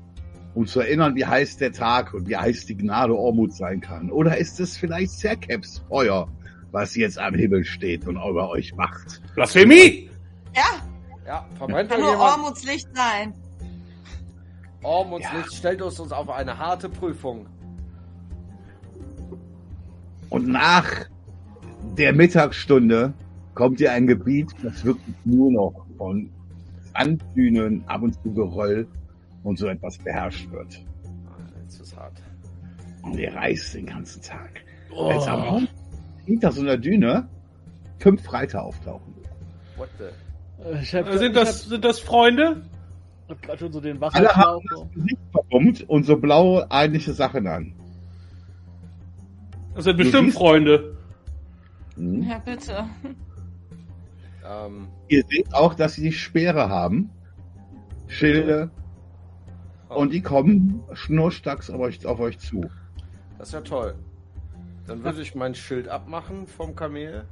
Um 0.53 0.67
zu 0.67 0.81
erinnern, 0.81 1.15
wie 1.15 1.25
heiß 1.25 1.57
der 1.57 1.71
Tag 1.71 2.13
und 2.13 2.27
wie 2.27 2.35
heiß 2.35 2.65
die 2.65 2.75
Gnade 2.75 3.15
Ormuts 3.15 3.57
sein 3.57 3.79
kann. 3.79 4.11
Oder 4.11 4.37
ist 4.37 4.59
es 4.59 4.75
vielleicht 4.75 5.11
Serkeps 5.13 5.81
Feuer, 5.87 6.27
was 6.71 6.93
jetzt 6.95 7.17
am 7.17 7.33
Himmel 7.35 7.63
steht 7.63 8.05
und 8.05 8.17
über 8.17 8.49
euch 8.49 8.75
wacht? 8.75 9.21
Blasphemie! 9.33 10.09
Ja, 10.53 10.81
Ja, 11.31 11.45
verbrennt 11.57 11.89
kann 11.89 12.01
nur 12.01 12.09
jemand. 12.09 12.29
Ormuts 12.29 12.65
Licht 12.65 12.89
sein. 12.93 13.33
Ormuts 14.83 15.23
Ja. 15.23 15.37
Licht 15.37 15.53
stellt 15.53 15.81
uns 15.81 15.97
uns 15.97 16.11
auf 16.11 16.29
eine 16.29 16.57
harte 16.57 16.89
Prüfung. 16.89 17.45
Und 20.29 20.49
nach 20.49 21.05
der 21.97 22.11
Mittagsstunde 22.11 23.13
kommt 23.53 23.79
ihr 23.79 23.93
ein 23.93 24.07
Gebiet, 24.07 24.51
das 24.61 24.83
wirklich 24.83 25.15
nur 25.23 25.53
noch 25.53 25.85
von 25.97 26.29
Sanddünen, 26.93 27.85
ab 27.87 28.01
und 28.01 28.21
zu 28.21 28.33
Geröll 28.33 28.85
und 29.43 29.57
so 29.57 29.67
etwas 29.67 29.97
beherrscht 29.99 30.51
wird. 30.51 30.83
Ah, 31.29 31.37
Jetzt 31.63 31.79
ist 31.79 31.95
hart. 31.95 32.21
Und 33.03 33.17
ihr 33.17 33.33
reist 33.33 33.73
den 33.73 33.85
ganzen 33.85 34.21
Tag. 34.21 34.65
Oh. 34.93 35.05
Als 35.05 35.25
am 35.27 35.39
Morgen 35.39 35.67
hinter 36.25 36.51
so 36.51 36.59
einer 36.59 36.75
Düne 36.75 37.29
fünf 37.99 38.33
Reiter 38.33 38.63
auftauchen. 38.63 39.13
What 39.77 39.87
the? 39.97 40.30
Äh, 40.63 40.81
Ich 40.81 40.93
hab, 40.95 41.07
Sind 41.13 41.35
das, 41.35 41.63
sind 41.63 41.83
das 41.85 41.99
Freunde? 41.99 42.61
Ich 43.27 43.31
hab 43.31 43.41
grad 43.43 43.59
schon 43.59 43.71
so 43.71 43.79
den 43.79 44.01
Alle 44.03 44.35
haben 44.35 44.65
das 44.69 44.81
Gesicht 44.93 45.17
verbummt 45.31 45.89
und 45.89 46.05
so 46.05 46.17
blaue, 46.17 46.67
ähnliche 46.69 47.13
Sachen 47.13 47.47
an. 47.47 47.73
Das 49.75 49.85
sind 49.85 49.97
bestimmt 49.97 50.27
siehst- 50.29 50.37
Freunde. 50.37 50.97
Hm. 51.95 52.23
Ja, 52.23 52.39
bitte. 52.39 52.85
Ähm, 54.45 54.87
Ihr 55.07 55.23
seht 55.29 55.53
auch, 55.53 55.73
dass 55.75 55.93
sie 55.93 56.11
Speere 56.11 56.67
haben, 56.69 57.09
Schilde, 58.07 58.69
und 59.87 60.11
die 60.13 60.21
kommen 60.21 60.83
schnurstracks 60.93 61.69
auf 61.69 61.79
euch, 61.79 62.05
auf 62.05 62.19
euch 62.19 62.39
zu. 62.39 62.61
das 63.37 63.49
ist 63.49 63.53
ja 63.53 63.61
toll. 63.61 63.95
Dann 64.87 65.03
würde 65.03 65.21
ich 65.21 65.35
mein 65.35 65.53
Schild 65.55 65.87
abmachen 65.87 66.47
vom 66.47 66.75
Kamel, 66.75 67.23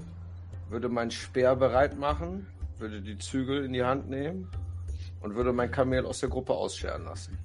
würde 0.70 0.88
mein 0.88 1.10
Speer 1.12 1.56
bereit 1.56 1.98
machen, 2.00 2.46
würde 2.80 3.02
die 3.02 3.18
Zügel 3.18 3.66
in 3.66 3.74
die 3.74 3.84
Hand 3.84 4.10
nehmen 4.10 4.48
und 5.22 5.36
würde 5.36 5.52
mein 5.54 5.72
Kamel 5.72 6.06
aus 6.06 6.20
der 6.20 6.30
Gruppe 6.30 6.54
ausscheren 6.54 7.04
lassen. 7.04 7.38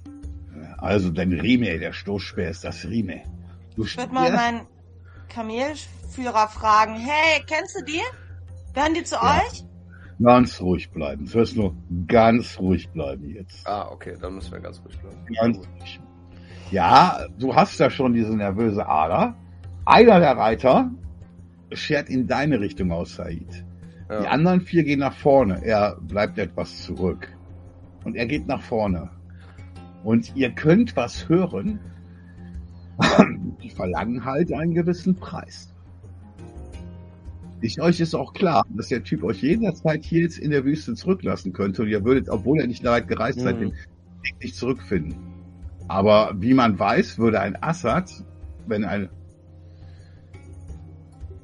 Also 0.77 1.09
dein 1.09 1.33
Rime, 1.33 1.77
der 1.79 1.91
Stoßspeer 1.93 2.49
ist 2.49 2.63
das 2.63 2.85
Rime. 2.85 3.21
Du 3.75 3.83
Ich 3.83 3.97
würde 3.97 4.13
mal 4.13 4.31
meinen 4.31 4.61
Kamelführer 5.27 6.47
fragen. 6.47 6.95
Hey, 6.95 7.43
kennst 7.45 7.77
du 7.79 7.83
die? 7.83 8.01
Gehören 8.73 8.93
die 8.93 9.03
zu 9.03 9.15
Ja. 9.15 9.41
euch? 9.41 9.63
Ganz 10.23 10.61
ruhig 10.61 10.89
bleiben. 10.91 11.25
Du 11.25 11.33
wirst 11.33 11.57
nur 11.57 11.75
ganz 12.07 12.57
ruhig 12.57 12.87
bleiben 12.89 13.29
jetzt. 13.29 13.67
Ah, 13.67 13.89
okay, 13.91 14.15
dann 14.21 14.35
müssen 14.35 14.53
wir 14.53 14.59
ganz 14.61 14.81
ruhig 14.85 14.97
bleiben. 14.99 15.17
Ganz 15.35 15.57
ruhig. 15.57 15.99
Ja, 16.71 17.27
du 17.37 17.53
hast 17.53 17.77
ja 17.79 17.89
schon 17.89 18.13
diese 18.13 18.35
nervöse 18.35 18.87
Ader. 18.87 19.35
Einer 19.85 20.19
der 20.21 20.37
Reiter 20.37 20.89
schert 21.73 22.09
in 22.09 22.27
deine 22.27 22.59
Richtung 22.61 22.91
aus, 22.93 23.15
Said. 23.15 23.65
Die 24.09 24.13
Ja. 24.23 24.29
anderen 24.29 24.61
vier 24.61 24.83
gehen 24.83 24.99
nach 24.99 25.15
vorne. 25.15 25.63
Er 25.63 25.97
bleibt 26.01 26.37
etwas 26.37 26.83
zurück. 26.83 27.27
Und 28.03 28.15
er 28.15 28.27
geht 28.27 28.47
nach 28.47 28.61
vorne. 28.61 29.09
Und 30.03 30.35
ihr 30.35 30.51
könnt 30.51 30.95
was 30.95 31.27
hören. 31.27 31.79
Die 33.63 33.69
verlangen 33.71 34.23
halt 34.23 34.53
einen 34.53 34.73
gewissen 34.75 35.15
Preis. 35.15 35.73
Ich, 37.61 37.81
euch 37.81 37.99
ist 37.99 38.13
auch 38.13 38.33
klar, 38.33 38.63
dass 38.69 38.89
der 38.89 39.03
Typ 39.03 39.23
euch 39.23 39.41
jederzeit 39.41 40.03
hier 40.05 40.21
jetzt 40.21 40.37
in 40.37 40.51
der 40.51 40.63
Wüste 40.65 40.93
zurücklassen 40.93 41.51
könnte 41.51 41.81
und 41.81 41.87
ihr 41.87 42.03
würdet, 42.05 42.29
obwohl 42.29 42.59
er 42.59 42.67
nicht 42.67 42.83
weit 42.83 43.07
gereist 43.07 43.39
seid, 43.39 43.55
Mhm. 43.55 43.59
den 43.59 43.71
Weg 43.71 44.35
nicht 44.43 44.55
zurückfinden. 44.55 45.15
Aber 45.87 46.35
wie 46.37 46.53
man 46.53 46.77
weiß, 46.77 47.17
würde 47.17 47.39
ein 47.39 47.61
Assad, 47.63 48.11
wenn 48.67 48.83
ein, 48.85 49.09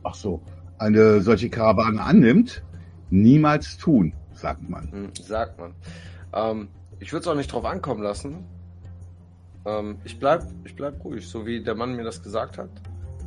ach 0.03 0.13
so, 0.15 0.41
eine 0.81 1.21
solche 1.21 1.49
Karawane 1.49 2.01
annimmt, 2.01 2.63
niemals 3.09 3.77
tun, 3.77 4.13
sagt 4.33 4.67
man. 4.67 4.91
Hm, 4.91 5.09
sagt 5.13 5.59
man. 5.59 5.73
Ähm, 6.33 6.67
ich 6.99 7.13
würde 7.13 7.21
es 7.21 7.27
auch 7.27 7.35
nicht 7.35 7.51
drauf 7.51 7.65
ankommen 7.65 8.01
lassen. 8.01 8.45
Ähm, 9.65 9.97
ich 10.03 10.19
bleib, 10.19 10.43
ich 10.63 10.75
bleib 10.75 11.03
ruhig, 11.03 11.27
so 11.27 11.45
wie 11.45 11.63
der 11.63 11.75
Mann 11.75 11.95
mir 11.95 12.03
das 12.03 12.23
gesagt 12.23 12.57
hat. 12.57 12.69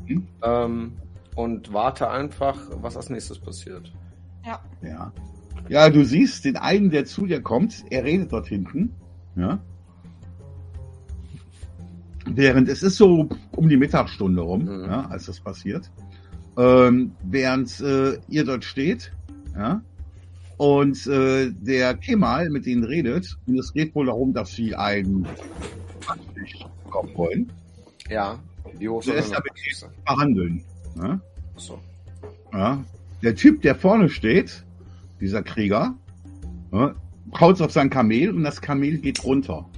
Mhm. 0.06 0.26
Ähm, 0.43 0.93
und 1.36 1.72
warte 1.72 2.10
einfach, 2.10 2.59
was 2.82 2.97
als 2.97 3.09
nächstes 3.10 3.39
passiert. 3.39 3.93
Ja. 4.82 5.12
Ja, 5.68 5.89
du 5.90 6.05
siehst 6.05 6.44
den 6.44 6.56
einen, 6.56 6.90
der 6.90 7.05
zu 7.06 7.26
dir 7.26 7.40
kommt, 7.40 7.85
er 7.90 8.05
redet 8.05 8.32
dort 8.32 8.47
hinten, 8.48 8.94
ja. 9.36 9.59
Während 12.26 12.68
es 12.68 12.82
ist 12.82 12.97
so 12.97 13.28
um 13.56 13.68
die 13.68 13.76
Mittagsstunde 13.76 14.43
rum, 14.43 14.64
Mhm. 14.64 14.85
ja, 14.85 15.06
als 15.06 15.26
das 15.26 15.40
passiert. 15.40 15.90
Ähm, 16.56 17.12
während 17.22 17.81
äh, 17.81 18.18
ihr 18.28 18.44
dort 18.44 18.64
steht, 18.64 19.12
ja, 19.56 19.82
und 20.56 21.06
äh, 21.06 21.51
der 21.51 21.94
Kemal 21.94 22.48
mit 22.51 22.66
ihnen 22.66 22.85
redet, 22.85 23.36
und 23.47 23.59
es 23.59 23.72
geht 23.72 23.94
wohl 23.94 24.06
darum, 24.06 24.32
dass 24.32 24.52
sie 24.52 24.74
einen 24.74 25.26
Backfisch 26.06 26.64
bekommen 26.85 27.10
wollen, 27.16 27.52
Ja, 28.09 28.39
wie 28.78 28.89
hoch 28.89 29.02
soll 29.02 29.22
verhandeln. 30.05 30.62
Ja. 30.97 31.20
Achso. 31.56 31.81
Ja. 32.52 32.85
Der 33.22 33.35
Typ, 33.35 33.62
der 33.62 33.74
vorne 33.74 34.09
steht, 34.09 34.64
dieser 35.20 35.43
Krieger, 35.43 35.94
ja, 36.72 36.94
haut 37.40 37.60
auf 37.60 37.72
sein 37.72 37.90
Kamel 37.90 38.31
und 38.31 38.44
das 38.44 38.60
Kamel 38.60 38.98
geht 38.98 39.24
runter. 39.24 39.68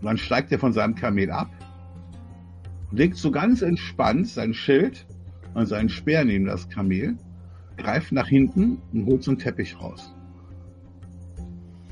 Und 0.00 0.04
dann 0.04 0.18
steigt 0.18 0.50
er 0.52 0.58
von 0.58 0.72
seinem 0.72 0.94
Kamel 0.94 1.30
ab, 1.30 1.50
legt 2.96 3.16
so 3.16 3.30
ganz 3.30 3.62
entspannt 3.62 4.28
sein 4.28 4.54
Schild 4.54 5.06
und 5.54 5.66
seinen 5.66 5.88
Speer 5.88 6.24
neben 6.24 6.46
das 6.46 6.68
Kamel, 6.68 7.16
greift 7.76 8.12
nach 8.12 8.28
hinten 8.28 8.80
und 8.92 9.06
holt 9.06 9.22
so 9.22 9.32
einen 9.32 9.38
Teppich 9.38 9.80
raus. 9.80 10.14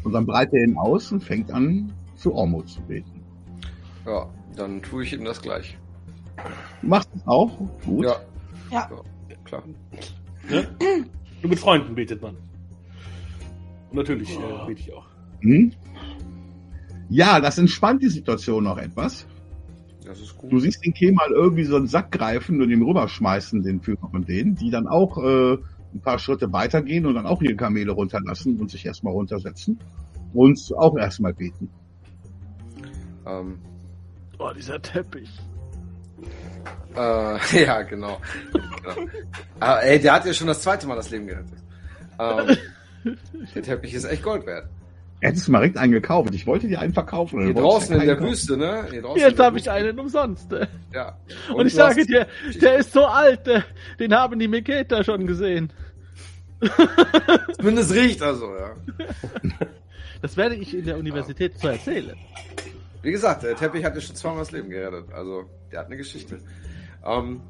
Und 0.04 0.12
dann 0.12 0.26
breitet 0.26 0.54
er 0.54 0.64
ihn 0.64 0.76
aus 0.76 1.12
und 1.12 1.22
fängt 1.22 1.50
an, 1.50 1.92
zu 2.16 2.34
Ormo 2.34 2.62
zu 2.62 2.80
beten. 2.82 3.22
Ja, 4.04 4.28
dann 4.56 4.82
tue 4.82 5.04
ich 5.04 5.12
ihm 5.12 5.24
das 5.24 5.40
gleich. 5.40 5.78
Du 6.80 6.88
machst 6.88 7.08
es 7.14 7.26
auch? 7.26 7.56
Gut. 7.84 8.04
Ja. 8.04 8.16
Ja. 8.70 8.90
Klar. 9.44 9.62
Ne? 10.48 10.68
Nur 11.40 11.50
mit 11.50 11.58
Freunden 11.58 11.94
betet 11.94 12.22
man. 12.22 12.36
Und 13.90 13.96
natürlich 13.96 14.36
äh, 14.36 14.66
bete 14.66 14.80
ich 14.80 14.92
auch. 14.92 15.06
Hm? 15.40 15.72
Ja, 17.08 17.40
das 17.40 17.58
entspannt 17.58 18.02
die 18.02 18.08
Situation 18.08 18.64
noch 18.64 18.78
etwas. 18.78 19.26
Das 20.06 20.20
ist 20.20 20.34
Du 20.42 20.48
gut. 20.48 20.60
siehst 20.62 20.84
den 20.84 20.94
Kemal 20.94 21.30
irgendwie 21.30 21.64
so 21.64 21.76
einen 21.76 21.86
Sack 21.86 22.10
greifen 22.12 22.60
und 22.60 22.70
ihm 22.70 22.82
rüberschmeißen, 22.82 23.62
den 23.62 23.80
Führer 23.80 24.08
von 24.10 24.24
denen, 24.24 24.54
die 24.56 24.70
dann 24.70 24.86
auch 24.88 25.16
äh, 25.18 25.52
ein 25.94 26.00
paar 26.02 26.18
Schritte 26.18 26.52
weitergehen 26.52 27.06
und 27.06 27.14
dann 27.14 27.26
auch 27.26 27.40
ihre 27.42 27.54
Kamele 27.56 27.92
runterlassen 27.92 28.58
und 28.58 28.70
sich 28.70 28.84
erstmal 28.86 29.12
runtersetzen 29.12 29.78
und 30.32 30.58
auch 30.76 30.96
erstmal 30.96 31.34
beten. 31.34 31.70
Ähm, 33.26 33.58
Oh, 34.38 34.50
dieser 34.56 34.82
Teppich. 34.82 35.30
äh, 36.96 37.62
ja, 37.64 37.82
genau. 37.82 38.18
genau. 38.52 39.08
Aber, 39.60 39.82
ey, 39.84 40.00
der 40.00 40.14
hat 40.14 40.26
ja 40.26 40.34
schon 40.34 40.48
das 40.48 40.62
zweite 40.62 40.86
Mal 40.88 40.96
das 40.96 41.10
Leben 41.10 41.26
gerettet. 41.28 41.58
Ähm, 42.18 42.56
der 43.54 43.62
Teppich 43.62 43.94
ist 43.94 44.04
echt 44.04 44.22
Gold 44.24 44.44
wert. 44.46 44.68
Hättest 45.22 45.46
du 45.46 45.52
mal 45.52 45.60
direkt 45.60 45.76
einen 45.78 45.92
gekauft. 45.92 46.34
Ich 46.34 46.48
wollte 46.48 46.66
dir 46.66 46.80
einen 46.80 46.92
verkaufen. 46.92 47.44
Hier 47.44 47.54
draußen 47.54 47.94
in 47.94 48.06
der 48.06 48.16
kaufen. 48.16 48.30
Wüste, 48.30 48.56
ne? 48.56 48.86
Hier 48.90 49.02
draußen 49.02 49.22
in 49.22 49.28
Jetzt 49.28 49.38
habe 49.38 49.56
ich 49.56 49.70
einen 49.70 49.96
umsonst. 50.00 50.48
Ja. 50.92 51.16
Und, 51.54 51.66
ich 51.66 51.72
du 51.74 51.76
sage 51.78 52.00
hast- 52.00 52.08
dir, 52.08 52.26
der 52.60 52.76
ist 52.78 52.92
so 52.92 53.06
alt, 53.06 53.46
äh, 53.46 53.60
den 54.00 54.12
haben 54.12 54.36
die 54.40 54.48
Miketa 54.48 55.04
schon 55.04 55.24
gesehen. 55.28 55.72
Zumindest 57.56 57.92
riecht 57.94 58.20
er 58.20 58.34
so, 58.34 58.46
ja. 58.56 58.74
Das 60.20 60.36
werde 60.36 60.56
ich 60.56 60.74
in 60.76 60.84
der 60.84 60.98
Universität 60.98 61.56
zu 61.56 61.68
erzählen. 61.68 62.16
Wie 63.02 63.12
gesagt, 63.12 63.44
der 63.44 63.54
Teppich 63.54 63.84
hat 63.84 63.94
dir 63.96 64.00
schon 64.00 64.16
zweimal 64.16 64.40
das 64.40 64.50
Leben 64.50 64.70
gerettet. 64.70 65.12
Also, 65.12 65.44
der 65.70 65.78
hat 65.80 65.86
eine 65.86 65.96
Geschichte. 65.96 66.38
Ähm, 67.04 67.40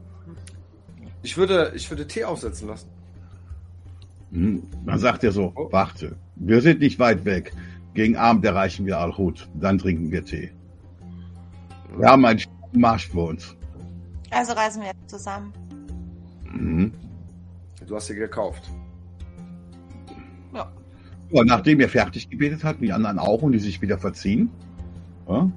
ich 1.22 1.38
würde, 1.38 1.72
ich 1.74 1.88
würde 1.90 2.06
Tee 2.06 2.24
aufsetzen 2.24 2.68
lassen. 2.68 2.88
Hm, 4.32 4.62
Dann 4.86 4.98
sagt 4.98 5.24
er 5.24 5.32
so, 5.32 5.52
warte, 5.70 6.16
wir 6.36 6.60
sind 6.60 6.80
nicht 6.80 6.98
weit 6.98 7.24
weg. 7.24 7.52
Gegen 7.94 8.16
Abend 8.16 8.44
erreichen 8.44 8.86
wir 8.86 8.98
Al-Hud. 8.98 9.48
Dann 9.54 9.78
trinken 9.78 10.10
wir 10.10 10.24
Tee. 10.24 10.50
Wir 11.96 12.08
haben 12.08 12.24
einen 12.24 12.40
Marsch 12.72 13.08
vor 13.08 13.28
uns. 13.28 13.54
Also 14.30 14.52
reisen 14.54 14.82
wir 14.82 14.92
zusammen. 15.06 15.52
Mhm. 16.50 16.92
Du 17.86 17.94
hast 17.96 18.06
sie 18.06 18.14
gekauft. 18.14 18.70
Ja. 20.54 20.72
Ja, 21.30 21.44
nachdem 21.44 21.80
ihr 21.80 21.88
fertig 21.88 22.30
gebetet 22.30 22.64
habt, 22.64 22.80
die 22.80 22.92
anderen 22.92 23.18
auch 23.18 23.42
und 23.42 23.52
die 23.52 23.58
sich 23.58 23.82
wieder 23.82 23.98
verziehen, 23.98 24.50
ja, 25.28 25.50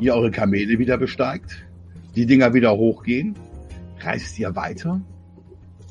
ihr 0.00 0.14
eure 0.14 0.30
Kamele 0.30 0.78
wieder 0.78 0.98
besteigt, 0.98 1.64
die 2.16 2.26
Dinger 2.26 2.54
wieder 2.54 2.76
hochgehen, 2.76 3.34
reist 4.00 4.38
ihr 4.38 4.56
weiter 4.56 5.00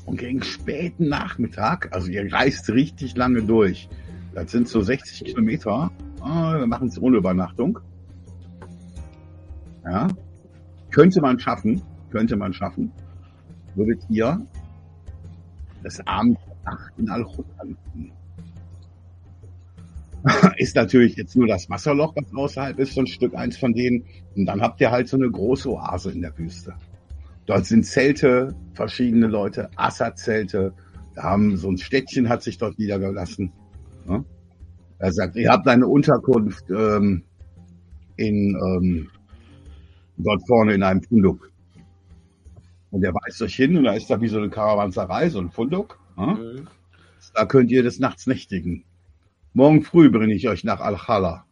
und 0.08 0.18
gegen 0.18 0.42
späten 0.42 1.08
Nachmittag, 1.08 1.94
also 1.94 2.10
ihr 2.10 2.32
reist 2.32 2.70
richtig 2.70 3.14
lange 3.14 3.42
durch, 3.42 3.88
das 4.34 4.50
sind 4.50 4.66
so 4.66 4.80
60 4.80 5.24
Kilometer, 5.24 5.90
ah, 6.20 6.58
wir 6.58 6.66
machen 6.66 6.88
es 6.88 7.00
ohne 7.00 7.18
Übernachtung. 7.18 7.78
Ja, 9.84 10.08
könnte 10.90 11.20
man 11.20 11.38
schaffen, 11.38 11.82
könnte 12.10 12.36
man 12.36 12.54
schaffen, 12.54 12.90
würdet 13.74 14.02
ihr 14.08 14.40
das 15.82 16.04
Abend 16.06 16.38
in 16.96 17.08
Al-Khut 17.08 17.46
ist 20.56 20.74
natürlich 20.74 21.16
jetzt 21.16 21.36
nur 21.36 21.46
das 21.46 21.70
Wasserloch, 21.70 22.14
was 22.16 22.34
außerhalb 22.34 22.78
ist, 22.78 22.94
so 22.94 23.02
ein 23.02 23.06
Stück 23.06 23.34
eins 23.34 23.56
von 23.56 23.72
denen. 23.72 24.04
Und 24.34 24.46
dann 24.46 24.60
habt 24.60 24.80
ihr 24.80 24.90
halt 24.90 25.08
so 25.08 25.16
eine 25.16 25.30
große 25.30 25.70
Oase 25.70 26.10
in 26.10 26.22
der 26.22 26.36
Wüste. 26.36 26.74
Dort 27.48 27.64
sind 27.64 27.84
Zelte, 27.84 28.54
verschiedene 28.74 29.26
Leute, 29.26 29.70
Assad-Zelte. 29.76 30.74
Da 31.14 31.22
haben 31.22 31.56
so 31.56 31.70
ein 31.70 31.78
Städtchen 31.78 32.28
hat 32.28 32.42
sich 32.42 32.58
dort 32.58 32.78
niedergelassen. 32.78 33.50
Ja? 34.06 34.22
Er 34.98 35.12
sagt, 35.12 35.34
ihr 35.34 35.50
habt 35.50 35.66
eine 35.66 35.86
Unterkunft 35.86 36.68
ähm, 36.68 37.24
in 38.16 38.54
ähm, 38.54 39.08
dort 40.18 40.46
vorne 40.46 40.74
in 40.74 40.82
einem 40.82 41.02
Funduk. 41.02 41.50
Und 42.90 43.02
er 43.02 43.14
weist 43.14 43.40
euch 43.40 43.56
hin 43.56 43.78
und 43.78 43.84
da 43.84 43.94
ist 43.94 44.10
da 44.10 44.20
wie 44.20 44.28
so 44.28 44.36
eine 44.36 44.50
Karawanserei, 44.50 45.30
so 45.30 45.38
ein 45.38 45.50
Funduk. 45.50 45.98
Ja? 46.18 46.34
Mhm. 46.34 46.68
Da 47.34 47.46
könnt 47.46 47.70
ihr 47.70 47.82
des 47.82 47.98
Nachts 47.98 48.26
nächtigen. 48.26 48.84
Morgen 49.54 49.82
früh 49.82 50.10
bringe 50.10 50.34
ich 50.34 50.46
euch 50.50 50.64
nach 50.64 50.80
Al-Khala. 50.80 51.46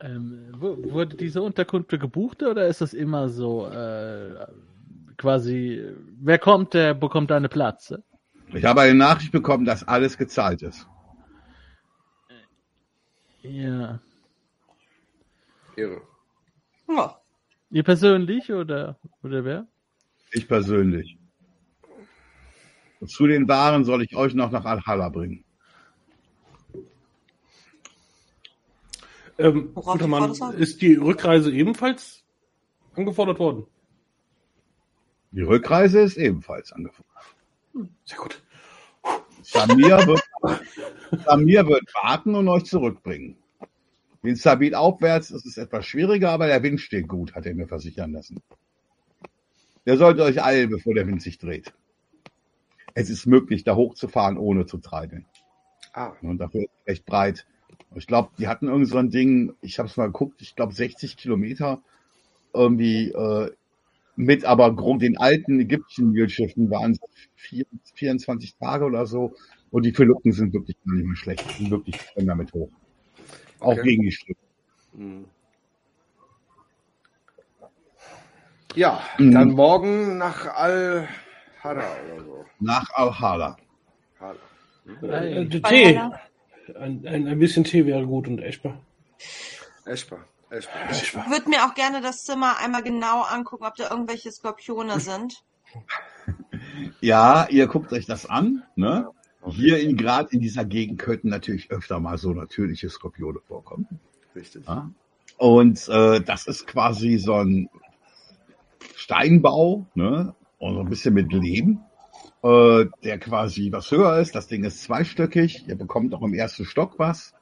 Ähm, 0.00 0.48
wu- 0.58 0.92
wurde 0.92 1.14
diese 1.16 1.42
Unterkunft 1.42 1.90
gebucht 1.90 2.42
oder 2.42 2.66
ist 2.68 2.80
das 2.80 2.94
immer 2.94 3.28
so 3.28 3.66
äh, 3.68 4.46
quasi, 5.22 5.80
wer 6.20 6.38
kommt, 6.38 6.74
der 6.74 6.94
bekommt 6.94 7.30
einen 7.30 7.48
Platz? 7.48 7.94
Ich 8.52 8.64
habe 8.64 8.82
eine 8.82 8.94
Nachricht 8.94 9.30
bekommen, 9.30 9.64
dass 9.64 9.86
alles 9.86 10.18
gezahlt 10.18 10.62
ist. 10.62 10.86
Ja. 13.42 14.00
Irre. 15.76 16.02
Ja. 16.88 17.16
Ihr 17.70 17.84
persönlich 17.84 18.52
oder, 18.52 18.98
oder 19.22 19.44
wer? 19.44 19.66
Ich 20.32 20.46
persönlich. 20.48 21.18
Und 23.00 23.08
zu 23.08 23.26
den 23.26 23.48
Waren 23.48 23.84
soll 23.84 24.02
ich 24.02 24.16
euch 24.16 24.34
noch 24.34 24.50
nach 24.50 24.64
Al-Hala 24.64 25.08
bringen. 25.08 25.44
Ähm, 29.38 29.70
Worauf 29.74 29.94
guter 29.94 30.08
Mann, 30.08 30.32
ist 30.58 30.82
die 30.82 30.94
Rückreise 30.94 31.50
ebenfalls 31.52 32.24
angefordert 32.94 33.38
worden? 33.38 33.66
Die 35.32 35.42
Rückreise 35.42 36.00
ist 36.00 36.18
ebenfalls 36.18 36.72
angefordert. 36.72 37.12
Sehr 38.04 38.18
gut. 38.18 38.42
Samir 39.42 39.98
wird, 40.06 40.22
Samir 41.24 41.66
wird 41.66 41.84
warten 42.02 42.34
und 42.34 42.48
euch 42.48 42.64
zurückbringen. 42.64 43.36
Den 44.22 44.36
Sabit 44.36 44.74
aufwärts 44.74 45.30
ist 45.30 45.46
es 45.46 45.56
etwas 45.56 45.84
schwieriger, 45.86 46.30
aber 46.30 46.46
der 46.46 46.62
Wind 46.62 46.80
steht 46.80 47.08
gut, 47.08 47.34
hat 47.34 47.46
er 47.46 47.54
mir 47.54 47.66
versichern 47.66 48.12
lassen. 48.12 48.40
Der 49.84 49.96
sollte 49.96 50.22
euch 50.22 50.42
eilen, 50.44 50.70
bevor 50.70 50.94
der 50.94 51.06
Wind 51.08 51.22
sich 51.22 51.38
dreht. 51.38 51.72
Es 52.94 53.10
ist 53.10 53.26
möglich, 53.26 53.64
da 53.64 53.74
hochzufahren, 53.74 54.38
ohne 54.38 54.66
zu 54.66 54.78
treiben. 54.78 55.24
Ah, 55.92 56.12
Und 56.22 56.38
dafür 56.38 56.62
ist 56.62 56.70
es 56.82 56.86
recht 56.86 57.06
breit. 57.06 57.46
Ich 57.94 58.06
glaube, 58.06 58.30
die 58.38 58.48
hatten 58.48 58.68
irgend 58.68 58.88
so 58.88 58.98
ein 58.98 59.10
Ding, 59.10 59.54
ich 59.60 59.78
habe 59.78 59.88
es 59.88 59.96
mal 59.96 60.06
geguckt, 60.06 60.40
ich 60.40 60.54
glaube 60.54 60.72
60 60.72 61.16
Kilometer 61.16 61.82
irgendwie 62.54 63.10
äh, 63.10 63.50
mit 64.16 64.44
aber 64.44 64.74
Grund 64.74 65.02
den 65.02 65.16
alten 65.18 65.60
ägyptischen 65.60 66.12
Nilschiffen 66.12 66.70
waren 66.70 66.92
es 66.92 67.00
vier- 67.34 67.66
24 67.94 68.56
Tage 68.56 68.84
oder 68.84 69.06
so 69.06 69.34
und 69.70 69.84
die 69.84 69.92
Verlucken 69.92 70.32
sind 70.32 70.52
wirklich 70.52 70.76
gar 70.86 70.94
nicht 70.94 71.06
mehr 71.06 71.16
schlecht, 71.16 71.44
die 71.50 71.62
sind 71.62 71.70
wirklich 71.70 71.96
damit 72.16 72.52
hoch. 72.52 72.68
Auch 73.60 73.72
Okay. 73.72 73.82
gegen 73.82 74.02
die 74.02 74.12
Ströme. 74.12 74.36
Mhm. 74.92 75.24
Ja, 78.74 79.02
Mhm. 79.18 79.32
dann 79.32 79.50
morgen 79.52 80.18
nach 80.18 80.46
Al-Hara 80.46 81.84
oder 82.14 82.24
so. 82.24 82.44
Nach 82.60 82.88
Al-Hala. 82.94 83.56
Hala. 84.18 84.36
Äh, 85.02 85.44
Bei 85.60 85.70
Tee. 85.70 86.00
Ein, 86.78 87.06
ein, 87.06 87.26
ein 87.26 87.38
bisschen 87.38 87.64
Tee 87.64 87.84
wäre 87.86 88.06
gut 88.06 88.28
und 88.28 88.38
essbar. 88.40 88.80
Eschbar. 89.84 90.24
Ich 90.90 91.14
würde 91.14 91.48
mir 91.48 91.64
auch 91.64 91.74
gerne 91.74 92.02
das 92.02 92.24
Zimmer 92.24 92.58
einmal 92.58 92.82
genau 92.82 93.22
angucken, 93.22 93.64
ob 93.64 93.74
da 93.76 93.90
irgendwelche 93.90 94.30
Skorpione 94.30 95.00
sind. 95.00 95.42
Ja, 97.00 97.48
ihr 97.48 97.66
guckt 97.66 97.92
euch 97.92 98.06
das 98.06 98.26
an. 98.26 98.62
Ne? 98.76 99.08
Hier 99.46 99.80
in 99.80 99.96
gerade 99.96 100.30
in 100.30 100.40
dieser 100.40 100.64
Gegend 100.64 101.00
könnten 101.00 101.28
natürlich 101.28 101.70
öfter 101.70 101.98
mal 101.98 102.16
so 102.16 102.32
natürliche 102.32 102.88
Skorpione 102.88 103.40
vorkommen. 103.40 104.00
Richtig. 104.34 104.66
Ja? 104.66 104.90
Und 105.38 105.88
äh, 105.88 106.20
das 106.20 106.46
ist 106.46 106.66
quasi 106.66 107.18
so 107.18 107.34
ein 107.34 107.68
Steinbau, 108.94 109.86
ne? 109.94 110.34
Und 110.58 110.74
so 110.74 110.80
ein 110.80 110.88
bisschen 110.88 111.14
mit 111.14 111.32
Lehm, 111.32 111.80
äh, 112.42 112.86
der 113.02 113.18
quasi 113.18 113.72
was 113.72 113.90
höher 113.90 114.18
ist. 114.18 114.34
Das 114.34 114.46
Ding 114.46 114.64
ist 114.64 114.82
zweistöckig. 114.82 115.66
Ihr 115.66 115.76
bekommt 115.76 116.14
auch 116.14 116.22
im 116.22 116.34
ersten 116.34 116.64
Stock 116.64 116.98
was. 116.98 117.34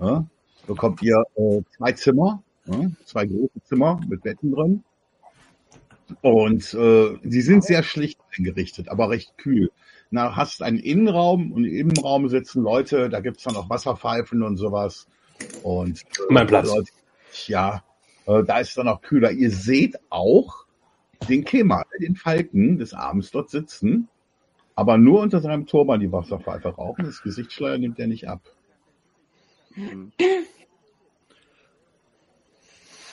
Ja? 0.00 0.26
Bekommt 0.66 1.02
ihr 1.02 1.22
äh, 1.36 1.60
zwei 1.76 1.92
Zimmer, 1.92 2.42
ja? 2.66 2.90
zwei 3.04 3.26
große 3.26 3.62
Zimmer 3.64 4.00
mit 4.08 4.22
Betten 4.22 4.52
drin. 4.52 4.84
Und 6.22 6.74
äh, 6.74 7.18
die 7.22 7.40
sind 7.40 7.64
sehr 7.64 7.82
schlicht 7.82 8.20
eingerichtet, 8.36 8.88
aber 8.88 9.10
recht 9.10 9.36
kühl. 9.38 9.70
Na, 10.10 10.36
hast 10.36 10.62
einen 10.62 10.78
Innenraum 10.78 11.52
und 11.52 11.64
im 11.64 11.90
Innenraum 11.90 12.28
sitzen 12.28 12.62
Leute, 12.62 13.08
da 13.08 13.20
gibt's 13.20 13.42
dann 13.42 13.56
auch 13.56 13.68
Wasserpfeifen 13.68 14.42
und 14.42 14.56
sowas. 14.56 15.08
Und 15.62 16.02
äh, 16.02 16.04
Mein 16.30 16.46
Platz. 16.46 16.68
Leute, 16.68 16.90
ja, 17.46 17.82
äh, 18.26 18.44
da 18.44 18.58
ist 18.60 18.76
dann 18.78 18.88
auch 18.88 19.02
kühler. 19.02 19.32
Ihr 19.32 19.50
seht 19.50 19.98
auch 20.10 20.66
den 21.28 21.44
Kemal, 21.44 21.84
den 22.00 22.14
Falken 22.14 22.78
des 22.78 22.94
Abends 22.94 23.30
dort 23.30 23.50
sitzen, 23.50 24.08
aber 24.74 24.98
nur 24.98 25.20
unter 25.20 25.40
seinem 25.40 25.66
Turban 25.66 26.00
die 26.00 26.12
Wasserpfeife 26.12 26.68
rauchen. 26.68 27.04
Das 27.04 27.22
Gesichtsschleier 27.22 27.78
nimmt 27.78 27.98
er 27.98 28.06
nicht 28.06 28.28
ab. 28.28 28.42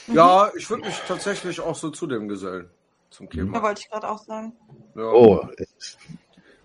Ja, 0.08 0.52
ich 0.58 0.70
würde 0.70 0.86
mich 0.86 0.98
tatsächlich 1.08 1.60
auch 1.60 1.76
so 1.76 1.90
zu 1.90 2.08
dem 2.08 2.28
gesellen. 2.28 2.70
Zum 3.10 3.28
Da 3.30 3.36
Kemal. 3.36 3.62
wollte 3.62 3.82
ich 3.82 3.90
gerade 3.90 4.10
auch 4.10 4.24
sagen. 4.24 4.54
Ja. 4.96 5.04
Oh, 5.04 5.48
es, 5.58 5.98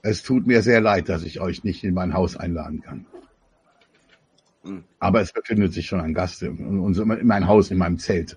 es 0.02 0.22
tut 0.22 0.46
mir 0.46 0.62
sehr 0.62 0.80
leid, 0.80 1.08
dass 1.08 1.22
ich 1.22 1.40
euch 1.40 1.62
nicht 1.64 1.84
in 1.84 1.94
mein 1.94 2.14
Haus 2.14 2.36
einladen 2.36 2.80
kann. 2.80 3.06
Hm. 4.64 4.84
Aber 4.98 5.20
es 5.20 5.32
befindet 5.32 5.72
sich 5.72 5.86
schon 5.86 6.00
ein 6.00 6.14
Gast 6.14 6.42
in, 6.42 6.58
in, 6.58 6.94
in 6.94 7.26
mein 7.26 7.46
Haus, 7.46 7.70
in 7.70 7.78
meinem 7.78 7.98
Zelt. 7.98 8.36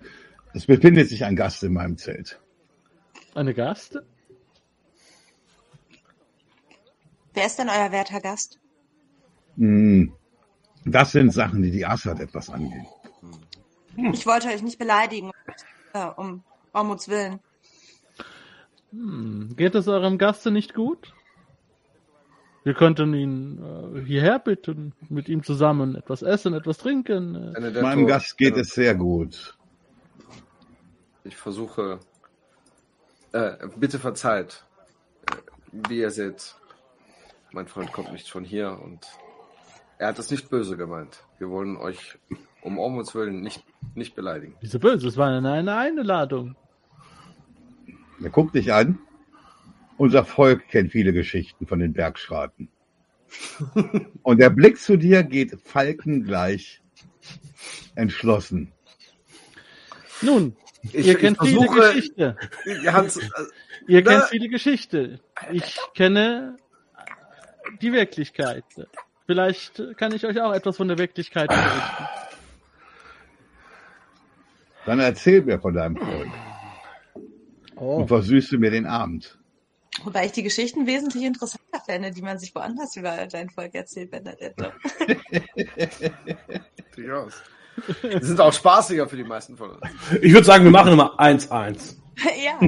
Es 0.54 0.66
befindet 0.66 1.10
sich 1.10 1.24
ein 1.26 1.36
Gast 1.36 1.64
in 1.64 1.74
meinem 1.74 1.98
Zelt. 1.98 2.40
Eine 3.34 3.54
Gast? 3.54 3.98
Wer 7.34 7.46
ist 7.46 7.58
denn 7.58 7.70
euer 7.70 7.92
werter 7.92 8.20
Gast? 8.20 8.60
Hm. 9.58 10.14
Das 10.86 11.12
sind 11.12 11.32
Sachen, 11.32 11.62
die 11.62 11.72
die 11.72 11.86
Assad 11.86 12.20
etwas 12.20 12.50
angehen. 12.50 12.86
Ich 14.14 14.26
wollte 14.26 14.48
euch 14.48 14.62
nicht 14.62 14.80
beleidigen. 14.80 15.32
Ja, 15.94 16.10
um 16.10 16.44
Ormuts 16.74 17.10
Willen. 17.10 17.40
Hm, 18.92 19.56
geht 19.56 19.76
es 19.76 19.88
eurem 19.88 20.18
Gaste 20.18 20.52
nicht 20.52 20.74
gut? 20.74 21.14
Wir 22.64 22.74
könnten 22.76 23.14
ihn 23.14 23.60
äh, 23.64 24.06
hierher 24.06 24.38
bitten, 24.38 24.94
mit 25.10 25.30
ihm 25.30 25.44
zusammen 25.44 25.96
etwas 25.96 26.22
essen, 26.22 26.54
etwas 26.54 26.78
trinken. 26.78 27.56
Äh, 27.56 27.82
Meinem 27.82 28.06
Gast 28.06 28.38
geht 28.38 28.56
es 28.56 28.70
sehr 28.70 28.94
gut. 28.94 29.58
Ich 31.24 31.36
versuche. 31.36 32.00
Äh, 33.32 33.68
bitte 33.78 33.98
verzeiht. 33.98 34.66
Äh, 35.32 35.36
Wie 35.90 36.00
ihr 36.00 36.12
seht, 36.12 36.56
mein 37.52 37.68
Freund 37.68 37.92
kommt 37.92 38.12
nicht 38.12 38.30
von 38.30 38.44
hier 38.44 38.80
und 38.80 39.08
er 40.02 40.08
hat 40.08 40.18
es 40.20 40.32
nicht 40.32 40.50
böse 40.50 40.78
gemeint. 40.78 41.24
Wir 41.38 41.50
wollen 41.52 41.78
euch 41.78 42.18
um 42.64 42.80
Ormuts 42.80 43.14
Willen 43.14 43.42
nicht, 43.42 43.64
nicht 43.94 44.16
beleidigen. 44.16 44.56
Wieso 44.60 44.80
böse? 44.80 45.08
Es 45.08 45.16
war 45.16 45.30
eine, 45.30 45.52
eine 45.52 45.76
Einladung. 45.76 46.56
Er 48.24 48.32
guckt 48.32 48.56
dich 48.56 48.74
an. 48.74 48.98
Unser 49.98 50.26
Volk 50.26 50.68
kennt 50.70 50.92
viele 50.92 51.14
Geschichten 51.14 51.68
von 51.68 51.78
den 51.78 51.94
Bergschraten. 51.94 52.70
Und 54.24 54.40
der 54.40 54.50
Blick 54.50 54.80
zu 54.80 54.98
dir 54.98 55.22
geht 55.24 55.56
falkengleich 55.64 56.82
entschlossen. 57.94 58.72
Nun, 60.24 60.56
Ich, 60.82 60.96
ihr 60.96 61.14
ich 61.14 61.18
kennt 61.20 61.38
viele 61.44 61.58
versuche. 61.60 61.80
Geschichte. 61.94 62.36
Hans, 62.88 63.18
äh, 63.18 63.30
Ihr 63.88 64.02
Na- 64.04 64.12
kennt 64.12 64.24
viele 64.30 64.50
Geschichte. 64.50 65.20
Ich 65.52 65.78
kenne 65.94 66.58
die 67.84 67.92
Wirklichkeit. 67.94 68.64
Ich 69.32 69.36
Vielleicht 69.36 69.98
kann 69.98 70.14
ich 70.14 70.26
euch 70.26 70.42
auch 70.42 70.52
etwas 70.52 70.76
von 70.76 70.90
der 70.90 70.98
Wirklichkeit 70.98 71.48
berichten. 71.48 72.08
Dann 74.86 75.00
erzähl 75.00 75.42
mir 75.42 75.58
von 75.58 75.74
deinem 75.74 75.96
Volk 75.96 76.28
Oh. 77.78 77.96
und 77.96 78.10
versüße 78.10 78.58
mir 78.58 78.72
den 78.72 78.86
Abend. 78.86 79.40
Wobei 80.04 80.26
ich 80.26 80.34
die 80.34 80.44
Geschichten 80.44 80.86
wesentlich 80.86 81.24
interessanter 81.24 81.80
fände, 81.86 82.12
die 82.12 82.22
man 82.22 82.38
sich 82.40 82.54
woanders 82.54 82.94
über 82.98 83.26
dein 83.28 83.50
Volk 83.50 83.74
erzählt, 83.74 84.12
Bernadette. 84.12 84.74
Durchaus. 86.96 87.42
Die 88.04 88.26
sind 88.26 88.40
auch 88.42 88.54
spaßiger 88.54 89.08
für 89.08 89.16
die 89.16 89.24
meisten 89.24 89.56
von 89.56 89.72
uns. 89.72 89.82
Ich 90.22 90.34
würde 90.34 90.46
sagen, 90.46 90.66
wir 90.66 90.72
machen 90.72 90.92
immer 90.92 91.18
1-1. 91.20 91.96
ja. 92.44 92.60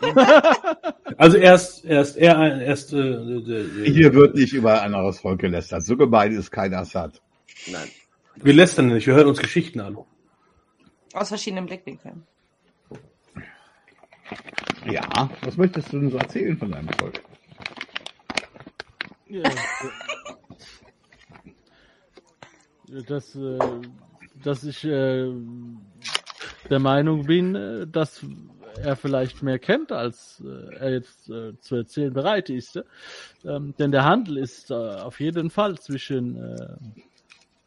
Also 1.16 1.36
erst, 1.36 1.84
erst, 1.84 2.16
er, 2.16 2.60
erst, 2.60 2.92
äh, 2.92 2.98
äh, 2.98 3.90
Hier 3.90 4.14
wird 4.14 4.36
nicht 4.36 4.52
über 4.52 4.82
ein 4.82 4.94
anderes 4.94 5.18
Volk 5.18 5.40
gelästert. 5.40 5.82
So 5.84 5.96
gemein 5.96 6.32
ist 6.32 6.52
kein 6.52 6.72
Assad. 6.74 7.20
Nein. 7.66 7.88
wir 8.36 8.52
lästern 8.52 8.86
nicht, 8.86 9.06
wir 9.08 9.14
hören 9.14 9.26
uns 9.26 9.40
Geschichten 9.40 9.80
an. 9.80 9.98
Aus 11.14 11.28
verschiedenen 11.28 11.66
Blickwinkeln. 11.66 12.22
Ja, 14.88 15.28
was 15.42 15.56
möchtest 15.56 15.92
du 15.92 15.98
denn 15.98 16.10
so 16.10 16.18
erzählen 16.18 16.56
von 16.56 16.70
deinem 16.70 16.88
Volk? 16.90 17.20
Ja. 19.28 19.42
Dass, 23.08 23.34
äh, 23.34 23.58
dass 24.44 24.64
ich 24.64 24.84
äh, 24.84 25.30
der 26.70 26.78
Meinung 26.78 27.26
bin, 27.26 27.54
äh, 27.54 27.86
dass 27.86 28.24
er 28.82 28.96
vielleicht 28.96 29.42
mehr 29.42 29.58
kennt, 29.58 29.92
als 29.92 30.42
äh, 30.44 30.74
er 30.76 30.92
jetzt 30.92 31.28
äh, 31.30 31.58
zu 31.60 31.76
erzählen 31.76 32.12
bereit 32.12 32.50
ist. 32.50 32.82
Ähm, 33.44 33.74
denn 33.78 33.92
der 33.92 34.04
Handel 34.04 34.38
ist 34.38 34.70
äh, 34.70 34.74
auf 34.74 35.20
jeden 35.20 35.50
Fall 35.50 35.78
zwischen 35.78 36.36
äh, 36.36 36.76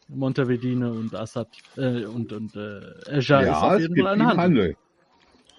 Montevideo 0.07 0.91
und 0.91 1.15
Assad 1.15 1.47
äh, 1.77 2.05
und, 2.05 2.33
und 2.33 2.55
äh, 2.55 2.79
Eja 3.07 3.17
ist 3.17 3.29
ja, 3.29 3.61
auf 3.61 3.73
es 3.73 3.81
jeden 3.81 3.95
gibt 3.95 4.07
Fall 4.07 4.15
viel 4.15 4.23
ein 4.23 4.27
Handel. 4.27 4.43
Handel. 4.43 4.75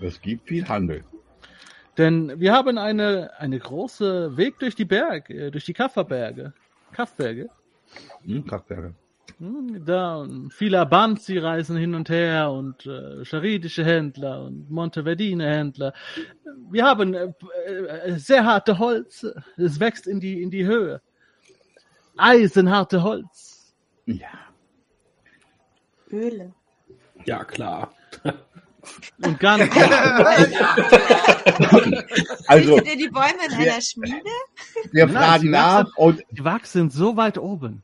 Es 0.00 0.20
gibt 0.20 0.48
viel 0.48 0.68
Handel. 0.68 1.04
Denn 1.98 2.40
wir 2.40 2.52
haben 2.52 2.78
eine, 2.78 3.38
eine 3.38 3.58
große 3.58 4.36
Weg 4.36 4.58
durch 4.58 4.74
die 4.74 4.84
Berge, 4.84 5.34
äh, 5.46 5.50
durch 5.50 5.64
die 5.64 5.74
Kafferberge, 5.74 6.52
Kaffberge. 6.92 7.50
Hm, 8.24 8.46
Kraftwerke. 8.46 8.94
Da 9.38 10.26
viele 10.50 10.80
Abanzi 10.80 11.38
reisen 11.38 11.76
hin 11.76 11.94
und 11.94 12.08
her 12.08 12.52
und 12.52 12.86
äh, 12.86 13.24
charidische 13.24 13.84
Händler 13.84 14.44
und 14.44 14.70
Monteverdine 14.70 15.44
Händler. 15.48 15.94
Wir 16.70 16.84
haben 16.84 17.14
äh, 17.14 17.32
äh, 17.66 18.18
sehr 18.18 18.44
harte 18.44 18.78
Holz. 18.78 19.26
Es 19.56 19.80
wächst 19.80 20.06
in 20.06 20.20
die 20.20 20.42
in 20.42 20.50
die 20.50 20.64
Höhe. 20.64 21.00
Eisenharte 22.16 23.02
Holz. 23.02 23.74
Ja. 24.06 24.28
Öle. 26.10 26.52
Ja, 27.24 27.44
klar. 27.44 27.92
Und 29.24 29.38
ganz 29.38 29.72
Also, 32.46 32.74
Richtet 32.74 32.92
ihr 32.92 33.06
die 33.06 33.08
Bäume 33.08 33.46
in 33.46 33.54
einer 33.54 33.80
Schmiede? 33.80 34.16
wir 34.90 35.08
fragen 35.08 35.50
nach 35.50 35.84
wachsen- 35.84 35.96
und 35.96 36.22
die 36.30 36.44
wachsen 36.44 36.90
so 36.90 37.16
weit 37.16 37.38
oben, 37.38 37.82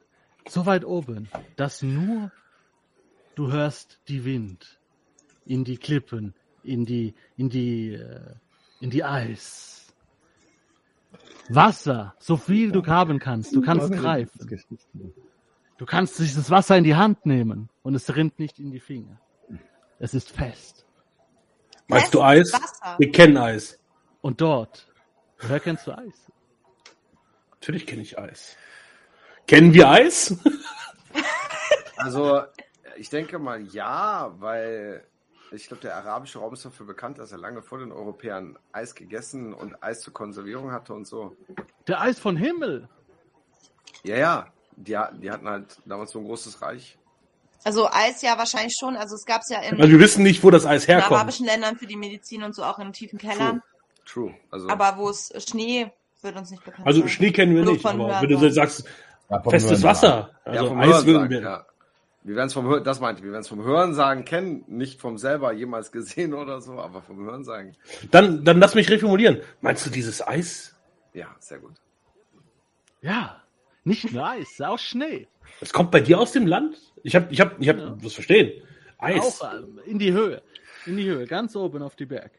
so 0.50 0.66
weit 0.66 0.84
oben, 0.84 1.28
dass 1.56 1.82
nur 1.82 2.32
du 3.34 3.52
hörst 3.52 4.00
die 4.08 4.24
Wind 4.24 4.78
in 5.46 5.64
die 5.64 5.76
Klippen, 5.76 6.34
in 6.62 6.84
die, 6.84 7.14
in 7.36 7.48
die, 7.48 7.94
äh, 7.94 8.34
in 8.80 8.90
die 8.90 9.04
Eis. 9.04 9.94
Wasser, 11.48 12.14
so 12.18 12.36
viel 12.36 12.72
du 12.72 12.84
haben 12.86 13.18
kannst, 13.18 13.54
du 13.54 13.62
kannst 13.62 13.90
greifen. 13.92 14.60
Du 15.78 15.86
kannst 15.86 16.18
dieses 16.18 16.50
Wasser 16.50 16.76
in 16.76 16.84
die 16.84 16.96
Hand 16.96 17.24
nehmen 17.24 17.70
und 17.82 17.94
es 17.94 18.14
rinnt 18.14 18.38
nicht 18.38 18.58
in 18.58 18.70
die 18.70 18.80
Finger. 18.80 19.18
Es 19.98 20.12
ist 20.12 20.30
fest. 20.30 20.84
Meinst 21.86 22.12
du 22.12 22.20
Eis? 22.20 22.52
Wasser. 22.52 22.96
Wir 22.98 23.10
kennen 23.10 23.36
Eis. 23.38 23.78
Und 24.20 24.40
dort, 24.40 24.86
woher 25.38 25.60
kennst 25.60 25.86
du 25.86 25.96
Eis? 25.96 26.30
Natürlich 27.52 27.86
kenne 27.86 28.02
ich 28.02 28.18
Eis. 28.18 28.56
Kennen 29.48 29.72
wir 29.74 29.88
Eis? 29.88 30.36
Also, 31.96 32.42
ich 32.96 33.10
denke 33.10 33.38
mal 33.38 33.60
ja, 33.60 34.32
weil 34.38 35.02
ich 35.50 35.66
glaube, 35.66 35.80
der 35.80 35.96
arabische 35.96 36.38
Raum 36.38 36.52
ist 36.52 36.64
dafür 36.64 36.86
bekannt, 36.86 37.18
dass 37.18 37.32
er 37.32 37.38
lange 37.38 37.62
vor 37.62 37.78
den 37.78 37.90
Europäern 37.90 38.58
Eis 38.72 38.94
gegessen 38.94 39.54
und 39.54 39.82
Eis 39.82 40.00
zur 40.00 40.12
Konservierung 40.12 40.70
hatte 40.70 40.92
und 40.92 41.06
so. 41.06 41.34
Der 41.88 42.00
Eis 42.00 42.18
von 42.18 42.36
Himmel. 42.36 42.88
Ja, 44.04 44.16
ja. 44.16 44.46
Die, 44.76 44.96
die 45.20 45.30
hatten 45.30 45.48
halt 45.48 45.78
damals 45.86 46.12
so 46.12 46.20
ein 46.20 46.24
großes 46.26 46.62
Reich. 46.62 46.96
Also 47.64 47.88
Eis 47.90 48.22
ja 48.22 48.38
wahrscheinlich 48.38 48.76
schon. 48.78 48.94
Also 48.96 49.16
es 49.16 49.24
gab 49.24 49.40
es 49.40 49.48
ja 49.48 49.60
in, 49.60 49.80
Also 49.80 49.90
wir 49.90 49.98
wissen 49.98 50.22
nicht, 50.22 50.44
wo 50.44 50.50
das 50.50 50.66
Eis 50.66 50.84
in 50.84 50.94
herkommt. 50.94 51.16
arabischen 51.16 51.46
Ländern 51.46 51.76
für 51.76 51.86
die 51.86 51.96
Medizin 51.96 52.44
und 52.44 52.54
so 52.54 52.62
auch 52.62 52.78
in 52.78 52.92
tiefen 52.92 53.18
Kellern. 53.18 53.62
True. 54.04 54.34
Also, 54.50 54.68
Aber 54.68 54.96
wo 54.98 55.08
es 55.10 55.32
Schnee 55.48 55.90
wird 56.22 56.36
uns 56.36 56.50
nicht 56.50 56.64
bekannt 56.64 56.86
Also 56.86 57.00
sein. 57.00 57.08
Schnee 57.08 57.32
kennen 57.32 57.56
wir 57.56 57.64
Nur 57.64 57.72
nicht, 57.72 57.82
von 57.82 58.00
aber 58.00 58.22
wenn 58.22 58.28
du 58.28 58.52
sagst, 58.52 58.84
Ja, 59.30 59.42
festes 59.42 59.70
Hören 59.78 59.82
Wasser. 59.82 60.30
ja, 60.46 60.52
Also 60.52 60.66
vom 60.68 60.80
Eis 60.80 61.06
würden 61.06 61.30
wir. 61.30 61.40
ja. 61.40 61.66
Wir 62.24 62.36
werden 62.36 62.48
es 62.48 62.52
vom 62.52 62.66
Hören, 62.66 62.84
das 62.84 63.00
meinte 63.00 63.20
ich, 63.20 63.24
wir 63.24 63.32
werden 63.32 63.42
es 63.42 63.48
vom 63.48 63.62
Hören 63.62 63.94
sagen 63.94 64.24
kennen, 64.24 64.64
nicht 64.66 65.00
vom 65.00 65.16
selber 65.16 65.52
jemals 65.52 65.92
gesehen 65.92 66.34
oder 66.34 66.60
so, 66.60 66.78
aber 66.78 67.00
vom 67.00 67.24
Hören 67.24 67.44
sagen. 67.44 67.74
Dann, 68.10 68.44
dann 68.44 68.58
lass 68.58 68.74
mich 68.74 68.90
reformulieren. 68.90 69.40
Meinst 69.60 69.86
du 69.86 69.90
dieses 69.90 70.26
Eis? 70.26 70.74
Ja, 71.14 71.28
sehr 71.38 71.58
gut. 71.58 71.74
Ja, 73.00 73.42
nicht 73.84 74.12
nur 74.12 74.28
Eis, 74.28 74.60
auch 74.60 74.78
Schnee. 74.78 75.28
Das 75.60 75.72
kommt 75.72 75.90
bei 75.90 76.00
dir 76.00 76.18
aus 76.20 76.32
dem 76.32 76.46
Land? 76.46 76.76
Ich 77.02 77.14
hab, 77.16 77.30
ich 77.32 77.40
hab, 77.40 77.58
ich 77.60 77.68
hab, 77.68 77.76
das 78.02 78.12
verstehen. 78.12 78.62
Eis. 78.98 79.40
Auch 79.40 79.54
ähm, 79.54 79.80
in 79.86 79.98
die 79.98 80.12
Höhe. 80.12 80.42
In 80.84 80.96
die 80.96 81.04
Höhe, 81.04 81.26
ganz 81.26 81.54
oben 81.56 81.82
auf 81.82 81.96
die 81.96 82.06
Berg. 82.06 82.32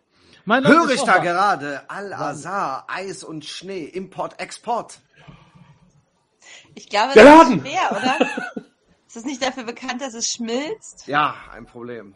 Höre 0.45 0.90
ich 0.91 1.02
da 1.02 1.18
gerade? 1.20 1.90
Al-Azhar, 1.90 2.86
Eis 2.88 3.24
und 3.24 3.45
Schnee, 3.45 3.86
Import, 3.86 4.40
Export. 4.40 4.99
Ich 6.76 6.89
glaube, 6.89 7.13
Der 7.13 7.23
das 7.26 7.38
Laden! 7.49 7.57
ist 7.65 7.67
schwer, 7.67 7.91
oder? 7.91 8.17
ist 9.07 9.15
das 9.15 9.26
nicht 9.26 9.43
dafür 9.43 9.63
bekannt, 9.63 10.01
dass 10.01 10.13
es 10.13 10.27
schmilzt? 10.31 11.07
Ja, 11.07 11.35
ein 11.53 11.65
Problem. 11.65 12.13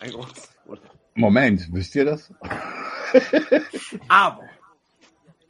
Ein 0.00 0.10
großes 0.12 0.50
Problem. 0.64 0.90
Moment, 1.14 1.68
wisst 1.72 1.94
ihr 1.96 2.04
das? 2.04 2.32
Aber, 4.08 4.48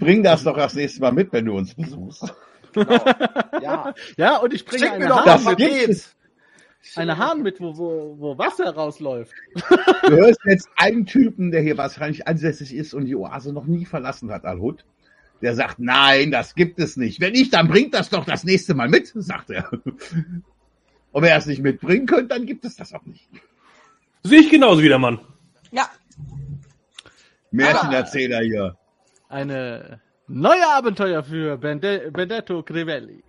Bring 0.01 0.23
das 0.23 0.43
doch 0.45 0.57
das 0.57 0.75
nächste 0.75 1.01
Mal 1.03 1.13
mit, 1.13 1.31
wenn 1.33 1.45
du 1.45 1.57
uns 1.57 1.75
besuchst. 1.75 2.35
Genau. 2.73 3.05
Ja. 3.61 3.95
Ja, 4.17 4.37
und 4.39 4.55
ich 4.55 4.65
bringe 4.65 4.85
schick 4.85 4.93
mir 4.99 5.05
eine 5.05 5.09
doch 5.09 5.27
Hahn, 5.27 5.45
Paket. 5.45 6.15
eine 6.97 7.19
Hahn 7.19 7.43
mit, 7.43 7.61
wo, 7.61 7.77
wo, 7.77 8.17
wo 8.19 8.39
Wasser 8.39 8.75
rausläuft. 8.75 9.35
Du 10.05 10.13
hörst 10.17 10.41
jetzt 10.47 10.69
einen 10.77 11.05
Typen, 11.05 11.51
der 11.51 11.61
hier 11.61 11.77
wahrscheinlich 11.77 12.27
ansässig 12.27 12.75
ist 12.75 12.95
und 12.95 13.05
die 13.05 13.15
Oase 13.15 13.53
noch 13.53 13.67
nie 13.67 13.85
verlassen 13.85 14.31
hat, 14.31 14.45
Al-Hud. 14.47 14.85
Der 15.43 15.55
sagt, 15.55 15.79
nein, 15.79 16.31
das 16.31 16.55
gibt 16.55 16.79
es 16.79 16.97
nicht. 16.97 17.21
Wenn 17.21 17.33
nicht, 17.33 17.55
dann 17.55 17.69
bringt 17.69 17.95
das 17.95 18.11
doch 18.11 18.25
das 18.25 18.45
nächste 18.45 18.75
Mal 18.75 18.89
mit, 18.89 19.13
sagt 19.15 19.51
er. 19.51 19.73
Und 19.73 21.23
wenn 21.23 21.31
er 21.31 21.39
es 21.39 21.47
nicht 21.47 21.63
mitbringen 21.63 22.07
könnt, 22.07 22.31
dann 22.31 22.47
gibt 22.47 22.65
es 22.65 22.77
das 22.77 22.93
auch 22.93 23.05
nicht. 23.05 23.29
Sehe 24.23 24.41
ich 24.41 24.51
genauso 24.51 24.83
wie 24.83 24.89
der 24.89 24.99
Mann. 24.99 25.21
Ja. 25.73 25.89
Märchenerzähler 27.51 28.41
hier. 28.41 28.77
Eine 29.29 30.01
neue 30.31 30.67
Abenteuer 30.69 31.23
für 31.25 31.57
Bende 31.57 32.11
Benedetto 32.13 32.63
Crivelli. 32.63 33.23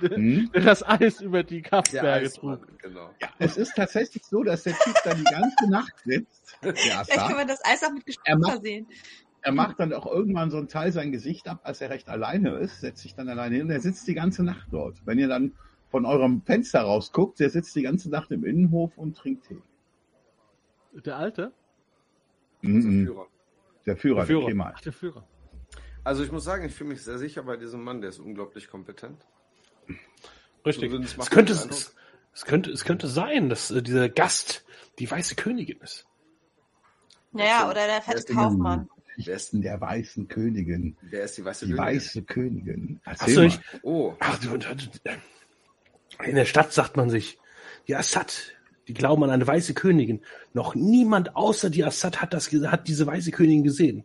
Hm? 0.00 0.50
der 0.54 0.62
das 0.62 0.86
Eis 0.86 1.20
über 1.20 1.42
die 1.42 1.64
Eismann, 1.70 2.60
trug. 2.60 2.78
genau. 2.78 3.10
Es 3.38 3.56
ist 3.56 3.74
tatsächlich 3.76 4.24
so, 4.24 4.42
dass 4.42 4.64
der 4.64 4.76
Typ 4.78 4.94
da 5.04 5.14
die 5.14 5.24
ganze 5.24 5.70
Nacht 5.70 5.92
sitzt. 6.04 6.56
Vielleicht 6.60 7.10
kann 7.10 7.36
man 7.36 7.48
das 7.48 7.64
Eis 7.64 7.82
auch 7.84 7.92
mit 7.92 8.04
Geschmack 8.06 8.44
versehen. 8.44 8.86
Er 9.42 9.52
macht 9.52 9.80
dann 9.80 9.92
auch 9.92 10.06
irgendwann 10.06 10.50
so 10.50 10.56
einen 10.56 10.68
Teil 10.68 10.92
sein 10.92 11.10
Gesicht 11.10 11.48
ab, 11.48 11.60
als 11.64 11.80
er 11.80 11.90
recht 11.90 12.08
alleine 12.08 12.50
ist, 12.58 12.80
setzt 12.80 13.02
sich 13.02 13.14
dann 13.14 13.28
alleine 13.28 13.56
hin. 13.56 13.70
Er 13.70 13.80
sitzt 13.80 14.06
die 14.06 14.14
ganze 14.14 14.44
Nacht 14.44 14.68
dort. 14.70 15.04
Wenn 15.04 15.18
ihr 15.18 15.28
dann 15.28 15.52
von 15.90 16.06
eurem 16.06 16.42
Fenster 16.42 16.82
rausguckt, 16.82 17.40
der 17.40 17.50
sitzt 17.50 17.74
die 17.74 17.82
ganze 17.82 18.08
Nacht 18.08 18.30
im 18.30 18.44
Innenhof 18.44 18.96
und 18.96 19.16
trinkt 19.16 19.48
Tee. 19.48 19.60
Der 21.04 21.16
Alte? 21.16 21.52
Mhm. 22.62 23.06
Führer. 23.06 23.26
Der 23.84 23.96
Führer, 23.96 24.24
Der 24.24 24.26
der, 24.26 24.46
Führer. 24.48 24.72
Ach, 24.74 24.80
der 24.80 24.92
Führer. 24.92 25.24
Also 26.04 26.22
ich 26.22 26.30
muss 26.30 26.44
sagen, 26.44 26.64
ich 26.64 26.74
fühle 26.74 26.90
mich 26.90 27.02
sehr 27.02 27.18
sicher 27.18 27.42
bei 27.42 27.56
diesem 27.56 27.82
Mann, 27.82 28.00
der 28.00 28.10
ist 28.10 28.20
unglaublich 28.20 28.68
kompetent. 28.68 29.26
Richtig. 30.64 30.90
So, 30.92 30.98
macht 30.98 31.18
Es 31.18 31.30
könnte, 31.30 31.52
es, 31.52 31.96
es 32.32 32.44
könnte, 32.44 32.70
es 32.70 32.84
könnte 32.84 33.08
sein, 33.08 33.48
dass 33.48 33.70
äh, 33.70 33.82
dieser 33.82 34.08
Gast 34.08 34.64
die 34.98 35.10
weiße 35.10 35.34
Königin 35.34 35.80
ist. 35.80 36.06
Naja, 37.32 37.68
oder 37.68 37.86
der 37.86 38.02
fette 38.02 38.32
Kaufmann. 38.32 38.88
Wer 39.16 39.36
ist, 39.36 39.52
In 39.52 39.62
der 39.62 39.80
weißen 39.80 40.28
Königin. 40.28 40.96
wer 41.02 41.24
ist 41.24 41.36
die 41.38 41.44
weiße 41.44 41.66
Die 41.66 41.72
Königin? 41.72 41.94
weiße 41.94 42.22
Königin. 42.22 43.00
Erzähl 43.04 43.34
du 43.34 43.40
mal. 43.40 43.44
nicht? 43.46 43.60
Oh, 43.82 44.14
Ach, 44.20 44.38
du, 44.38 44.56
du, 44.56 44.74
du, 44.74 44.84
in 46.24 46.34
der 46.36 46.44
Stadt 46.44 46.72
sagt 46.72 46.96
man 46.96 47.10
sich, 47.10 47.38
die 47.88 47.96
Assad, 47.96 48.52
die 48.88 48.94
glauben 48.94 49.22
an 49.24 49.30
eine 49.30 49.46
weiße 49.46 49.74
Königin. 49.74 50.22
Noch 50.52 50.74
niemand 50.74 51.36
außer 51.36 51.70
die 51.70 51.84
Assad 51.84 52.20
hat, 52.20 52.32
das, 52.34 52.50
hat 52.52 52.88
diese 52.88 53.06
weiße 53.06 53.30
Königin 53.30 53.64
gesehen. 53.64 54.04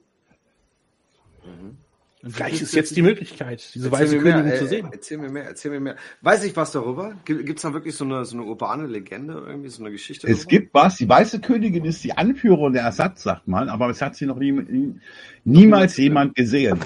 Und 2.23 2.31
Vielleicht 2.31 2.59
du 2.59 2.63
ist 2.63 2.73
jetzt 2.73 2.95
die 2.95 3.03
Möglichkeit, 3.03 3.69
diese 3.75 3.91
weiße 3.91 4.17
Königin 4.17 4.45
mehr, 4.45 4.57
zu 4.57 4.67
sehen. 4.67 4.89
Erzähl 4.91 5.19
mir 5.19 5.29
mehr, 5.29 5.45
erzähl 5.45 5.69
mir 5.69 5.79
mehr. 5.79 5.95
Weiß 6.21 6.43
ich 6.45 6.55
was 6.55 6.71
darüber? 6.71 7.15
Gibt 7.25 7.57
es 7.57 7.61
da 7.61 7.73
wirklich 7.73 7.95
so 7.95 8.05
eine, 8.05 8.25
so 8.25 8.35
eine 8.35 8.45
urbane 8.45 8.87
Legende, 8.87 9.33
irgendwie 9.45 9.69
so 9.69 9.83
eine 9.83 9.91
Geschichte? 9.91 10.25
Es 10.27 10.39
darüber? 10.39 10.49
gibt 10.49 10.73
was, 10.73 10.95
die 10.95 11.07
Weiße 11.07 11.39
Königin 11.41 11.85
ist 11.85 12.03
die 12.03 12.13
Anführerin 12.17 12.73
der 12.73 12.83
Ersatz, 12.83 13.21
sagt 13.21 13.47
man, 13.47 13.69
aber 13.69 13.89
es 13.91 14.01
hat 14.01 14.15
sie 14.15 14.25
noch 14.25 14.37
nie, 14.37 14.51
nie, 14.51 14.99
niemals 15.43 15.95
jemand 15.97 16.35
gesehen. 16.35 16.79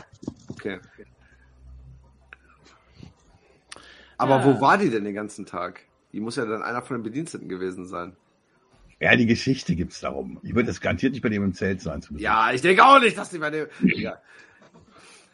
Okay. 0.50 0.80
Aber 4.18 4.40
Ja. 4.40 4.46
wo 4.46 4.62
war 4.62 4.78
die 4.78 4.90
denn 4.90 5.06
den 5.06 5.16
ganzen 5.16 5.46
Tag? 5.46 5.80
Die 6.12 6.20
muss 6.20 6.36
ja 6.36 6.46
dann 6.46 6.62
einer 6.62 6.82
von 6.82 6.98
den 6.98 7.04
Bediensteten 7.04 7.48
gewesen 7.48 7.88
sein. 7.88 8.18
Ja, 9.00 9.16
die 9.16 9.26
Geschichte 9.26 9.76
gibt's 9.76 10.02
darum. 10.02 10.40
Die 10.44 10.54
wird 10.54 10.68
es 10.68 10.80
garantiert 10.82 11.14
nicht 11.14 11.24
bei 11.24 11.30
dem 11.30 11.44
im 11.44 11.54
Zelt 11.54 11.82
sein. 11.82 12.02
Ja, 12.18 12.52
ich 12.52 12.62
denke 12.62 12.86
auch 12.86 13.00
nicht, 13.00 13.18
dass 13.18 13.30
die 13.30 13.40
bei 13.40 13.50
dem. 13.50 13.68
Ja. 13.82 14.18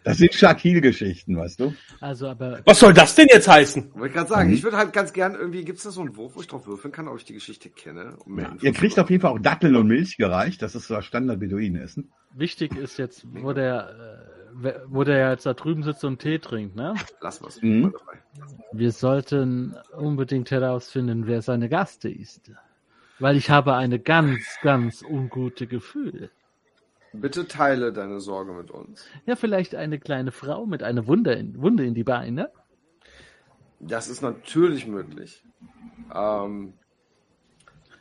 Das 0.08 0.20
sind 0.20 0.34
Shaquille-Geschichten, 0.34 1.36
weißt 1.36 1.60
du? 1.60 1.74
Also, 2.00 2.30
aber 2.30 2.62
Was 2.64 2.80
soll 2.80 2.94
das 2.94 3.14
denn 3.14 3.28
jetzt 3.30 3.50
heißen? 3.50 3.92
Wollte 3.94 4.08
ich 4.08 4.14
gerade 4.14 4.30
sagen, 4.30 4.54
ich 4.54 4.64
würde 4.64 4.78
halt 4.78 4.94
ganz 4.94 5.12
gern 5.12 5.36
irgendwie, 5.36 5.66
gibt 5.66 5.80
es 5.80 5.84
da 5.84 5.92
so 5.92 6.00
einen 6.00 6.16
Wurf, 6.16 6.38
wo 6.38 6.40
ich 6.40 6.48
drauf 6.48 6.66
würfeln 6.66 6.94
kann, 6.94 7.10
ob 7.10 7.18
ich 7.18 7.26
die 7.26 7.34
Geschichte 7.34 7.70
kenne? 7.70 8.16
Um 8.26 8.40
Infos 8.40 8.64
Ihr 8.64 8.72
kriegt 8.72 8.98
auf 9.00 9.10
jeden 9.10 9.22
Fall 9.22 9.32
auch 9.32 9.40
Datteln 9.40 9.76
und 9.76 9.88
Milch 9.88 10.16
gereicht. 10.16 10.62
Das 10.62 10.76
ist 10.76 10.88
so 10.88 10.94
das 10.94 11.04
Standard-Beduinenessen. 11.04 12.10
wichtig 12.34 12.78
ist 12.78 12.98
jetzt, 12.98 13.26
wo 13.34 13.52
der, 13.52 14.30
äh, 14.64 14.74
wo 14.88 15.04
der 15.04 15.32
jetzt 15.32 15.46
da 15.46 15.54
drüben 15.54 15.84
sitzt 15.84 16.06
und 16.06 16.20
Tee 16.20 16.40
trinkt, 16.40 16.78
ne? 16.78 16.96
Lass 17.20 17.44
was. 17.44 17.62
Mhm. 17.62 17.82
Mal 17.82 17.92
dabei. 17.92 18.20
Wir 18.72 18.94
sollten 18.94 19.76
unbedingt 19.94 20.52
herausfinden, 20.52 21.28
wer 21.28 21.42
seine 21.42 21.68
Gaste 21.68 22.10
ist. 22.10 22.50
Weil 23.20 23.36
ich 23.36 23.50
habe 23.50 23.76
eine 23.76 24.00
ganz, 24.00 24.40
ganz 24.62 25.02
ungute 25.02 25.68
Gefühl. 25.68 26.30
Bitte 27.22 27.48
teile 27.48 27.94
deine 27.94 28.20
Sorge 28.20 28.54
mit 28.54 28.72
uns. 28.72 29.06
Ja, 29.26 29.36
vielleicht 29.36 29.76
eine 29.76 30.00
kleine 30.00 30.32
Frau 30.32 30.66
mit 30.66 30.84
einer 30.84 31.08
Wunde 31.08 31.34
in, 31.34 31.62
Wunde 31.62 31.86
in 31.86 31.94
die 31.94 32.04
Beine. 32.04 32.52
Das 33.80 34.08
ist 34.08 34.22
natürlich 34.22 34.88
möglich. 34.88 35.44
Ähm, 36.14 36.74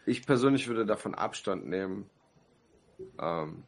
ich 0.06 0.24
persönlich 0.26 0.68
würde 0.68 0.86
davon 0.86 1.14
Abstand 1.14 1.66
nehmen, 1.66 2.08
ähm, 3.20 3.64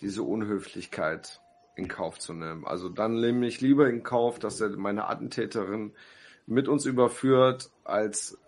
diese 0.00 0.22
Unhöflichkeit 0.22 1.40
in 1.76 1.88
Kauf 1.88 2.18
zu 2.18 2.32
nehmen. 2.32 2.66
Also 2.66 2.88
dann 2.88 3.20
nehme 3.20 3.46
ich 3.46 3.60
lieber 3.60 3.88
in 3.88 4.02
Kauf, 4.02 4.38
dass 4.38 4.60
er 4.60 4.70
meine 4.70 5.08
Attentäterin 5.08 5.92
mit 6.46 6.68
uns 6.68 6.84
überführt, 6.84 7.70
als 7.84 8.38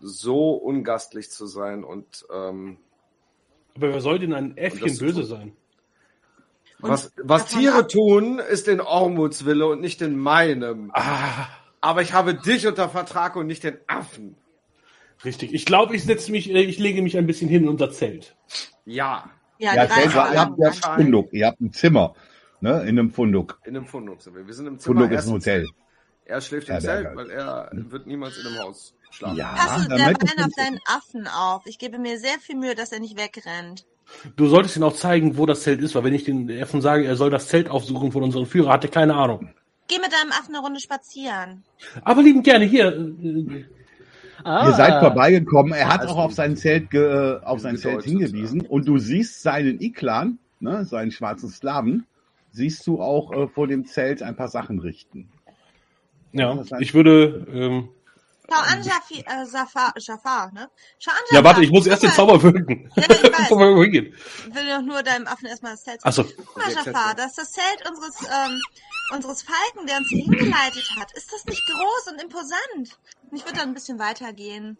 so 0.00 0.50
ungastlich 0.50 1.30
zu 1.30 1.46
sein 1.46 1.84
und 1.84 2.26
ähm, 2.32 2.78
Aber 3.76 3.92
wer 3.92 4.00
soll 4.00 4.18
denn 4.18 4.34
ein 4.34 4.56
Äffchen 4.56 4.98
böse 4.98 5.24
sein? 5.24 5.56
Und 6.82 6.90
was, 6.90 7.12
was 7.22 7.46
Tiere 7.46 7.86
tun, 7.86 8.38
ist 8.38 8.68
in 8.68 8.80
Ormuts 8.80 9.44
Wille 9.44 9.66
und 9.66 9.80
nicht 9.80 10.02
in 10.02 10.18
meinem. 10.18 10.90
Ah, 10.94 11.46
Aber 11.80 12.02
ich 12.02 12.12
habe 12.12 12.34
dich 12.34 12.66
unter 12.66 12.88
Vertrag 12.88 13.36
und 13.36 13.46
nicht 13.46 13.62
den 13.64 13.78
Affen. 13.86 14.36
richtig. 15.24 15.52
Ich 15.54 15.64
glaube, 15.64 15.94
ich 15.96 16.04
setze 16.04 16.30
mich, 16.32 16.50
äh, 16.50 16.60
ich 16.62 16.78
lege 16.78 17.02
mich 17.02 17.16
ein 17.16 17.26
bisschen 17.26 17.48
hin 17.48 17.62
in 17.62 17.68
unser 17.68 17.90
Zelt. 17.90 18.36
Ja, 18.84 19.30
Ja, 19.58 19.74
Ja, 19.74 19.88
Zelt, 19.88 20.12
ihr 20.14 20.40
habt 20.40 20.58
ja 20.58 20.72
Schein. 20.72 20.96
Funduk. 21.02 21.32
Ihr 21.32 21.46
habt 21.46 21.60
ein 21.60 21.72
Zimmer. 21.72 22.14
Ne, 22.60 22.80
in 22.82 22.90
einem 22.98 23.10
Funduk. 23.10 23.58
in 23.64 23.76
einem 23.76 23.86
Funduk 23.86 24.22
sind 24.22 24.34
wir. 24.36 24.46
Wir 24.46 24.54
sind 24.54 24.66
im 24.68 24.78
Zimmer. 24.78 24.94
Funduk 25.00 25.12
er 25.12 25.18
ist 25.20 25.26
ein 25.26 25.32
Hotel. 25.34 25.68
Er 26.24 26.40
schläft 26.40 26.68
im 26.68 26.74
Ja, 26.74 26.80
der 26.80 26.90
Zelt, 27.04 27.16
weil 27.16 27.30
er 27.30 27.70
wird 27.72 28.06
niemals 28.06 28.38
in 28.38 28.46
einem 28.46 28.58
Haus 28.60 28.94
schlafen. 29.10 29.36
Ja, 29.36 29.52
Passe 29.54 29.88
dann 29.88 29.98
derweil 29.98 30.12
meint- 30.14 30.44
auf 30.44 30.52
deinen 30.56 30.78
Affen 30.86 31.26
auf. 31.26 31.62
Ich 31.66 31.78
gebe 31.78 31.98
mir 31.98 32.18
sehr 32.20 32.38
viel 32.40 32.56
Mühe, 32.56 32.74
dass 32.76 32.92
er 32.92 33.00
nicht 33.00 33.18
wegrennt. 33.18 33.84
Du 34.36 34.46
solltest 34.46 34.76
ihm 34.76 34.82
auch 34.84 34.94
zeigen, 34.94 35.36
wo 35.36 35.46
das 35.46 35.62
Zelt 35.62 35.80
ist, 35.80 35.94
weil 35.94 36.04
wenn 36.04 36.14
ich 36.14 36.24
den 36.24 36.48
Äffen 36.48 36.80
sage, 36.80 37.04
er 37.04 37.16
soll 37.16 37.30
das 37.30 37.48
Zelt 37.48 37.68
aufsuchen 37.68 38.12
von 38.12 38.22
unserem 38.22 38.46
Führer, 38.46 38.72
hat 38.72 38.84
er 38.84 38.90
keine 38.90 39.14
Ahnung. 39.14 39.50
Geh 39.88 39.96
mit 39.98 40.12
deinem 40.12 40.30
Affen 40.30 40.54
eine 40.54 40.64
Runde 40.64 40.80
spazieren. 40.80 41.64
Aber 42.04 42.22
liebend 42.22 42.44
gerne 42.44 42.64
hier. 42.64 42.86
äh, 42.96 43.64
Ah, 44.44 44.66
Ihr 44.68 44.74
seid 44.74 44.98
vorbeigekommen. 45.00 45.72
Er 45.72 45.88
hat 45.88 46.06
auch 46.08 46.16
auf 46.16 46.32
sein 46.32 46.56
Zelt, 46.56 46.90
ge, 46.90 47.38
auf 47.44 47.60
sein 47.60 47.76
Zelt 47.76 48.02
hingewiesen. 48.02 48.62
Und 48.62 48.88
du 48.88 48.98
siehst 48.98 49.42
seinen 49.42 49.80
Iklan, 49.80 50.38
ne, 50.58 50.84
seinen 50.84 51.12
schwarzen 51.12 51.48
Slaven, 51.48 52.06
siehst 52.50 52.84
du 52.86 53.00
auch 53.00 53.32
äh, 53.32 53.46
vor 53.46 53.68
dem 53.68 53.86
Zelt 53.86 54.20
ein 54.22 54.34
paar 54.34 54.48
Sachen 54.48 54.80
richten. 54.80 55.28
Ja, 56.32 56.60
ich 56.80 56.92
würde. 56.94 57.46
Ähm, 57.52 57.88
Schau 58.50 58.58
an, 58.60 58.82
Jafi, 58.82 59.20
äh, 59.20 59.46
Jafar, 59.52 59.94
Jafar, 59.98 60.52
ne? 60.52 60.68
Schau 60.98 61.10
an, 61.12 61.16
ja, 61.30 61.36
Jafar. 61.36 61.44
warte, 61.44 61.64
ich 61.64 61.70
muss 61.70 61.86
erst 61.86 62.02
den 62.02 62.10
Guck 62.10 62.16
Zauber 62.16 62.42
wirken. 62.42 62.90
Ja, 62.96 63.02
ja, 63.02 63.14
ich 63.14 63.22
weiß. 63.32 63.38
Bevor 63.38 63.58
wir 63.58 63.82
hingehen. 63.84 64.14
Will 64.50 64.66
doch 64.68 64.82
nur 64.82 65.02
deinem 65.02 65.26
Affen 65.26 65.46
erstmal 65.46 65.72
das 65.72 65.84
Zelt. 65.84 66.04
Achso. 66.04 66.24
Guck 66.24 66.56
mal, 66.56 66.72
Jafar, 66.72 67.14
das 67.14 67.26
ist 67.28 67.38
das 67.38 67.52
Zelt 67.52 67.88
unseres, 67.88 68.14
ähm, 68.22 68.60
unseres 69.14 69.42
Falken, 69.42 69.86
der 69.86 69.98
uns 69.98 70.08
hier 70.08 70.24
hingeleitet 70.24 70.90
hat. 70.98 71.12
Ist 71.12 71.32
das 71.32 71.44
nicht 71.46 71.62
groß 71.66 72.12
und 72.12 72.22
imposant? 72.22 72.98
Ich 73.32 73.44
würde 73.44 73.58
dann 73.58 73.68
ein 73.68 73.74
bisschen 73.74 73.98
weitergehen. 73.98 74.76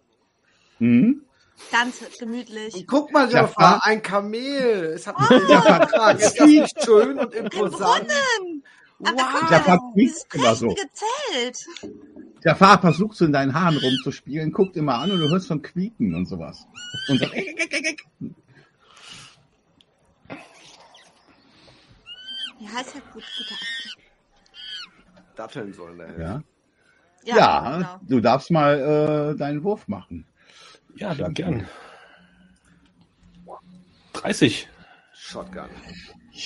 Mhm. 0.79 1.25
Ganz 1.71 1.99
gemütlich. 2.19 2.87
Guck 2.89 3.13
mal, 3.13 3.31
Ja, 3.31 3.43
Jaffa, 3.43 3.53
Fra- 3.79 3.81
ein 3.85 4.03
Kamel. 4.03 4.95
Es 4.97 5.07
hat 5.07 5.17
einen 5.19 5.47
Vertrag. 5.47 6.19
Nicht 6.47 6.85
schön 6.85 7.19
und 7.19 7.33
Ein 7.35 7.45
imposant? 7.45 8.09
Brunnen! 8.09 8.65
Aber 9.05 9.29
guck 9.41 9.51
Jafar 9.51 9.77
mal, 9.77 9.93
dieses 9.97 10.25
prächtige 10.27 10.75
Zelt. 10.93 11.59
Der 12.45 12.57
Fahrer 12.57 12.81
versucht 12.81 13.17
so 13.17 13.25
in 13.25 13.33
deinen 13.33 13.55
Haaren 13.55 13.77
rumzuspielen, 13.77 14.53
guckt 14.53 14.77
immer 14.77 14.97
an 14.99 15.13
und 15.13 15.21
du 15.21 15.29
hörst 15.29 15.47
von 15.49 15.63
Quieken 15.63 16.15
und 16.15 16.27
sowas. 16.27 16.67
Und 17.09 17.19
so, 17.21 17.27
Ja, 22.61 22.81
ist 22.81 22.95
ja 22.95 23.01
gut, 23.13 23.25
guter 23.39 23.55
Apfel. 23.55 23.93
Datteln 25.35 25.73
sollen 25.73 25.99
da 25.99 26.05
helfen. 26.05 26.21
ja. 26.21 26.43
Ja, 27.25 27.37
Ja, 27.37 27.77
genau. 27.77 28.01
du 28.09 28.21
darfst 28.21 28.51
mal 28.51 29.33
äh, 29.35 29.39
deinen 29.39 29.63
Wurf 29.63 29.87
machen. 29.87 30.27
Ja, 30.97 31.15
dann 31.15 31.35
gern. 31.35 31.67
30. 34.15 34.69
Shotgun. 35.15 35.69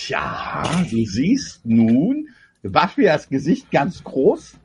Ja, 0.09 0.85
du 0.91 1.05
siehst 1.07 1.65
nun 1.65 2.29
Waschbias 2.63 3.29
Gesicht 3.29 3.71
ganz 3.71 4.05
groß. 4.05 4.57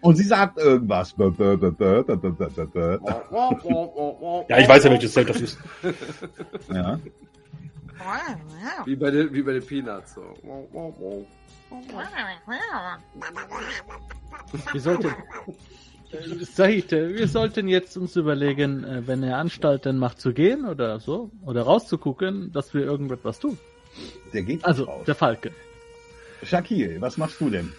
Und 0.00 0.16
sie 0.16 0.24
sagt 0.24 0.58
irgendwas. 0.58 1.14
Ja, 1.18 1.28
ich 4.58 4.68
weiß 4.68 4.84
ja, 4.84 4.90
welches 4.90 5.12
Zelt 5.12 5.28
das 5.30 5.40
ist. 5.40 5.58
Ja. 6.72 6.98
Wie 8.84 8.96
bei 8.96 9.10
den, 9.10 9.32
wie 9.32 9.42
bei 9.42 9.52
den 9.54 9.64
Peanuts. 9.66 10.14
So. 10.14 10.22
Wir 14.72 14.80
sollten, 14.80 15.08
äh, 16.12 16.44
Said, 16.44 16.90
wir 16.92 17.28
sollten 17.28 17.68
jetzt 17.68 17.96
uns 17.96 18.16
überlegen, 18.16 18.84
äh, 18.84 19.06
wenn 19.06 19.22
er 19.22 19.38
Anstalten 19.38 19.98
macht 19.98 20.20
zu 20.20 20.32
gehen 20.32 20.64
oder 20.66 21.00
so, 21.00 21.30
oder 21.44 21.62
rauszugucken, 21.62 22.52
dass 22.52 22.74
wir 22.74 22.82
irgendetwas 22.82 23.38
tun. 23.40 23.58
Der 24.32 24.42
geht 24.42 24.64
Also, 24.64 24.84
raus. 24.84 25.04
der 25.06 25.14
Falke. 25.14 25.50
Shakir, 26.42 27.00
was 27.00 27.16
machst 27.16 27.40
du 27.40 27.50
denn? 27.50 27.72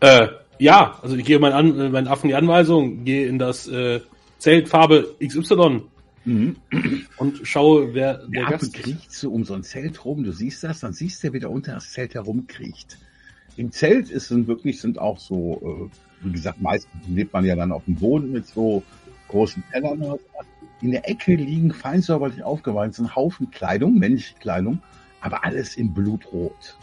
Äh, 0.00 0.28
ja, 0.58 0.98
also 1.02 1.16
ich 1.16 1.24
gehe 1.24 1.38
meinen, 1.38 1.54
An 1.54 1.80
äh, 1.80 1.88
meinen 1.88 2.08
Affen 2.08 2.28
die 2.28 2.34
Anweisung, 2.34 3.04
gehe 3.04 3.26
in 3.26 3.38
das 3.38 3.68
äh, 3.68 4.00
Zelt 4.38 4.68
Farbe 4.68 5.14
XY 5.24 5.82
Mhm. 6.24 6.56
und 7.16 7.40
schaue, 7.44 7.94
wer 7.94 8.18
der 8.18 8.28
Der 8.28 8.42
Affe 8.44 8.52
Gast 8.52 8.74
kriecht 8.74 9.12
so 9.12 9.30
um 9.30 9.44
so 9.44 9.54
ein 9.54 9.62
Zelt 9.62 10.04
rum. 10.04 10.22
Du 10.22 10.32
siehst 10.32 10.62
das, 10.62 10.80
dann 10.80 10.92
siehst 10.92 11.24
du, 11.24 11.32
wie 11.32 11.40
der 11.40 11.50
unter 11.50 11.72
das 11.74 11.92
Zelt 11.92 12.14
herumkriecht. 12.14 12.98
Im 13.56 13.72
Zelt 13.72 14.10
ist 14.10 14.28
sind 14.28 14.46
wirklich 14.46 14.80
sind 14.80 14.98
auch 14.98 15.18
so, 15.18 15.90
äh, 15.90 16.26
wie 16.26 16.32
gesagt, 16.32 16.60
meistens 16.60 16.92
lebt 17.08 17.32
man 17.32 17.44
ja 17.44 17.56
dann 17.56 17.72
auf 17.72 17.84
dem 17.86 17.94
Boden 17.94 18.32
mit 18.32 18.46
so 18.46 18.82
großen 19.28 19.62
Tellern. 19.72 19.98
oder 20.02 20.18
sowas. 20.18 20.46
In 20.82 20.90
der 20.90 21.08
Ecke 21.08 21.34
liegen 21.34 21.72
fein 21.72 22.02
säuberlich 22.02 22.42
aufgeweiht 22.42 22.94
so 22.94 23.02
ein 23.02 23.14
Haufen 23.14 23.50
Kleidung, 23.50 23.98
männliche 23.98 24.34
Kleidung, 24.40 24.80
aber 25.20 25.44
alles 25.44 25.76
in 25.76 25.92
Blutrot. 25.92 26.76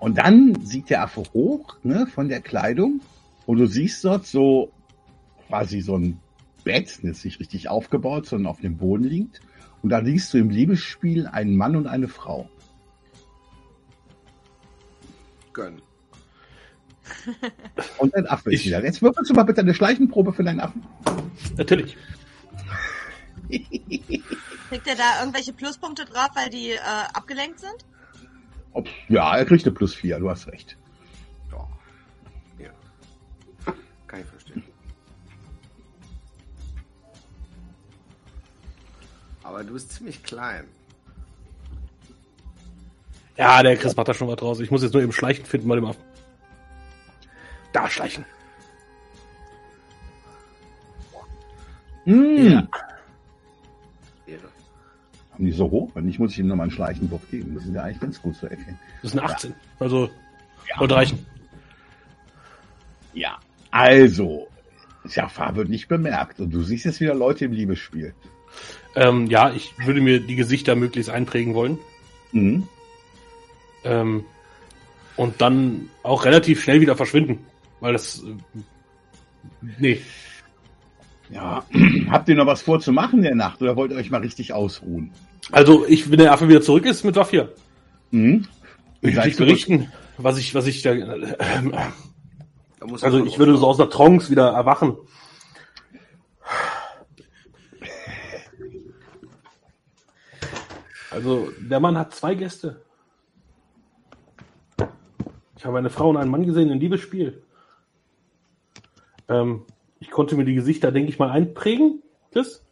Und 0.00 0.18
dann 0.18 0.54
sieht 0.64 0.90
der 0.90 1.02
Affe 1.02 1.22
hoch 1.34 1.76
ne, 1.82 2.06
von 2.06 2.28
der 2.28 2.40
Kleidung 2.40 3.00
und 3.46 3.58
du 3.58 3.66
siehst 3.66 4.02
dort 4.04 4.26
so 4.26 4.72
quasi 5.46 5.80
so 5.82 5.96
ein 5.96 6.18
Bett, 6.64 6.88
das 7.02 7.18
ist 7.18 7.24
nicht 7.24 7.40
richtig 7.40 7.68
aufgebaut, 7.68 8.26
sondern 8.26 8.50
auf 8.50 8.60
dem 8.60 8.76
Boden 8.76 9.04
liegt. 9.04 9.40
Und 9.82 9.90
da 9.90 9.98
liest 9.98 10.32
du 10.34 10.38
im 10.38 10.50
Liebesspiel 10.50 11.26
einen 11.26 11.56
Mann 11.56 11.76
und 11.76 11.86
eine 11.86 12.08
Frau. 12.08 12.48
Gönn. 15.52 15.80
Und 17.98 18.14
ein 18.14 18.26
Affe 18.26 18.52
ist 18.52 18.60
Ich- 18.60 18.66
wieder. 18.66 18.82
Jetzt 18.84 19.02
würfelst 19.02 19.30
du 19.30 19.34
mal 19.34 19.42
bitte 19.42 19.60
eine 19.60 19.74
Schleichenprobe 19.74 20.32
für 20.32 20.44
deinen 20.44 20.60
Affen. 20.60 20.82
Natürlich. 21.56 21.96
Kriegt 23.50 24.86
er 24.86 24.94
da 24.94 25.20
irgendwelche 25.20 25.52
Pluspunkte 25.52 26.04
drauf, 26.04 26.28
weil 26.34 26.50
die 26.50 26.70
äh, 26.70 26.78
abgelenkt 27.12 27.58
sind? 27.60 27.84
Ob, 28.72 28.88
ja, 29.08 29.36
er 29.36 29.44
kriegt 29.44 29.64
eine 29.64 29.74
plus 29.74 29.94
vier, 29.94 30.18
du 30.18 30.30
hast 30.30 30.46
recht. 30.46 30.76
Ja. 31.50 31.68
ja. 32.58 32.70
Kann 34.06 34.20
ich 34.20 34.26
verstehen. 34.26 34.64
Aber 39.42 39.64
du 39.64 39.72
bist 39.72 39.92
ziemlich 39.92 40.22
klein. 40.22 40.66
Ja, 43.36 43.62
der 43.62 43.76
Chris 43.76 43.96
macht 43.96 44.06
da 44.06 44.14
schon 44.14 44.28
was 44.28 44.36
draus. 44.36 44.60
Ich 44.60 44.70
muss 44.70 44.82
jetzt 44.82 44.92
nur 44.92 45.02
eben 45.02 45.12
Schleichen 45.12 45.44
finden 45.46 45.68
bei 45.68 45.74
dem 45.74 45.86
Affen. 45.86 46.02
Da, 47.72 47.88
Schleichen. 47.88 48.24
Mm. 52.04 52.36
Ehre. 52.36 52.68
Haben 55.40 55.46
die 55.46 55.52
so 55.52 55.70
hoch? 55.70 55.90
Wenn 55.94 56.04
nicht, 56.04 56.18
muss 56.18 56.32
ich 56.32 56.38
ihm 56.40 56.48
nochmal 56.48 56.64
einen 56.64 56.70
Schleichenwurf 56.70 57.22
geben. 57.30 57.54
Das 57.54 57.64
ist 57.64 57.72
ja 57.72 57.82
eigentlich 57.82 58.00
ganz 58.00 58.20
gut 58.20 58.36
zu 58.36 58.46
erkennen. 58.46 58.78
Das 59.00 59.14
ist 59.14 59.18
eine 59.18 59.26
18. 59.26 59.54
Also, 59.78 60.10
sollte 60.78 60.94
reichen. 60.94 61.26
Ja. 63.14 63.38
Also, 63.70 64.48
Jafar 65.08 65.56
wird 65.56 65.70
nicht 65.70 65.88
bemerkt. 65.88 66.40
Und 66.40 66.50
du 66.50 66.62
siehst 66.62 66.84
jetzt 66.84 67.00
wieder 67.00 67.14
Leute 67.14 67.46
im 67.46 67.52
Liebesspiel. 67.52 68.12
Ähm, 68.96 69.28
ja, 69.28 69.50
ich 69.50 69.72
würde 69.78 70.02
mir 70.02 70.20
die 70.20 70.36
Gesichter 70.36 70.76
möglichst 70.76 71.08
einprägen 71.08 71.54
wollen. 71.54 71.78
Mhm. 72.32 72.68
Ähm, 73.84 74.26
und 75.16 75.40
dann 75.40 75.88
auch 76.02 76.26
relativ 76.26 76.62
schnell 76.62 76.82
wieder 76.82 76.96
verschwinden. 76.96 77.46
Weil 77.80 77.94
das. 77.94 78.22
Äh, 78.22 78.60
nee. 79.78 80.02
Ja. 81.30 81.64
Habt 82.10 82.28
ihr 82.28 82.34
noch 82.34 82.46
was 82.46 82.62
vorzumachen 82.62 83.18
in 83.20 83.24
der 83.24 83.34
Nacht 83.34 83.62
oder 83.62 83.76
wollt 83.76 83.92
ihr 83.92 83.96
euch 83.96 84.10
mal 84.10 84.20
richtig 84.20 84.52
ausruhen? 84.52 85.12
Also, 85.52 85.86
ich, 85.86 86.10
wenn 86.10 86.18
der 86.18 86.32
Affe 86.32 86.48
wieder 86.48 86.62
zurück 86.62 86.86
ist 86.86 87.04
mit 87.04 87.16
Waffe, 87.16 87.54
Mhm. 88.12 88.46
ich 89.02 89.14
nicht 89.16 89.38
berichten, 89.38 89.92
was 90.18 90.36
ich, 90.38 90.54
was 90.54 90.66
ich 90.66 90.82
da. 90.82 90.92
Äh, 90.92 91.36
Da 92.80 92.86
muss 92.86 93.04
also, 93.04 93.24
ich 93.24 93.38
würde 93.38 93.56
so 93.56 93.66
aus 93.66 93.76
der 93.76 93.88
Trance 93.90 94.30
wieder 94.30 94.48
erwachen. 94.48 94.96
Also, 101.10 101.50
der 101.58 101.80
Mann 101.80 101.98
hat 101.98 102.14
zwei 102.14 102.34
Gäste. 102.34 102.82
Ich 105.56 105.66
habe 105.66 105.78
eine 105.78 105.90
Frau 105.90 106.08
und 106.10 106.16
einen 106.16 106.30
Mann 106.30 106.46
gesehen 106.46 106.70
in 106.70 106.80
Liebesspiel. 106.80 107.42
Ähm, 109.28 109.62
ich 110.00 110.10
konnte 110.10 110.36
mir 110.36 110.44
die 110.44 110.54
Gesichter, 110.54 110.90
denke 110.90 111.10
ich 111.10 111.18
mal, 111.18 111.30
einprägen, 111.30 112.02
Chris. 112.32 112.64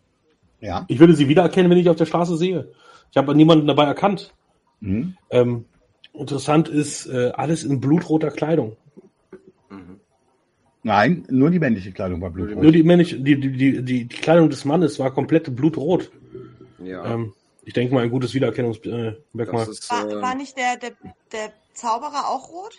Ja. 0.61 0.85
Ich 0.89 0.99
würde 0.99 1.15
sie 1.15 1.29
wiedererkennen, 1.29 1.71
wenn 1.71 1.79
ich 1.79 1.89
auf 1.89 1.97
der 1.97 2.07
Straße 2.07 2.37
sehe. 2.37 2.73
Ich 3.11 3.17
habe 3.17 3.35
niemanden 3.35 3.67
dabei 3.67 3.85
erkannt. 3.85 4.35
Mhm. 4.81 5.17
Ähm, 5.31 5.65
interessant 6.13 6.69
ist 6.69 7.07
äh, 7.07 7.33
alles 7.35 7.65
in 7.65 7.81
blutroter 7.81 8.31
Kleidung. 8.31 8.77
Nein, 10.83 11.27
nur 11.29 11.51
die 11.51 11.59
männliche 11.59 11.93
Kleidung 11.93 12.21
war 12.21 12.31
blutrot. 12.31 12.63
Nur 12.63 12.73
die, 12.73 12.83
männliche, 12.83 13.21
die, 13.21 13.39
die, 13.39 13.53
die, 13.53 13.83
die, 13.83 14.09
Kleidung 14.09 14.49
des 14.49 14.65
Mannes 14.65 14.99
war 14.99 15.13
komplett 15.13 15.55
blutrot. 15.55 16.11
Ja, 16.79 17.05
Ähm, 17.05 17.35
ich 17.65 17.75
denke 17.75 17.93
mal, 17.93 18.05
ein 18.05 18.11
gutes 18.11 18.33
Wiedererkennungsmerkmal. 18.33 19.17
Äh, 19.65 19.91
War, 19.91 20.11
äh, 20.11 20.23
war 20.23 20.35
nicht 20.35 20.57
der, 20.57 20.79
der, 20.79 20.93
der 21.33 21.53
Zauberer 21.75 22.31
auch 22.31 22.49
rot? 22.49 22.75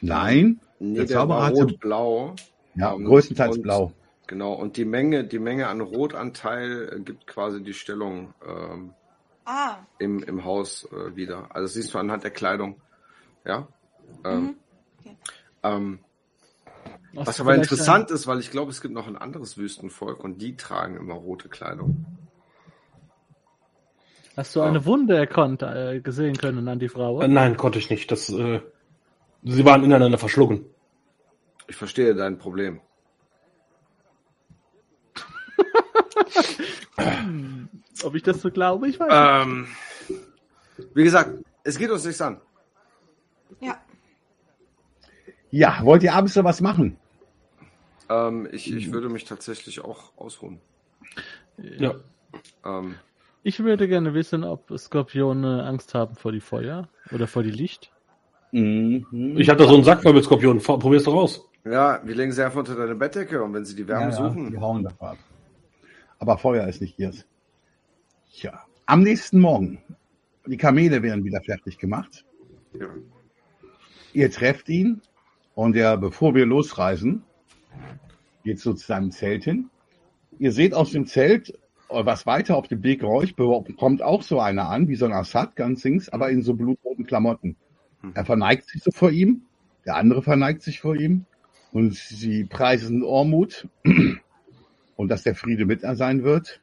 Nein, 0.00 0.60
nee, 0.78 0.96
der 0.98 1.06
der, 1.06 1.16
Zauberer 1.18 1.38
war 1.40 1.50
rot-blau. 1.50 2.34
ja, 2.74 2.94
Ähm, 2.94 3.04
größtenteils 3.04 3.56
und- 3.56 3.62
blau. 3.62 3.92
Genau, 4.26 4.52
und 4.52 4.76
die 4.76 4.84
Menge, 4.84 5.24
die 5.24 5.38
Menge 5.38 5.68
an 5.68 5.80
Rotanteil 5.80 6.92
äh, 6.96 7.00
gibt 7.00 7.26
quasi 7.26 7.62
die 7.62 7.72
Stellung 7.72 8.34
ähm, 8.46 8.92
Ah, 9.46 9.76
im, 9.98 10.22
im 10.22 10.44
Haus 10.44 10.86
äh, 10.92 11.16
wieder. 11.16 11.46
Also 11.54 11.62
das 11.64 11.72
siehst 11.72 11.94
du 11.94 11.98
anhand 11.98 12.24
der 12.24 12.30
Kleidung. 12.30 12.80
Ja. 13.46 13.66
Ähm, 14.26 14.42
Mhm. 14.42 14.56
Okay. 15.00 15.16
ähm, 15.62 15.98
was 17.14 17.40
aber 17.40 17.54
interessant 17.54 18.10
ist, 18.10 18.26
weil 18.26 18.38
ich 18.38 18.50
glaube, 18.50 18.70
es 18.70 18.82
gibt 18.82 18.92
noch 18.92 19.06
ein 19.08 19.16
anderes 19.16 19.56
Wüstenvolk 19.56 20.22
und 20.22 20.42
die 20.42 20.56
tragen 20.56 20.96
immer 20.98 21.14
rote 21.14 21.48
Kleidung. 21.48 22.04
Ein, 24.36 24.36
hast 24.36 24.54
du 24.54 24.60
eine 24.60 24.84
Wunde 24.84 25.16
erkannt, 25.16 25.62
äh, 25.62 26.00
gesehen 26.00 26.36
können 26.36 26.68
an 26.68 26.78
die 26.78 26.88
Frau? 26.90 27.20
Äh, 27.22 27.28
nein, 27.28 27.56
konnte 27.56 27.78
ich 27.78 27.88
nicht. 27.88 28.10
Das, 28.12 28.28
äh, 28.28 28.60
sie 29.42 29.64
waren 29.64 29.84
ineinander 29.84 30.18
verschlungen. 30.18 30.64
Ich 31.66 31.76
verstehe 31.76 32.14
dein 32.14 32.38
Problem. 32.38 32.80
Ob 38.04 38.14
ich 38.14 38.22
das 38.22 38.40
so 38.40 38.50
glaube, 38.50 38.88
ich 38.88 38.98
weiß 39.00 39.08
Ähm, 39.46 39.66
wie 40.94 41.04
gesagt, 41.04 41.30
es 41.64 41.78
geht 41.78 41.90
uns 41.90 42.04
nichts 42.04 42.20
an. 42.20 42.40
Ja. 43.60 43.80
Ja, 45.50 45.80
wollt 45.82 46.02
ihr 46.02 46.14
abends 46.14 46.36
noch 46.36 46.44
was 46.44 46.60
machen? 46.60 46.96
Ähm, 48.08 48.48
ich, 48.52 48.72
ich 48.72 48.92
würde 48.92 49.08
mich 49.08 49.24
tatsächlich 49.24 49.80
auch 49.80 50.12
ausruhen. 50.16 50.60
Ja. 51.56 51.94
Ähm, 52.64 52.96
Ich 53.42 53.58
würde 53.60 53.88
gerne 53.88 54.14
wissen, 54.14 54.44
ob 54.44 54.70
Skorpione 54.78 55.64
Angst 55.64 55.94
haben 55.94 56.14
vor 56.14 56.32
die 56.32 56.40
Feuer 56.40 56.88
oder 57.10 57.26
vor 57.26 57.42
die 57.42 57.50
Licht. 57.50 57.90
Mhm. 58.52 59.36
Ich 59.36 59.48
habe 59.48 59.58
da 59.58 59.68
so 59.68 59.74
einen 59.74 59.84
Sack 59.84 60.02
voll 60.02 60.14
mit 60.14 60.24
Skorpionen. 60.24 60.62
Probier's 60.62 61.04
doch 61.04 61.14
aus. 61.14 61.48
ja, 61.64 62.00
wir 62.04 62.14
legen 62.14 62.32
sie 62.32 62.44
einfach 62.44 62.60
unter 62.60 62.74
deine 62.76 62.94
Bettdecke 62.94 63.42
und 63.42 63.52
wenn 63.54 63.64
sie 63.64 63.76
die 63.76 63.86
Wärme 63.86 64.04
ja, 64.04 64.10
ja, 64.10 64.16
suchen, 64.16 64.50
die 64.50 64.58
hauen 64.58 64.84
davon 64.84 65.08
ab. 65.08 65.18
Aber 66.18 66.38
Feuer 66.38 66.66
ist 66.66 66.80
nicht 66.80 66.98
ihrs. 66.98 67.26
Ja. 68.32 68.62
Am 68.86 69.02
nächsten 69.02 69.40
Morgen. 69.40 69.82
Die 70.46 70.56
Kamele 70.56 71.02
werden 71.02 71.24
wieder 71.24 71.40
fertig 71.42 71.78
gemacht. 71.78 72.24
ja. 72.78 72.86
Ihr 74.14 74.30
trefft 74.30 74.68
ihn 74.70 75.02
und 75.54 75.76
er, 75.76 75.96
bevor 75.98 76.34
wir 76.34 76.46
losreisen, 76.46 77.22
geht 78.42 78.58
so 78.58 78.72
zu 78.72 78.86
seinem 78.86 79.10
Zelt 79.10 79.44
hin. 79.44 79.68
Ihr 80.38 80.52
seht 80.52 80.72
aus 80.72 80.92
dem 80.92 81.06
Zelt, 81.06 81.50
äh, 81.90 82.06
was 82.06 82.26
weiter 82.26 82.56
auf 82.56 82.68
dem 82.68 82.82
Weg 82.82 83.04
euch, 83.04 83.36
kommt 83.36 84.02
auch 84.02 84.22
so 84.22 84.40
einer 84.40 84.70
an, 84.70 84.88
wie 84.88 84.96
so 84.96 85.04
ein 85.04 85.12
Assad, 85.12 85.56
ganz 85.56 85.84
links, 85.84 86.08
aber 86.08 86.30
in 86.30 86.42
so 86.42 86.54
blutroten 86.54 87.06
Klamotten. 87.06 87.56
Er 88.14 88.24
verneigt 88.24 88.68
sich 88.68 88.82
so 88.82 88.90
vor 88.90 89.10
ihm, 89.10 89.42
der 89.84 89.96
andere 89.96 90.22
verneigt 90.22 90.62
sich 90.62 90.80
vor 90.80 90.94
ihm 90.96 91.26
und 91.72 91.94
sie 91.94 92.44
preisen 92.44 93.02
Ormut 93.02 93.68
und 94.96 95.08
dass 95.08 95.22
der 95.22 95.34
Friede 95.34 95.66
mit 95.66 95.82
er 95.82 95.96
sein 95.96 96.22
wird. 96.24 96.60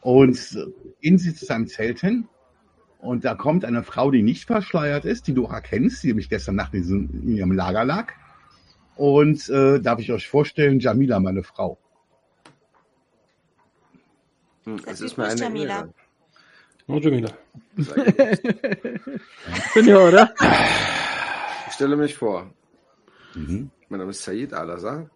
Und 0.00 0.58
gehen 1.02 1.18
sie 1.18 1.34
zu 1.34 1.44
seinem 1.44 1.66
Zelt 1.66 2.00
hin 2.00 2.26
und 3.00 3.24
da 3.24 3.34
kommt 3.34 3.64
eine 3.64 3.82
Frau, 3.82 4.10
die 4.10 4.22
nicht 4.22 4.46
verschleiert 4.46 5.04
ist, 5.04 5.26
die 5.26 5.34
du 5.34 5.46
auch 5.46 5.52
erkennst, 5.52 6.02
die 6.02 6.08
nämlich 6.08 6.28
gestern 6.28 6.56
Nacht 6.56 6.74
in, 6.74 6.82
diesem, 6.82 7.10
in 7.22 7.36
ihrem 7.36 7.52
Lager 7.52 7.84
lag. 7.84 8.12
Und 8.96 9.48
äh, 9.48 9.80
darf 9.80 10.00
ich 10.00 10.12
euch 10.12 10.28
vorstellen, 10.28 10.80
Jamila, 10.80 11.20
meine 11.20 11.42
Frau. 11.42 11.78
Hm, 14.64 14.82
Das 14.84 14.94
es 14.94 15.00
ist 15.00 15.12
ist 15.12 15.18
mir 15.18 15.24
nicht 15.24 15.32
eine 15.32 15.40
Jamila. 15.40 15.74
Ehre. 15.78 15.94
Jamila. 16.86 17.28
Sehr 17.76 18.04
gut. 18.04 19.20
Senior, 19.74 20.08
oder? 20.08 20.34
Ich 21.68 21.74
stelle 21.74 21.96
mich 21.96 22.14
vor. 22.14 22.50
Mhm. 23.34 23.70
Mein 23.88 23.98
Name 24.00 24.10
ist 24.10 24.22
Said 24.22 24.52
Al-Azhar. 24.52 25.08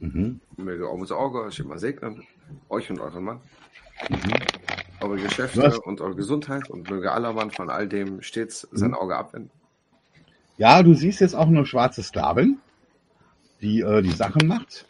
Mhm. 0.00 0.40
Möge 0.56 0.88
Augen 0.88 1.10
Auge 1.10 1.42
euch 1.42 1.58
immer 1.58 1.78
segnen. 1.78 2.22
Euch 2.68 2.90
und 2.90 3.00
euren 3.00 3.24
Mann. 3.24 3.40
Eure 5.00 5.16
Geschäfte 5.16 5.62
Was? 5.62 5.78
und 5.78 6.00
eure 6.00 6.14
Gesundheit 6.14 6.70
und 6.70 6.90
möge 6.90 7.12
aller 7.12 7.32
Mann 7.32 7.50
von 7.50 7.70
all 7.70 7.88
dem 7.88 8.22
stets 8.22 8.66
sein 8.72 8.94
Auge 8.94 9.16
abwenden. 9.16 9.50
Ja, 10.56 10.82
du 10.82 10.94
siehst 10.94 11.20
jetzt 11.20 11.34
auch 11.34 11.46
eine 11.46 11.64
schwarze 11.66 12.02
Sklavin, 12.02 12.58
die 13.60 13.80
äh, 13.80 14.02
die 14.02 14.10
Sachen 14.10 14.48
macht. 14.48 14.86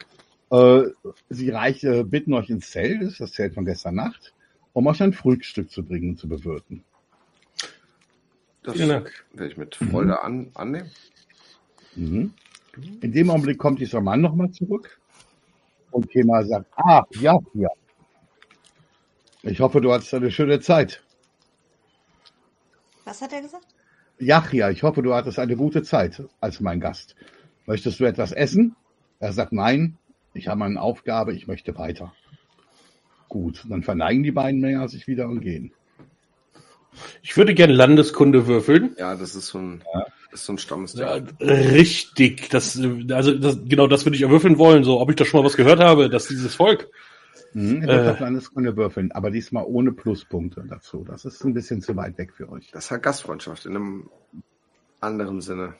Äh, 0.51 0.85
sie 1.29 1.51
reicht, 1.51 1.83
äh, 1.83 2.03
bitten 2.03 2.33
euch 2.33 2.49
ins 2.49 2.71
Zelt, 2.71 3.01
das 3.01 3.11
ist 3.11 3.21
das 3.21 3.31
Zelt 3.33 3.53
von 3.53 3.65
gestern 3.65 3.95
Nacht, 3.95 4.33
um 4.79 4.87
euch 4.87 5.03
ein 5.03 5.11
Frühstück 5.11 5.69
zu 5.69 5.83
bringen 5.83 6.11
und 6.11 6.19
zu 6.19 6.29
bewirten. 6.29 6.85
Das 8.63 8.75
Vielen 8.75 8.87
Dank. 8.87 9.25
werde 9.33 9.51
ich 9.51 9.57
mit 9.57 9.75
Freude 9.75 10.23
an, 10.23 10.51
annehmen. 10.53 10.89
Mhm. 11.95 12.33
In 13.01 13.11
dem 13.11 13.29
Augenblick 13.29 13.57
kommt 13.57 13.79
dieser 13.81 13.99
Mann 13.99 14.21
nochmal 14.21 14.49
zurück 14.51 14.97
und 15.91 16.09
Kemal 16.09 16.45
sagt, 16.45 16.71
ah, 16.77 17.03
ja, 17.19 17.37
ja. 17.55 17.67
Ich 19.43 19.59
hoffe, 19.59 19.81
du 19.81 19.91
hattest 19.91 20.13
eine 20.13 20.31
schöne 20.31 20.61
Zeit. 20.61 21.03
Was 23.03 23.21
hat 23.21 23.33
er 23.33 23.41
gesagt? 23.41 23.67
Yachia, 24.17 24.69
ich 24.69 24.83
hoffe, 24.83 25.01
du 25.01 25.13
hattest 25.13 25.39
eine 25.39 25.57
gute 25.57 25.83
Zeit 25.83 26.23
als 26.39 26.61
mein 26.61 26.79
Gast. 26.79 27.17
Möchtest 27.65 27.99
du 27.99 28.05
etwas 28.05 28.31
essen? 28.31 28.77
Er 29.19 29.33
sagt, 29.33 29.51
nein, 29.51 29.97
ich 30.33 30.47
habe 30.47 30.63
eine 30.63 30.81
Aufgabe, 30.81 31.33
ich 31.33 31.47
möchte 31.47 31.77
weiter. 31.77 32.13
Gut, 33.29 33.63
dann 33.69 33.83
verneigen 33.83 34.23
die 34.23 34.31
beiden 34.31 34.59
Männer 34.59 34.87
sich 34.89 35.07
wieder 35.07 35.27
und 35.29 35.39
gehen. 35.41 35.71
Ich 37.21 37.37
würde 37.37 37.53
gerne 37.53 37.73
Landeskunde 37.73 38.47
würfeln. 38.47 38.95
Ja, 38.97 39.15
das 39.15 39.35
ist 39.35 39.47
so 39.47 39.59
ein, 39.59 39.83
das 40.31 40.41
ist 40.41 40.45
so 40.47 40.53
ein 40.53 40.57
Stammesding. 40.57 41.01
Ja, 41.03 41.21
richtig. 41.39 42.49
Das, 42.49 42.75
also 43.11 43.35
das, 43.37 43.59
genau 43.65 43.87
das 43.87 44.05
würde 44.05 44.15
ich 44.17 44.23
erwürfeln 44.23 44.57
wollen. 44.57 44.83
So, 44.83 44.99
ob 44.99 45.09
ich 45.11 45.15
da 45.15 45.23
schon 45.25 45.39
mal 45.39 45.45
was 45.45 45.55
gehört 45.55 45.79
habe, 45.79 46.09
dass 46.09 46.27
dieses 46.27 46.55
Volk. 46.55 46.89
Mhm, 47.53 47.83
ihr 47.83 47.89
Äh. 47.89 48.19
Landeskunde 48.19 48.75
würfeln, 48.75 49.11
aber 49.11 49.31
diesmal 49.31 49.63
ohne 49.65 49.91
Pluspunkte 49.91 50.63
dazu. 50.67 51.05
Das 51.07 51.25
ist 51.25 51.43
ein 51.43 51.53
bisschen 51.53 51.81
zu 51.81 51.95
weit 51.95 52.17
weg 52.17 52.33
für 52.35 52.49
euch. 52.51 52.69
Das 52.71 52.91
hat 52.91 53.01
Gastfreundschaft 53.03 53.65
in 53.65 53.75
einem 53.75 54.09
anderen 54.99 55.41
Sinne. 55.41 55.75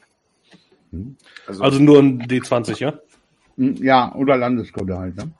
Mhm. 0.91 1.15
Also, 1.47 1.63
Also 1.63 1.79
nur 1.79 1.99
ein 1.99 2.21
D20, 2.21 2.79
ja? 2.79 2.99
Mhm, 3.55 3.75
Ja, 3.77 4.13
oder 4.15 4.37
Landeskunde 4.37 4.97
halt, 4.97 5.15
ne? 5.17 5.31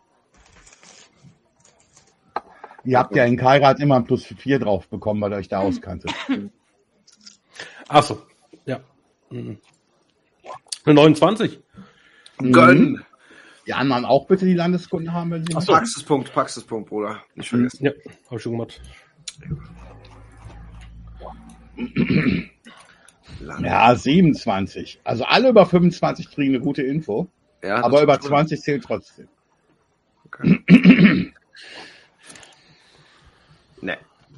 Ihr 2.89 2.97
habt 2.97 3.15
ja 3.15 3.23
in 3.23 3.37
Kairat 3.37 3.79
immer 3.79 3.97
ein 3.97 4.03
Plus 4.05 4.25
4 4.25 4.57
drauf 4.57 4.87
bekommen, 4.87 5.21
weil 5.21 5.31
ihr 5.31 5.37
euch 5.37 5.47
da 5.47 5.59
auskanntet. 5.59 6.11
Ach 7.87 8.01
so. 8.01 8.23
Ja. 8.65 8.79
Mhm. 9.29 9.59
Eine 10.85 10.95
29. 10.95 11.59
Gönn! 12.39 13.03
Die 13.67 13.73
anderen 13.75 14.05
auch 14.05 14.25
bitte 14.25 14.45
die 14.45 14.55
Landeskunden 14.55 15.13
haben, 15.13 15.29
wenn 15.29 15.45
sie 15.45 15.53
Ach 15.55 15.61
so. 15.61 15.71
Praxispunkt, 15.73 16.33
Praxispunkt, 16.33 16.89
Bruder. 16.89 17.21
Nicht 17.35 17.49
vergessen. 17.49 17.85
Ja, 17.85 17.91
habe 18.25 18.37
ich 18.37 18.41
schon 18.41 18.53
gemacht. 18.53 18.81
Lange. 23.39 23.67
Ja, 23.67 23.93
27. 23.95 25.01
Also 25.03 25.25
alle 25.25 25.49
über 25.49 25.67
25 25.67 26.31
kriegen 26.31 26.55
eine 26.55 26.63
gute 26.63 26.81
Info, 26.81 27.27
Ja, 27.63 27.83
aber 27.83 28.01
über 28.01 28.15
schon- 28.15 28.29
20 28.29 28.61
zählt 28.61 28.83
trotzdem. 28.83 29.27
Nee, 30.41 30.61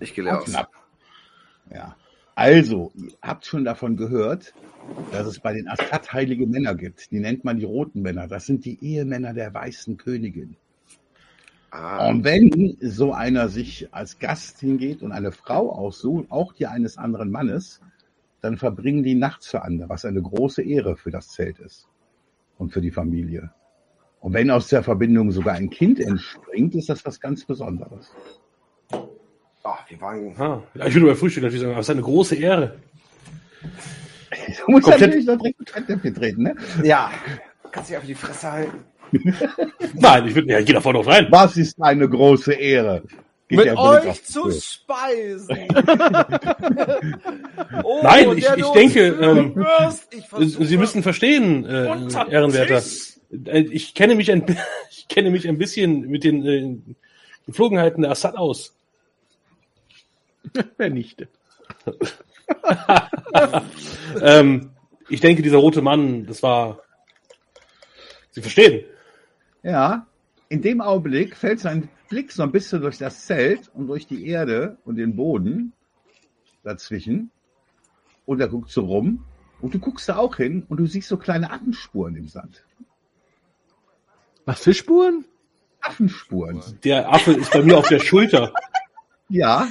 ich 0.02 0.14
gehe 0.14 0.24
leer 0.24 0.40
aus. 0.40 0.46
Knapp. 0.46 0.72
Ja. 1.74 1.96
Also, 2.36 2.92
ihr 2.96 3.12
habt 3.22 3.46
schon 3.46 3.66
davon 3.66 3.98
gehört, 3.98 4.54
dass 5.12 5.28
es 5.28 5.40
bei 5.40 5.54
den 5.54 5.68
Assad 5.68 6.12
heilige 6.14 6.48
Männer 6.48 6.76
gibt. 6.76 7.12
Die 7.12 7.20
nennt 7.20 7.44
man 7.44 7.58
die 7.58 7.66
roten 7.66 8.02
Männer. 8.02 8.28
Das 8.28 8.46
sind 8.46 8.66
die 8.66 8.84
Ehemänner 8.84 9.34
der 9.34 9.54
weißen 9.54 9.98
Königin. 9.98 10.56
Ah, 11.72 12.10
Und 12.10 12.24
wenn 12.24 12.78
so 12.82 13.14
einer 13.14 13.48
sich 13.48 13.94
als 13.94 14.20
Gast 14.20 14.60
hingeht 14.60 15.04
und 15.04 15.12
eine 15.12 15.32
Frau 15.32 15.72
aussucht, 15.72 16.26
auch 16.30 16.52
die 16.54 16.68
eines 16.68 16.98
anderen 16.98 17.32
Mannes, 17.32 17.80
dann 18.42 18.58
verbringen 18.58 19.04
die 19.04 19.16
nachts 19.16 19.48
für 19.48 19.62
andere, 19.62 19.88
was 19.88 20.04
eine 20.04 20.22
große 20.22 20.64
Ehre 20.64 20.98
für 20.98 21.12
das 21.12 21.30
Zelt 21.30 21.60
ist 21.60 21.88
und 22.58 22.74
für 22.74 22.82
die 22.82 22.92
Familie. 22.92 23.52
Und 24.20 24.34
wenn 24.34 24.52
aus 24.52 24.68
der 24.68 24.84
Verbindung 24.84 25.32
sogar 25.32 25.56
ein 25.56 25.70
Kind 25.70 26.00
entspringt, 26.00 26.76
ist 26.76 26.90
das 26.90 27.06
was 27.06 27.20
ganz 27.20 27.46
Besonderes. 27.46 28.12
Ah, 29.64 29.78
wir 29.88 30.02
waren. 30.02 30.36
Ah, 30.40 30.62
ja, 30.76 30.86
ich 30.88 30.94
würde 30.94 31.08
bei 31.08 31.16
Frühstück 31.16 31.44
natürlich 31.44 31.62
sagen, 31.62 31.74
aber 31.74 31.82
es 31.82 31.88
ist 31.88 31.92
eine 31.92 32.02
große 32.02 32.36
Ehre. 32.36 32.76
Du 34.66 34.72
musst 34.72 34.86
Komplett- 34.86 35.02
natürlich 35.10 35.26
noch 35.26 35.38
direkt 35.38 35.60
ins 35.60 35.72
Fettnäpfchen 35.72 36.16
treten, 36.16 36.44
ne? 36.44 36.56
Ja, 36.84 37.12
kannst 37.72 37.90
dich 37.90 37.96
einfach 37.98 38.08
die 38.08 38.16
Fresse 38.16 38.52
halten. 38.52 38.78
Nein, 39.94 40.28
ich 40.28 40.36
würde, 40.36 40.50
ja, 40.52 40.62
geh 40.62 40.74
da 40.74 40.82
vorne 40.82 41.00
drauf 41.00 41.08
rein. 41.08 41.28
Was 41.30 41.58
ist 41.58 41.82
eine 41.82 42.08
große 42.08 42.54
Ehre? 42.54 43.04
Geht 43.50 43.60
Mit 43.60 43.78
euch 43.78 44.08
auf 44.08 44.24
zu 44.24 44.44
Tür. 44.44 44.52
speisen. 44.54 45.58
oh, 47.84 48.00
Nein, 48.04 48.38
ich- 48.38 48.46
der 48.46 48.58
ich 48.58 48.66
denke, 48.68 49.08
ähm. 49.08 49.66
Ich 50.40 50.56
Sie 50.68 50.78
müssen 50.78 51.04
verstehen, 51.04 51.66
äh, 51.66 51.86
Ehrenwerter. 52.30 52.82
Äh, 53.46 53.60
Ich 53.72 53.94
kenne 53.94 54.16
mich 54.16 54.32
ein, 54.32 54.44
ich 54.92 55.08
kenne 55.10 55.30
mich 55.32 55.48
ein 55.48 55.58
bisschen 55.58 56.02
mit 56.10 56.24
den 56.24 56.46
äh, 56.46 56.78
Geflogenheiten 57.46 58.04
der 58.04 58.12
Assad 58.12 58.38
aus. 58.38 58.74
Wer 60.78 60.90
nicht? 60.90 61.28
Ähm, 64.22 64.72
ich 65.08 65.22
denke, 65.22 65.42
dieser 65.42 65.58
rote 65.58 65.82
Mann, 65.82 66.26
das 66.26 66.44
war. 66.44 66.82
Sie 68.32 68.42
verstehen. 68.42 68.86
Ja, 69.64 70.06
in 70.50 70.62
dem 70.62 70.82
Augenblick 70.82 71.36
fällt 71.36 71.62
sein 71.62 71.90
Blick 72.10 72.32
so 72.32 72.44
ein 72.44 72.52
bisschen 72.52 72.82
durch 72.82 72.98
das 72.98 73.26
Zelt 73.26 73.70
und 73.74 73.88
durch 73.88 74.06
die 74.06 74.28
Erde 74.28 74.78
und 74.84 74.98
den 74.98 75.16
Boden 75.16 75.74
dazwischen. 76.64 77.32
Und 78.26 78.42
er 78.42 78.50
guckt 78.50 78.70
so 78.70 78.86
rum. 78.86 79.26
Und 79.62 79.74
du 79.74 79.80
guckst 79.80 80.10
da 80.10 80.18
auch 80.18 80.38
hin 80.38 80.66
und 80.68 80.78
du 80.78 80.88
siehst 80.88 81.08
so 81.08 81.18
kleine 81.18 81.52
Affenspuren 81.52 82.16
im 82.16 82.28
Sand. 82.28 82.66
Was 84.46 84.62
für 84.64 84.74
Spuren? 84.74 85.26
Affenspuren. 85.82 86.62
Der 86.84 87.10
Affe 87.10 87.34
ist 87.34 87.52
bei 87.52 87.62
mir 87.62 87.78
auf 87.78 87.88
der 87.88 88.00
Schulter. 88.00 88.54
Ja, 89.30 89.70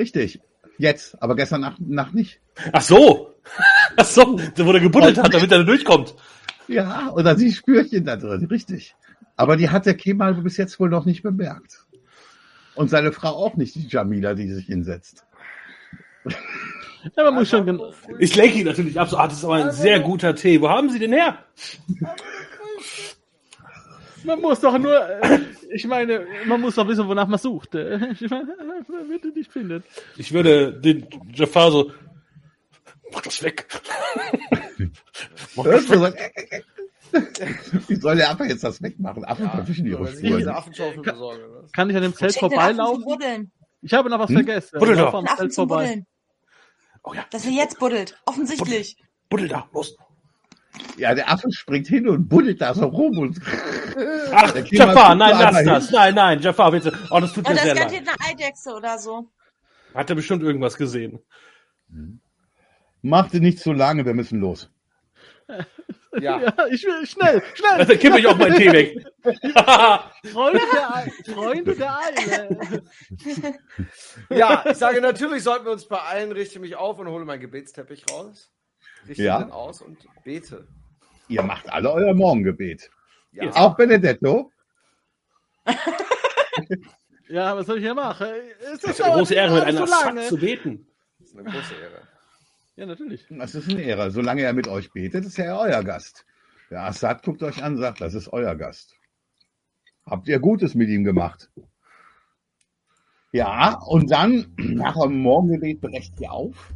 richtig. 0.00 0.40
Jetzt, 0.78 1.22
aber 1.22 1.36
gestern 1.36 1.60
Nacht, 1.60 1.80
Nacht 1.80 2.14
nicht. 2.14 2.40
Ach 2.72 2.80
so. 2.80 3.34
Ach 3.96 4.04
so, 4.04 4.36
der 4.36 4.66
wo 4.66 4.72
der 4.72 4.80
gebuddelt 4.80 5.18
hat, 5.18 5.32
damit 5.32 5.52
er 5.52 5.58
da 5.58 5.64
durchkommt. 5.64 6.14
Ja, 6.68 7.08
und 7.08 7.24
da 7.24 7.36
siehst 7.36 7.58
Spürchen 7.58 8.04
da 8.04 8.16
drin, 8.16 8.46
richtig. 8.46 8.94
Aber 9.36 9.56
die 9.56 9.70
hat 9.70 9.86
der 9.86 9.94
Kemal 9.94 10.34
bis 10.34 10.56
jetzt 10.56 10.78
wohl 10.80 10.88
noch 10.88 11.04
nicht 11.04 11.22
bemerkt. 11.22 11.86
Und 12.74 12.90
seine 12.90 13.12
Frau 13.12 13.30
auch 13.30 13.56
nicht, 13.56 13.74
die 13.74 13.86
Jamila, 13.88 14.34
die 14.34 14.52
sich 14.52 14.66
hinsetzt. 14.66 15.24
Ja, 17.16 17.24
man 17.24 17.34
muss 17.34 17.48
schon 17.48 17.80
Ich 18.18 18.36
lenke 18.36 18.58
ihn 18.58 18.66
natürlich 18.66 18.98
ab. 19.00 19.08
So, 19.08 19.16
ah, 19.16 19.26
das 19.26 19.38
ist 19.38 19.44
aber 19.44 19.54
ein 19.54 19.72
sehr 19.72 20.00
guter 20.00 20.34
Tee. 20.34 20.60
Wo 20.60 20.68
haben 20.68 20.90
Sie 20.90 20.98
den 20.98 21.12
her? 21.12 21.38
Man 24.24 24.40
muss 24.40 24.60
doch 24.60 24.76
nur, 24.78 24.96
äh, 25.22 25.40
ich 25.70 25.86
meine, 25.86 26.26
man 26.46 26.60
muss 26.60 26.74
doch 26.74 26.86
wissen, 26.86 27.06
wonach 27.08 27.26
man 27.28 27.38
sucht. 27.38 27.74
äh. 27.74 28.12
Ich 28.20 28.28
meine, 28.30 28.44
man 28.88 29.08
wird 29.08 29.24
ihn 29.24 29.32
nicht 29.34 29.52
finden. 29.52 29.82
Ich 30.16 30.32
würde 30.32 30.72
den 30.72 31.06
Jafar 31.34 31.70
so. 31.70 31.92
Mach 33.12 33.22
das 33.22 33.42
weg. 33.42 33.66
Mach 35.56 35.64
das 35.64 35.88
weg. 35.90 36.64
Wie 37.88 37.96
soll 37.96 38.16
der 38.16 38.30
Affe 38.30 38.44
jetzt 38.44 38.62
das 38.62 38.80
wegmachen? 38.82 39.24
Affen 39.24 39.50
verfischen 39.50 39.86
ihre 39.86 40.04
Wenn 40.04 40.12
ich 40.14 40.20
diese 40.20 40.38
Spuren. 40.40 40.48
Affenschaufel 40.48 41.00
oder? 41.00 41.66
Kann 41.72 41.90
ich 41.90 41.96
an 41.96 42.02
dem 42.02 42.14
Zelt 42.14 42.36
vorbeilaufen? 42.36 43.04
Buddeln. 43.04 43.50
Ich 43.82 43.92
habe 43.94 44.10
noch 44.10 44.18
was 44.20 44.28
Hm? 44.28 44.36
vergessen. 44.36 44.78
Buddel 44.78 44.94
Ich 44.94 45.00
doch. 45.00 45.14
am 45.14 45.26
Zelt 45.36 45.54
vorbei. 45.54 45.84
Buddeln. 45.86 46.06
Oh 47.02 47.14
ja, 47.14 47.24
Dass 47.30 47.46
er 47.46 47.52
jetzt 47.52 47.78
buddelt. 47.78 48.16
Offensichtlich. 48.26 48.96
buddel 49.28 49.48
da, 49.48 49.68
los. 49.72 49.96
Ja, 50.96 51.14
der 51.14 51.30
Affe 51.32 51.50
springt 51.50 51.88
hin 51.88 52.08
und 52.08 52.28
buddelt 52.28 52.60
da 52.60 52.74
so 52.74 52.86
rum 52.86 53.18
und 53.18 53.40
Ach, 54.32 54.54
Jafar, 54.70 55.14
nein, 55.14 55.34
lass 55.38 55.64
das. 55.64 55.90
Nein, 55.90 56.14
nein, 56.14 56.40
Jafar, 56.40 56.70
bitte. 56.70 56.92
Oh, 57.10 57.20
das 57.20 57.32
tut 57.32 57.44
Ja, 57.46 57.50
mir 57.52 57.56
da 57.56 57.62
sehr 57.62 57.72
ist 57.72 57.78
garantiert 57.78 58.06
leid. 58.06 58.16
eine 58.20 58.30
Eidechse 58.30 58.74
oder 58.74 58.98
so. 58.98 59.30
Hat 59.94 60.08
er 60.10 60.16
bestimmt 60.16 60.42
irgendwas 60.42 60.76
gesehen. 60.76 61.20
machte 63.02 63.40
nicht 63.40 63.58
zu 63.58 63.72
lange, 63.72 64.04
wir 64.06 64.14
müssen 64.14 64.40
los. 64.40 64.70
Ja. 66.20 66.40
Ja, 66.40 66.52
ich 66.68 66.82
will 66.84 67.06
schnell, 67.06 67.40
schnell. 67.54 67.86
Dann 67.86 67.98
kippe 68.00 68.18
ich 68.18 68.26
auch 68.26 68.36
meinen 68.36 68.56
Tee 68.56 68.72
weg. 68.72 68.96
Freunde 70.32 70.60
der, 70.74 70.94
Eile, 70.96 71.12
Freunde 71.32 71.76
der 71.76 71.98
Eile. 72.00 72.82
ja, 74.28 74.64
ich 74.68 74.76
sage, 74.76 75.00
natürlich 75.00 75.44
sollten 75.44 75.66
wir 75.66 75.72
uns 75.72 75.86
beeilen, 75.86 76.32
richte 76.32 76.58
mich 76.58 76.74
auf 76.74 76.98
und 76.98 77.06
hole 77.06 77.24
meinen 77.24 77.40
Gebetsteppich 77.40 78.04
raus. 78.10 78.50
Richte 79.06 79.22
Ja. 79.22 79.38
den 79.40 79.52
aus 79.52 79.82
und 79.82 79.98
bete. 80.24 80.66
Ihr 81.28 81.42
macht 81.44 81.70
alle 81.72 81.92
euer 81.92 82.12
Morgengebet. 82.12 82.90
Ja. 83.32 83.50
Auch 83.54 83.76
Benedetto. 83.76 84.50
Ja, 87.30 87.56
was 87.56 87.66
soll 87.66 87.78
ich 87.78 87.84
hier 87.84 87.94
machen? 87.94 88.26
Es 88.74 88.80
Das 88.80 88.90
ist 88.98 89.02
eine 89.02 89.14
große 89.14 89.34
Ehre, 89.34 89.54
mit 89.54 89.62
einer 89.62 89.78
so 89.78 89.84
Assad 89.84 90.04
lange. 90.16 90.26
zu 90.28 90.36
beten. 90.36 90.86
Das 91.20 91.28
ist 91.28 91.36
eine 91.38 91.48
große 91.48 91.74
Ehre. 91.74 92.02
Ja, 92.74 92.86
natürlich. 92.86 93.24
Das 93.30 93.54
ist 93.54 93.70
eine 93.70 93.82
Ehre. 93.82 94.10
Solange 94.10 94.42
er 94.42 94.52
mit 94.52 94.66
euch 94.66 94.90
betet, 94.92 95.24
ist 95.24 95.38
er 95.38 95.56
euer 95.56 95.84
Gast. 95.84 96.26
Der 96.70 96.82
Assad 96.82 97.22
guckt 97.22 97.42
euch 97.44 97.62
an, 97.62 97.76
sagt, 97.76 98.00
das 98.00 98.14
ist 98.14 98.32
euer 98.32 98.56
Gast. 98.56 98.96
Habt 100.06 100.26
ihr 100.26 100.40
Gutes 100.40 100.74
mit 100.74 100.88
ihm 100.88 101.04
gemacht? 101.04 101.50
Ja, 103.30 103.78
und 103.86 104.10
dann 104.10 104.52
nach 104.56 105.00
dem 105.00 105.18
Morgengebet 105.20 105.80
brecht 105.80 106.18
ihr 106.20 106.32
auf. 106.32 106.74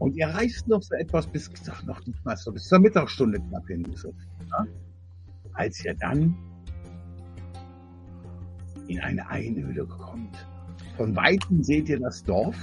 Und 0.00 0.16
ihr 0.16 0.26
reist 0.26 0.66
noch 0.66 0.82
so 0.82 0.94
etwas 0.96 1.28
bis, 1.28 1.48
noch 1.84 2.04
nicht 2.06 2.24
mal 2.24 2.36
so, 2.36 2.50
bis 2.50 2.64
zur 2.66 2.80
Mittagsstunde 2.80 3.38
knapp 3.38 3.66
hin. 3.68 3.86
So, 3.94 4.12
ja? 4.50 4.66
Als 5.60 5.84
ihr 5.84 5.92
dann 5.92 6.34
in 8.88 8.98
eine 8.98 9.28
Einöde 9.28 9.84
kommt. 9.84 10.46
Von 10.96 11.14
Weitem 11.14 11.62
seht 11.62 11.90
ihr 11.90 12.00
das 12.00 12.24
Dorf. 12.24 12.56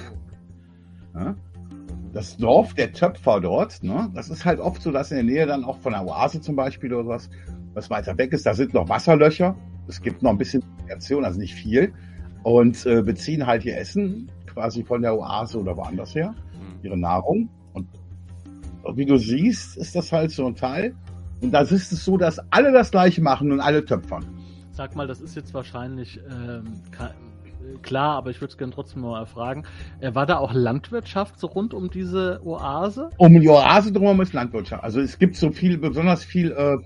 Ja? 1.13 1.35
Das 2.11 2.37
Dorf 2.37 2.73
der 2.73 2.91
Töpfer 2.93 3.39
dort, 3.39 3.83
ne? 3.83 4.09
das 4.15 4.31
ist 4.31 4.45
halt 4.45 4.59
oft 4.59 4.81
so, 4.81 4.91
dass 4.91 5.11
in 5.11 5.17
der 5.17 5.25
Nähe 5.25 5.45
dann 5.45 5.63
auch 5.63 5.77
von 5.77 5.91
der 5.93 6.07
Oase 6.07 6.41
zum 6.41 6.55
Beispiel 6.55 6.91
oder 6.91 7.07
was, 7.07 7.29
was 7.75 7.91
weiter 7.91 8.17
weg 8.17 8.33
ist, 8.33 8.47
da 8.47 8.55
sind 8.55 8.73
noch 8.73 8.89
Wasserlöcher. 8.89 9.55
Es 9.87 10.01
gibt 10.01 10.23
noch 10.23 10.31
ein 10.31 10.39
bisschen 10.39 10.63
Variation, 10.81 11.23
also 11.23 11.39
nicht 11.39 11.53
viel. 11.53 11.93
Und 12.41 12.83
äh, 12.87 13.03
beziehen 13.03 13.45
halt 13.45 13.63
ihr 13.63 13.77
Essen 13.77 14.31
quasi 14.47 14.83
von 14.83 15.03
der 15.03 15.15
Oase 15.15 15.59
oder 15.59 15.77
woanders 15.77 16.15
her, 16.15 16.33
ihre 16.81 16.97
Nahrung. 16.97 17.47
Und 17.73 17.87
wie 18.95 19.05
du 19.05 19.17
siehst, 19.17 19.77
ist 19.77 19.95
das 19.95 20.11
halt 20.11 20.31
so 20.31 20.47
ein 20.47 20.55
Teil. 20.55 20.95
Und 21.41 21.51
da 21.51 21.61
ist 21.61 21.71
es 21.71 22.03
so, 22.03 22.17
dass 22.17 22.39
alle 22.51 22.71
das 22.71 22.91
gleiche 22.91 23.21
machen 23.21 23.51
und 23.51 23.59
alle 23.59 23.85
töpfern. 23.85 24.25
Sag 24.71 24.95
mal, 24.95 25.07
das 25.07 25.21
ist 25.21 25.35
jetzt 25.35 25.53
wahrscheinlich 25.53 26.19
ähm, 26.29 26.65
äh, 26.99 27.77
klar, 27.81 28.15
aber 28.15 28.29
ich 28.29 28.41
würde 28.41 28.51
es 28.51 28.57
gerne 28.57 28.73
trotzdem 28.73 29.01
mal 29.01 29.19
erfragen. 29.19 29.63
Äh, 29.99 30.13
war 30.15 30.25
da 30.25 30.37
auch 30.37 30.53
Landwirtschaft 30.53 31.39
so 31.39 31.47
rund 31.47 31.73
um 31.73 31.89
diese 31.89 32.41
Oase? 32.43 33.09
Um 33.17 33.39
die 33.39 33.49
Oase 33.49 33.91
drumherum 33.91 34.21
ist 34.21 34.33
Landwirtschaft. 34.33 34.83
Also 34.83 34.99
es 35.01 35.17
gibt 35.17 35.35
so 35.35 35.51
viel, 35.51 35.77
besonders 35.77 36.23
viel 36.23 36.51
äh, 36.51 36.77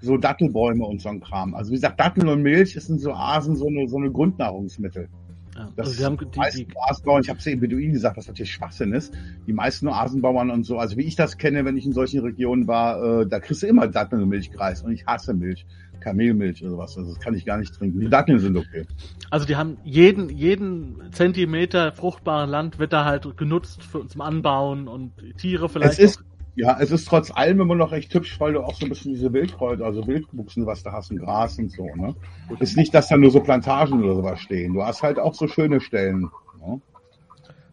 so 0.00 0.16
Dattelbäume 0.16 0.84
und 0.84 1.00
so 1.00 1.08
ein 1.08 1.20
Kram. 1.20 1.54
Also 1.54 1.70
wie 1.70 1.76
gesagt, 1.76 2.00
Dattel 2.00 2.28
und 2.28 2.42
Milch 2.42 2.76
ist 2.76 2.88
in 2.88 2.98
so 2.98 3.12
Oasen 3.12 3.56
so 3.56 3.66
eine, 3.66 3.88
so 3.88 3.96
eine 3.96 4.10
Grundnahrungsmittel. 4.10 5.08
Ja. 5.56 5.72
Das 5.76 5.88
Also 5.88 6.04
haben 6.04 6.18
die 6.18 6.38
meisten 6.38 6.58
die, 6.68 6.74
Oasenbauern, 6.74 7.22
ich 7.22 7.28
habe 7.30 7.38
es 7.38 7.46
eben 7.46 7.60
Beduinen 7.60 7.92
gesagt, 7.92 8.16
was 8.16 8.28
natürlich 8.28 8.52
Schwachsinn 8.52 8.92
ist. 8.92 9.14
Die 9.46 9.52
meisten 9.52 9.88
Oasenbauern 9.88 10.50
und 10.50 10.64
so, 10.64 10.78
also 10.78 10.96
wie 10.96 11.04
ich 11.04 11.16
das 11.16 11.38
kenne, 11.38 11.64
wenn 11.64 11.76
ich 11.76 11.86
in 11.86 11.92
solchen 11.92 12.20
Regionen 12.20 12.66
war, 12.66 13.22
äh, 13.22 13.26
da 13.26 13.40
kriegst 13.40 13.62
du 13.62 13.66
immer 13.66 13.88
Dattelmilchkreis 13.88 14.82
und 14.82 14.92
ich 14.92 15.06
hasse 15.06 15.32
Milch, 15.32 15.64
Kamelmilch 16.00 16.62
oder 16.62 16.72
sowas. 16.72 16.96
Also 16.98 17.10
das 17.14 17.20
kann 17.20 17.34
ich 17.34 17.46
gar 17.46 17.56
nicht 17.58 17.74
trinken. 17.74 18.00
Die 18.00 18.08
Datteln 18.10 18.38
sind 18.38 18.56
okay. 18.56 18.84
also 19.30 19.46
die 19.46 19.56
haben 19.56 19.78
jeden, 19.84 20.28
jeden 20.28 21.10
Zentimeter 21.12 21.92
fruchtbaren 21.92 22.50
Land 22.50 22.78
wird 22.78 22.92
da 22.92 23.04
halt 23.06 23.36
genutzt 23.38 23.82
für, 23.82 24.06
zum 24.06 24.20
Anbauen 24.20 24.88
und 24.88 25.12
Tiere 25.38 25.68
vielleicht. 25.68 25.94
Es 25.94 25.98
ist, 25.98 26.18
auch- 26.20 26.35
ja, 26.56 26.78
es 26.80 26.90
ist 26.90 27.06
trotz 27.06 27.30
allem 27.30 27.60
immer 27.60 27.74
noch 27.74 27.92
recht 27.92 28.12
hübsch, 28.14 28.40
weil 28.40 28.54
du 28.54 28.62
auch 28.62 28.74
so 28.74 28.86
ein 28.86 28.88
bisschen 28.88 29.12
diese 29.12 29.32
Wildkräuter, 29.32 29.84
also 29.84 30.06
Wildwuchsen, 30.06 30.64
was 30.64 30.82
da 30.82 30.92
hast, 30.92 31.10
und 31.10 31.18
Gras 31.18 31.58
und 31.58 31.70
so, 31.70 31.84
ne? 31.94 32.16
Ist 32.60 32.78
nicht, 32.78 32.94
dass 32.94 33.08
da 33.08 33.18
nur 33.18 33.30
so 33.30 33.40
Plantagen 33.40 34.02
oder 34.02 34.14
sowas 34.14 34.40
stehen. 34.40 34.72
Du 34.72 34.82
hast 34.82 35.02
halt 35.02 35.18
auch 35.18 35.34
so 35.34 35.48
schöne 35.48 35.80
Stellen. 35.80 36.30
Ne? 36.58 36.80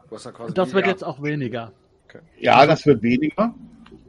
Du 0.09 0.15
hast 0.15 0.25
ja 0.25 0.31
quasi 0.31 0.53
das 0.53 0.73
wird 0.73 0.85
jetzt 0.85 1.03
auch 1.03 1.23
weniger. 1.23 1.71
Ja, 2.37 2.67
das 2.67 2.85
wird 2.85 3.01
weniger. 3.01 3.55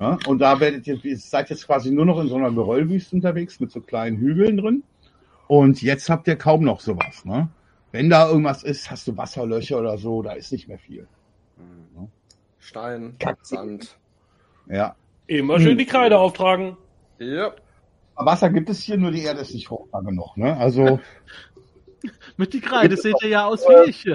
Ja, 0.01 0.19
und 0.27 0.41
da 0.41 0.59
werdet 0.59 0.87
ihr, 0.89 1.03
ihr 1.05 1.17
seid 1.19 1.51
jetzt 1.51 1.67
quasi 1.67 1.93
nur 1.93 2.05
noch 2.05 2.21
in 2.21 2.27
so 2.27 2.35
einer 2.35 2.51
Geröllwüste 2.51 3.15
unterwegs 3.15 3.61
mit 3.61 3.71
so 3.71 3.81
kleinen 3.81 4.17
Hügeln 4.17 4.57
drin. 4.57 4.83
Und 5.47 5.83
jetzt 5.83 6.11
habt 6.11 6.27
ihr 6.27 6.37
kaum 6.37 6.65
noch 6.65 6.81
sowas. 6.81 7.25
Ne? 7.25 7.49
Wenn 7.93 8.11
da 8.11 8.29
irgendwas 8.29 8.65
ist, 8.65 8.91
hast 8.91 9.07
du 9.07 9.17
Wasserlöcher 9.17 9.79
oder 9.79 9.99
so, 9.99 10.21
da 10.23 10.33
ist 10.33 10.51
nicht 10.51 10.67
mehr 10.67 10.79
viel. 10.79 11.07
Mhm. 11.57 12.09
Stein, 12.59 13.15
Kack. 13.21 13.39
Sand. 13.43 13.97
Ja. 14.69 14.97
Immer 15.27 15.59
schön 15.61 15.79
die 15.79 15.87
Kreide 15.87 16.19
auftragen. 16.19 16.77
Ja. 17.19 17.53
Wasser 18.17 18.51
gibt 18.51 18.69
es 18.71 18.81
hier, 18.81 18.97
nur 18.97 19.11
die 19.11 19.23
Erde 19.23 19.41
ist 19.41 19.55
nicht 19.55 19.67
fruchtbar 19.69 20.03
genug. 20.03 20.37
Ne? 20.37 20.57
Also, 20.57 21.01
Mit 22.37 22.53
die 22.53 22.61
Kreide 22.61 22.97
seht 22.97 23.15
ihr 23.23 23.29
ja 23.29 23.47
aus 23.47 23.63
wie 23.63 23.91
ich. 23.91 24.07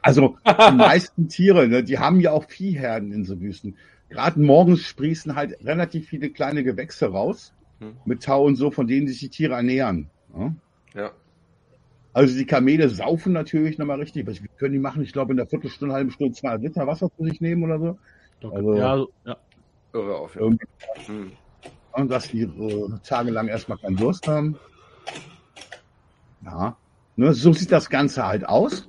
also 0.00 0.36
die 0.46 0.74
meisten 0.76 1.28
Tiere, 1.28 1.68
ne, 1.68 1.84
die 1.84 1.98
haben 1.98 2.20
ja 2.20 2.32
auch 2.32 2.44
Viehherden 2.44 3.12
in 3.12 3.24
so 3.24 3.40
Wüsten. 3.40 3.76
Gerade 4.08 4.40
morgens 4.40 4.80
sprießen 4.80 5.34
halt 5.36 5.64
relativ 5.64 6.08
viele 6.08 6.30
kleine 6.30 6.64
Gewächse 6.64 7.06
raus 7.10 7.52
Hm. 7.80 7.96
mit 8.04 8.22
Tau 8.22 8.44
und 8.44 8.54
so, 8.56 8.70
von 8.70 8.86
denen 8.86 9.08
sich 9.08 9.18
die 9.18 9.28
Tiere 9.28 9.54
ernähren. 9.54 10.08
Ne? 10.36 10.54
Ja. 10.94 11.10
Also 12.12 12.36
die 12.36 12.44
Kamele 12.46 12.88
saufen 12.88 13.32
natürlich 13.32 13.76
nochmal 13.78 13.98
richtig. 13.98 14.26
Was 14.26 14.38
können 14.58 14.74
die 14.74 14.78
machen? 14.78 15.02
Ich 15.02 15.12
glaube, 15.12 15.32
in 15.32 15.36
der 15.38 15.46
Viertelstunde, 15.48 15.92
halben 15.94 16.10
Stunde 16.12 16.32
zwei 16.34 16.56
Liter 16.58 16.86
Wasser 16.86 17.10
zu 17.16 17.24
sich 17.24 17.40
nehmen 17.40 17.64
oder 17.64 17.78
so. 18.40 18.48
Also- 18.50 18.74
ja, 18.76 18.96
ja. 19.24 19.36
Irre 19.92 20.16
auf 20.16 20.32
Fall. 20.32 20.56
Mhm. 21.08 21.32
und 21.92 22.10
dass 22.10 22.28
die 22.28 22.42
äh, 22.42 22.90
tagelang 23.04 23.48
erstmal 23.48 23.78
keinen 23.78 23.96
Durst 23.96 24.26
haben. 24.26 24.58
Ja. 26.44 26.76
Ne, 27.16 27.34
so 27.34 27.52
sieht 27.52 27.70
das 27.70 27.90
Ganze 27.90 28.26
halt 28.26 28.48
aus. 28.48 28.88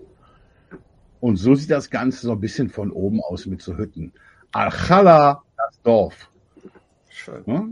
Und 1.19 1.37
so 1.37 1.55
sieht 1.55 1.71
das 1.71 1.89
Ganze 1.89 2.27
so 2.27 2.33
ein 2.33 2.39
bisschen 2.39 2.69
von 2.69 2.91
oben 2.91 3.21
aus 3.21 3.45
mit 3.45 3.61
so 3.61 3.77
Hütten. 3.77 4.13
Alchala, 4.51 5.43
das 5.57 5.81
Dorf. 5.81 6.29
Schön. 7.09 7.43
Ne? 7.45 7.69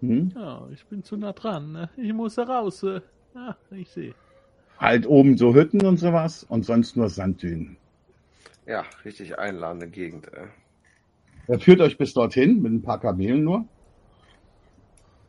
Hm? 0.00 0.32
ja, 0.34 0.68
ich 0.72 0.84
bin 0.86 1.02
zu 1.02 1.16
nah 1.16 1.32
dran. 1.32 1.72
Ne? 1.72 1.90
Ich 1.96 2.12
muss 2.12 2.34
da 2.34 2.44
raus. 2.44 2.84
Ja, 3.34 3.56
ich 3.70 3.90
sehe. 3.90 4.14
Halt 4.78 5.06
oben 5.06 5.36
so 5.36 5.54
Hütten 5.54 5.84
und 5.84 5.96
sowas 5.96 6.44
und 6.44 6.64
sonst 6.64 6.96
nur 6.96 7.08
Sanddünen. 7.08 7.76
Ja, 8.66 8.84
richtig 9.04 9.38
einladende 9.38 9.88
Gegend. 9.88 10.32
Ey. 10.32 10.48
Er 11.46 11.58
führt 11.58 11.80
euch 11.80 11.98
bis 11.98 12.14
dorthin 12.14 12.62
mit 12.62 12.72
ein 12.72 12.82
paar 12.82 13.00
Kamelen 13.00 13.44
nur. 13.44 13.64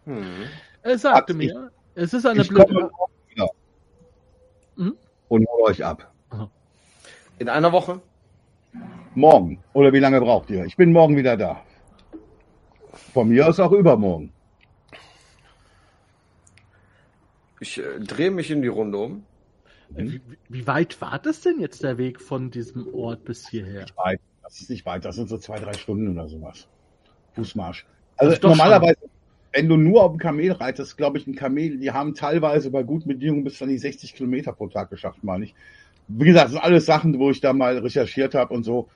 Mhm. 0.05 0.45
Er 0.81 0.97
sagte 0.97 1.33
mir, 1.33 1.71
es 1.95 2.13
ist 2.13 2.25
eine 2.25 2.41
Ich 2.41 2.49
komme 2.49 2.65
blöde. 2.65 2.89
morgen 2.97 3.13
wieder. 3.27 3.49
Mhm. 4.75 4.97
Und 5.27 5.47
hol 5.49 5.63
euch 5.69 5.83
ab. 5.83 6.11
In 7.39 7.49
einer 7.49 7.71
Woche? 7.71 8.01
Morgen. 9.13 9.63
Oder 9.73 9.91
wie 9.93 9.99
lange 9.99 10.21
braucht 10.21 10.49
ihr? 10.49 10.65
Ich 10.65 10.77
bin 10.77 10.91
morgen 10.93 11.17
wieder 11.17 11.35
da. 11.37 11.61
Von 13.13 13.29
mir 13.29 13.47
aus 13.47 13.59
auch 13.59 13.71
übermorgen. 13.71 14.31
Ich 17.59 17.77
äh, 17.79 17.99
drehe 17.99 18.31
mich 18.31 18.51
in 18.51 18.61
die 18.61 18.67
Runde 18.67 18.97
um. 18.97 19.25
Wie, 19.89 20.13
wie- 20.13 20.37
wie 20.49 20.67
weit 20.67 20.99
war 21.01 21.19
das 21.19 21.41
denn 21.41 21.59
jetzt 21.59 21.83
der 21.83 21.97
Weg 21.97 22.19
von 22.21 22.51
diesem 22.51 22.93
Ort 22.93 23.23
bis 23.25 23.47
hierher? 23.47 23.85
Weit. 23.95 24.19
Das 24.45 24.61
ist 24.61 24.69
nicht 24.69 24.85
weit. 24.85 25.03
Das 25.05 25.15
sind 25.15 25.27
so 25.27 25.37
zwei, 25.37 25.59
drei 25.59 25.73
Stunden 25.73 26.07
oder 26.07 26.27
sowas. 26.29 26.67
Fußmarsch. 27.33 27.85
Also 28.17 28.37
doch 28.37 28.49
normalerweise, 28.49 28.97
wenn 29.51 29.67
du 29.67 29.75
nur 29.77 30.03
auf 30.03 30.11
dem 30.13 30.19
Kamel 30.19 30.51
reitest, 30.53 30.97
glaube 30.97 31.17
ich, 31.17 31.27
ein 31.27 31.35
Kamel, 31.35 31.77
die 31.77 31.91
haben 31.91 32.13
teilweise 32.13 32.69
bei 32.71 32.83
guten 32.83 33.09
Bedingungen 33.09 33.43
bis 33.43 33.61
an 33.61 33.69
die 33.69 33.77
60 33.77 34.13
Kilometer 34.15 34.53
pro 34.53 34.67
Tag 34.67 34.89
geschafft, 34.89 35.23
meine 35.23 35.45
ich. 35.45 35.55
Wie 36.07 36.25
gesagt, 36.25 36.45
das 36.45 36.51
sind 36.53 36.61
alles 36.63 36.85
Sachen, 36.85 37.17
wo 37.19 37.31
ich 37.31 37.41
da 37.41 37.51
mal 37.53 37.77
recherchiert 37.79 38.35
habe 38.35 38.53
und 38.53 38.63
so. 38.63 38.87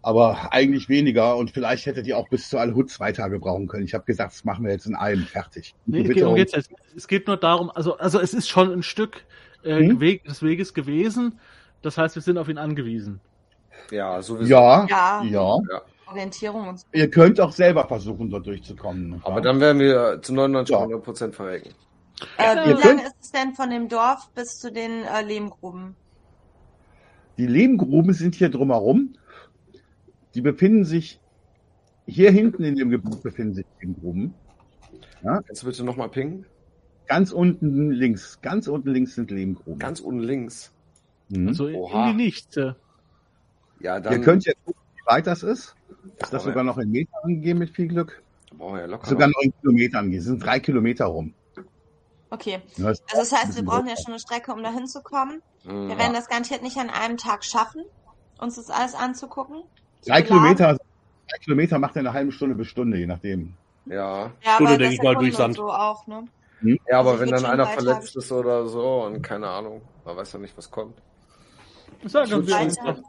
Aber 0.00 0.52
eigentlich 0.52 0.88
weniger 0.88 1.36
und 1.36 1.50
vielleicht 1.50 1.84
hättet 1.86 2.06
ihr 2.06 2.16
auch 2.16 2.28
bis 2.28 2.48
zu 2.48 2.56
Al-Hud 2.58 2.88
zwei 2.88 3.12
Tage 3.12 3.38
brauchen 3.40 3.66
können. 3.66 3.84
Ich 3.84 3.94
habe 3.94 4.04
gesagt, 4.04 4.32
das 4.32 4.44
machen 4.44 4.64
wir 4.64 4.72
jetzt 4.72 4.86
in 4.86 4.94
einem 4.94 5.24
fertig. 5.24 5.74
Nee, 5.86 6.02
es 6.02 6.08
geht, 6.14 6.22
um 6.22 6.30
um- 6.30 6.36
jetzt, 6.36 6.56
es 6.96 7.08
geht 7.08 7.26
nur 7.26 7.36
darum, 7.36 7.70
also, 7.70 7.98
also 7.98 8.20
es 8.20 8.32
ist 8.32 8.48
schon 8.48 8.72
ein 8.72 8.82
Stück 8.82 9.24
äh, 9.64 9.76
Hm? 9.80 10.00
Weg, 10.00 10.24
des 10.24 10.42
Weges 10.42 10.72
gewesen. 10.72 11.38
Das 11.82 11.98
heißt, 11.98 12.14
wir 12.14 12.22
sind 12.22 12.38
auf 12.38 12.48
ihn 12.48 12.58
angewiesen. 12.58 13.20
Ja, 13.90 14.20
sowieso. 14.22 14.50
ja, 14.50 14.86
Ja. 14.88 15.22
ja. 15.24 15.56
Orientierung 16.06 16.68
und 16.68 16.80
so. 16.80 16.86
Ihr 16.92 17.10
könnt 17.10 17.38
auch 17.40 17.52
selber 17.52 17.86
versuchen, 17.86 18.30
dort 18.30 18.46
durchzukommen. 18.46 19.20
Aber 19.24 19.34
wahr? 19.36 19.40
dann 19.42 19.60
werden 19.60 19.78
wir 19.80 20.20
zu 20.22 20.32
99 20.34 20.72
Ja. 20.72 20.78
100 20.80 21.02
Prozent 21.04 21.34
verrecken. 21.34 21.70
Äh, 22.38 22.56
wie 22.56 22.72
könnt- 22.72 22.84
lange 22.84 23.02
ist 23.02 23.14
es 23.20 23.30
denn 23.30 23.52
von 23.54 23.68
dem 23.70 23.88
Dorf 23.88 24.30
bis 24.34 24.58
zu 24.58 24.72
den 24.72 25.04
äh, 25.04 25.22
Lehmgruben? 25.22 25.94
Die 27.36 27.46
Lehmgruben 27.46 28.12
sind 28.14 28.34
hier 28.34 28.48
drumherum. 28.48 29.14
Die 30.34 30.40
befinden 30.40 30.84
sich 30.84 31.20
hier 32.06 32.30
hinten 32.30 32.64
in 32.64 32.74
dem 32.76 32.88
Gebiet 32.90 33.22
befinden 33.22 33.54
sich 33.54 33.66
Lehmgruben. 33.80 34.32
Kannst 35.22 35.62
du 35.62 35.66
bitte 35.66 35.84
nochmal 35.84 36.08
pingen? 36.08 36.46
Ganz 37.06 37.32
unten 37.32 37.90
links, 37.90 38.40
ganz 38.40 38.66
unten 38.66 38.90
links 38.90 39.14
sind 39.14 39.30
Lehmgruben. 39.30 39.78
Ganz 39.78 40.00
unten 40.00 40.20
links. 40.22 40.72
Mhm. 41.28 41.48
Also 41.48 41.66
in 41.66 41.76
Oha. 41.76 42.10
die 42.10 42.16
Nichts. 42.16 42.56
Ja, 43.80 44.00
dann 44.00 44.12
Ihr 44.14 44.20
könnt 44.20 44.44
jetzt 44.46 44.64
gucken, 44.64 44.80
wie 44.96 45.06
weit 45.06 45.26
das 45.26 45.42
ist. 45.42 45.74
Ist 46.20 46.32
das 46.32 46.44
sogar 46.44 46.64
noch 46.64 46.78
in 46.78 46.90
Meter 46.90 47.12
angegeben 47.22 47.58
mit 47.60 47.70
viel 47.70 47.88
Glück? 47.88 48.22
brauchen 48.56 48.74
wir 48.74 48.80
ja 48.80 48.86
locker. 48.86 49.06
Sogar 49.06 49.28
noch. 49.28 49.34
noch 49.36 49.42
in 49.42 49.52
Kilometer 49.60 49.98
angegeben. 49.98 50.20
Es 50.20 50.24
sind 50.26 50.42
drei 50.44 50.58
Kilometer 50.58 51.04
rum. 51.06 51.34
Okay. 52.30 52.60
Ja, 52.76 52.88
das- 52.88 53.02
Also 53.12 53.32
das 53.32 53.32
heißt, 53.32 53.56
wir 53.56 53.64
brauchen 53.64 53.86
ja 53.86 53.94
schon 53.96 54.12
eine 54.12 54.18
Strecke, 54.20 54.52
um 54.52 54.62
da 54.62 54.70
hinzukommen. 54.70 55.42
Mhm. 55.64 55.88
Wir 55.88 55.98
werden 55.98 56.12
das 56.14 56.28
garantiert 56.28 56.62
nicht 56.62 56.76
an 56.78 56.90
einem 56.90 57.16
Tag 57.16 57.44
schaffen, 57.44 57.84
uns 58.38 58.56
das 58.56 58.70
alles 58.70 58.94
anzugucken. 58.94 59.62
Drei. 60.06 60.22
Kilometer, 60.22 60.74
drei 60.76 61.38
Kilometer 61.42 61.78
macht 61.78 61.96
er 61.96 62.00
eine 62.00 62.12
halbe 62.12 62.32
Stunde 62.32 62.54
bis 62.54 62.68
Stunde, 62.68 62.98
je 62.98 63.06
nachdem. 63.06 63.54
Ja. 63.86 64.30
Ja, 64.44 64.54
Stunde, 64.54 64.72
aber 64.72 64.78
denk 64.78 64.90
das 64.90 64.92
ich 64.94 65.02
mal, 65.02 65.14
durch 65.16 65.36
Sand. 65.36 65.56
So 65.56 65.70
auch, 65.72 66.06
ne? 66.06 66.24
Ja, 66.62 66.98
aber 67.00 67.10
Also 67.12 67.22
wenn 67.22 67.30
dann 67.30 67.44
einer 67.46 67.66
verletzt 67.66 68.16
ist 68.16 68.32
oder 68.32 68.66
so 68.66 69.04
und 69.04 69.22
keine 69.22 69.48
Ahnung, 69.48 69.80
man 70.04 70.16
weiß 70.16 70.32
ja 70.32 70.38
nicht, 70.40 70.56
was 70.58 70.70
kommt. 70.70 70.98
Sagen 72.04 72.30
wir 72.30 72.46
Zwei 72.46 72.64
uns 72.64 72.76
Tage. 72.76 73.02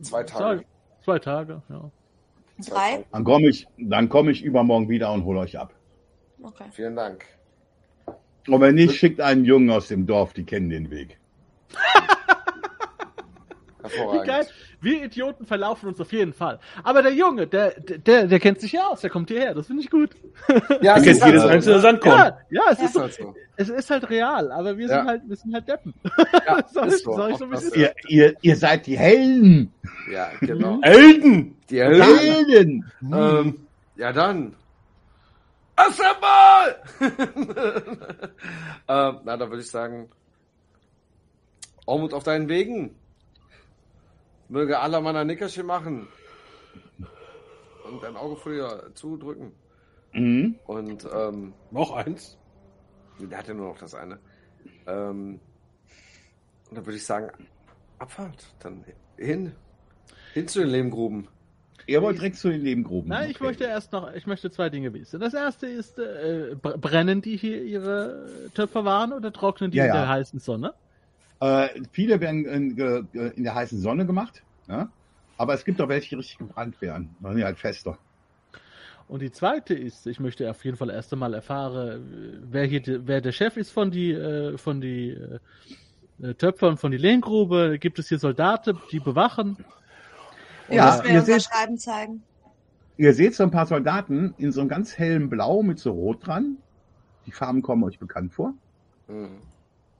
Zwei 0.00 0.22
Tage. 0.22 0.64
Zwei 1.04 1.18
Tage, 1.18 1.62
ja. 1.68 1.90
Drei? 2.68 3.04
Dann 3.12 3.24
komme 3.24 3.48
ich, 3.48 3.66
dann 3.76 4.08
komme 4.08 4.30
ich 4.30 4.42
übermorgen 4.42 4.88
wieder 4.88 5.12
und 5.12 5.24
hole 5.24 5.40
euch 5.40 5.58
ab. 5.58 5.74
Okay. 6.42 6.64
Vielen 6.72 6.96
Dank. 6.96 7.24
Und 8.48 8.60
wenn 8.60 8.74
nicht, 8.76 8.94
schickt 8.94 9.20
einen 9.20 9.44
Jungen 9.44 9.70
aus 9.70 9.88
dem 9.88 10.06
Dorf, 10.06 10.32
die 10.32 10.44
kennen 10.44 10.70
den 10.70 10.90
Weg. 10.90 11.18
Wie 13.92 14.26
geil. 14.26 14.46
Wir 14.80 15.04
Idioten 15.04 15.46
verlaufen 15.46 15.88
uns 15.88 16.00
auf 16.00 16.12
jeden 16.12 16.32
Fall. 16.32 16.58
Aber 16.84 17.02
der 17.02 17.12
Junge, 17.12 17.46
der, 17.46 17.70
der, 17.80 18.26
der 18.26 18.38
kennt 18.40 18.60
sich 18.60 18.72
ja 18.72 18.86
aus, 18.88 19.00
der 19.00 19.10
kommt 19.10 19.30
hierher. 19.30 19.54
Das 19.54 19.66
finde 19.66 19.82
ich 19.82 19.90
gut. 19.90 20.10
Ja, 20.82 20.94
kennst 20.94 21.08
ist 21.08 21.22
halt 21.22 21.32
jedes 21.32 21.42
so, 21.42 21.48
einzelne 21.48 21.76
ne? 21.76 21.82
Sandkorn. 21.82 22.18
Ja, 22.18 22.38
ja, 22.50 22.62
es 22.72 22.78
Ja. 22.78 22.84
ist 22.84 22.92
so. 22.92 23.00
halt 23.00 23.14
so. 23.14 23.34
Es 23.56 23.68
ist 23.70 23.90
halt 23.90 24.10
real, 24.10 24.52
aber 24.52 24.76
wir 24.76 24.86
Ja. 24.86 24.98
sind 24.98 25.08
halt, 25.08 25.22
wir 25.26 25.36
sind 25.36 25.54
halt 25.54 25.66
Deppen. 25.68 25.94
Ja, 26.46 26.68
Soll 26.72 26.88
ist 26.88 26.98
ich- 26.98 27.04
so. 27.04 27.12
soll 27.16 27.30
ich 27.30 27.36
so 27.38 27.44
ein 27.44 27.50
das. 27.52 27.74
Ihr, 27.74 27.94
ihr, 28.08 28.34
ihr 28.42 28.56
seid 28.56 28.86
die 28.86 28.98
Helden! 28.98 29.72
Ja, 30.12 30.30
genau. 30.40 30.78
Elden! 30.82 31.56
Die 31.70 31.80
Helden. 31.80 32.02
Helden! 32.18 32.92
Ähm, 33.12 33.66
ja, 33.96 34.12
dann. 34.12 34.54
Assemble! 35.76 36.76
ähm, 38.88 39.18
na, 39.24 39.36
da 39.36 39.48
würde 39.50 39.60
ich 39.60 39.70
sagen, 39.70 40.08
Ormut 41.86 42.12
auf 42.14 42.24
deinen 42.24 42.48
Wegen. 42.48 42.94
Möge 44.48 44.78
aller 44.78 45.00
meiner 45.00 45.24
Nickerchen 45.24 45.66
machen. 45.66 46.08
Und 47.90 48.02
dein 48.02 48.16
Auge 48.16 48.36
früher 48.36 48.90
zudrücken. 48.94 49.52
Mhm. 50.12 50.56
Und, 50.66 51.06
ähm, 51.12 51.52
Noch 51.70 51.92
eins. 51.92 52.36
der 53.20 53.38
hat 53.38 53.48
ja 53.48 53.54
nur 53.54 53.68
noch 53.68 53.78
das 53.78 53.94
eine. 53.94 54.18
Ähm, 54.86 55.40
und 56.68 56.76
dann 56.76 56.86
würde 56.86 56.96
ich 56.96 57.04
sagen, 57.06 57.30
Abfahrt. 57.98 58.44
Dann 58.60 58.84
hin. 59.16 59.52
Hin 60.34 60.48
zu 60.48 60.60
den 60.60 60.68
Lehmgruben. 60.68 61.28
Ihr 61.86 62.02
wollt 62.02 62.18
direkt 62.18 62.36
zu 62.36 62.50
den 62.50 62.62
Lehmgruben. 62.62 63.08
Nein, 63.08 63.30
ich 63.30 63.36
Okay. 63.36 63.44
möchte 63.44 63.64
erst 63.64 63.92
noch, 63.92 64.12
ich 64.12 64.26
möchte 64.26 64.50
zwei 64.50 64.68
Dinge 64.68 64.92
wissen. 64.92 65.20
Das 65.20 65.32
erste 65.34 65.68
ist, 65.68 65.98
äh, 65.98 66.56
br- 66.60 66.76
brennen 66.78 67.22
die 67.22 67.36
hier 67.36 67.62
ihre 67.62 68.28
Töpfe 68.54 68.84
waren 68.84 69.12
oder 69.12 69.32
trocknen 69.32 69.70
die 69.70 69.78
Ja, 69.78 69.84
in 69.84 69.88
ja. 69.90 69.94
der 69.94 70.08
heißen 70.08 70.40
Sonne? 70.40 70.74
Äh, 71.40 71.68
viele 71.92 72.20
werden 72.20 72.46
in, 72.46 72.78
in 73.12 73.44
der 73.44 73.54
heißen 73.54 73.78
Sonne 73.78 74.06
gemacht, 74.06 74.42
ja? 74.68 74.88
aber 75.36 75.54
es 75.54 75.64
gibt 75.64 75.80
auch 75.80 75.88
welche, 75.88 76.10
die 76.10 76.14
richtig 76.16 76.38
gebrannt 76.38 76.80
werden. 76.80 77.14
Dann 77.20 77.32
sind 77.32 77.38
die 77.40 77.44
halt 77.44 77.58
fester. 77.58 77.98
Und 79.08 79.22
die 79.22 79.30
zweite 79.30 79.74
ist, 79.74 80.06
ich 80.06 80.18
möchte 80.18 80.50
auf 80.50 80.64
jeden 80.64 80.76
Fall 80.76 80.90
erst 80.90 81.12
einmal 81.12 81.34
erfahren, 81.34 82.42
wer 82.50 82.64
hier 82.64 82.82
wer 83.06 83.20
der 83.20 83.32
Chef 83.32 83.56
ist 83.56 83.70
von 83.70 83.90
die 83.90 84.10
äh, 84.12 84.58
von 84.58 84.80
die 84.80 85.16
äh, 86.20 86.34
Töpfern 86.34 86.76
von 86.76 86.90
die 86.90 86.96
Lehngrube. 86.96 87.78
Gibt 87.78 87.98
es 87.98 88.08
hier 88.08 88.18
Soldaten, 88.18 88.78
die 88.90 88.98
bewachen? 88.98 89.64
Ja, 90.68 91.02
wir 91.04 91.10
ihr 91.12 91.20
unser 91.20 91.34
seht, 91.34 91.42
Schreiben 91.44 91.78
zeigen. 91.78 92.22
ihr 92.96 93.14
seht 93.14 93.36
so 93.36 93.44
ein 93.44 93.52
paar 93.52 93.66
Soldaten 93.66 94.34
in 94.38 94.50
so 94.50 94.60
einem 94.60 94.68
ganz 94.68 94.98
hellen 94.98 95.30
Blau 95.30 95.62
mit 95.62 95.78
so 95.78 95.92
Rot 95.92 96.26
dran. 96.26 96.56
Die 97.26 97.32
Farben 97.32 97.62
kommen 97.62 97.84
euch 97.84 98.00
bekannt 98.00 98.32
vor. 98.32 98.54
Mhm. 99.06 99.38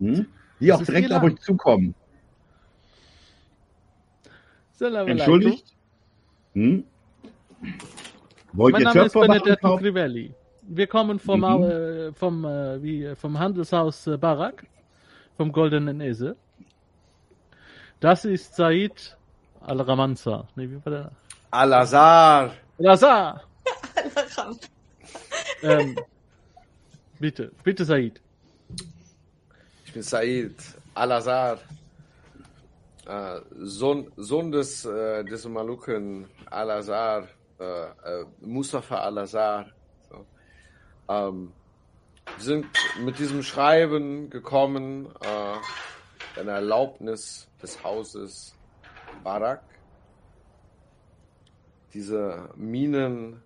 Hm? 0.00 0.26
Die 0.60 0.68
Das 0.68 0.80
auch 0.80 0.84
direkt 0.84 1.12
auf 1.12 1.22
euch 1.22 1.38
zukommen. 1.40 1.94
Entschuldigt? 4.80 5.74
Hm? 6.54 6.84
Wollt 8.52 8.72
Mein 8.72 8.82
ihr 8.82 8.88
Name 8.88 9.04
ist 9.06 9.12
Benedetto? 9.12 9.76
Crivelli. 9.78 10.34
Wir 10.62 10.86
kommen 10.86 11.18
vom, 11.18 11.40
Mhm. 11.40 11.62
äh, 11.62 12.12
vom, 12.12 12.44
äh, 12.44 12.82
wie, 12.82 13.14
vom 13.14 13.38
Handelshaus 13.38 14.06
äh, 14.06 14.16
Barak, 14.16 14.66
vom 15.36 15.52
Goldenen 15.52 16.00
Esel. 16.00 16.36
Das 18.00 18.24
ist 18.24 18.56
Said 18.56 19.16
Al-Ramanza. 19.60 20.48
Nee, 20.56 20.68
wie 20.70 20.84
war 20.84 20.92
der? 20.92 21.12
Al-Azhar. 21.50 22.52
Lazar! 22.78 23.42
ähm, 25.62 25.96
bitte, 27.18 27.52
bitte 27.64 27.84
Said. 27.84 28.20
Bin 29.96 30.02
Said 30.02 30.56
Al-Azhar. 30.94 31.58
Äh, 33.06 33.40
Sohn, 33.62 34.12
Sohn 34.18 34.52
des, 34.52 34.84
äh, 34.84 35.24
des 35.24 35.48
Maluken 35.48 36.26
Al-Azhar, 36.50 37.28
äh, 37.58 37.64
äh, 37.64 38.26
Mustafa 38.42 38.96
Al-Azhar. 38.98 39.70
So. 40.10 40.26
Ähm, 41.08 41.50
sind 42.36 42.66
mit 43.02 43.18
diesem 43.18 43.42
Schreiben 43.42 44.28
gekommen, 44.28 45.08
äh, 45.22 46.40
eine 46.40 46.50
Erlaubnis 46.50 47.48
des 47.62 47.82
Hauses 47.82 48.54
Barak, 49.24 49.62
diese 51.94 52.50
Minen 52.54 53.42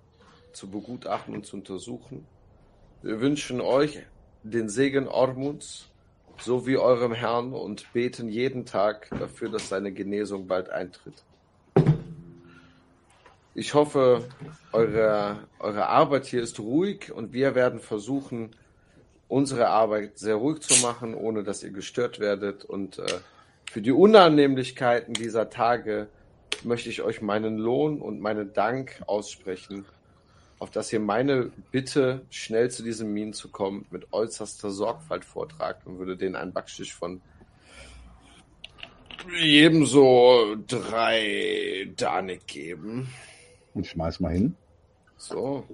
zu 0.52 0.68
begutachten 0.68 1.32
und 1.32 1.46
zu 1.46 1.58
untersuchen. 1.58 2.26
Wir 3.02 3.20
wünschen 3.20 3.60
euch 3.60 4.04
den 4.42 4.68
Segen 4.68 5.06
Ormuts 5.06 5.89
sowie 6.40 6.76
eurem 6.76 7.12
Herrn 7.12 7.52
und 7.52 7.92
beten 7.92 8.28
jeden 8.28 8.66
Tag 8.66 9.08
dafür, 9.18 9.50
dass 9.50 9.68
seine 9.68 9.92
Genesung 9.92 10.46
bald 10.46 10.70
eintritt. 10.70 11.22
Ich 13.54 13.74
hoffe, 13.74 14.24
eure, 14.72 15.48
eure 15.58 15.86
Arbeit 15.86 16.26
hier 16.26 16.42
ist 16.42 16.60
ruhig 16.60 17.12
und 17.12 17.32
wir 17.32 17.54
werden 17.54 17.80
versuchen, 17.80 18.50
unsere 19.28 19.68
Arbeit 19.68 20.18
sehr 20.18 20.36
ruhig 20.36 20.60
zu 20.60 20.80
machen, 20.86 21.14
ohne 21.14 21.42
dass 21.42 21.62
ihr 21.62 21.70
gestört 21.70 22.20
werdet. 22.20 22.64
Und 22.64 22.98
äh, 22.98 23.06
für 23.70 23.82
die 23.82 23.92
Unannehmlichkeiten 23.92 25.14
dieser 25.14 25.50
Tage 25.50 26.08
möchte 26.64 26.88
ich 26.90 27.02
euch 27.02 27.22
meinen 27.22 27.58
Lohn 27.58 28.00
und 28.00 28.20
meinen 28.20 28.52
Dank 28.52 29.02
aussprechen, 29.06 29.84
auf 30.60 30.70
dass 30.70 30.92
ihr 30.92 31.00
meine 31.00 31.50
Bitte, 31.72 32.26
schnell 32.30 32.70
zu 32.70 32.82
diesen 32.84 33.12
Minen 33.12 33.32
zu 33.32 33.48
kommen, 33.48 33.86
mit 33.90 34.12
äußerster 34.12 34.70
Sorgfalt 34.70 35.24
vortragt 35.24 35.86
und 35.86 35.98
würde 35.98 36.16
denen 36.16 36.36
einen 36.36 36.52
Backstich 36.52 36.94
von 36.94 37.20
jedem 39.40 39.86
so 39.86 40.56
drei 40.66 41.90
Danik 41.96 42.46
geben. 42.46 43.08
Und 43.74 43.86
schmeiß 43.86 44.20
mal 44.20 44.32
hin. 44.32 44.54
So. 45.16 45.64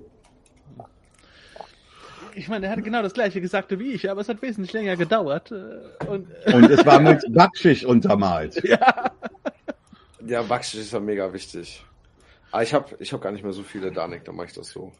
Ich 2.34 2.48
meine, 2.48 2.66
er 2.66 2.72
hat 2.72 2.84
genau 2.84 3.02
das 3.02 3.14
gleiche 3.14 3.40
gesagt 3.40 3.76
wie 3.78 3.92
ich, 3.92 4.10
aber 4.10 4.20
es 4.20 4.28
hat 4.28 4.42
wesentlich 4.42 4.72
länger 4.72 4.96
gedauert. 4.96 5.50
äh, 5.50 6.04
Und, 6.06 6.28
Und 6.52 6.70
es 6.70 6.84
war 6.86 7.00
mit 7.00 7.24
Backschicht 7.32 7.84
untermalt. 7.84 8.62
ja. 8.64 9.10
Ja, 10.24 10.42
Backstich 10.42 10.80
ist 10.80 10.92
ja 10.92 11.00
mega 11.00 11.32
wichtig. 11.32 11.84
Aber 12.51 12.62
ich 12.62 12.73
habe 12.74 12.97
ich 12.98 13.12
hab 13.12 13.20
gar 13.20 13.32
nicht 13.32 13.43
mehr 13.43 13.52
so 13.52 13.62
viele 13.62 13.93
Danik, 13.93 14.24
dann 14.24 14.36
mache 14.36 14.47
ich 14.47 14.52
das 14.52 14.68
so. 14.68 14.93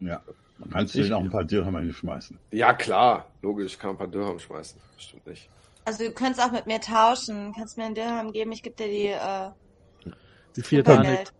Ja. 0.00 0.22
Dann 0.58 0.70
kannst 0.70 0.94
du 0.94 1.16
auch 1.16 1.20
ein 1.20 1.30
paar 1.30 1.44
Dirham 1.44 1.76
hinschmeißen. 1.76 2.38
Ja, 2.50 2.72
klar, 2.72 3.26
logisch, 3.42 3.78
kann 3.78 3.90
ein 3.90 3.98
paar 3.98 4.08
Dirham 4.08 4.38
schmeißen. 4.38 4.80
Stimmt 4.96 5.26
nicht. 5.26 5.48
Also 5.84 6.04
du 6.04 6.12
könntest 6.12 6.40
auch 6.40 6.52
mit 6.52 6.66
mir 6.66 6.80
tauschen. 6.80 7.52
Kannst 7.56 7.76
mir 7.76 7.84
einen 7.84 7.94
Dirham 7.94 8.32
geben, 8.32 8.52
ich 8.52 8.62
gebe 8.62 8.76
dir 8.76 8.88
die 8.88 9.06
äh, 9.08 10.12
Die 10.56 10.62
vier 10.62 10.82
Danik. 10.82 11.32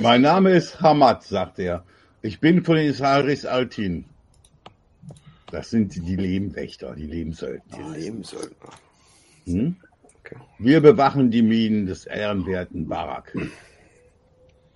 Mein 0.00 0.22
Name 0.22 0.52
ist 0.52 0.80
Hamad, 0.80 1.24
sagt 1.24 1.58
er. 1.58 1.84
Ich 2.22 2.40
bin 2.40 2.64
von 2.64 2.76
den 2.76 2.88
Israelis 2.88 3.44
Altin. 3.44 4.06
Das 5.50 5.70
sind 5.70 5.94
die 5.94 6.16
Lehmwächter, 6.16 6.94
die 6.94 7.06
Lehmsöldner. 7.06 7.78
ich 7.78 8.04
Lebenssöldner? 8.04 8.70
Hm? 9.44 9.76
Okay. 10.20 10.36
Wir 10.58 10.80
bewachen 10.80 11.30
die 11.30 11.42
Minen 11.42 11.86
des 11.86 12.06
ehrenwerten 12.06 12.88
Barak. 12.88 13.36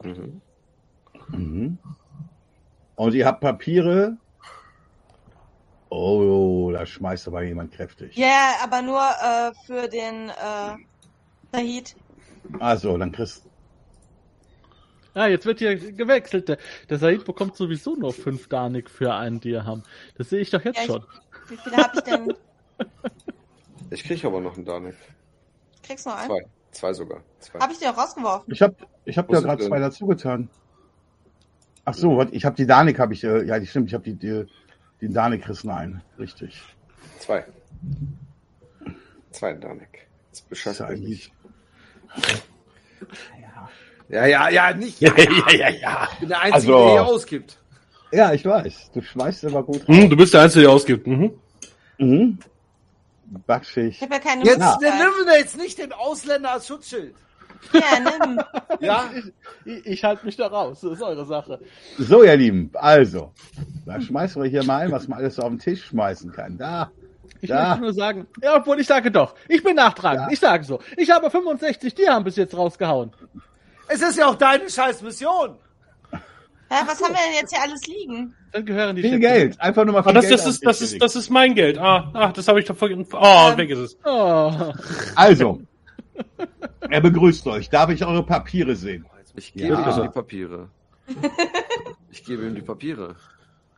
Mhm. 0.02 0.40
Mhm. 1.28 1.78
Und 2.96 3.14
ihr 3.14 3.26
habt 3.26 3.40
Papiere. 3.40 4.16
Oh, 5.90 6.70
da 6.72 6.84
schmeißt 6.84 7.28
aber 7.28 7.42
jemand 7.42 7.72
kräftig. 7.72 8.14
Ja, 8.16 8.56
aber 8.62 8.82
nur 8.82 9.00
äh, 9.00 9.52
für 9.66 9.88
den 9.88 10.28
äh, 10.28 10.76
Sahid. 11.52 11.96
Also, 12.58 12.96
dann 12.98 13.12
kriegst 13.12 13.44
Ah, 15.14 15.26
jetzt 15.26 15.46
wird 15.46 15.58
hier 15.58 15.74
gewechselt. 15.76 16.48
Der, 16.48 16.58
der 16.88 16.98
Said 16.98 17.24
bekommt 17.24 17.56
sowieso 17.56 17.96
nur 17.96 18.12
fünf 18.12 18.48
Danik 18.48 18.88
für 18.88 19.14
einen 19.14 19.40
Dirham. 19.40 19.82
Das 20.16 20.28
sehe 20.30 20.40
ich 20.40 20.50
doch 20.50 20.62
jetzt 20.64 20.76
Ja, 20.76 20.82
ich- 20.82 20.88
schon. 20.88 21.04
Wie 21.48 21.56
viele 21.56 21.76
habe 21.76 21.92
ich 21.96 22.02
denn? 22.02 22.34
Ich 23.90 24.04
krieg 24.04 24.22
aber 24.26 24.38
noch 24.42 24.54
einen 24.54 24.66
Danik. 24.66 24.94
Kriegst 25.82 26.04
du 26.04 26.10
noch 26.10 26.18
einen? 26.18 26.28
Zwei. 26.28 26.46
Zwei 26.70 26.92
sogar. 26.92 27.22
Zwei. 27.40 27.58
Habe 27.60 27.72
ich 27.72 27.78
dir 27.78 27.90
auch 27.90 27.98
rausgeworfen? 27.98 28.52
Ich 28.52 28.62
hab, 28.62 28.74
ich 29.04 29.18
hab 29.18 29.28
Wo 29.28 29.32
ja 29.32 29.40
sind 29.40 29.48
gerade 29.48 29.64
zwei 29.66 29.78
dazu 29.78 30.06
getan. 30.06 30.48
Ach 31.84 31.94
so, 31.94 32.20
ich 32.30 32.44
habe 32.44 32.56
die 32.56 32.66
Danik, 32.66 32.98
habe 32.98 33.14
ich, 33.14 33.24
äh, 33.24 33.44
ja, 33.44 33.58
die 33.58 33.66
stimmt, 33.66 33.88
ich 33.88 33.94
habe 33.94 34.04
die, 34.04 34.14
die, 34.14 34.44
den 35.00 35.14
Danik 35.14 35.42
kriegst 35.44 35.64
du 35.64 35.70
ein, 35.70 36.02
richtig. 36.18 36.60
Zwei. 37.18 37.44
Zwei 39.30 39.54
Danik. 39.54 40.06
Ja 40.50 40.70
euch 40.72 40.82
eigentlich, 40.82 41.08
nicht. 41.08 41.32
Ja, 44.08 44.26
ja, 44.26 44.48
ja, 44.48 44.72
nicht. 44.74 45.00
Ja, 45.00 45.12
ja, 45.16 45.50
ja, 45.52 45.68
ja. 45.68 46.08
Ich 46.12 46.18
bin 46.20 46.28
der 46.28 46.40
Einzige, 46.40 46.54
Also- 46.74 46.84
der 46.84 46.90
hier 46.92 47.06
ausgibt. 47.06 47.58
ja, 48.12 48.32
ich 48.32 48.44
weiß, 48.44 48.90
du 48.92 49.02
schmeißt 49.02 49.44
immer 49.44 49.62
gut 49.62 49.86
rein. 49.88 50.02
Hm, 50.02 50.10
du 50.10 50.16
bist 50.16 50.32
der 50.34 50.42
Einzige, 50.42 50.62
der 50.62 50.70
ausgibt. 50.72 51.06
Mhm. 51.06 51.32
Mhm. 51.98 52.38
Ich 53.36 53.42
Backschicht. 53.46 54.00
habe 54.02 54.14
ja 54.14 54.20
keine 54.20 54.44
Jetzt 54.44 54.58
Ja. 54.60 54.78
nehmen 54.80 55.26
wir 55.26 55.38
jetzt 55.38 55.56
nicht 55.56 55.78
den 55.78 55.92
Ausländer 55.92 56.52
als 56.52 56.66
Schutzschild. 56.66 57.14
Ja, 57.72 57.80
nimm. 58.26 58.40
Ja? 58.80 59.10
Ich, 59.64 59.86
ich 59.86 60.04
halte 60.04 60.24
mich 60.24 60.36
da 60.36 60.46
raus. 60.46 60.80
Das 60.82 60.92
ist 60.92 61.02
eure 61.02 61.26
Sache. 61.26 61.58
So, 61.98 62.22
ihr 62.22 62.36
Lieben, 62.36 62.70
also, 62.74 63.32
da 63.84 64.00
schmeißen 64.00 64.40
wir 64.42 64.48
hier 64.48 64.62
mal 64.64 64.82
ein, 64.86 64.92
was 64.92 65.08
man 65.08 65.18
alles 65.18 65.34
so 65.36 65.42
auf 65.42 65.48
den 65.48 65.58
Tisch 65.58 65.86
schmeißen 65.86 66.30
kann. 66.32 66.56
Da, 66.56 66.90
Ich 67.40 67.48
Ja. 67.50 67.68
möchte 67.70 67.80
nur 67.82 67.92
sagen, 67.94 68.26
ja, 68.42 68.56
obwohl 68.56 68.78
ich 68.80 68.86
sage 68.86 69.10
doch, 69.10 69.34
ich 69.48 69.62
bin 69.64 69.74
nachtragend. 69.76 70.26
Ja. 70.26 70.32
Ich 70.32 70.38
sage 70.40 70.64
so. 70.64 70.80
Ich 70.96 71.10
habe 71.10 71.30
65 71.30 71.94
Dirham 71.94 72.22
bis 72.24 72.36
jetzt 72.36 72.56
rausgehauen. 72.56 73.12
Es 73.88 74.00
ist 74.02 74.16
ja 74.18 74.26
auch 74.28 74.34
deine 74.36 74.68
scheiß 74.70 75.02
Mission. 75.02 75.56
Ja, 76.70 76.82
was 76.86 77.02
haben 77.02 77.12
wir 77.14 77.20
denn 77.26 77.34
jetzt 77.40 77.54
hier 77.54 77.62
alles 77.62 77.86
liegen? 77.86 78.34
Dann 78.52 78.64
gehören 78.66 78.96
die 78.96 79.02
viel. 79.02 79.18
Geld, 79.18 79.60
einfach 79.60 79.84
nur 79.84 79.94
mal 79.94 80.02
viel 80.02 80.10
Ah, 80.10 80.14
das, 80.14 80.28
Geld 80.28 80.34
das, 80.40 80.46
ist, 80.46 80.66
das, 80.66 80.80
ist, 80.82 81.00
das 81.02 81.16
ist 81.16 81.30
mein 81.30 81.54
Geld. 81.54 81.78
Ah, 81.78 82.10
ach, 82.14 82.32
das 82.32 82.46
habe 82.48 82.60
ich 82.60 82.66
doch 82.66 82.76
vergessen. 82.76 83.06
Oh, 83.12 83.48
Ähm. 83.50 83.56
weg 83.56 83.70
ist 83.70 83.78
es. 83.78 83.96
Oh. 84.04 84.52
Also, 85.14 85.62
er 86.90 87.00
begrüßt 87.00 87.46
euch. 87.46 87.70
Darf 87.70 87.90
ich 87.90 88.04
eure 88.04 88.22
Papiere 88.24 88.76
sehen? 88.76 89.06
Ich 89.34 89.52
gebe 89.54 89.68
Ja. 89.74 89.96
ihm 89.96 90.02
die 90.02 90.08
Papiere. 90.08 90.68
Ich 92.10 92.24
gebe 92.24 92.46
ihm 92.46 92.54
die 92.54 92.62
Papiere. 92.62 93.14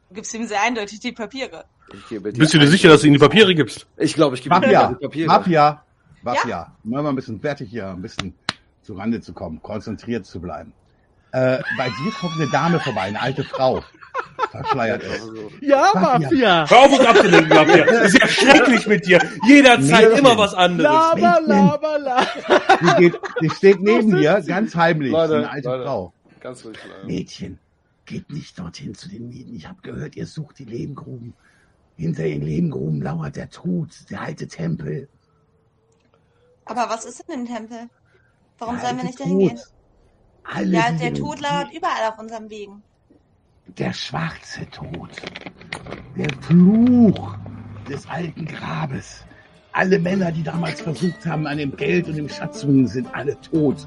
Du 0.09 0.15
gibst 0.15 0.33
ihm 0.35 0.47
sehr 0.47 0.63
eindeutig 0.63 1.01
die 1.01 1.13
Papiere. 1.13 1.65
Ich 1.93 2.09
gebe 2.09 2.33
die 2.33 2.39
Bist 2.39 2.55
du 2.55 2.59
dir 2.59 2.69
sicher, 2.69 2.89
dass 2.89 3.01
du 3.01 3.09
ihm 3.09 3.13
die 3.13 3.19
Papiere 3.19 3.55
gibst? 3.55 3.87
Ich 3.97 4.15
glaube, 4.15 4.37
ich 4.37 4.43
gebe 4.43 4.55
ihm 4.55 4.63
die 4.63 4.69
Papiere. 5.07 5.27
Mafia, 5.29 5.85
Mafia. 6.23 6.73
Mal 6.85 7.05
ein 7.07 7.15
bisschen 7.17 7.41
fertig 7.41 7.71
hier, 7.71 7.89
ein 7.89 8.01
bisschen 8.03 8.35
zu 8.83 8.95
Rande 8.95 9.21
zu 9.21 9.33
kommen, 9.33 9.61
konzentriert 9.63 10.27
zu 10.27 10.41
bleiben. 10.41 10.73
Äh, 11.33 11.59
bei 11.77 11.89
dir 11.89 12.13
kommt 12.21 12.35
eine 12.41 12.51
Dame 12.51 12.81
vorbei, 12.81 13.03
eine 13.03 13.21
alte 13.21 13.45
Frau. 13.45 13.83
Verschleiert 14.51 15.03
ist. 15.05 15.23
Ja, 15.61 15.93
Mafia. 15.95 16.69
Hör 16.69 16.79
auf, 16.81 16.99
uns 16.99 17.07
abzulenken, 17.07 17.49
Mafia. 17.49 17.85
Das 17.85 18.07
ist 18.15 18.19
ja 18.19 18.27
schrecklich 18.29 18.87
mit 18.87 19.07
dir. 19.07 19.21
Jederzeit 19.47 20.13
Nee. 20.13 20.19
immer 20.19 20.37
was 20.37 20.55
anderes. 20.55 20.91
Laber, 20.91 21.41
laber, 21.47 21.99
laber. 21.99 22.27
Die, 22.81 23.01
geht, 23.01 23.21
die 23.41 23.51
steht 23.51 23.81
neben 23.83 24.11
dir, 24.17 24.43
ganz 24.47 24.75
heimlich, 24.75 25.13
Leute, 25.13 25.37
eine 25.37 25.51
alte 25.51 25.69
Leute. 25.69 25.85
Frau. 25.85 26.13
Ganz 26.41 26.65
ruhig 26.65 26.79
bleiben. 26.83 27.07
Mädchen, 27.07 27.59
geht 28.07 28.31
nicht 28.31 28.59
dorthin 28.59 28.95
zu 28.95 29.09
den 29.09 29.29
Minen. 29.29 29.55
Ich 29.55 29.69
habe 29.69 29.81
gehört, 29.83 30.17
ihr 30.17 30.27
sucht 30.27 30.59
die 30.59 30.65
Lehmgruben. 30.65 31.35
Hinter 31.97 32.23
den 32.25 32.43
Lehmgruben 32.43 33.03
lauert 33.03 33.37
der 33.37 33.51
Tod, 33.51 33.91
der 34.11 34.23
alte 34.23 34.49
Tempel. 34.49 35.09
Aber 36.65 36.89
was 36.89 37.05
ist 37.05 37.21
in 37.29 37.45
dem 37.45 37.47
Tempel? 37.47 37.89
Warum 38.59 38.79
sollen 38.81 38.97
wir 38.97 39.05
nicht 39.05 39.21
dahin 39.21 39.39
gehen? 39.39 39.61
Alle 40.53 40.77
Ja, 40.77 40.91
der 40.93 41.15
Tod 41.15 41.41
lauert 41.41 41.73
überall 41.73 42.09
auf 42.09 42.19
unserem 42.19 42.51
Wegen. 42.51 42.83
Der 43.79 43.93
schwarze 43.93 44.69
Tod. 44.71 45.11
Der 46.17 46.29
Fluch 46.41 47.37
des 47.89 48.09
alten 48.09 48.47
Grabes. 48.47 49.25
Alle 49.73 49.99
Männer, 49.99 50.33
die 50.33 50.43
damals 50.43 50.81
versucht 50.81 51.25
haben, 51.25 51.47
an 51.47 51.59
dem 51.59 51.77
Geld 51.77 52.09
und 52.09 52.17
dem 52.17 52.29
Schatz 52.29 52.61
zu 52.61 52.87
sind 52.87 53.15
alle 53.15 53.41
tot. 53.41 53.87